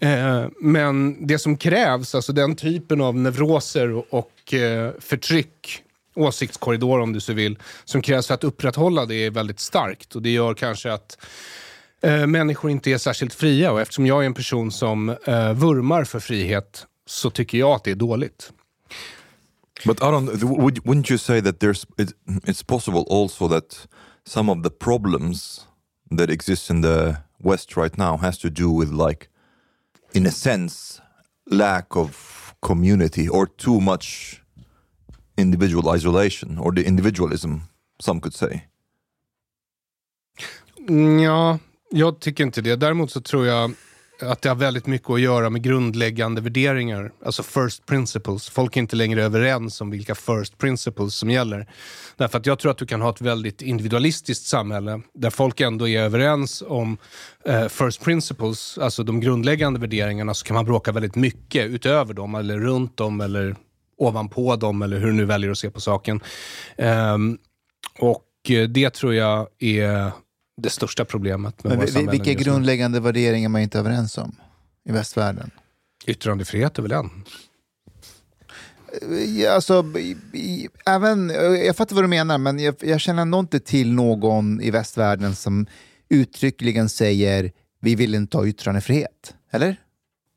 Eh, 0.00 0.46
men 0.60 1.26
det 1.26 1.38
som 1.38 1.56
krävs, 1.56 2.14
alltså 2.14 2.32
den 2.32 2.56
typen 2.56 3.00
av 3.00 3.14
neuroser 3.14 3.90
och, 3.92 4.06
och 4.10 4.54
eh, 4.54 4.92
förtryck, 5.00 5.82
åsiktskorridor 6.14 7.00
om 7.00 7.12
du 7.12 7.20
så 7.20 7.32
vill, 7.32 7.58
som 7.84 8.02
krävs 8.02 8.26
för 8.26 8.34
att 8.34 8.44
upprätthålla 8.44 9.06
det 9.06 9.14
är 9.14 9.30
väldigt 9.30 9.60
starkt. 9.60 10.16
Och 10.16 10.22
det 10.22 10.30
gör 10.30 10.54
kanske 10.54 10.92
att 10.92 11.18
eh, 12.02 12.26
människor 12.26 12.70
inte 12.70 12.90
är 12.90 12.98
särskilt 12.98 13.34
fria. 13.34 13.72
Och 13.72 13.80
eftersom 13.80 14.06
jag 14.06 14.22
är 14.22 14.26
en 14.26 14.34
person 14.34 14.72
som 14.72 15.08
eh, 15.08 15.52
vurmar 15.52 16.04
för 16.04 16.20
frihet 16.20 16.86
så 17.06 17.30
tycker 17.30 17.58
jag 17.58 17.70
att 17.70 17.84
det 17.84 17.90
är 17.90 17.94
dåligt. 17.94 18.52
But 19.84 20.02
Aron, 20.02 20.26
would, 20.26 20.78
wouldn't 20.78 21.10
you 21.10 21.18
say 21.18 21.42
that 21.42 21.60
there's 21.60 21.86
it, 21.98 22.12
it's 22.46 22.62
possible 22.62 23.04
also 23.10 23.48
that 23.48 23.88
some 24.26 24.52
of 24.52 24.62
the 24.62 24.70
problems 24.70 25.66
that 26.18 26.30
exist 26.30 26.70
in 26.70 26.82
the 26.82 27.16
West 27.44 27.76
right 27.76 27.96
now 27.98 28.16
has 28.16 28.38
to 28.38 28.48
do 28.50 28.70
with 28.70 28.90
like, 29.08 29.28
in 30.14 30.26
a 30.26 30.30
sense, 30.30 31.00
lack 31.50 31.96
of 31.96 32.54
community 32.62 33.28
or 33.28 33.46
too 33.46 33.80
much 33.80 34.42
individual 35.36 35.90
isolation 35.96 36.58
or 36.58 36.72
the 36.72 36.84
individualism, 36.86 37.68
some 38.00 38.20
could 38.20 38.34
say. 38.34 38.64
Mm, 40.88 41.20
Ja, 41.20 41.58
jag 41.90 42.20
tycker 42.20 42.44
inte 42.44 42.60
det. 42.60 42.76
Däremot 42.76 43.10
så 43.10 43.20
tror 43.20 43.46
jag 43.46 43.72
att 44.26 44.42
det 44.42 44.48
har 44.48 44.56
väldigt 44.56 44.86
mycket 44.86 45.10
att 45.10 45.20
göra 45.20 45.50
med 45.50 45.62
grundläggande 45.62 46.40
värderingar. 46.40 47.12
Alltså 47.24 47.42
first 47.42 47.86
principles. 47.86 48.48
Folk 48.48 48.76
är 48.76 48.80
inte 48.80 48.96
längre 48.96 49.22
överens 49.24 49.80
om 49.80 49.90
vilka 49.90 50.14
first 50.14 50.58
principles 50.58 51.14
som 51.14 51.30
gäller. 51.30 51.66
Därför 52.16 52.38
att 52.38 52.46
jag 52.46 52.58
tror 52.58 52.70
att 52.70 52.78
du 52.78 52.86
kan 52.86 53.00
ha 53.00 53.10
ett 53.10 53.20
väldigt 53.20 53.62
individualistiskt 53.62 54.46
samhälle 54.46 55.00
där 55.14 55.30
folk 55.30 55.60
ändå 55.60 55.88
är 55.88 56.02
överens 56.02 56.62
om 56.66 56.96
eh, 57.44 57.68
first 57.68 58.04
principles, 58.04 58.78
alltså 58.78 59.02
de 59.02 59.20
grundläggande 59.20 59.80
värderingarna, 59.80 60.34
så 60.34 60.46
kan 60.46 60.54
man 60.54 60.64
bråka 60.64 60.92
väldigt 60.92 61.16
mycket 61.16 61.66
utöver 61.66 62.14
dem, 62.14 62.34
eller 62.34 62.58
runt 62.58 62.96
dem, 62.96 63.20
eller 63.20 63.56
ovanpå 63.98 64.56
dem, 64.56 64.82
eller 64.82 64.98
hur 64.98 65.06
du 65.06 65.12
nu 65.12 65.24
väljer 65.24 65.50
att 65.50 65.58
se 65.58 65.70
på 65.70 65.80
saken. 65.80 66.20
Ehm, 66.76 67.38
och 67.98 68.24
eh, 68.48 68.68
det 68.68 68.90
tror 68.90 69.14
jag 69.14 69.48
är 69.58 70.12
det 70.56 70.70
största 70.70 71.04
problemet 71.04 71.64
med 71.64 71.70
Men 71.78 71.86
våra 71.86 72.00
vi- 72.00 72.18
vilka 72.18 72.30
nu. 72.30 72.34
grundläggande 72.44 73.00
värderingar 73.00 73.48
är 73.48 73.52
man 73.52 73.60
inte 73.60 73.78
överens 73.78 74.18
om 74.18 74.36
i 74.88 74.92
västvärlden? 74.92 75.50
Yttrandefrihet 76.06 76.78
är 76.78 76.82
väl 76.82 76.92
en? 76.92 77.10
Ja, 79.38 79.50
Alltså, 79.52 79.84
även, 80.86 81.28
jag 81.66 81.76
fattar 81.76 81.94
vad 81.94 82.04
du 82.04 82.08
menar, 82.08 82.38
men 82.38 82.58
jag, 82.58 82.74
jag 82.80 83.00
känner 83.00 83.22
ändå 83.22 83.38
inte 83.40 83.60
till 83.60 83.92
någon 83.92 84.60
i 84.60 84.70
västvärlden 84.70 85.34
som 85.34 85.66
uttryckligen 86.08 86.88
säger 86.88 87.52
vi 87.80 87.94
vill 87.94 88.14
inte 88.14 88.36
ha 88.36 88.46
yttrandefrihet. 88.46 89.34
Eller? 89.50 89.76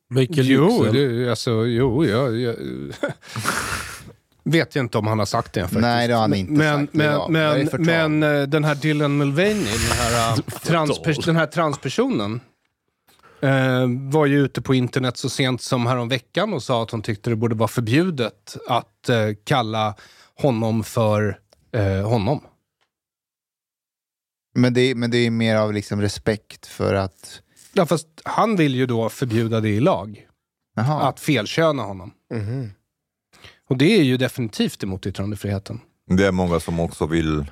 Mikael 0.10 0.48
Jo, 0.48 0.84
det, 0.94 1.30
alltså, 1.30 1.52
jo 1.66 2.06
jag, 2.06 2.38
jag 2.40 2.56
vet 4.52 4.76
jag 4.76 4.86
inte 4.86 4.98
om 4.98 5.08
han 5.08 5.20
har 5.20 5.26
sagt 5.26 5.54
det 5.54 5.62
faktiskt. 5.62 5.82
Nej, 5.82 6.08
det 6.08 6.14
har 6.14 6.22
han 6.22 6.34
inte 6.34 6.52
men, 6.52 6.86
sagt. 6.86 6.94
Men, 6.94 7.32
men, 7.32 7.68
förtal. 7.68 8.10
men 8.10 8.24
eh, 8.24 8.48
den 8.48 8.64
här 8.64 8.76
Dylan 8.76 9.18
Mulvaney, 9.18 9.56
den 9.56 9.98
här, 9.98 10.30
eh, 10.30 10.36
transpers, 10.64 11.26
den 11.26 11.36
här 11.36 11.46
transpersonen, 11.46 12.42
eh, 13.42 13.86
var 14.12 14.26
ju 14.26 14.46
ute 14.46 14.62
på 14.62 14.74
internet 14.74 15.18
så 15.18 15.30
sent 15.30 15.62
som 15.62 15.86
häromveckan 15.86 16.54
och 16.54 16.64
sa 16.64 16.84
att 16.84 16.92
hon 16.92 17.02
tyckte 17.02 17.30
det 17.30 17.36
borde 17.36 17.56
vara 17.56 17.68
förbjudet 17.68 18.58
att 18.68 19.10
eh, 19.10 19.30
kalla 19.44 19.96
honom 20.36 20.84
för 20.84 21.40
eh, 21.74 22.10
honom. 22.10 22.42
Men 24.56 24.74
det, 24.74 24.96
men 24.96 25.12
det 25.12 25.18
är 25.18 25.32
mer 25.32 25.56
av 25.56 25.74
liksom 25.74 26.02
respekt 26.02 26.66
för 26.68 26.94
att... 26.94 27.42
Ja, 27.74 27.86
fast 27.86 28.08
han 28.26 28.56
vill 28.56 28.76
ju 28.76 28.86
då 28.86 29.10
förbjuda 29.10 29.60
det 29.60 29.70
i 29.70 29.80
lag. 29.80 30.28
Jaha. 30.76 31.10
Att 31.10 31.20
felköna 31.20 31.84
honom. 31.84 32.12
Och 33.68 33.78
det 33.78 33.98
är 33.98 34.04
ju 34.04 34.18
definitivt 34.18 34.84
emot 34.84 35.06
yttrandefriheten. 35.06 35.80
Det 36.08 36.28
är 36.28 36.32
många 36.32 36.60
som 36.60 36.80
också 36.80 37.06
vill 37.06 37.46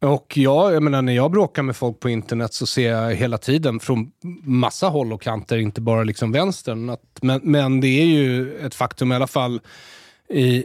Och 0.00 0.36
jag, 0.36 0.74
jag 0.74 0.82
menar, 0.82 1.02
när 1.02 1.12
jag 1.12 1.30
bråkar 1.30 1.62
med 1.62 1.76
folk 1.76 2.00
på 2.00 2.10
internet 2.10 2.54
så 2.54 2.66
ser 2.66 2.90
jag 2.90 3.14
hela 3.14 3.38
tiden 3.38 3.80
från 3.80 4.10
massa 4.42 4.88
håll 4.88 5.12
och 5.12 5.22
kanter, 5.22 5.58
inte 5.58 5.80
bara 5.80 6.04
liksom 6.04 6.32
vänstern. 6.32 6.90
Att, 6.90 7.18
men, 7.22 7.40
men 7.44 7.80
det 7.80 7.88
är 7.88 8.06
ju 8.06 8.58
ett 8.58 8.74
faktum 8.74 9.12
i 9.12 9.14
alla 9.14 9.26
fall 9.26 9.60
i 10.28 10.64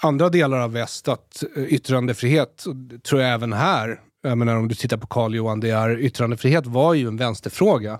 andra 0.00 0.28
delar 0.28 0.58
av 0.58 0.72
väst 0.72 1.08
att 1.08 1.44
eh, 1.56 1.62
yttrandefrihet, 1.62 2.64
tror 3.08 3.20
jag 3.20 3.32
även 3.32 3.52
här, 3.52 4.00
jag 4.22 4.38
menar 4.38 4.56
om 4.56 4.68
du 4.68 4.74
tittar 4.74 4.96
på 4.96 5.06
Carl 5.06 5.34
Johan, 5.34 5.60
det 5.60 5.70
är, 5.70 5.98
yttrandefrihet 5.98 6.66
var 6.66 6.94
ju 6.94 7.08
en 7.08 7.16
vänsterfråga. 7.16 7.98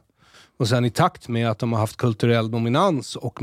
Och 0.59 0.69
sen 0.69 0.85
i 0.85 0.91
takt 0.91 1.29
med 1.29 1.51
att 1.51 1.59
de 1.59 1.73
har 1.73 1.81
haft 1.81 1.97
kulturell 1.97 2.51
dominans 2.51 3.17
och 3.17 3.39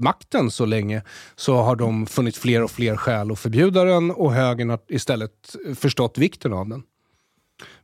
makten 0.00 0.50
så 0.50 0.66
länge 0.66 1.02
så 1.36 1.56
har 1.56 1.76
de 1.76 2.06
funnit 2.06 2.36
fler 2.36 2.62
och 2.62 2.70
fler 2.70 2.96
skäl 2.96 3.32
att 3.32 3.38
förbjuda 3.38 3.84
den 3.84 4.10
och 4.10 4.32
högern 4.32 4.70
har 4.70 4.78
istället 4.88 5.56
förstått 5.74 6.18
vikten 6.18 6.52
av 6.52 6.68
den. 6.68 6.82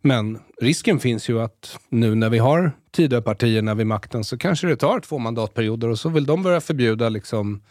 Men 0.01 0.39
risken 0.61 0.99
finns 0.99 1.28
ju 1.28 1.41
att 1.41 1.78
nu 1.89 2.14
när 2.14 2.30
vi 2.30 2.39
har 2.39 2.72
Tidöpartierna 2.91 3.74
vid 3.74 3.87
makten 3.87 4.24
så 4.24 4.39
kanske 4.39 4.66
det 4.66 4.76
tar 4.76 5.01
två 5.01 5.18
mandatperioder 5.18 5.89
och 5.89 5.99
så 5.99 6.09
vill 6.09 6.26
de 6.26 6.43
börja 6.43 6.61
förbjuda 6.61 7.09
liksom, 7.09 7.62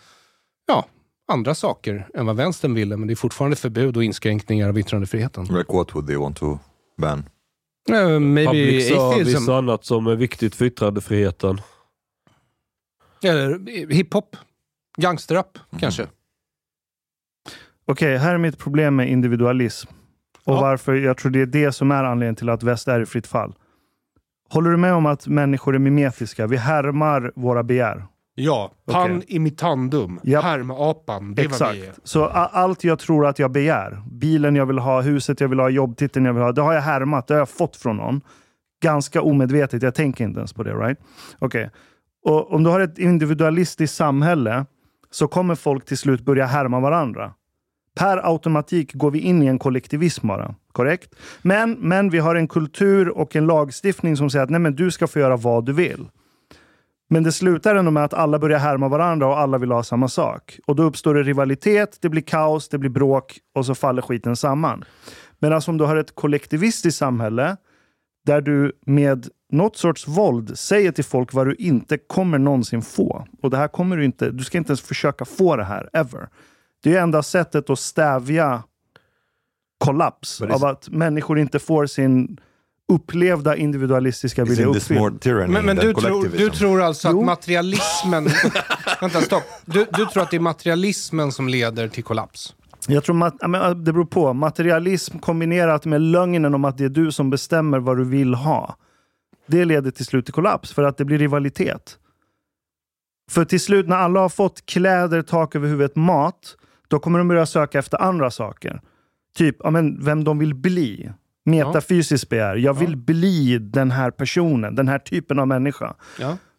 ja, 0.67 0.85
andra 1.27 1.55
saker 1.55 2.07
än 2.13 2.25
vad 2.25 2.35
vänstern 2.35 2.73
ville. 2.73 2.97
Men 2.97 3.07
det 3.07 3.13
är 3.13 3.15
fortfarande 3.15 3.55
förbud 3.55 3.97
och 3.97 4.03
inskränkningar 4.03 4.69
av 4.69 4.79
yttrandefriheten. 4.79 5.43
like 5.43 5.73
what 5.73 5.95
would 5.95 6.07
they 6.07 6.15
want 6.15 6.37
to 6.37 6.57
ban? 6.97 7.23
Uh, 7.91 8.19
maybe 8.19 8.45
Public 8.51 8.87
service 8.87 9.47
och 9.47 9.57
annat 9.57 9.85
som 9.85 10.07
är 10.07 10.15
viktigt 10.15 10.55
för 10.55 10.65
yttrandefriheten. 10.65 11.61
Eller 13.23 13.59
hiphop. 13.93 14.35
Gangsterrap 14.97 15.57
kanske. 15.79 16.07
Okej, 17.85 18.17
här 18.17 18.33
är 18.33 18.37
mitt 18.37 18.57
problem 18.57 18.95
med 18.95 19.09
individualism. 19.09 19.89
Och 20.43 20.55
Ja. 20.55 20.61
varför 20.61 20.93
jag 20.95 21.17
tror 21.17 21.31
det 21.31 21.41
är 21.41 21.45
det 21.45 21.71
som 21.71 21.91
är 21.91 22.03
anledningen 22.03 22.35
till 22.35 22.49
att 22.49 22.63
väst 22.63 22.87
är 22.87 23.01
i 23.01 23.05
fritt 23.05 23.27
fall. 23.27 23.55
Håller 24.49 24.71
du 24.71 24.77
med 24.77 24.93
om 24.93 25.05
att 25.05 25.27
människor 25.27 25.75
är 25.75 25.79
mimetiska? 25.79 26.47
Vi 26.47 26.57
härmar 26.57 27.31
våra 27.35 27.63
begär. 27.63 28.05
Ja, 28.35 28.71
pan 28.85 29.23
imitandum. 29.27 30.19
Japp. 30.23 30.43
Härmapan. 30.43 31.35
Det 31.35 31.41
Exakt. 31.41 31.75
vi 31.75 31.85
är. 31.85 31.93
Så 32.03 32.25
allt 32.25 32.83
jag 32.83 32.99
tror 32.99 33.27
att 33.27 33.39
jag 33.39 33.51
begär, 33.51 34.01
bilen 34.11 34.55
jag 34.55 34.65
vill 34.65 34.79
ha, 34.79 35.01
huset 35.01 35.39
jag 35.41 35.47
vill 35.47 35.59
ha, 35.59 35.69
jobbtiteln 35.69 36.25
jag 36.25 36.33
vill 36.33 36.43
ha, 36.43 36.51
det 36.51 36.61
har 36.61 36.73
jag 36.73 36.81
härmat, 36.81 37.27
det 37.27 37.33
har 37.33 37.39
jag 37.39 37.49
fått 37.49 37.75
från 37.75 37.97
någon. 37.97 38.21
Ganska 38.83 39.21
omedvetet, 39.21 39.83
jag 39.83 39.95
tänker 39.95 40.23
inte 40.23 40.39
ens 40.39 40.53
på 40.53 40.63
det. 40.63 40.73
right? 40.73 40.99
Okej. 41.39 41.69
Och 42.25 42.53
Om 42.53 42.63
du 42.63 42.69
har 42.69 42.79
ett 42.79 42.97
individualistiskt 42.97 43.95
samhälle 43.97 44.65
så 45.11 45.27
kommer 45.27 45.55
folk 45.55 45.85
till 45.85 45.97
slut 45.97 46.21
börja 46.21 46.45
härma 46.45 46.79
varandra. 46.79 47.33
Per 47.95 48.29
automatik 48.31 48.93
går 48.93 49.11
vi 49.11 49.19
in 49.19 49.43
i 49.43 49.45
en 49.45 49.59
kollektivism 49.59 50.27
bara. 50.27 50.55
Korrekt? 50.71 51.15
Men, 51.41 51.71
men 51.71 52.09
vi 52.09 52.19
har 52.19 52.35
en 52.35 52.47
kultur 52.47 53.09
och 53.09 53.35
en 53.35 53.45
lagstiftning 53.45 54.17
som 54.17 54.29
säger 54.29 54.43
att 54.43 54.49
nej, 54.49 54.59
men 54.59 54.75
du 54.75 54.91
ska 54.91 55.07
få 55.07 55.19
göra 55.19 55.37
vad 55.37 55.65
du 55.65 55.73
vill. 55.73 56.07
Men 57.13 57.23
det 57.23 57.31
slutar 57.31 57.75
ändå 57.75 57.91
med 57.91 58.03
att 58.03 58.13
alla 58.13 58.39
börjar 58.39 58.59
härma 58.59 58.87
varandra 58.87 59.27
och 59.27 59.39
alla 59.39 59.57
vill 59.57 59.71
ha 59.71 59.83
samma 59.83 60.07
sak. 60.07 60.59
Och 60.65 60.75
då 60.75 60.83
uppstår 60.83 61.15
det 61.15 61.23
rivalitet, 61.23 61.97
det 62.01 62.09
blir 62.09 62.21
kaos, 62.21 62.69
det 62.69 62.77
blir 62.77 62.89
bråk 62.89 63.39
och 63.55 63.65
så 63.65 63.75
faller 63.75 64.01
skiten 64.01 64.35
samman. 64.35 64.85
Medan 65.39 65.61
om 65.67 65.77
du 65.77 65.85
har 65.85 65.95
ett 65.95 66.15
kollektivistiskt 66.15 66.99
samhälle 66.99 67.57
där 68.25 68.41
du 68.41 68.71
med 68.85 69.27
något 69.51 69.77
sorts 69.77 70.07
våld 70.07 70.57
säger 70.57 70.91
till 70.91 71.03
folk 71.03 71.33
vad 71.33 71.47
du 71.47 71.55
inte 71.55 71.97
kommer 71.97 72.37
någonsin 72.37 72.81
få. 72.81 73.27
Och 73.41 73.49
det 73.49 73.57
här 73.57 73.67
kommer 73.67 73.97
du 73.97 74.05
inte, 74.05 74.31
du 74.31 74.43
ska 74.43 74.57
inte 74.57 74.69
ens 74.69 74.81
försöka 74.81 75.25
få 75.25 75.55
det 75.55 75.63
här, 75.63 75.89
ever. 75.93 76.29
Det 76.83 76.95
är 76.95 77.01
enda 77.01 77.23
sättet 77.23 77.69
att 77.69 77.79
stävja 77.79 78.63
kollaps 79.77 80.41
av 80.41 80.65
att 80.65 80.89
människor 80.89 81.39
inte 81.39 81.59
får 81.59 81.85
sin 81.85 82.37
upplevda 82.91 83.55
individualistiska 83.55 84.45
vilja 84.45 84.65
uppfylld. 84.65 85.21
tyranny 85.21 85.53
Men, 85.53 85.65
men 85.65 85.75
du, 85.75 85.93
tror, 85.93 86.27
du 86.37 86.49
tror 86.49 86.81
alltså 86.81 87.09
Jo. 87.11 87.19
att 87.19 87.25
materialismen... 87.25 88.23
vänta, 89.01 89.21
stopp. 89.21 89.43
Du, 89.65 89.85
du 89.93 90.05
tror 90.05 90.23
att 90.23 90.31
det 90.31 90.37
är 90.37 90.41
materialismen 90.41 91.31
som 91.31 91.47
leder 91.49 91.87
till 91.87 92.03
kollaps? 92.03 92.55
Jag 92.87 93.03
tror 93.03 93.15
mat- 93.15 93.85
det 93.85 93.93
beror 93.93 94.05
på. 94.05 94.33
Materialism 94.33 95.19
kombinerat 95.19 95.85
med 95.85 96.01
lögnen 96.01 96.55
om 96.55 96.65
att 96.65 96.77
det 96.77 96.85
är 96.85 96.89
du 96.89 97.11
som 97.11 97.29
bestämmer 97.29 97.79
vad 97.79 97.97
du 97.97 98.03
vill 98.03 98.33
ha. 98.33 98.75
Det 99.47 99.65
leder 99.65 99.91
till 99.91 100.05
slut 100.05 100.25
till 100.25 100.33
kollaps 100.33 100.73
för 100.73 100.83
att 100.83 100.97
det 100.97 101.05
blir 101.05 101.17
rivalitet. 101.17 101.97
För 103.31 103.45
till 103.45 103.59
slut 103.59 103.87
när 103.87 103.95
alla 103.95 104.19
har 104.19 104.29
fått 104.29 104.65
kläder, 104.65 105.21
tak 105.21 105.55
över 105.55 105.67
huvudet, 105.67 105.95
mat, 105.95 106.55
då 106.87 106.99
kommer 106.99 107.19
de 107.19 107.27
börja 107.27 107.45
söka 107.45 107.79
efter 107.79 108.01
andra 108.01 108.31
saker. 108.31 108.81
Typ 109.35 109.55
ja, 109.59 109.69
men, 109.69 110.03
vem 110.03 110.23
de 110.23 110.39
vill 110.39 110.53
bli. 110.55 111.11
Metafysiskt 111.45 112.29
begär. 112.29 112.55
Jag 112.55 112.73
vill 112.73 112.97
bli 112.97 113.57
den 113.57 113.91
här 113.91 114.11
personen, 114.11 114.75
den 114.75 114.87
här 114.87 114.99
typen 114.99 115.39
av 115.39 115.47
människa. 115.47 115.93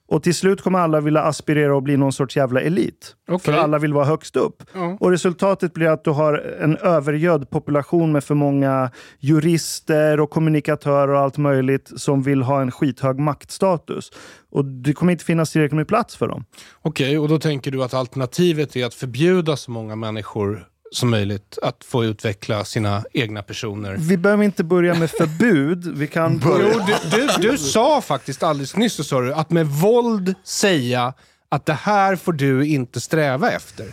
Och 0.08 0.22
till 0.22 0.34
slut 0.34 0.62
kommer 0.62 0.78
alla 0.78 1.00
vilja 1.00 1.22
aspirera 1.22 1.76
och 1.76 1.82
bli 1.82 1.96
någon 1.96 2.12
sorts 2.12 2.36
jävla 2.36 2.60
elit. 2.60 3.16
Okej. 3.28 3.38
För 3.38 3.52
alla 3.52 3.78
vill 3.78 3.92
vara 3.92 4.04
högst 4.04 4.36
upp. 4.36 4.62
Ja. 4.74 4.96
Och 5.00 5.10
resultatet 5.10 5.72
blir 5.72 5.88
att 5.88 6.04
du 6.04 6.10
har 6.10 6.34
en 6.60 6.76
övergödd 6.76 7.50
population 7.50 8.12
med 8.12 8.24
för 8.24 8.34
många 8.34 8.90
jurister 9.18 10.20
och 10.20 10.30
kommunikatörer 10.30 11.08
och 11.08 11.20
allt 11.20 11.38
möjligt 11.38 11.92
som 11.96 12.22
vill 12.22 12.42
ha 12.42 12.62
en 12.62 12.70
skithög 12.70 13.18
maktstatus. 13.18 14.10
Och 14.50 14.64
det 14.64 14.92
kommer 14.92 15.12
inte 15.12 15.24
finnas 15.24 15.52
tillräckligt 15.52 15.76
med 15.76 15.88
plats 15.88 16.16
för 16.16 16.28
dem. 16.28 16.44
Okej, 16.82 17.18
och 17.18 17.28
då 17.28 17.38
tänker 17.38 17.70
du 17.70 17.82
att 17.82 17.94
alternativet 17.94 18.76
är 18.76 18.86
att 18.86 18.94
förbjuda 18.94 19.56
så 19.56 19.70
många 19.70 19.96
människor 19.96 20.68
som 20.96 21.10
möjligt 21.10 21.58
att 21.62 21.84
få 21.84 22.04
utveckla 22.04 22.64
sina 22.64 23.04
egna 23.12 23.42
personer. 23.42 23.96
Vi 23.98 24.16
behöver 24.16 24.44
inte 24.44 24.64
börja 24.64 24.94
med 24.94 25.10
förbud. 25.10 25.98
Vi 25.98 26.06
kan 26.06 26.32
Jo, 26.44 26.48
börja... 26.48 26.98
du, 27.10 27.26
du, 27.26 27.50
du 27.50 27.58
sa 27.58 28.00
faktiskt 28.00 28.42
alldeles 28.42 28.76
nyss 28.76 28.94
så 28.94 29.04
sa 29.04 29.20
du, 29.20 29.34
att 29.34 29.50
med 29.50 29.66
våld 29.66 30.34
säga 30.44 31.14
att 31.48 31.66
det 31.66 31.72
här 31.72 32.16
får 32.16 32.32
du 32.32 32.66
inte 32.66 33.00
sträva 33.00 33.50
efter. 33.50 33.86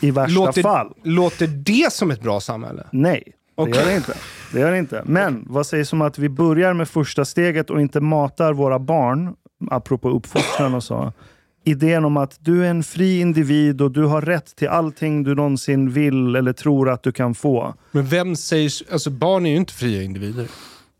I 0.00 0.10
värsta 0.10 0.34
Låter, 0.34 0.62
fall. 0.62 0.92
låter 1.02 1.46
det 1.46 1.92
som 1.92 2.10
ett 2.10 2.22
bra 2.22 2.40
samhälle? 2.40 2.86
Nej, 2.92 3.22
det 3.26 3.62
Okej. 3.62 3.74
gör 3.74 3.84
det 3.86 3.96
inte. 3.96 4.14
Det 4.52 4.60
gör 4.60 4.70
det 4.70 4.78
inte. 4.78 5.02
Men 5.06 5.44
vad 5.48 5.66
sägs 5.66 5.92
om 5.92 6.02
att 6.02 6.18
vi 6.18 6.28
börjar 6.28 6.74
med 6.74 6.88
första 6.88 7.24
steget 7.24 7.70
och 7.70 7.80
inte 7.80 8.00
matar 8.00 8.52
våra 8.52 8.78
barn, 8.78 9.34
apropå 9.70 10.08
uppfostran 10.10 10.74
och 10.74 10.84
så, 10.84 11.12
idén 11.64 12.04
om 12.04 12.16
att 12.16 12.36
du 12.40 12.64
är 12.66 12.70
en 12.70 12.82
fri 12.82 13.20
individ 13.20 13.80
och 13.80 13.90
du 13.90 14.04
har 14.04 14.22
rätt 14.22 14.56
till 14.56 14.68
allting 14.68 15.22
du 15.22 15.34
någonsin 15.34 15.90
vill 15.92 16.36
eller 16.36 16.52
tror 16.52 16.90
att 16.90 17.02
du 17.02 17.12
kan 17.12 17.34
få. 17.34 17.74
Men 17.90 18.06
vem 18.06 18.36
säger... 18.36 18.92
Alltså 18.92 19.10
barn 19.10 19.46
är 19.46 19.50
ju 19.50 19.56
inte 19.56 19.72
fria 19.72 20.02
individer. 20.02 20.48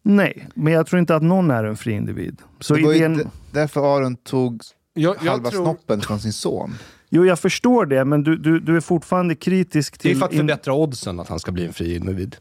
Nej, 0.03 0.49
men 0.55 0.73
jag 0.73 0.87
tror 0.87 1.01
inte 1.01 1.17
att 1.17 1.23
någon 1.23 1.51
är 1.51 1.65
en 1.65 1.77
fri 1.77 1.93
individ. 1.93 2.37
Så 2.61 2.75
det 2.75 2.83
var 2.83 2.93
ju 2.93 2.99
idén... 2.99 3.17
d- 3.17 3.25
därför 3.53 3.97
Aron 3.97 4.17
tog 4.17 4.63
Jag, 4.95 5.17
jag 5.23 5.31
halva 5.31 5.51
tror, 5.51 5.65
snoppen 5.65 6.01
från 6.01 6.21
sin 6.21 6.33
son. 6.33 6.75
Jo, 7.11 7.25
jag 7.27 7.39
förstår 7.39 7.87
det, 7.87 8.05
men 8.05 8.23
du, 8.23 8.37
du, 8.37 8.61
du 8.61 8.77
är 8.77 8.81
fortfarande 8.81 9.35
kritisk 9.35 10.03
det 10.03 10.09
är 10.09 10.11
till... 10.11 10.19
för 10.19 10.27
att 10.27 10.35
förbättra 10.35 10.73
oddsen 10.73 11.21
att 11.21 11.29
han 11.29 11.41
ska 11.41 11.53
bli 11.53 11.67
en 11.67 11.73
fri 11.73 11.97
individ. 11.97 12.37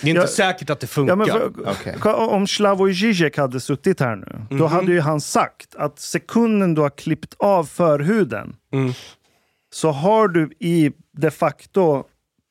Det 0.00 0.06
är 0.06 0.10
inte 0.10 0.20
Jag- 0.20 0.28
säkert 0.28 0.70
att 0.70 0.80
det 0.80 0.86
funkar. 0.86 1.16
Ja, 1.28 1.34
för. 1.74 1.92
Ka- 1.92 2.14
Om 2.28 2.46
Slavoj 2.46 2.94
Žižek 2.94 3.36
hade 3.36 3.60
suttit 3.60 4.00
här 4.00 4.16
nu, 4.16 4.26
Mhm. 4.50 4.58
då 4.58 4.66
hade 4.66 4.92
ju 4.92 5.00
han 5.00 5.20
sagt 5.20 5.74
att 5.74 5.98
sekunden 5.98 6.74
du 6.74 6.80
har 6.80 6.90
klippt 6.90 7.34
av 7.38 7.64
förhuden 7.64 8.56
Mm. 8.72 8.92
så 9.74 9.90
har 9.90 10.28
du 10.28 10.50
i 10.60 10.92
de 11.16 11.30
facto 11.30 12.04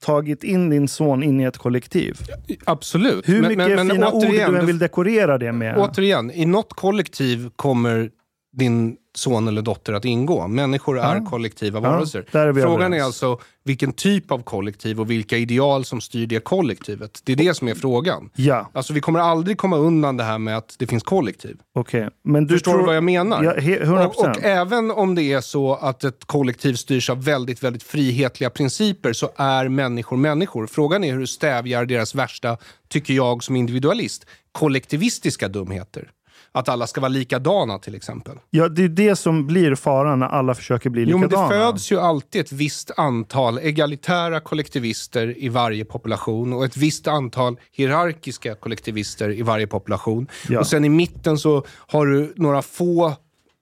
tagit 0.05 0.43
in 0.43 0.69
din 0.69 0.87
son 0.87 1.23
in 1.23 1.39
i 1.41 1.43
ett 1.43 1.57
kollektiv. 1.57 2.17
Absolut. 2.65 3.29
Hur 3.29 3.41
Men- 3.41 3.47
mycket 3.49 3.57
men- 3.67 3.87
men 3.87 3.89
fina 3.95 4.11
ord 4.11 4.23
återigen, 4.23 4.51
du 4.53 4.59
än 4.59 4.65
vill 4.65 4.79
dekorera 4.79 5.37
det 5.37 5.51
med. 5.51 5.77
Återigen, 5.77 6.31
i 6.31 6.45
något 6.45 6.73
kollektiv 6.73 7.49
kommer 7.55 8.09
din 8.53 8.95
son 9.15 9.47
eller 9.47 9.61
dotter 9.61 9.93
att 9.93 10.05
ingå. 10.05 10.47
Människor 10.47 10.99
är 10.99 11.15
Ja. 11.15 11.25
kollektiva 11.29 11.79
Ja, 11.79 11.89
varelser. 11.91 12.19
är 12.19 12.53
Frågan 12.53 12.53
överens. 12.81 12.95
är 12.95 13.03
alltså 13.05 13.39
vilken 13.63 13.93
typ 13.93 14.31
av 14.31 14.43
kollektiv 14.43 14.99
och 14.99 15.11
vilka 15.11 15.37
ideal 15.37 15.85
som 15.85 16.01
styr 16.01 16.27
det 16.27 16.39
kollektivet. 16.43 17.21
Det 17.23 17.31
är 17.31 17.35
det 17.35 17.53
som 17.53 17.67
är 17.67 17.75
frågan. 17.75 18.29
Ja, 18.35 18.69
Alltså 18.73 18.93
vi 18.93 19.01
kommer 19.01 19.19
aldrig 19.19 19.57
komma 19.57 19.77
undan 19.77 20.17
det 20.17 20.23
här 20.23 20.37
med 20.37 20.57
att 20.57 20.75
det 20.79 20.87
finns 20.87 21.03
kollektiv. 21.03 21.57
okej. 21.75 22.09
Men 22.23 22.47
du 22.47 22.53
Förstår 22.55 22.71
tror... 22.71 22.79
du 22.79 22.85
vad 22.85 22.95
jag 22.95 23.03
menar? 23.03 23.43
Ja, 23.43 23.53
he- 23.53 23.83
100%. 23.85 24.05
Och, 24.05 24.19
och 24.27 24.43
även 24.43 24.91
om 24.91 25.15
det 25.15 25.23
är 25.23 25.41
så 25.41 25.75
att 25.75 26.03
ett 26.03 26.25
kollektiv 26.25 26.73
styrs 26.73 27.09
av 27.09 27.23
väldigt, 27.23 27.63
väldigt 27.63 27.83
frihetliga 27.83 28.49
principer 28.49 29.13
så 29.13 29.29
är 29.35 29.69
människor 29.69 30.17
människor. 30.17 30.67
Frågan 30.67 31.03
är 31.03 31.11
hur 31.13 31.19
du 31.19 31.27
stävjar 31.27 31.85
deras 31.85 32.15
värsta, 32.15 32.57
tycker 32.89 33.13
jag 33.13 33.43
som 33.43 33.55
individualist, 33.55 34.25
kollektivistiska 34.51 35.47
dumheter. 35.47 36.09
Att 36.55 36.69
alla 36.69 36.87
ska 36.87 37.01
vara 37.01 37.09
likadana 37.09 37.79
till 37.79 37.95
exempel. 37.95 38.37
Ja, 38.49 38.69
det 38.69 38.83
är 38.83 38.89
det 38.89 39.15
som 39.15 39.47
blir 39.47 39.75
faran 39.75 40.19
när 40.19 40.27
alla 40.27 40.55
försöker 40.55 40.89
bli 40.89 41.03
Jo, 41.07 41.17
men 41.17 41.29
likadana. 41.29 41.49
det 41.49 41.55
föds 41.55 41.91
ju 41.91 41.99
alltid 41.99 42.41
ett 42.41 42.51
visst 42.51 42.91
antal 42.97 43.59
egalitära 43.59 44.39
kollektivister 44.39 45.37
i 45.43 45.49
varje 45.49 45.85
population 45.85 46.53
och 46.53 46.65
ett 46.65 46.77
visst 46.77 47.07
antal 47.07 47.59
hierarkiska 47.71 48.55
kollektivister 48.55 49.29
i 49.29 49.41
varje 49.41 49.67
population. 49.67 50.27
Ja. 50.49 50.59
Och 50.59 50.67
sen 50.67 50.85
i 50.85 50.89
mitten 50.89 51.37
så 51.37 51.65
har 51.67 52.05
du 52.05 52.33
några 52.35 52.61
få 52.61 53.13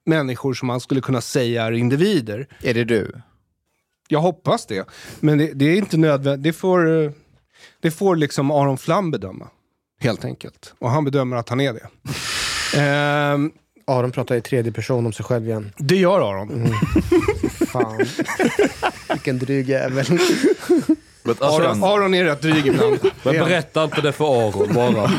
människor 0.06 0.54
som 0.54 0.68
man 0.68 0.80
skulle 0.80 1.02
kunna 1.02 1.22
säga 1.22 1.64
är 1.64 1.72
individer. 1.72 2.48
Är 2.62 2.74
det 2.74 2.84
du? 2.84 3.22
Jag 4.08 4.20
hoppas 4.20 4.66
det. 4.66 4.88
Men 5.20 5.38
det, 5.38 5.52
det 5.54 5.66
är 5.66 5.76
inte 5.78 5.98
nödvändigt. 5.98 6.44
Det 6.44 6.54
får, 6.54 7.14
det 7.82 7.92
får 7.92 8.16
liksom 8.16 8.52
Aron 8.52 8.78
Flam 8.78 9.12
bedöma. 9.12 9.48
Helt 10.00 10.26
enkelt. 10.26 10.74
Och 10.80 10.90
han 10.90 11.06
bedömer 11.06 11.38
att 11.38 11.50
han 11.50 11.60
är 11.62 11.74
det. 11.74 11.88
Ehm, 12.76 13.52
Aron 13.86 14.12
pratar 14.12 14.36
i 14.36 14.42
tredje 14.42 14.72
person 14.72 15.06
om 15.06 15.14
sig 15.14 15.26
själv 15.26 15.48
igen. 15.48 15.72
det 15.78 15.96
gör 15.96 16.32
Aron. 16.32 16.74
Fan. 17.68 18.06
Vilken 19.10 19.40
dryg 19.40 19.70
jävel. 19.70 20.06
But 21.24 21.42
Aron, 21.42 21.62
Ashkan, 21.62 21.84
Aron 21.84 22.14
är 22.14 22.24
rätt 22.24 22.42
dryg 22.42 22.68
ibland. 22.68 23.00
Men 23.24 23.34
berätta 23.34 23.84
inte 23.84 24.02
det 24.02 24.12
för 24.12 24.48
Aron 24.50 24.74
bara. 24.74 25.12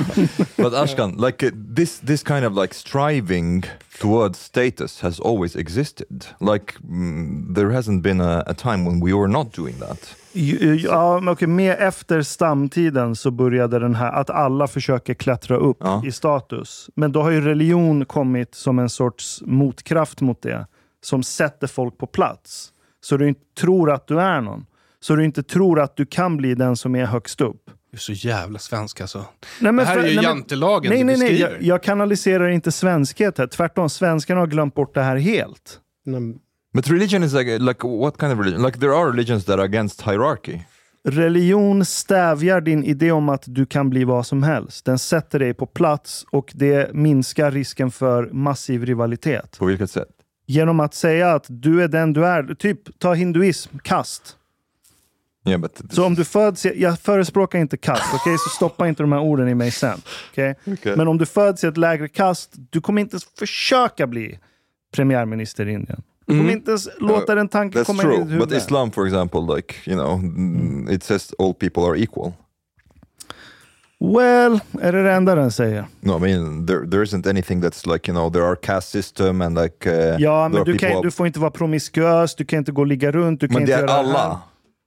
but 0.56 0.74
Ashkan, 0.74 1.16
like 1.26 1.46
uh, 1.46 1.52
this, 1.76 2.00
this 2.00 2.22
kind 2.22 2.44
of 2.44 2.56
like 2.56 2.74
striving 2.74 3.64
towards 4.00 4.38
status 4.38 5.00
has 5.00 5.20
always 5.20 5.56
existed. 5.56 6.26
Like 6.40 6.74
mm, 6.88 7.54
there 7.54 7.70
hasn't 7.70 8.02
been 8.02 8.20
a, 8.20 8.42
a 8.46 8.54
time 8.54 8.84
when 8.84 9.00
we 9.04 9.12
were 9.12 9.28
not 9.28 9.52
doing 9.56 9.78
that. 9.78 10.14
Ja, 10.32 11.20
men 11.20 11.32
okej, 11.32 11.48
med 11.48 11.76
efter 11.80 12.22
stamtiden 12.22 13.16
så 13.16 13.30
började 13.30 13.78
den 13.78 13.94
här 13.94 14.12
att 14.12 14.30
alla 14.30 14.66
försöker 14.66 15.14
klättra 15.14 15.56
upp 15.56 15.76
Ja. 15.80 16.02
i 16.06 16.12
status. 16.12 16.90
Men 16.96 17.12
då 17.12 17.22
har 17.22 17.30
ju 17.30 17.40
religion 17.40 18.04
kommit 18.04 18.54
som 18.54 18.78
en 18.78 18.88
sorts 18.88 19.42
motkraft 19.46 20.20
mot 20.20 20.42
det. 20.42 20.66
Som 21.04 21.22
sätter 21.22 21.66
folk 21.66 21.98
på 21.98 22.06
plats. 22.06 22.68
Så 23.00 23.16
du 23.16 23.28
inte 23.28 23.40
tror 23.60 23.90
att 23.90 24.06
du 24.06 24.20
är 24.20 24.40
någon. 24.40 24.66
Så 25.00 25.16
du 25.16 25.24
inte 25.24 25.42
tror 25.42 25.80
att 25.80 25.96
du 25.96 26.06
kan 26.06 26.36
bli 26.36 26.54
den 26.54 26.76
som 26.76 26.94
är 26.96 27.04
högst 27.04 27.40
upp. 27.40 27.62
Du 27.90 27.96
är 27.96 28.00
så 28.00 28.12
jävla 28.12 28.58
svensk 28.58 29.00
alltså. 29.00 29.24
Nej, 29.60 29.72
det 29.72 29.84
här 29.84 29.94
för- 29.94 30.02
är 30.02 30.08
ju 30.08 30.16
nej, 30.16 30.24
jantelagen 30.24 30.90
Nej, 30.90 30.98
du 30.98 31.04
nej, 31.04 31.16
nej. 31.18 31.28
beskriver. 31.30 31.52
Jag, 31.52 31.62
jag 31.62 31.82
kanaliserar 31.82 32.48
inte 32.48 32.72
svenskhet 32.72 33.38
här. 33.38 33.46
Tvärtom, 33.46 33.88
svenskarna 33.90 34.40
har 34.40 34.46
glömt 34.46 34.74
bort 34.74 34.94
det 34.94 35.02
här 35.02 35.16
helt. 35.16 35.78
Mm. 36.06 36.38
But 36.72 36.88
religion 36.88 37.22
is 37.22 37.32
like 37.32 37.58
like 37.58 37.86
what 37.86 38.18
kind 38.18 38.32
of 38.32 38.38
religion? 38.38 38.62
Like 38.62 38.78
there 38.78 38.94
are 38.94 39.10
religions 39.10 39.44
that 39.44 39.58
are 39.58 39.64
against 39.64 40.02
hierarchy. 40.02 40.60
Religion 41.04 41.84
stävjar 41.84 42.60
din 42.60 42.84
idé 42.84 43.12
om 43.12 43.28
att 43.28 43.44
du 43.46 43.66
kan 43.66 43.90
bli 43.90 44.04
vad 44.04 44.26
som 44.26 44.42
helst. 44.42 44.84
Den 44.84 44.98
sätter 44.98 45.38
dig 45.38 45.54
på 45.54 45.66
plats 45.66 46.26
och 46.30 46.52
det 46.54 46.94
minskar 46.94 47.50
risken 47.50 47.90
för 47.90 48.30
massiv 48.32 48.86
rivalitet. 48.86 49.58
På 49.58 49.66
vilket 49.66 49.90
sätt? 49.90 50.08
Genom 50.46 50.80
att 50.80 50.94
säga 50.94 51.32
att 51.32 51.46
du 51.48 51.82
är 51.82 51.88
den 51.88 52.12
du 52.12 52.26
är. 52.26 52.54
Typ, 52.54 52.98
ta 52.98 53.14
hinduism, 53.14 53.78
kast. 53.78 54.36
Yeah, 55.44 55.62
this 55.62 55.94
Så 55.94 56.06
om 56.06 56.14
du 56.14 56.24
föds, 56.24 56.64
jag 56.64 57.00
förespråkar 57.00 57.58
inte 57.58 57.76
kast, 57.76 58.14
okej? 58.14 58.36
Så 58.38 58.50
stoppa 58.50 58.88
inte 58.88 59.02
de 59.02 59.12
här 59.12 59.20
orden 59.20 59.48
i 59.48 59.54
mig 59.54 59.70
sen. 59.70 60.00
okej? 60.30 60.54
Okay. 60.66 60.96
Men 60.96 61.08
om 61.08 61.18
du 61.18 61.26
föds 61.26 61.64
i 61.64 61.66
ett 61.66 61.76
lägre 61.76 62.08
kast, 62.08 62.54
du 62.70 62.80
kommer 62.80 63.00
inte 63.00 63.14
ens 63.14 63.24
försöka 63.24 64.06
bli 64.06 64.38
premiärminister 64.94 65.68
i 65.68 65.72
Indien. 65.72 66.02
Du 66.26 66.32
kommer 66.32 66.40
Mm. 66.42 66.56
inte 66.56 66.70
ens 66.70 66.88
låta 66.98 67.34
den 67.34 67.48
tanken 67.48 67.82
That's 67.82 67.86
komma 67.86 68.02
in 68.02 68.08
i 68.08 68.12
true, 68.12 68.24
ditt 68.24 68.32
huvud. 68.32 68.48
but 68.48 68.56
Islam, 68.58 68.90
for 68.90 69.06
example, 69.06 69.56
like 69.56 69.74
you 69.90 69.96
know, 70.00 70.12
mm, 70.18 70.88
it 70.90 71.02
says 71.02 71.34
all 71.38 71.54
people 71.54 71.82
are 71.82 71.98
equal. 71.98 72.32
Well, 74.00 74.60
är 74.80 74.92
det 74.92 75.02
det 75.02 75.12
enda 75.12 75.34
den 75.34 75.50
säger? 75.52 75.86
No, 76.00 76.16
I 76.16 76.20
mean 76.20 76.66
there 76.66 76.86
there 76.90 77.04
isn't 77.04 77.26
anything 77.30 77.62
that's 77.64 77.92
like 77.92 78.10
you 78.10 78.18
know 78.18 78.32
there 78.32 78.44
are 78.44 78.56
caste 78.56 78.90
system 79.02 79.40
and 79.42 79.58
like 79.58 79.90
uh, 79.90 80.20
Ja, 80.20 80.48
men 80.48 80.64
du, 80.64 80.78
kan, 80.78 81.02
du 81.02 81.10
får 81.10 81.26
inte 81.26 81.40
vara 81.40 81.50
promiskuös, 81.50 82.34
du 82.34 82.44
kan 82.44 82.58
inte 82.58 82.72
gå 82.72 82.80
och 82.80 82.86
ligga 82.86 83.10
runt, 83.12 83.40
du 83.40 83.48
kan 83.48 83.54
Men 83.54 83.62
inte 83.62 83.74
är 83.74 83.78
göra 83.78 83.86
det 83.86 83.92
här. 83.92 83.98
alla. 83.98 84.40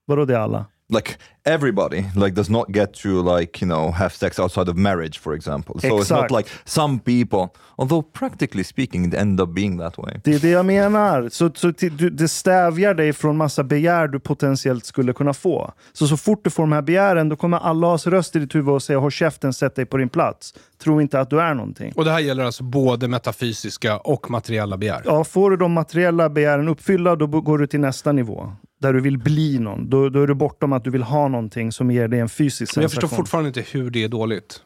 Vadå 0.06 0.26
det 0.26 0.34
är 0.36 0.40
alla? 0.40 0.66
Like 0.90 1.18
everybody 1.46 2.06
like 2.16 2.36
does 2.36 2.50
not 2.50 2.68
get 2.68 2.94
to 2.94 3.38
like 3.38 3.62
you 3.62 3.68
know 3.68 3.92
have 3.92 4.10
sex 4.10 4.40
outside 4.40 4.70
of 4.70 4.78
marriage 4.78 5.20
for 5.20 5.36
example 5.36 5.80
so 5.80 5.88
it's 5.88 6.02
Exakt. 6.02 6.22
not 6.22 6.32
like 6.32 6.50
some 6.66 7.00
people 7.00 7.48
although 7.78 8.02
practically 8.02 8.64
speaking 8.64 9.06
it 9.06 9.14
end 9.14 9.42
up 9.42 9.50
being 9.50 9.78
that 9.78 9.98
way 9.98 10.20
Det 10.24 10.34
är 10.34 10.40
det 10.40 10.50
jag 10.50 10.66
menar. 10.66 11.30
Så, 11.30 11.52
så 11.56 11.72
du, 11.72 12.10
det 12.10 12.28
stävjar 12.28 12.94
dig 12.94 13.14
från 13.14 13.38
massa 13.38 13.64
begär 13.64 14.08
du 14.08 14.20
potentiellt 14.20 14.86
skulle 14.86 15.14
kunna 15.14 15.34
få. 15.34 15.74
Så 15.94 16.08
så 16.08 16.18
fort 16.18 16.44
du 16.44 16.50
får 16.50 16.64
de 16.64 16.72
här 16.72 16.82
begären, 16.82 17.30
då 17.30 17.36
kommer 17.36 17.58
alla 17.58 17.88
has 17.88 18.08
röst 18.08 18.36
i 18.36 18.40
ditt 18.40 18.56
huvud 18.56 18.74
och 18.74 18.84
säga 18.84 19.00
håll 19.00 19.12
käften, 19.12 19.54
sätt 19.54 19.76
dig 19.76 19.86
på 19.86 19.98
din 19.98 20.10
plats. 20.10 20.54
Tro 20.84 21.02
inte 21.02 21.20
att 21.20 21.30
du 21.30 21.42
är 21.42 21.54
någonting. 21.54 21.94
Och 21.96 22.06
det 22.06 22.12
här 22.12 22.20
gäller 22.20 22.44
alltså 22.44 22.64
både 22.64 23.08
metafysiska 23.08 23.98
och 23.98 24.32
materiella 24.32 24.78
begär? 24.78 25.02
Ja, 25.06 25.24
får 25.24 25.52
du 25.52 25.58
de 25.58 25.72
materiella 25.72 26.30
begären 26.30 26.68
uppfyllda, 26.68 27.16
då 27.16 27.28
går 27.28 27.58
du 27.58 27.68
till 27.68 27.80
nästa 27.80 28.12
nivå. 28.12 28.52
Där 28.86 28.94
du 28.94 29.02
vill 29.02 29.18
bli 29.18 29.60
någon. 29.60 29.90
Då, 29.90 30.10
då 30.10 30.24
är 30.24 30.28
du 30.28 30.34
bortom 30.34 30.74
att 30.74 30.84
du 30.84 30.90
vill 30.90 31.04
ha 31.04 31.28
någonting 31.28 31.72
som 31.72 31.92
ger 31.92 32.08
dig 32.08 32.20
en 32.20 32.30
fysisk 32.30 32.76
Men 32.76 32.82
jag 32.82 32.92
förstår 32.92 33.08
fortfarande 33.08 33.48
inte 33.48 33.62
hur 33.72 33.90
det 33.90 34.04
är 34.04 34.08
dåligt. 34.08 34.62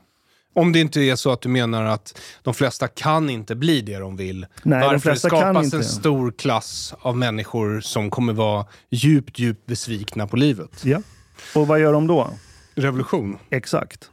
Om 0.53 0.71
det 0.71 0.79
inte 0.79 1.01
är 1.01 1.15
så 1.15 1.31
att 1.31 1.41
du 1.41 1.49
menar 1.49 1.85
att 1.85 2.21
de 2.43 2.53
flesta 2.53 2.87
kan 2.87 3.29
inte 3.29 3.55
bli 3.55 3.81
det 3.81 3.97
de 3.97 4.17
vill. 4.17 4.45
Nej, 4.63 4.79
de 4.79 4.85
Varför 4.85 4.99
flesta 4.99 5.27
det 5.27 5.29
kan 5.29 5.39
skapas 5.41 5.65
inte. 5.65 5.77
en 5.77 5.83
stor 5.83 6.31
klass 6.31 6.93
av 6.99 7.17
människor 7.17 7.79
som 7.79 8.09
kommer 8.09 8.33
vara 8.33 8.65
djupt, 8.89 9.39
djupt 9.39 9.65
besvikna 9.65 10.27
på 10.27 10.37
livet. 10.37 10.85
Ja. 10.85 11.01
Och 11.55 11.67
vad 11.67 11.79
gör 11.79 11.93
de 11.93 12.07
då? 12.07 12.29
Revolution. 12.75 13.37
Exakt. 13.49 14.09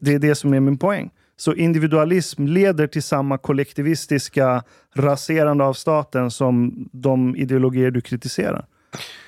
Det 0.00 0.14
är 0.14 0.18
det 0.18 0.34
som 0.34 0.54
är 0.54 0.60
min 0.60 0.78
poäng. 0.78 1.10
Så 1.36 1.54
individualism 1.54 2.46
leder 2.46 2.86
till 2.86 3.02
samma 3.02 3.38
kollektivistiska 3.38 4.62
raserande 4.94 5.64
av 5.64 5.74
staten 5.74 6.30
som 6.30 6.88
de 6.92 7.36
ideologier 7.36 7.90
du 7.90 8.00
kritiserar. 8.00 8.66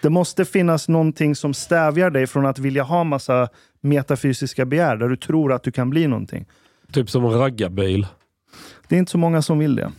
Det 0.02 0.10
måste 0.10 0.44
finnas 0.44 0.88
någonting 0.88 1.36
som 1.36 1.54
stävjar 1.54 2.10
dig 2.10 2.26
från 2.26 2.46
att 2.46 2.58
vilja 2.58 2.82
ha 2.82 3.04
massa 3.04 3.48
metafysiska 3.80 4.64
begär, 4.64 4.96
där 4.96 5.08
du 5.08 5.16
tror 5.16 5.52
att 5.52 5.62
du 5.62 5.72
kan 5.72 5.90
bli 5.90 6.06
någonting. 6.06 6.46
Typ 6.92 7.10
som 7.10 7.24
en 7.24 7.32
raggarbil. 7.32 8.06
Det 8.88 8.94
är 8.94 8.98
inte 8.98 9.12
så 9.12 9.18
många 9.18 9.42
som 9.42 9.58
vill 9.58 9.76
det. 9.76 9.92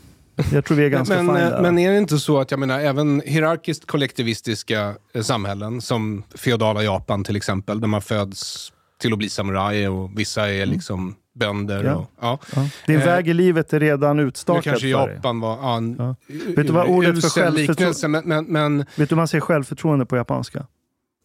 Jag 0.51 0.65
tror 0.65 0.77
vi 0.77 0.85
är 0.85 0.89
ganska 0.89 1.23
men, 1.23 1.35
fine 1.35 1.53
eh, 1.53 1.61
men 1.61 1.79
är 1.79 1.91
det 1.91 1.97
inte 1.97 2.19
så 2.19 2.39
att, 2.39 2.51
jag 2.51 2.59
menar, 2.59 2.79
även 2.79 3.21
hierarkiskt 3.25 3.87
kollektivistiska 3.87 4.95
eh, 5.13 5.21
samhällen, 5.21 5.81
som 5.81 6.23
feodala 6.35 6.83
Japan 6.83 7.23
till 7.23 7.35
exempel, 7.35 7.81
där 7.81 7.87
man 7.87 8.01
föds 8.01 8.71
till 8.99 9.13
att 9.13 9.19
bli 9.19 9.29
samuraj 9.29 9.87
och 9.87 10.19
vissa 10.19 10.49
är 10.49 10.65
liksom 10.65 11.15
bönder. 11.35 11.83
Ja. 11.83 11.95
Och, 11.95 12.09
ja. 12.19 12.39
Ja. 12.55 12.67
Din 12.87 12.99
Eh, 12.99 13.05
väg 13.05 13.27
i 13.27 13.33
livet 13.33 13.73
är 13.73 13.79
redan 13.79 14.17
Nu 14.17 14.23
utstakad 14.23 14.63
kanske 14.63 14.91
för 14.91 15.07
dig. 15.07 15.15
Japan 15.15 15.39
var 15.39 15.57
ja, 15.57 15.77
en 15.77 15.95
Ja. 15.99 16.15
Vet 16.55 16.67
du 16.67 16.73
vad 16.73 16.87
ordet 16.87 17.21
för 17.21 17.29
självförtroende... 17.29 18.07
men, 18.07 18.27
men, 18.27 18.45
men 18.45 18.77
Vet 18.77 19.09
du 19.09 19.15
hur 19.15 19.15
man 19.15 19.27
säger 19.27 19.41
självförtroende 19.41 20.05
på 20.05 20.17
japanska? 20.17 20.67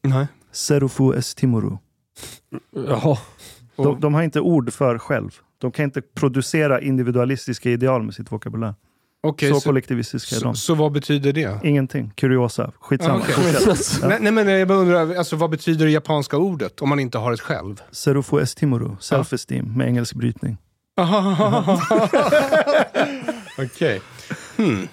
nej. 0.02 0.26
Serufu 0.52 1.14
estimuru. 1.14 1.76
Jaha. 2.70 3.18
De, 3.76 4.00
de 4.00 4.14
har 4.14 4.22
inte 4.22 4.40
ord 4.40 4.72
för 4.72 4.98
själv. 4.98 5.30
De 5.58 5.72
kan 5.72 5.84
inte 5.84 6.02
producera 6.02 6.80
individualistiska 6.80 7.70
ideal 7.70 8.02
med 8.02 8.14
sitt 8.14 8.32
vokabulär. 8.32 8.74
Okej, 9.22 9.50
så, 9.52 9.60
så, 9.60 9.68
kollektivistiska 9.68 10.34
är 10.36 10.38
så, 10.38 10.44
de. 10.44 10.56
så 10.56 10.74
vad 10.74 10.92
betyder 10.92 11.32
det? 11.32 11.60
Ingenting. 11.64 12.12
Kuriosa. 12.14 12.72
Skitsamma. 12.80 13.14
Ah. 13.14 13.22
Fortsätt. 13.22 13.98
Ja. 14.02 14.08
Nej, 14.08 14.18
nej, 14.20 14.32
men 14.32 14.48
jag 14.48 14.68
bara 14.68 14.78
undrar, 14.78 15.14
alltså, 15.14 15.36
vad 15.36 15.50
betyder 15.50 15.84
det 15.84 15.90
japanska 15.90 16.36
ordet 16.36 16.82
om 16.82 16.88
man 16.88 17.00
inte 17.00 17.18
har 17.18 17.32
ett 17.32 17.40
själv? 17.40 17.82
Serufu 17.90 18.40
estimuru. 18.40 18.96
Self-esteem 19.00 19.76
med 19.76 19.86
engelsk 19.88 20.14
brytning. 20.14 20.56
Okej. 23.58 24.00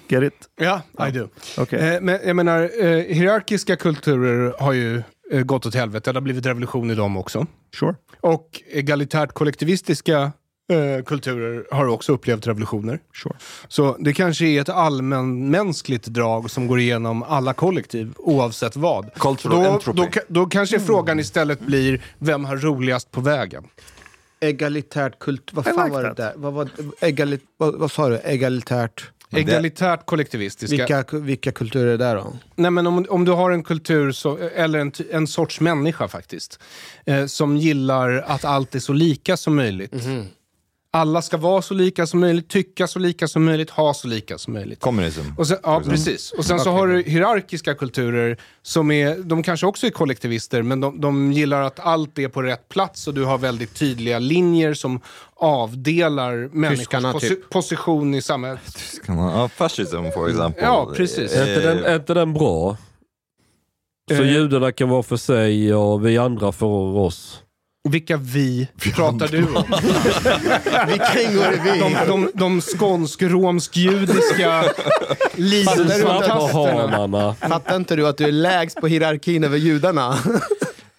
Get 0.08 0.22
it? 0.22 0.34
Ja, 0.60 0.82
I 1.08 1.10
do. 1.10 1.28
Okej. 1.58 1.94
Eh, 1.94 2.00
men 2.00 2.18
jag 2.24 2.36
menar, 2.36 2.70
eh, 2.80 2.88
hierarkiska 2.88 3.76
kulturer 3.76 4.54
har 4.58 4.72
ju 4.72 5.02
eh, 5.32 5.42
gått 5.42 5.66
åt 5.66 5.74
helvete. 5.74 6.12
Det 6.12 6.16
har 6.16 6.22
blivit 6.22 6.46
revolution 6.46 6.90
i 6.90 6.94
dem 6.94 7.16
också. 7.16 7.46
Sure. 7.78 7.94
Och 8.20 8.62
egalitärt 8.72 9.32
kollektivistiska 9.32 10.32
eh, 10.72 11.04
kulturer 11.04 11.66
har 11.70 11.86
också 11.86 12.12
upplevt 12.12 12.46
revolutioner. 12.46 13.00
Sure. 13.14 13.34
Så 13.68 13.96
det 14.00 14.12
kanske 14.12 14.46
är 14.46 14.60
ett 14.60 14.68
allmänmänskligt 14.68 16.06
drag 16.06 16.50
som 16.50 16.66
går 16.66 16.80
igenom 16.80 17.22
alla 17.22 17.52
kollektiv, 17.52 18.12
oavsett 18.16 18.76
vad. 18.76 19.14
Cultural 19.14 19.62
Då, 19.62 19.70
entropy. 19.70 20.00
då, 20.00 20.20
då 20.28 20.46
kanske 20.46 20.80
frågan 20.80 21.20
istället 21.20 21.60
blir, 21.60 22.04
vem 22.18 22.44
har 22.44 22.56
roligast 22.56 23.10
på 23.10 23.20
vägen? 23.20 23.64
Egalitärt 24.40 25.18
kult... 25.18 25.50
Vad 25.52 25.64
fan 25.64 25.74
like 25.84 25.90
var 25.90 26.02
det 26.02 26.14
där? 26.14 26.32
Vad, 26.36 26.52
var, 26.52 26.68
egalit, 27.00 27.42
vad, 27.56 27.74
vad 27.74 27.90
sa 27.90 28.08
du? 28.08 28.20
Egalitärt? 28.24 29.10
Egalitärt 29.30 30.06
kollektivistiska. 30.06 30.76
Vilka, 30.76 31.04
vilka 31.18 31.52
kulturer 31.52 31.86
är 31.86 31.90
det 31.90 31.96
där 32.04 32.16
då? 32.16 32.32
Nej, 32.54 32.70
men 32.70 32.86
om, 32.86 33.06
om 33.08 33.24
du 33.24 33.32
har 33.32 33.50
en 33.50 33.62
kultur, 33.62 34.12
så, 34.12 34.36
eller 34.38 34.78
en, 34.78 34.92
en 35.10 35.26
sorts 35.26 35.60
människa 35.60 36.08
faktiskt, 36.08 36.60
eh, 37.06 37.26
som 37.26 37.56
gillar 37.56 38.24
att 38.26 38.44
allt 38.44 38.74
är 38.74 38.78
så 38.78 38.92
lika 38.92 39.36
som 39.36 39.56
möjligt. 39.56 39.92
Alla 40.96 41.22
ska 41.22 41.36
vara 41.36 41.62
så 41.62 41.74
lika 41.74 42.06
som 42.06 42.20
möjligt, 42.20 42.48
tycka 42.48 42.86
så 42.86 42.98
lika 42.98 43.28
som 43.28 43.44
möjligt, 43.44 43.70
ha 43.70 43.94
så 43.94 44.08
lika 44.08 44.38
som 44.38 44.52
möjligt. 44.54 44.80
communism 44.80 45.20
Och 45.38 45.46
sen, 45.46 45.58
ja, 45.62 45.82
precis. 45.84 46.32
Och 46.32 46.44
sen 46.44 46.60
så 46.60 46.70
har 46.70 46.86
du 46.86 47.02
hierarkiska 47.02 47.74
kulturer 47.74 48.36
som 48.62 48.90
är, 48.90 49.16
de 49.18 49.42
kanske 49.42 49.66
också 49.66 49.86
är 49.86 49.90
kollektivister, 49.90 50.62
men 50.62 50.80
de, 50.80 51.00
de 51.00 51.32
gillar 51.32 51.62
att 51.62 51.80
allt 51.80 52.18
är 52.18 52.28
på 52.28 52.42
rätt 52.42 52.68
plats 52.68 53.06
och 53.08 53.14
du 53.14 53.24
har 53.24 53.38
väldigt 53.38 53.74
tydliga 53.74 54.18
linjer 54.18 54.74
som 54.74 55.00
avdelar 55.36 56.48
människors 56.52 56.78
Tyskarna, 56.78 57.12
posi- 57.12 57.28
typ. 57.28 57.50
position 57.50 58.14
i 58.14 58.22
samhället. 58.22 58.60
uh, 59.08 59.48
fascism 59.48 59.96
for 60.14 60.28
example 60.28 60.62
Ja, 60.64 60.92
precis. 60.96 61.32
Eh, 61.34 61.42
Är 61.42 61.48
inte 61.56 61.74
den, 61.74 61.84
är 61.84 61.96
inte 61.96 62.14
den 62.14 62.32
bra? 62.32 62.76
Så 64.10 64.22
Eh. 64.22 64.32
judarna 64.32 64.72
kan 64.72 64.88
vara 64.88 65.02
för 65.02 65.16
sig 65.16 65.74
och 65.74 66.06
vi 66.06 66.18
andra 66.18 66.52
för 66.52 66.66
oss. 66.96 67.42
Vilka 67.90 68.16
vi 68.16 68.68
pratar 68.94 69.28
du 69.28 69.44
om? 69.44 69.52
Vilka 70.88 71.22
ingår 71.22 71.54
i 71.54 71.58
vi? 71.64 71.78
De, 71.80 71.94
de, 72.06 72.30
de 72.34 72.60
skånsk-romsk-judiska 72.60 74.64
Lidl-fantasterna. 75.34 77.34
Fattar 77.48 77.76
inte 77.76 77.96
du 77.96 78.06
att 78.08 78.18
du 78.18 78.24
är 78.24 78.32
lägst 78.32 78.80
på 78.80 78.86
hierarkin 78.86 79.44
över 79.44 79.56
judarna? 79.58 80.18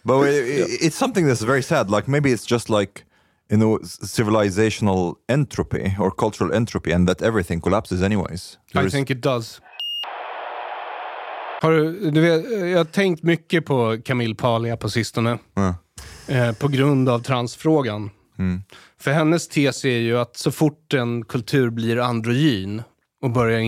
But 0.04 0.26
it, 0.28 0.48
it- 0.48 0.82
it's 0.82 0.98
something 0.98 1.30
that's 1.30 1.46
very 1.48 1.62
sad. 1.64 1.92
Like 1.92 2.10
maybe 2.12 2.30
it's 2.30 2.52
just 2.52 2.70
like 2.70 2.92
you 3.52 3.60
know 3.60 3.80
civilizational 4.08 5.14
entropy 5.32 5.92
or 6.00 6.12
cultural 6.18 6.54
entropy, 6.54 6.92
and 6.94 7.08
that 7.08 7.22
everything 7.22 7.62
collapses 7.62 8.02
anyways. 8.02 8.58
There 8.74 8.88
I 8.88 8.90
think 8.90 9.10
it 9.10 9.22
does. 9.24 9.62
Har 11.62 11.72
du, 11.72 12.12
du 12.12 12.22
vet, 12.22 12.70
jag 12.72 12.78
har 12.78 12.86
tänkt 12.86 13.24
mycket 13.24 13.66
på 13.66 13.98
Camille 14.06 14.36
Paglia 14.36 14.78
på 14.78 14.90
sistone. 14.90 15.38
Ja. 15.56 15.76
Eh, 16.28 16.52
på 16.52 16.68
grund 16.68 17.10
av 17.10 17.20
transfrågan. 17.20 18.10
Mm. 18.40 18.62
För 19.00 19.12
hennes 19.12 19.48
tes 19.48 19.86
är 19.86 19.98
ju 19.98 20.18
att 20.18 20.38
så 20.38 20.52
fort 20.52 20.94
en 20.94 21.26
kultur 21.26 21.70
blir 21.70 21.98
androgyn 21.98 22.82
och 23.22 23.32
börjar 23.32 23.60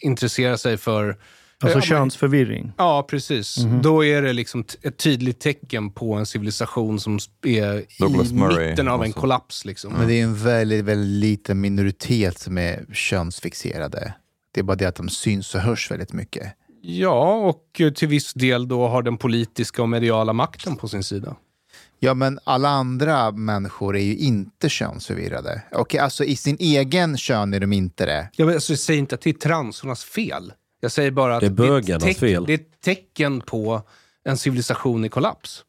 intressera 0.00 0.58
sig 0.58 0.76
för... 0.76 1.18
Alltså 1.62 1.78
Ja, 1.78 1.82
könsförvirring. 1.82 2.72
Ja, 2.78 3.06
precis. 3.10 3.56
Då 3.82 4.04
är 4.04 4.22
det 4.22 4.32
liksom 4.32 4.64
ett 4.82 4.96
tydligt 4.98 5.40
tecken 5.40 5.90
på 5.90 6.14
en 6.14 6.26
civilisation 6.26 7.00
som 7.00 7.18
är 7.42 7.84
Douglas 7.98 8.30
i 8.30 8.34
Murray 8.34 8.70
mitten 8.70 8.88
av 8.88 9.04
en 9.04 9.10
också. 9.10 9.20
kollaps. 9.20 9.64
Liksom. 9.64 9.92
Men 9.92 10.08
det 10.08 10.14
är 10.14 10.22
en 10.22 10.34
väldigt, 10.36 10.84
väldigt 10.84 11.20
liten 11.20 11.60
minoritet 11.60 12.38
som 12.38 12.58
är 12.58 12.84
könsfixerade. 12.92 14.14
Det 14.54 14.60
är 14.60 14.64
bara 14.64 14.76
det 14.76 14.86
att 14.86 14.94
de 14.94 15.08
syns 15.08 15.54
och 15.54 15.60
hörs 15.60 15.90
väldigt 15.90 16.12
mycket. 16.12 16.52
Ja, 16.82 17.34
och 17.34 17.80
eh, 17.80 17.92
till 17.92 18.08
viss 18.08 18.32
del 18.32 18.68
då 18.68 18.88
har 18.88 19.02
den 19.02 19.16
politiska 19.16 19.82
och 19.82 19.88
mediala 19.88 20.32
makten 20.32 20.76
på 20.76 20.88
sin 20.88 21.02
sida. 21.02 21.36
Ja, 22.02 22.14
men 22.14 22.38
alla 22.44 22.68
andra 22.68 23.30
människor 23.30 23.96
är 23.96 24.02
ju 24.02 24.16
inte 24.16 24.68
könsförvirrade. 24.68 25.62
Okej, 25.72 26.00
alltså 26.00 26.24
i 26.24 26.36
sin 26.36 26.56
egen 26.60 27.16
kön 27.16 27.54
är 27.54 27.60
de 27.60 27.72
inte 27.72 28.06
det. 28.06 28.28
Jag, 28.36 28.46
vet, 28.46 28.54
alltså, 28.54 28.72
jag 28.72 28.78
säger 28.80 28.98
inte 29.00 29.14
att 29.14 29.20
det 29.20 29.30
är 29.30 29.34
transornas 29.34 30.04
fel. 30.04 30.52
Jag 30.80 30.92
säger 30.92 31.10
bara 31.10 31.34
att 31.34 31.40
Det 31.40 31.46
är 31.46 31.50
bögarnas 31.50 32.02
ett 32.04 32.08
teck- 32.16 32.20
fel. 32.20 32.44
Det 32.46 32.52
är 32.52 32.58
ett 32.58 32.80
tecken 32.84 33.40
på 33.40 33.82
en 34.24 34.38
civilisation 34.38 35.04
i 35.04 35.08
kollaps. 35.08 35.64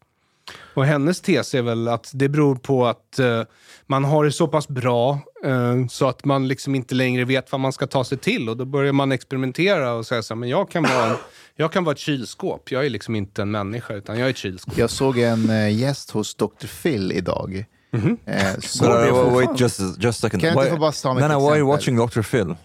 Och 0.74 0.86
hennes 0.86 1.22
tes 1.22 1.56
är 1.56 1.62
väl 1.62 1.88
att 1.88 2.12
det 2.14 2.30
beror 2.30 2.56
på 2.56 2.88
att 2.88 3.20
eh, 3.20 3.44
man 3.92 4.04
har 4.04 4.26
det 4.26 4.32
så 4.32 4.48
pass 4.48 4.68
bra 4.68 5.20
eh, 5.46 5.88
så 5.90 6.08
att 6.08 6.26
man 6.26 6.48
liksom 6.48 6.76
inte 6.76 6.96
längre 6.96 7.26
vet 7.26 7.52
vad 7.52 7.62
man 7.62 7.74
ska 7.74 7.88
ta 7.88 8.04
sig 8.04 8.18
till. 8.18 8.50
Och 8.50 8.58
då 8.58 8.66
börjar 8.66 8.94
man 8.94 9.12
experimentera 9.12 9.94
och 9.94 10.06
säga 10.06 10.22
så 10.24 10.34
här, 10.34 10.40
men 10.40 10.50
jag 10.50 10.70
kan 10.72 10.84
vara, 10.84 11.06
en, 11.06 11.16
jag 11.56 11.72
kan 11.72 11.84
vara 11.84 11.94
ett 11.94 12.00
kylskåp. 12.00 12.72
Jag 12.72 12.86
är 12.86 12.90
liksom 12.90 13.16
inte 13.16 13.42
en 13.42 13.52
människa, 13.52 13.94
utan 13.94 14.18
jag 14.20 14.26
är 14.26 14.30
ett 14.30 14.38
kylskåp. 14.38 14.78
Jag 14.78 14.90
såg 14.90 15.18
en 15.18 15.50
eh, 15.50 15.78
gäst 15.80 16.12
hos 16.12 16.36
Dr. 16.36 16.68
Phil 16.84 17.12
idag. 17.12 17.66
Mhm. 17.92 18.18
Eh, 18.26 18.60
så 18.62 18.86
wait, 19.30 19.60
just 19.60 19.80
a- 19.82 19.96
just 20.00 20.24
a 20.24 20.30
second. 20.30 20.42
Kan 20.42 20.48
jag 20.50 20.58
inte 20.58 20.66
Why- 20.70 20.76
få 20.76 20.80
bara 20.82 20.92
ta 20.92 21.26
ett 21.26 21.32
no, 21.32 21.40
why 21.40 21.52
are 21.52 21.58
you 21.58 21.68
watching 21.68 21.96
Dr. 21.98 22.22
Phil? 22.22 22.56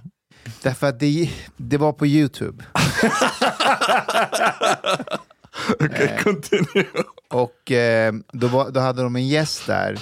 Därför 0.62 0.86
att 0.86 1.00
det, 1.00 1.30
det 1.56 1.76
var 1.78 1.92
på 1.92 2.06
YouTube. 2.06 2.64
Okay, 5.80 6.18
continue. 6.24 6.86
Och 7.28 7.72
eh, 7.72 8.14
då, 8.32 8.46
var, 8.46 8.70
då 8.70 8.80
hade 8.80 9.02
de 9.02 9.16
en 9.16 9.28
gäst 9.28 9.66
där 9.66 9.98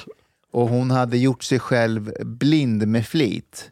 och 0.55 0.69
hon 0.69 0.91
hade 0.91 1.19
gjort 1.19 1.43
sig 1.43 1.59
själv 1.59 2.13
blind 2.21 2.87
med 2.89 3.07
flit. 3.07 3.71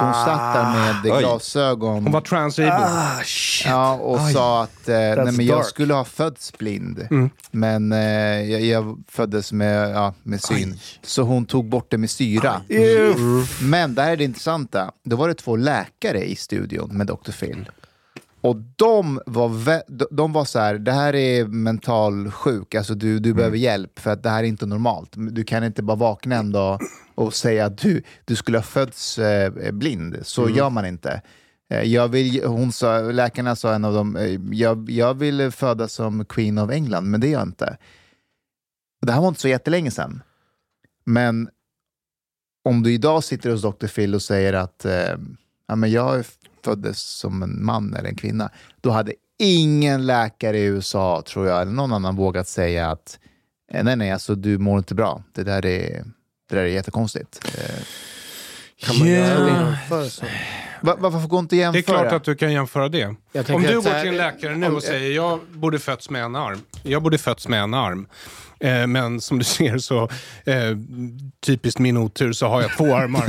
Så 0.00 0.04
hon 0.04 0.14
satt 0.14 0.54
där 0.54 0.70
med 1.02 1.12
Oj. 1.12 1.18
glasögon. 1.20 2.02
Hon 2.02 2.12
var 2.12 2.20
transable. 2.20 2.72
Ah, 2.74 3.20
Ja, 3.64 3.92
och 3.94 4.20
sa 4.20 4.62
att 4.62 4.88
eh, 4.88 4.94
nej, 4.96 5.32
men 5.32 5.46
jag 5.46 5.66
skulle 5.66 5.94
ha 5.94 6.04
fötts 6.04 6.58
blind. 6.58 7.06
Mm. 7.10 7.30
Men 7.50 7.92
eh, 7.92 7.98
jag, 8.50 8.60
jag 8.60 8.98
föddes 9.08 9.52
med, 9.52 9.90
ja, 9.90 10.14
med 10.22 10.42
syn. 10.42 10.78
Så 11.02 11.22
hon 11.22 11.46
tog 11.46 11.68
bort 11.68 11.90
det 11.90 11.98
med 11.98 12.10
syra. 12.10 12.60
Men 13.60 13.94
det 13.94 14.02
här 14.02 14.12
är 14.12 14.16
det 14.16 14.24
intressanta. 14.24 14.90
Då 15.04 15.16
var 15.16 15.28
det 15.28 15.34
två 15.34 15.56
läkare 15.56 16.24
i 16.30 16.36
studion 16.36 16.96
med 16.96 17.06
Dr. 17.06 17.30
Phil. 17.40 17.70
Och 18.40 18.56
de 18.76 19.20
var, 19.26 19.82
de- 20.14 20.32
var 20.32 20.44
så 20.44 20.58
här, 20.58 20.74
det 20.78 20.92
här 20.92 21.14
är 21.14 21.44
mental 21.46 22.30
sjuk, 22.30 22.74
alltså 22.74 22.94
du, 22.94 23.18
du 23.18 23.34
behöver 23.34 23.56
hjälp 23.56 23.98
för 23.98 24.10
att 24.10 24.22
det 24.22 24.30
här 24.30 24.38
är 24.44 24.46
inte 24.48 24.66
normalt. 24.66 25.14
Du 25.16 25.44
kan 25.44 25.64
inte 25.64 25.82
bara 25.82 25.96
vakna 25.96 26.36
en 26.36 26.52
dag 26.52 26.80
och 27.14 27.34
säga 27.34 27.66
att 27.66 27.78
du, 27.78 28.02
du 28.24 28.36
skulle 28.36 28.58
ha 28.58 28.62
fötts 28.62 29.18
eh, 29.18 29.72
blind. 29.72 30.16
Så 30.22 30.48
gör 30.50 30.70
man 30.70 30.86
inte. 30.86 31.22
Eh, 31.70 31.82
Jag 31.82 32.08
vill, 32.08 32.44
hon 32.44 32.72
sa, 32.72 32.98
läkarna 33.00 33.56
sa 33.56 33.74
en 33.74 33.84
av 33.84 33.94
dem, 33.94 34.16
eh, 34.16 34.38
jag, 34.52 34.90
jag 34.90 35.14
vill 35.14 35.50
födas 35.50 35.92
som 35.92 36.24
Queen 36.24 36.58
of 36.58 36.70
England, 36.70 37.04
men 37.10 37.20
det 37.20 37.28
gör 37.28 37.38
jag 37.38 37.48
inte. 37.48 37.76
Det 39.06 39.12
här 39.12 39.20
var 39.20 39.28
inte 39.28 39.40
så 39.40 39.48
jättelänge 39.48 39.90
sedan. 39.90 40.22
Men 41.04 41.48
om 42.64 42.82
du 42.82 42.92
idag 42.92 43.24
sitter 43.24 43.50
hos 43.50 43.62
Dr. 43.62 43.86
Phil 43.86 44.14
och 44.14 44.22
säger 44.22 44.52
att 44.52 44.84
eh, 44.84 45.16
ja, 45.68 45.76
men 45.76 45.90
jag 45.90 46.24
föddes 46.68 47.00
som 47.00 47.42
en 47.42 47.64
man 47.64 47.94
eller 47.94 48.08
en 48.08 48.16
kvinna, 48.16 48.50
då 48.80 48.90
hade 48.90 49.12
ingen 49.38 50.06
läkare 50.06 50.58
i 50.58 50.64
USA, 50.64 51.22
tror 51.26 51.46
jag, 51.46 51.62
eller 51.62 51.72
någon 51.72 51.92
annan 51.92 52.16
vågat 52.16 52.48
säga 52.48 52.90
att 52.90 53.18
eh, 53.72 53.84
nej, 53.84 53.96
nej, 53.96 54.10
alltså 54.10 54.34
du 54.34 54.58
mår 54.58 54.78
inte 54.78 54.94
bra. 54.94 55.22
Det 55.32 55.42
där 55.42 55.66
är, 55.66 56.04
det 56.48 56.54
där 56.56 56.62
är 56.62 56.66
jättekonstigt. 56.66 57.40
Eh, 57.58 57.74
Kan 58.86 58.98
man 58.98 59.08
Yeah. 59.08 59.28
göra 59.28 59.48
en 59.48 59.66
jämförelse? 59.66 60.26
varför 60.80 61.28
går 61.28 61.38
inte 61.40 61.44
att 61.44 61.50
Det 61.50 61.56
är 61.56 61.74
jämföra? 61.74 62.00
klart 62.00 62.12
att 62.12 62.24
du 62.24 62.34
kan 62.36 62.52
jämföra 62.52 62.88
det. 62.88 63.06
Om 63.06 63.16
du 63.32 63.74
går 63.80 64.00
till 64.00 64.08
en 64.08 64.16
läkare 64.16 64.56
nu 64.56 64.66
och 64.68 64.82
säger 64.82 65.16
jag 65.16 65.40
borde 65.52 65.78
fötts 65.78 66.10
med 66.10 66.22
en 66.24 66.36
arm. 66.36 66.60
Jag 66.82 67.02
borde 67.02 67.18
fötts 67.18 67.48
med 67.48 67.62
en 67.62 67.74
arm. 67.74 68.06
Eh, 68.60 68.86
men 68.86 69.20
som 69.20 69.38
du 69.38 69.44
ser 69.44 69.78
så, 69.78 70.02
eh, 70.44 70.76
typiskt 71.46 71.78
min 71.78 71.96
otur, 71.96 72.32
så 72.32 72.46
har 72.46 72.62
jag 72.62 72.76
två 72.76 72.96
armar. 72.96 73.24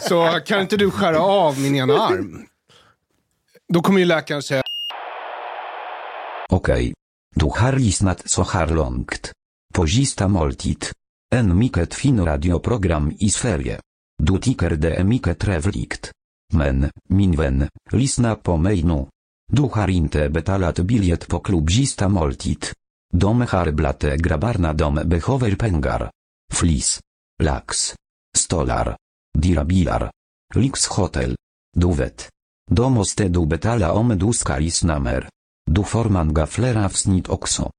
så 0.08 0.40
kan 0.46 0.60
inte 0.60 0.76
du 0.76 0.90
skära 0.90 1.20
av 1.20 1.60
min 1.60 1.74
ena 1.74 1.94
arm? 1.94 2.46
Då 3.72 3.80
kommer 3.82 3.98
ju 3.98 4.04
läkaren 4.04 4.42
säga 4.42 4.62
Okej. 6.50 6.94
Du 7.36 7.50
har 7.56 7.72
lyssnat 7.72 8.30
så 8.30 8.42
här 8.42 8.66
långt. 8.66 9.32
På 9.74 9.86
sista 9.86 10.28
måltid. 10.28 10.86
En 11.34 11.58
mycket 11.58 11.94
fin 11.94 12.24
radioprogram 12.24 13.12
i 13.18 13.30
Sverige. 13.30 13.80
Du 14.22 14.38
tycker 14.38 14.70
det 14.70 14.94
är 14.94 15.04
mycket 15.04 15.38
trevligt. 15.38 16.10
Men, 16.52 16.90
min 17.08 17.36
vän, 17.36 17.68
lyssna 17.92 18.34
på 18.34 18.56
mig 18.56 18.82
nu. 18.82 19.06
Du 19.56 19.62
har 19.72 19.90
inte 19.90 20.28
betalat 20.28 20.78
biljett 20.78 21.28
på 21.28 21.40
klubb 21.40 21.68
moltit. 21.70 22.00
måltid. 22.08 22.66
De 23.12 23.40
har 23.40 23.70
dom 23.70 24.16
grabbarna 24.16 24.72
de 24.72 24.94
behöver 24.94 25.56
pengar. 25.56 26.10
Flis. 26.52 27.00
Lax. 27.42 27.94
Stolar. 28.36 28.96
Dirabilar. 29.38 30.10
Lyxhotel. 30.54 31.36
Du 31.76 31.92
vet. 31.92 32.28
Då 32.70 32.88
måste 32.88 33.28
du 33.28 33.46
betala 33.46 33.92
om 33.92 34.18
du 34.18 34.32
ska 34.32 34.58
lyssna 34.58 34.98
mer. 34.98 35.28
Du 35.70 35.84
får 35.84 36.32
gaflera 36.32 36.46
fler 36.46 36.84
avsnitt 36.84 37.28
också. 37.28 37.70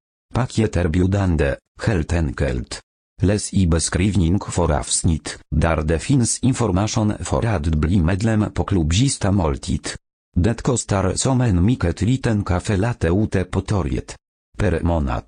biudande, 0.89 1.55
heltenkelt. 1.81 1.87
helt 1.87 2.13
enkelt. 2.13 2.81
Läs 3.21 3.53
i 3.53 3.67
beskrivning 3.67 4.39
för 4.39 4.71
avsnitt, 4.79 5.39
där 5.55 5.81
det 5.81 5.99
finns 5.99 6.39
information 6.39 7.13
för 7.19 7.45
att 7.45 7.65
bli 7.65 7.99
medlem 7.99 8.51
på 8.53 8.63
klubb 8.63 8.93
moltit. 8.93 9.31
måltid. 9.31 9.89
Det 10.37 10.61
kostar 10.61 11.13
som 11.13 11.41
en 11.41 11.65
mycket 11.65 12.01
liten 12.01 12.43
kaffe 12.43 12.77
latte 12.77 13.07
ute 13.07 13.43
på 13.43 13.61
torget. 13.61 14.15
Per 14.57 14.81
månad. 14.81 15.23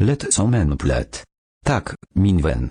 Lätt 0.00 0.32
som 0.34 0.54
en 0.54 0.78
plätt. 0.78 1.24
Tack, 1.66 1.88
min 2.14 2.42
vän. 2.42 2.70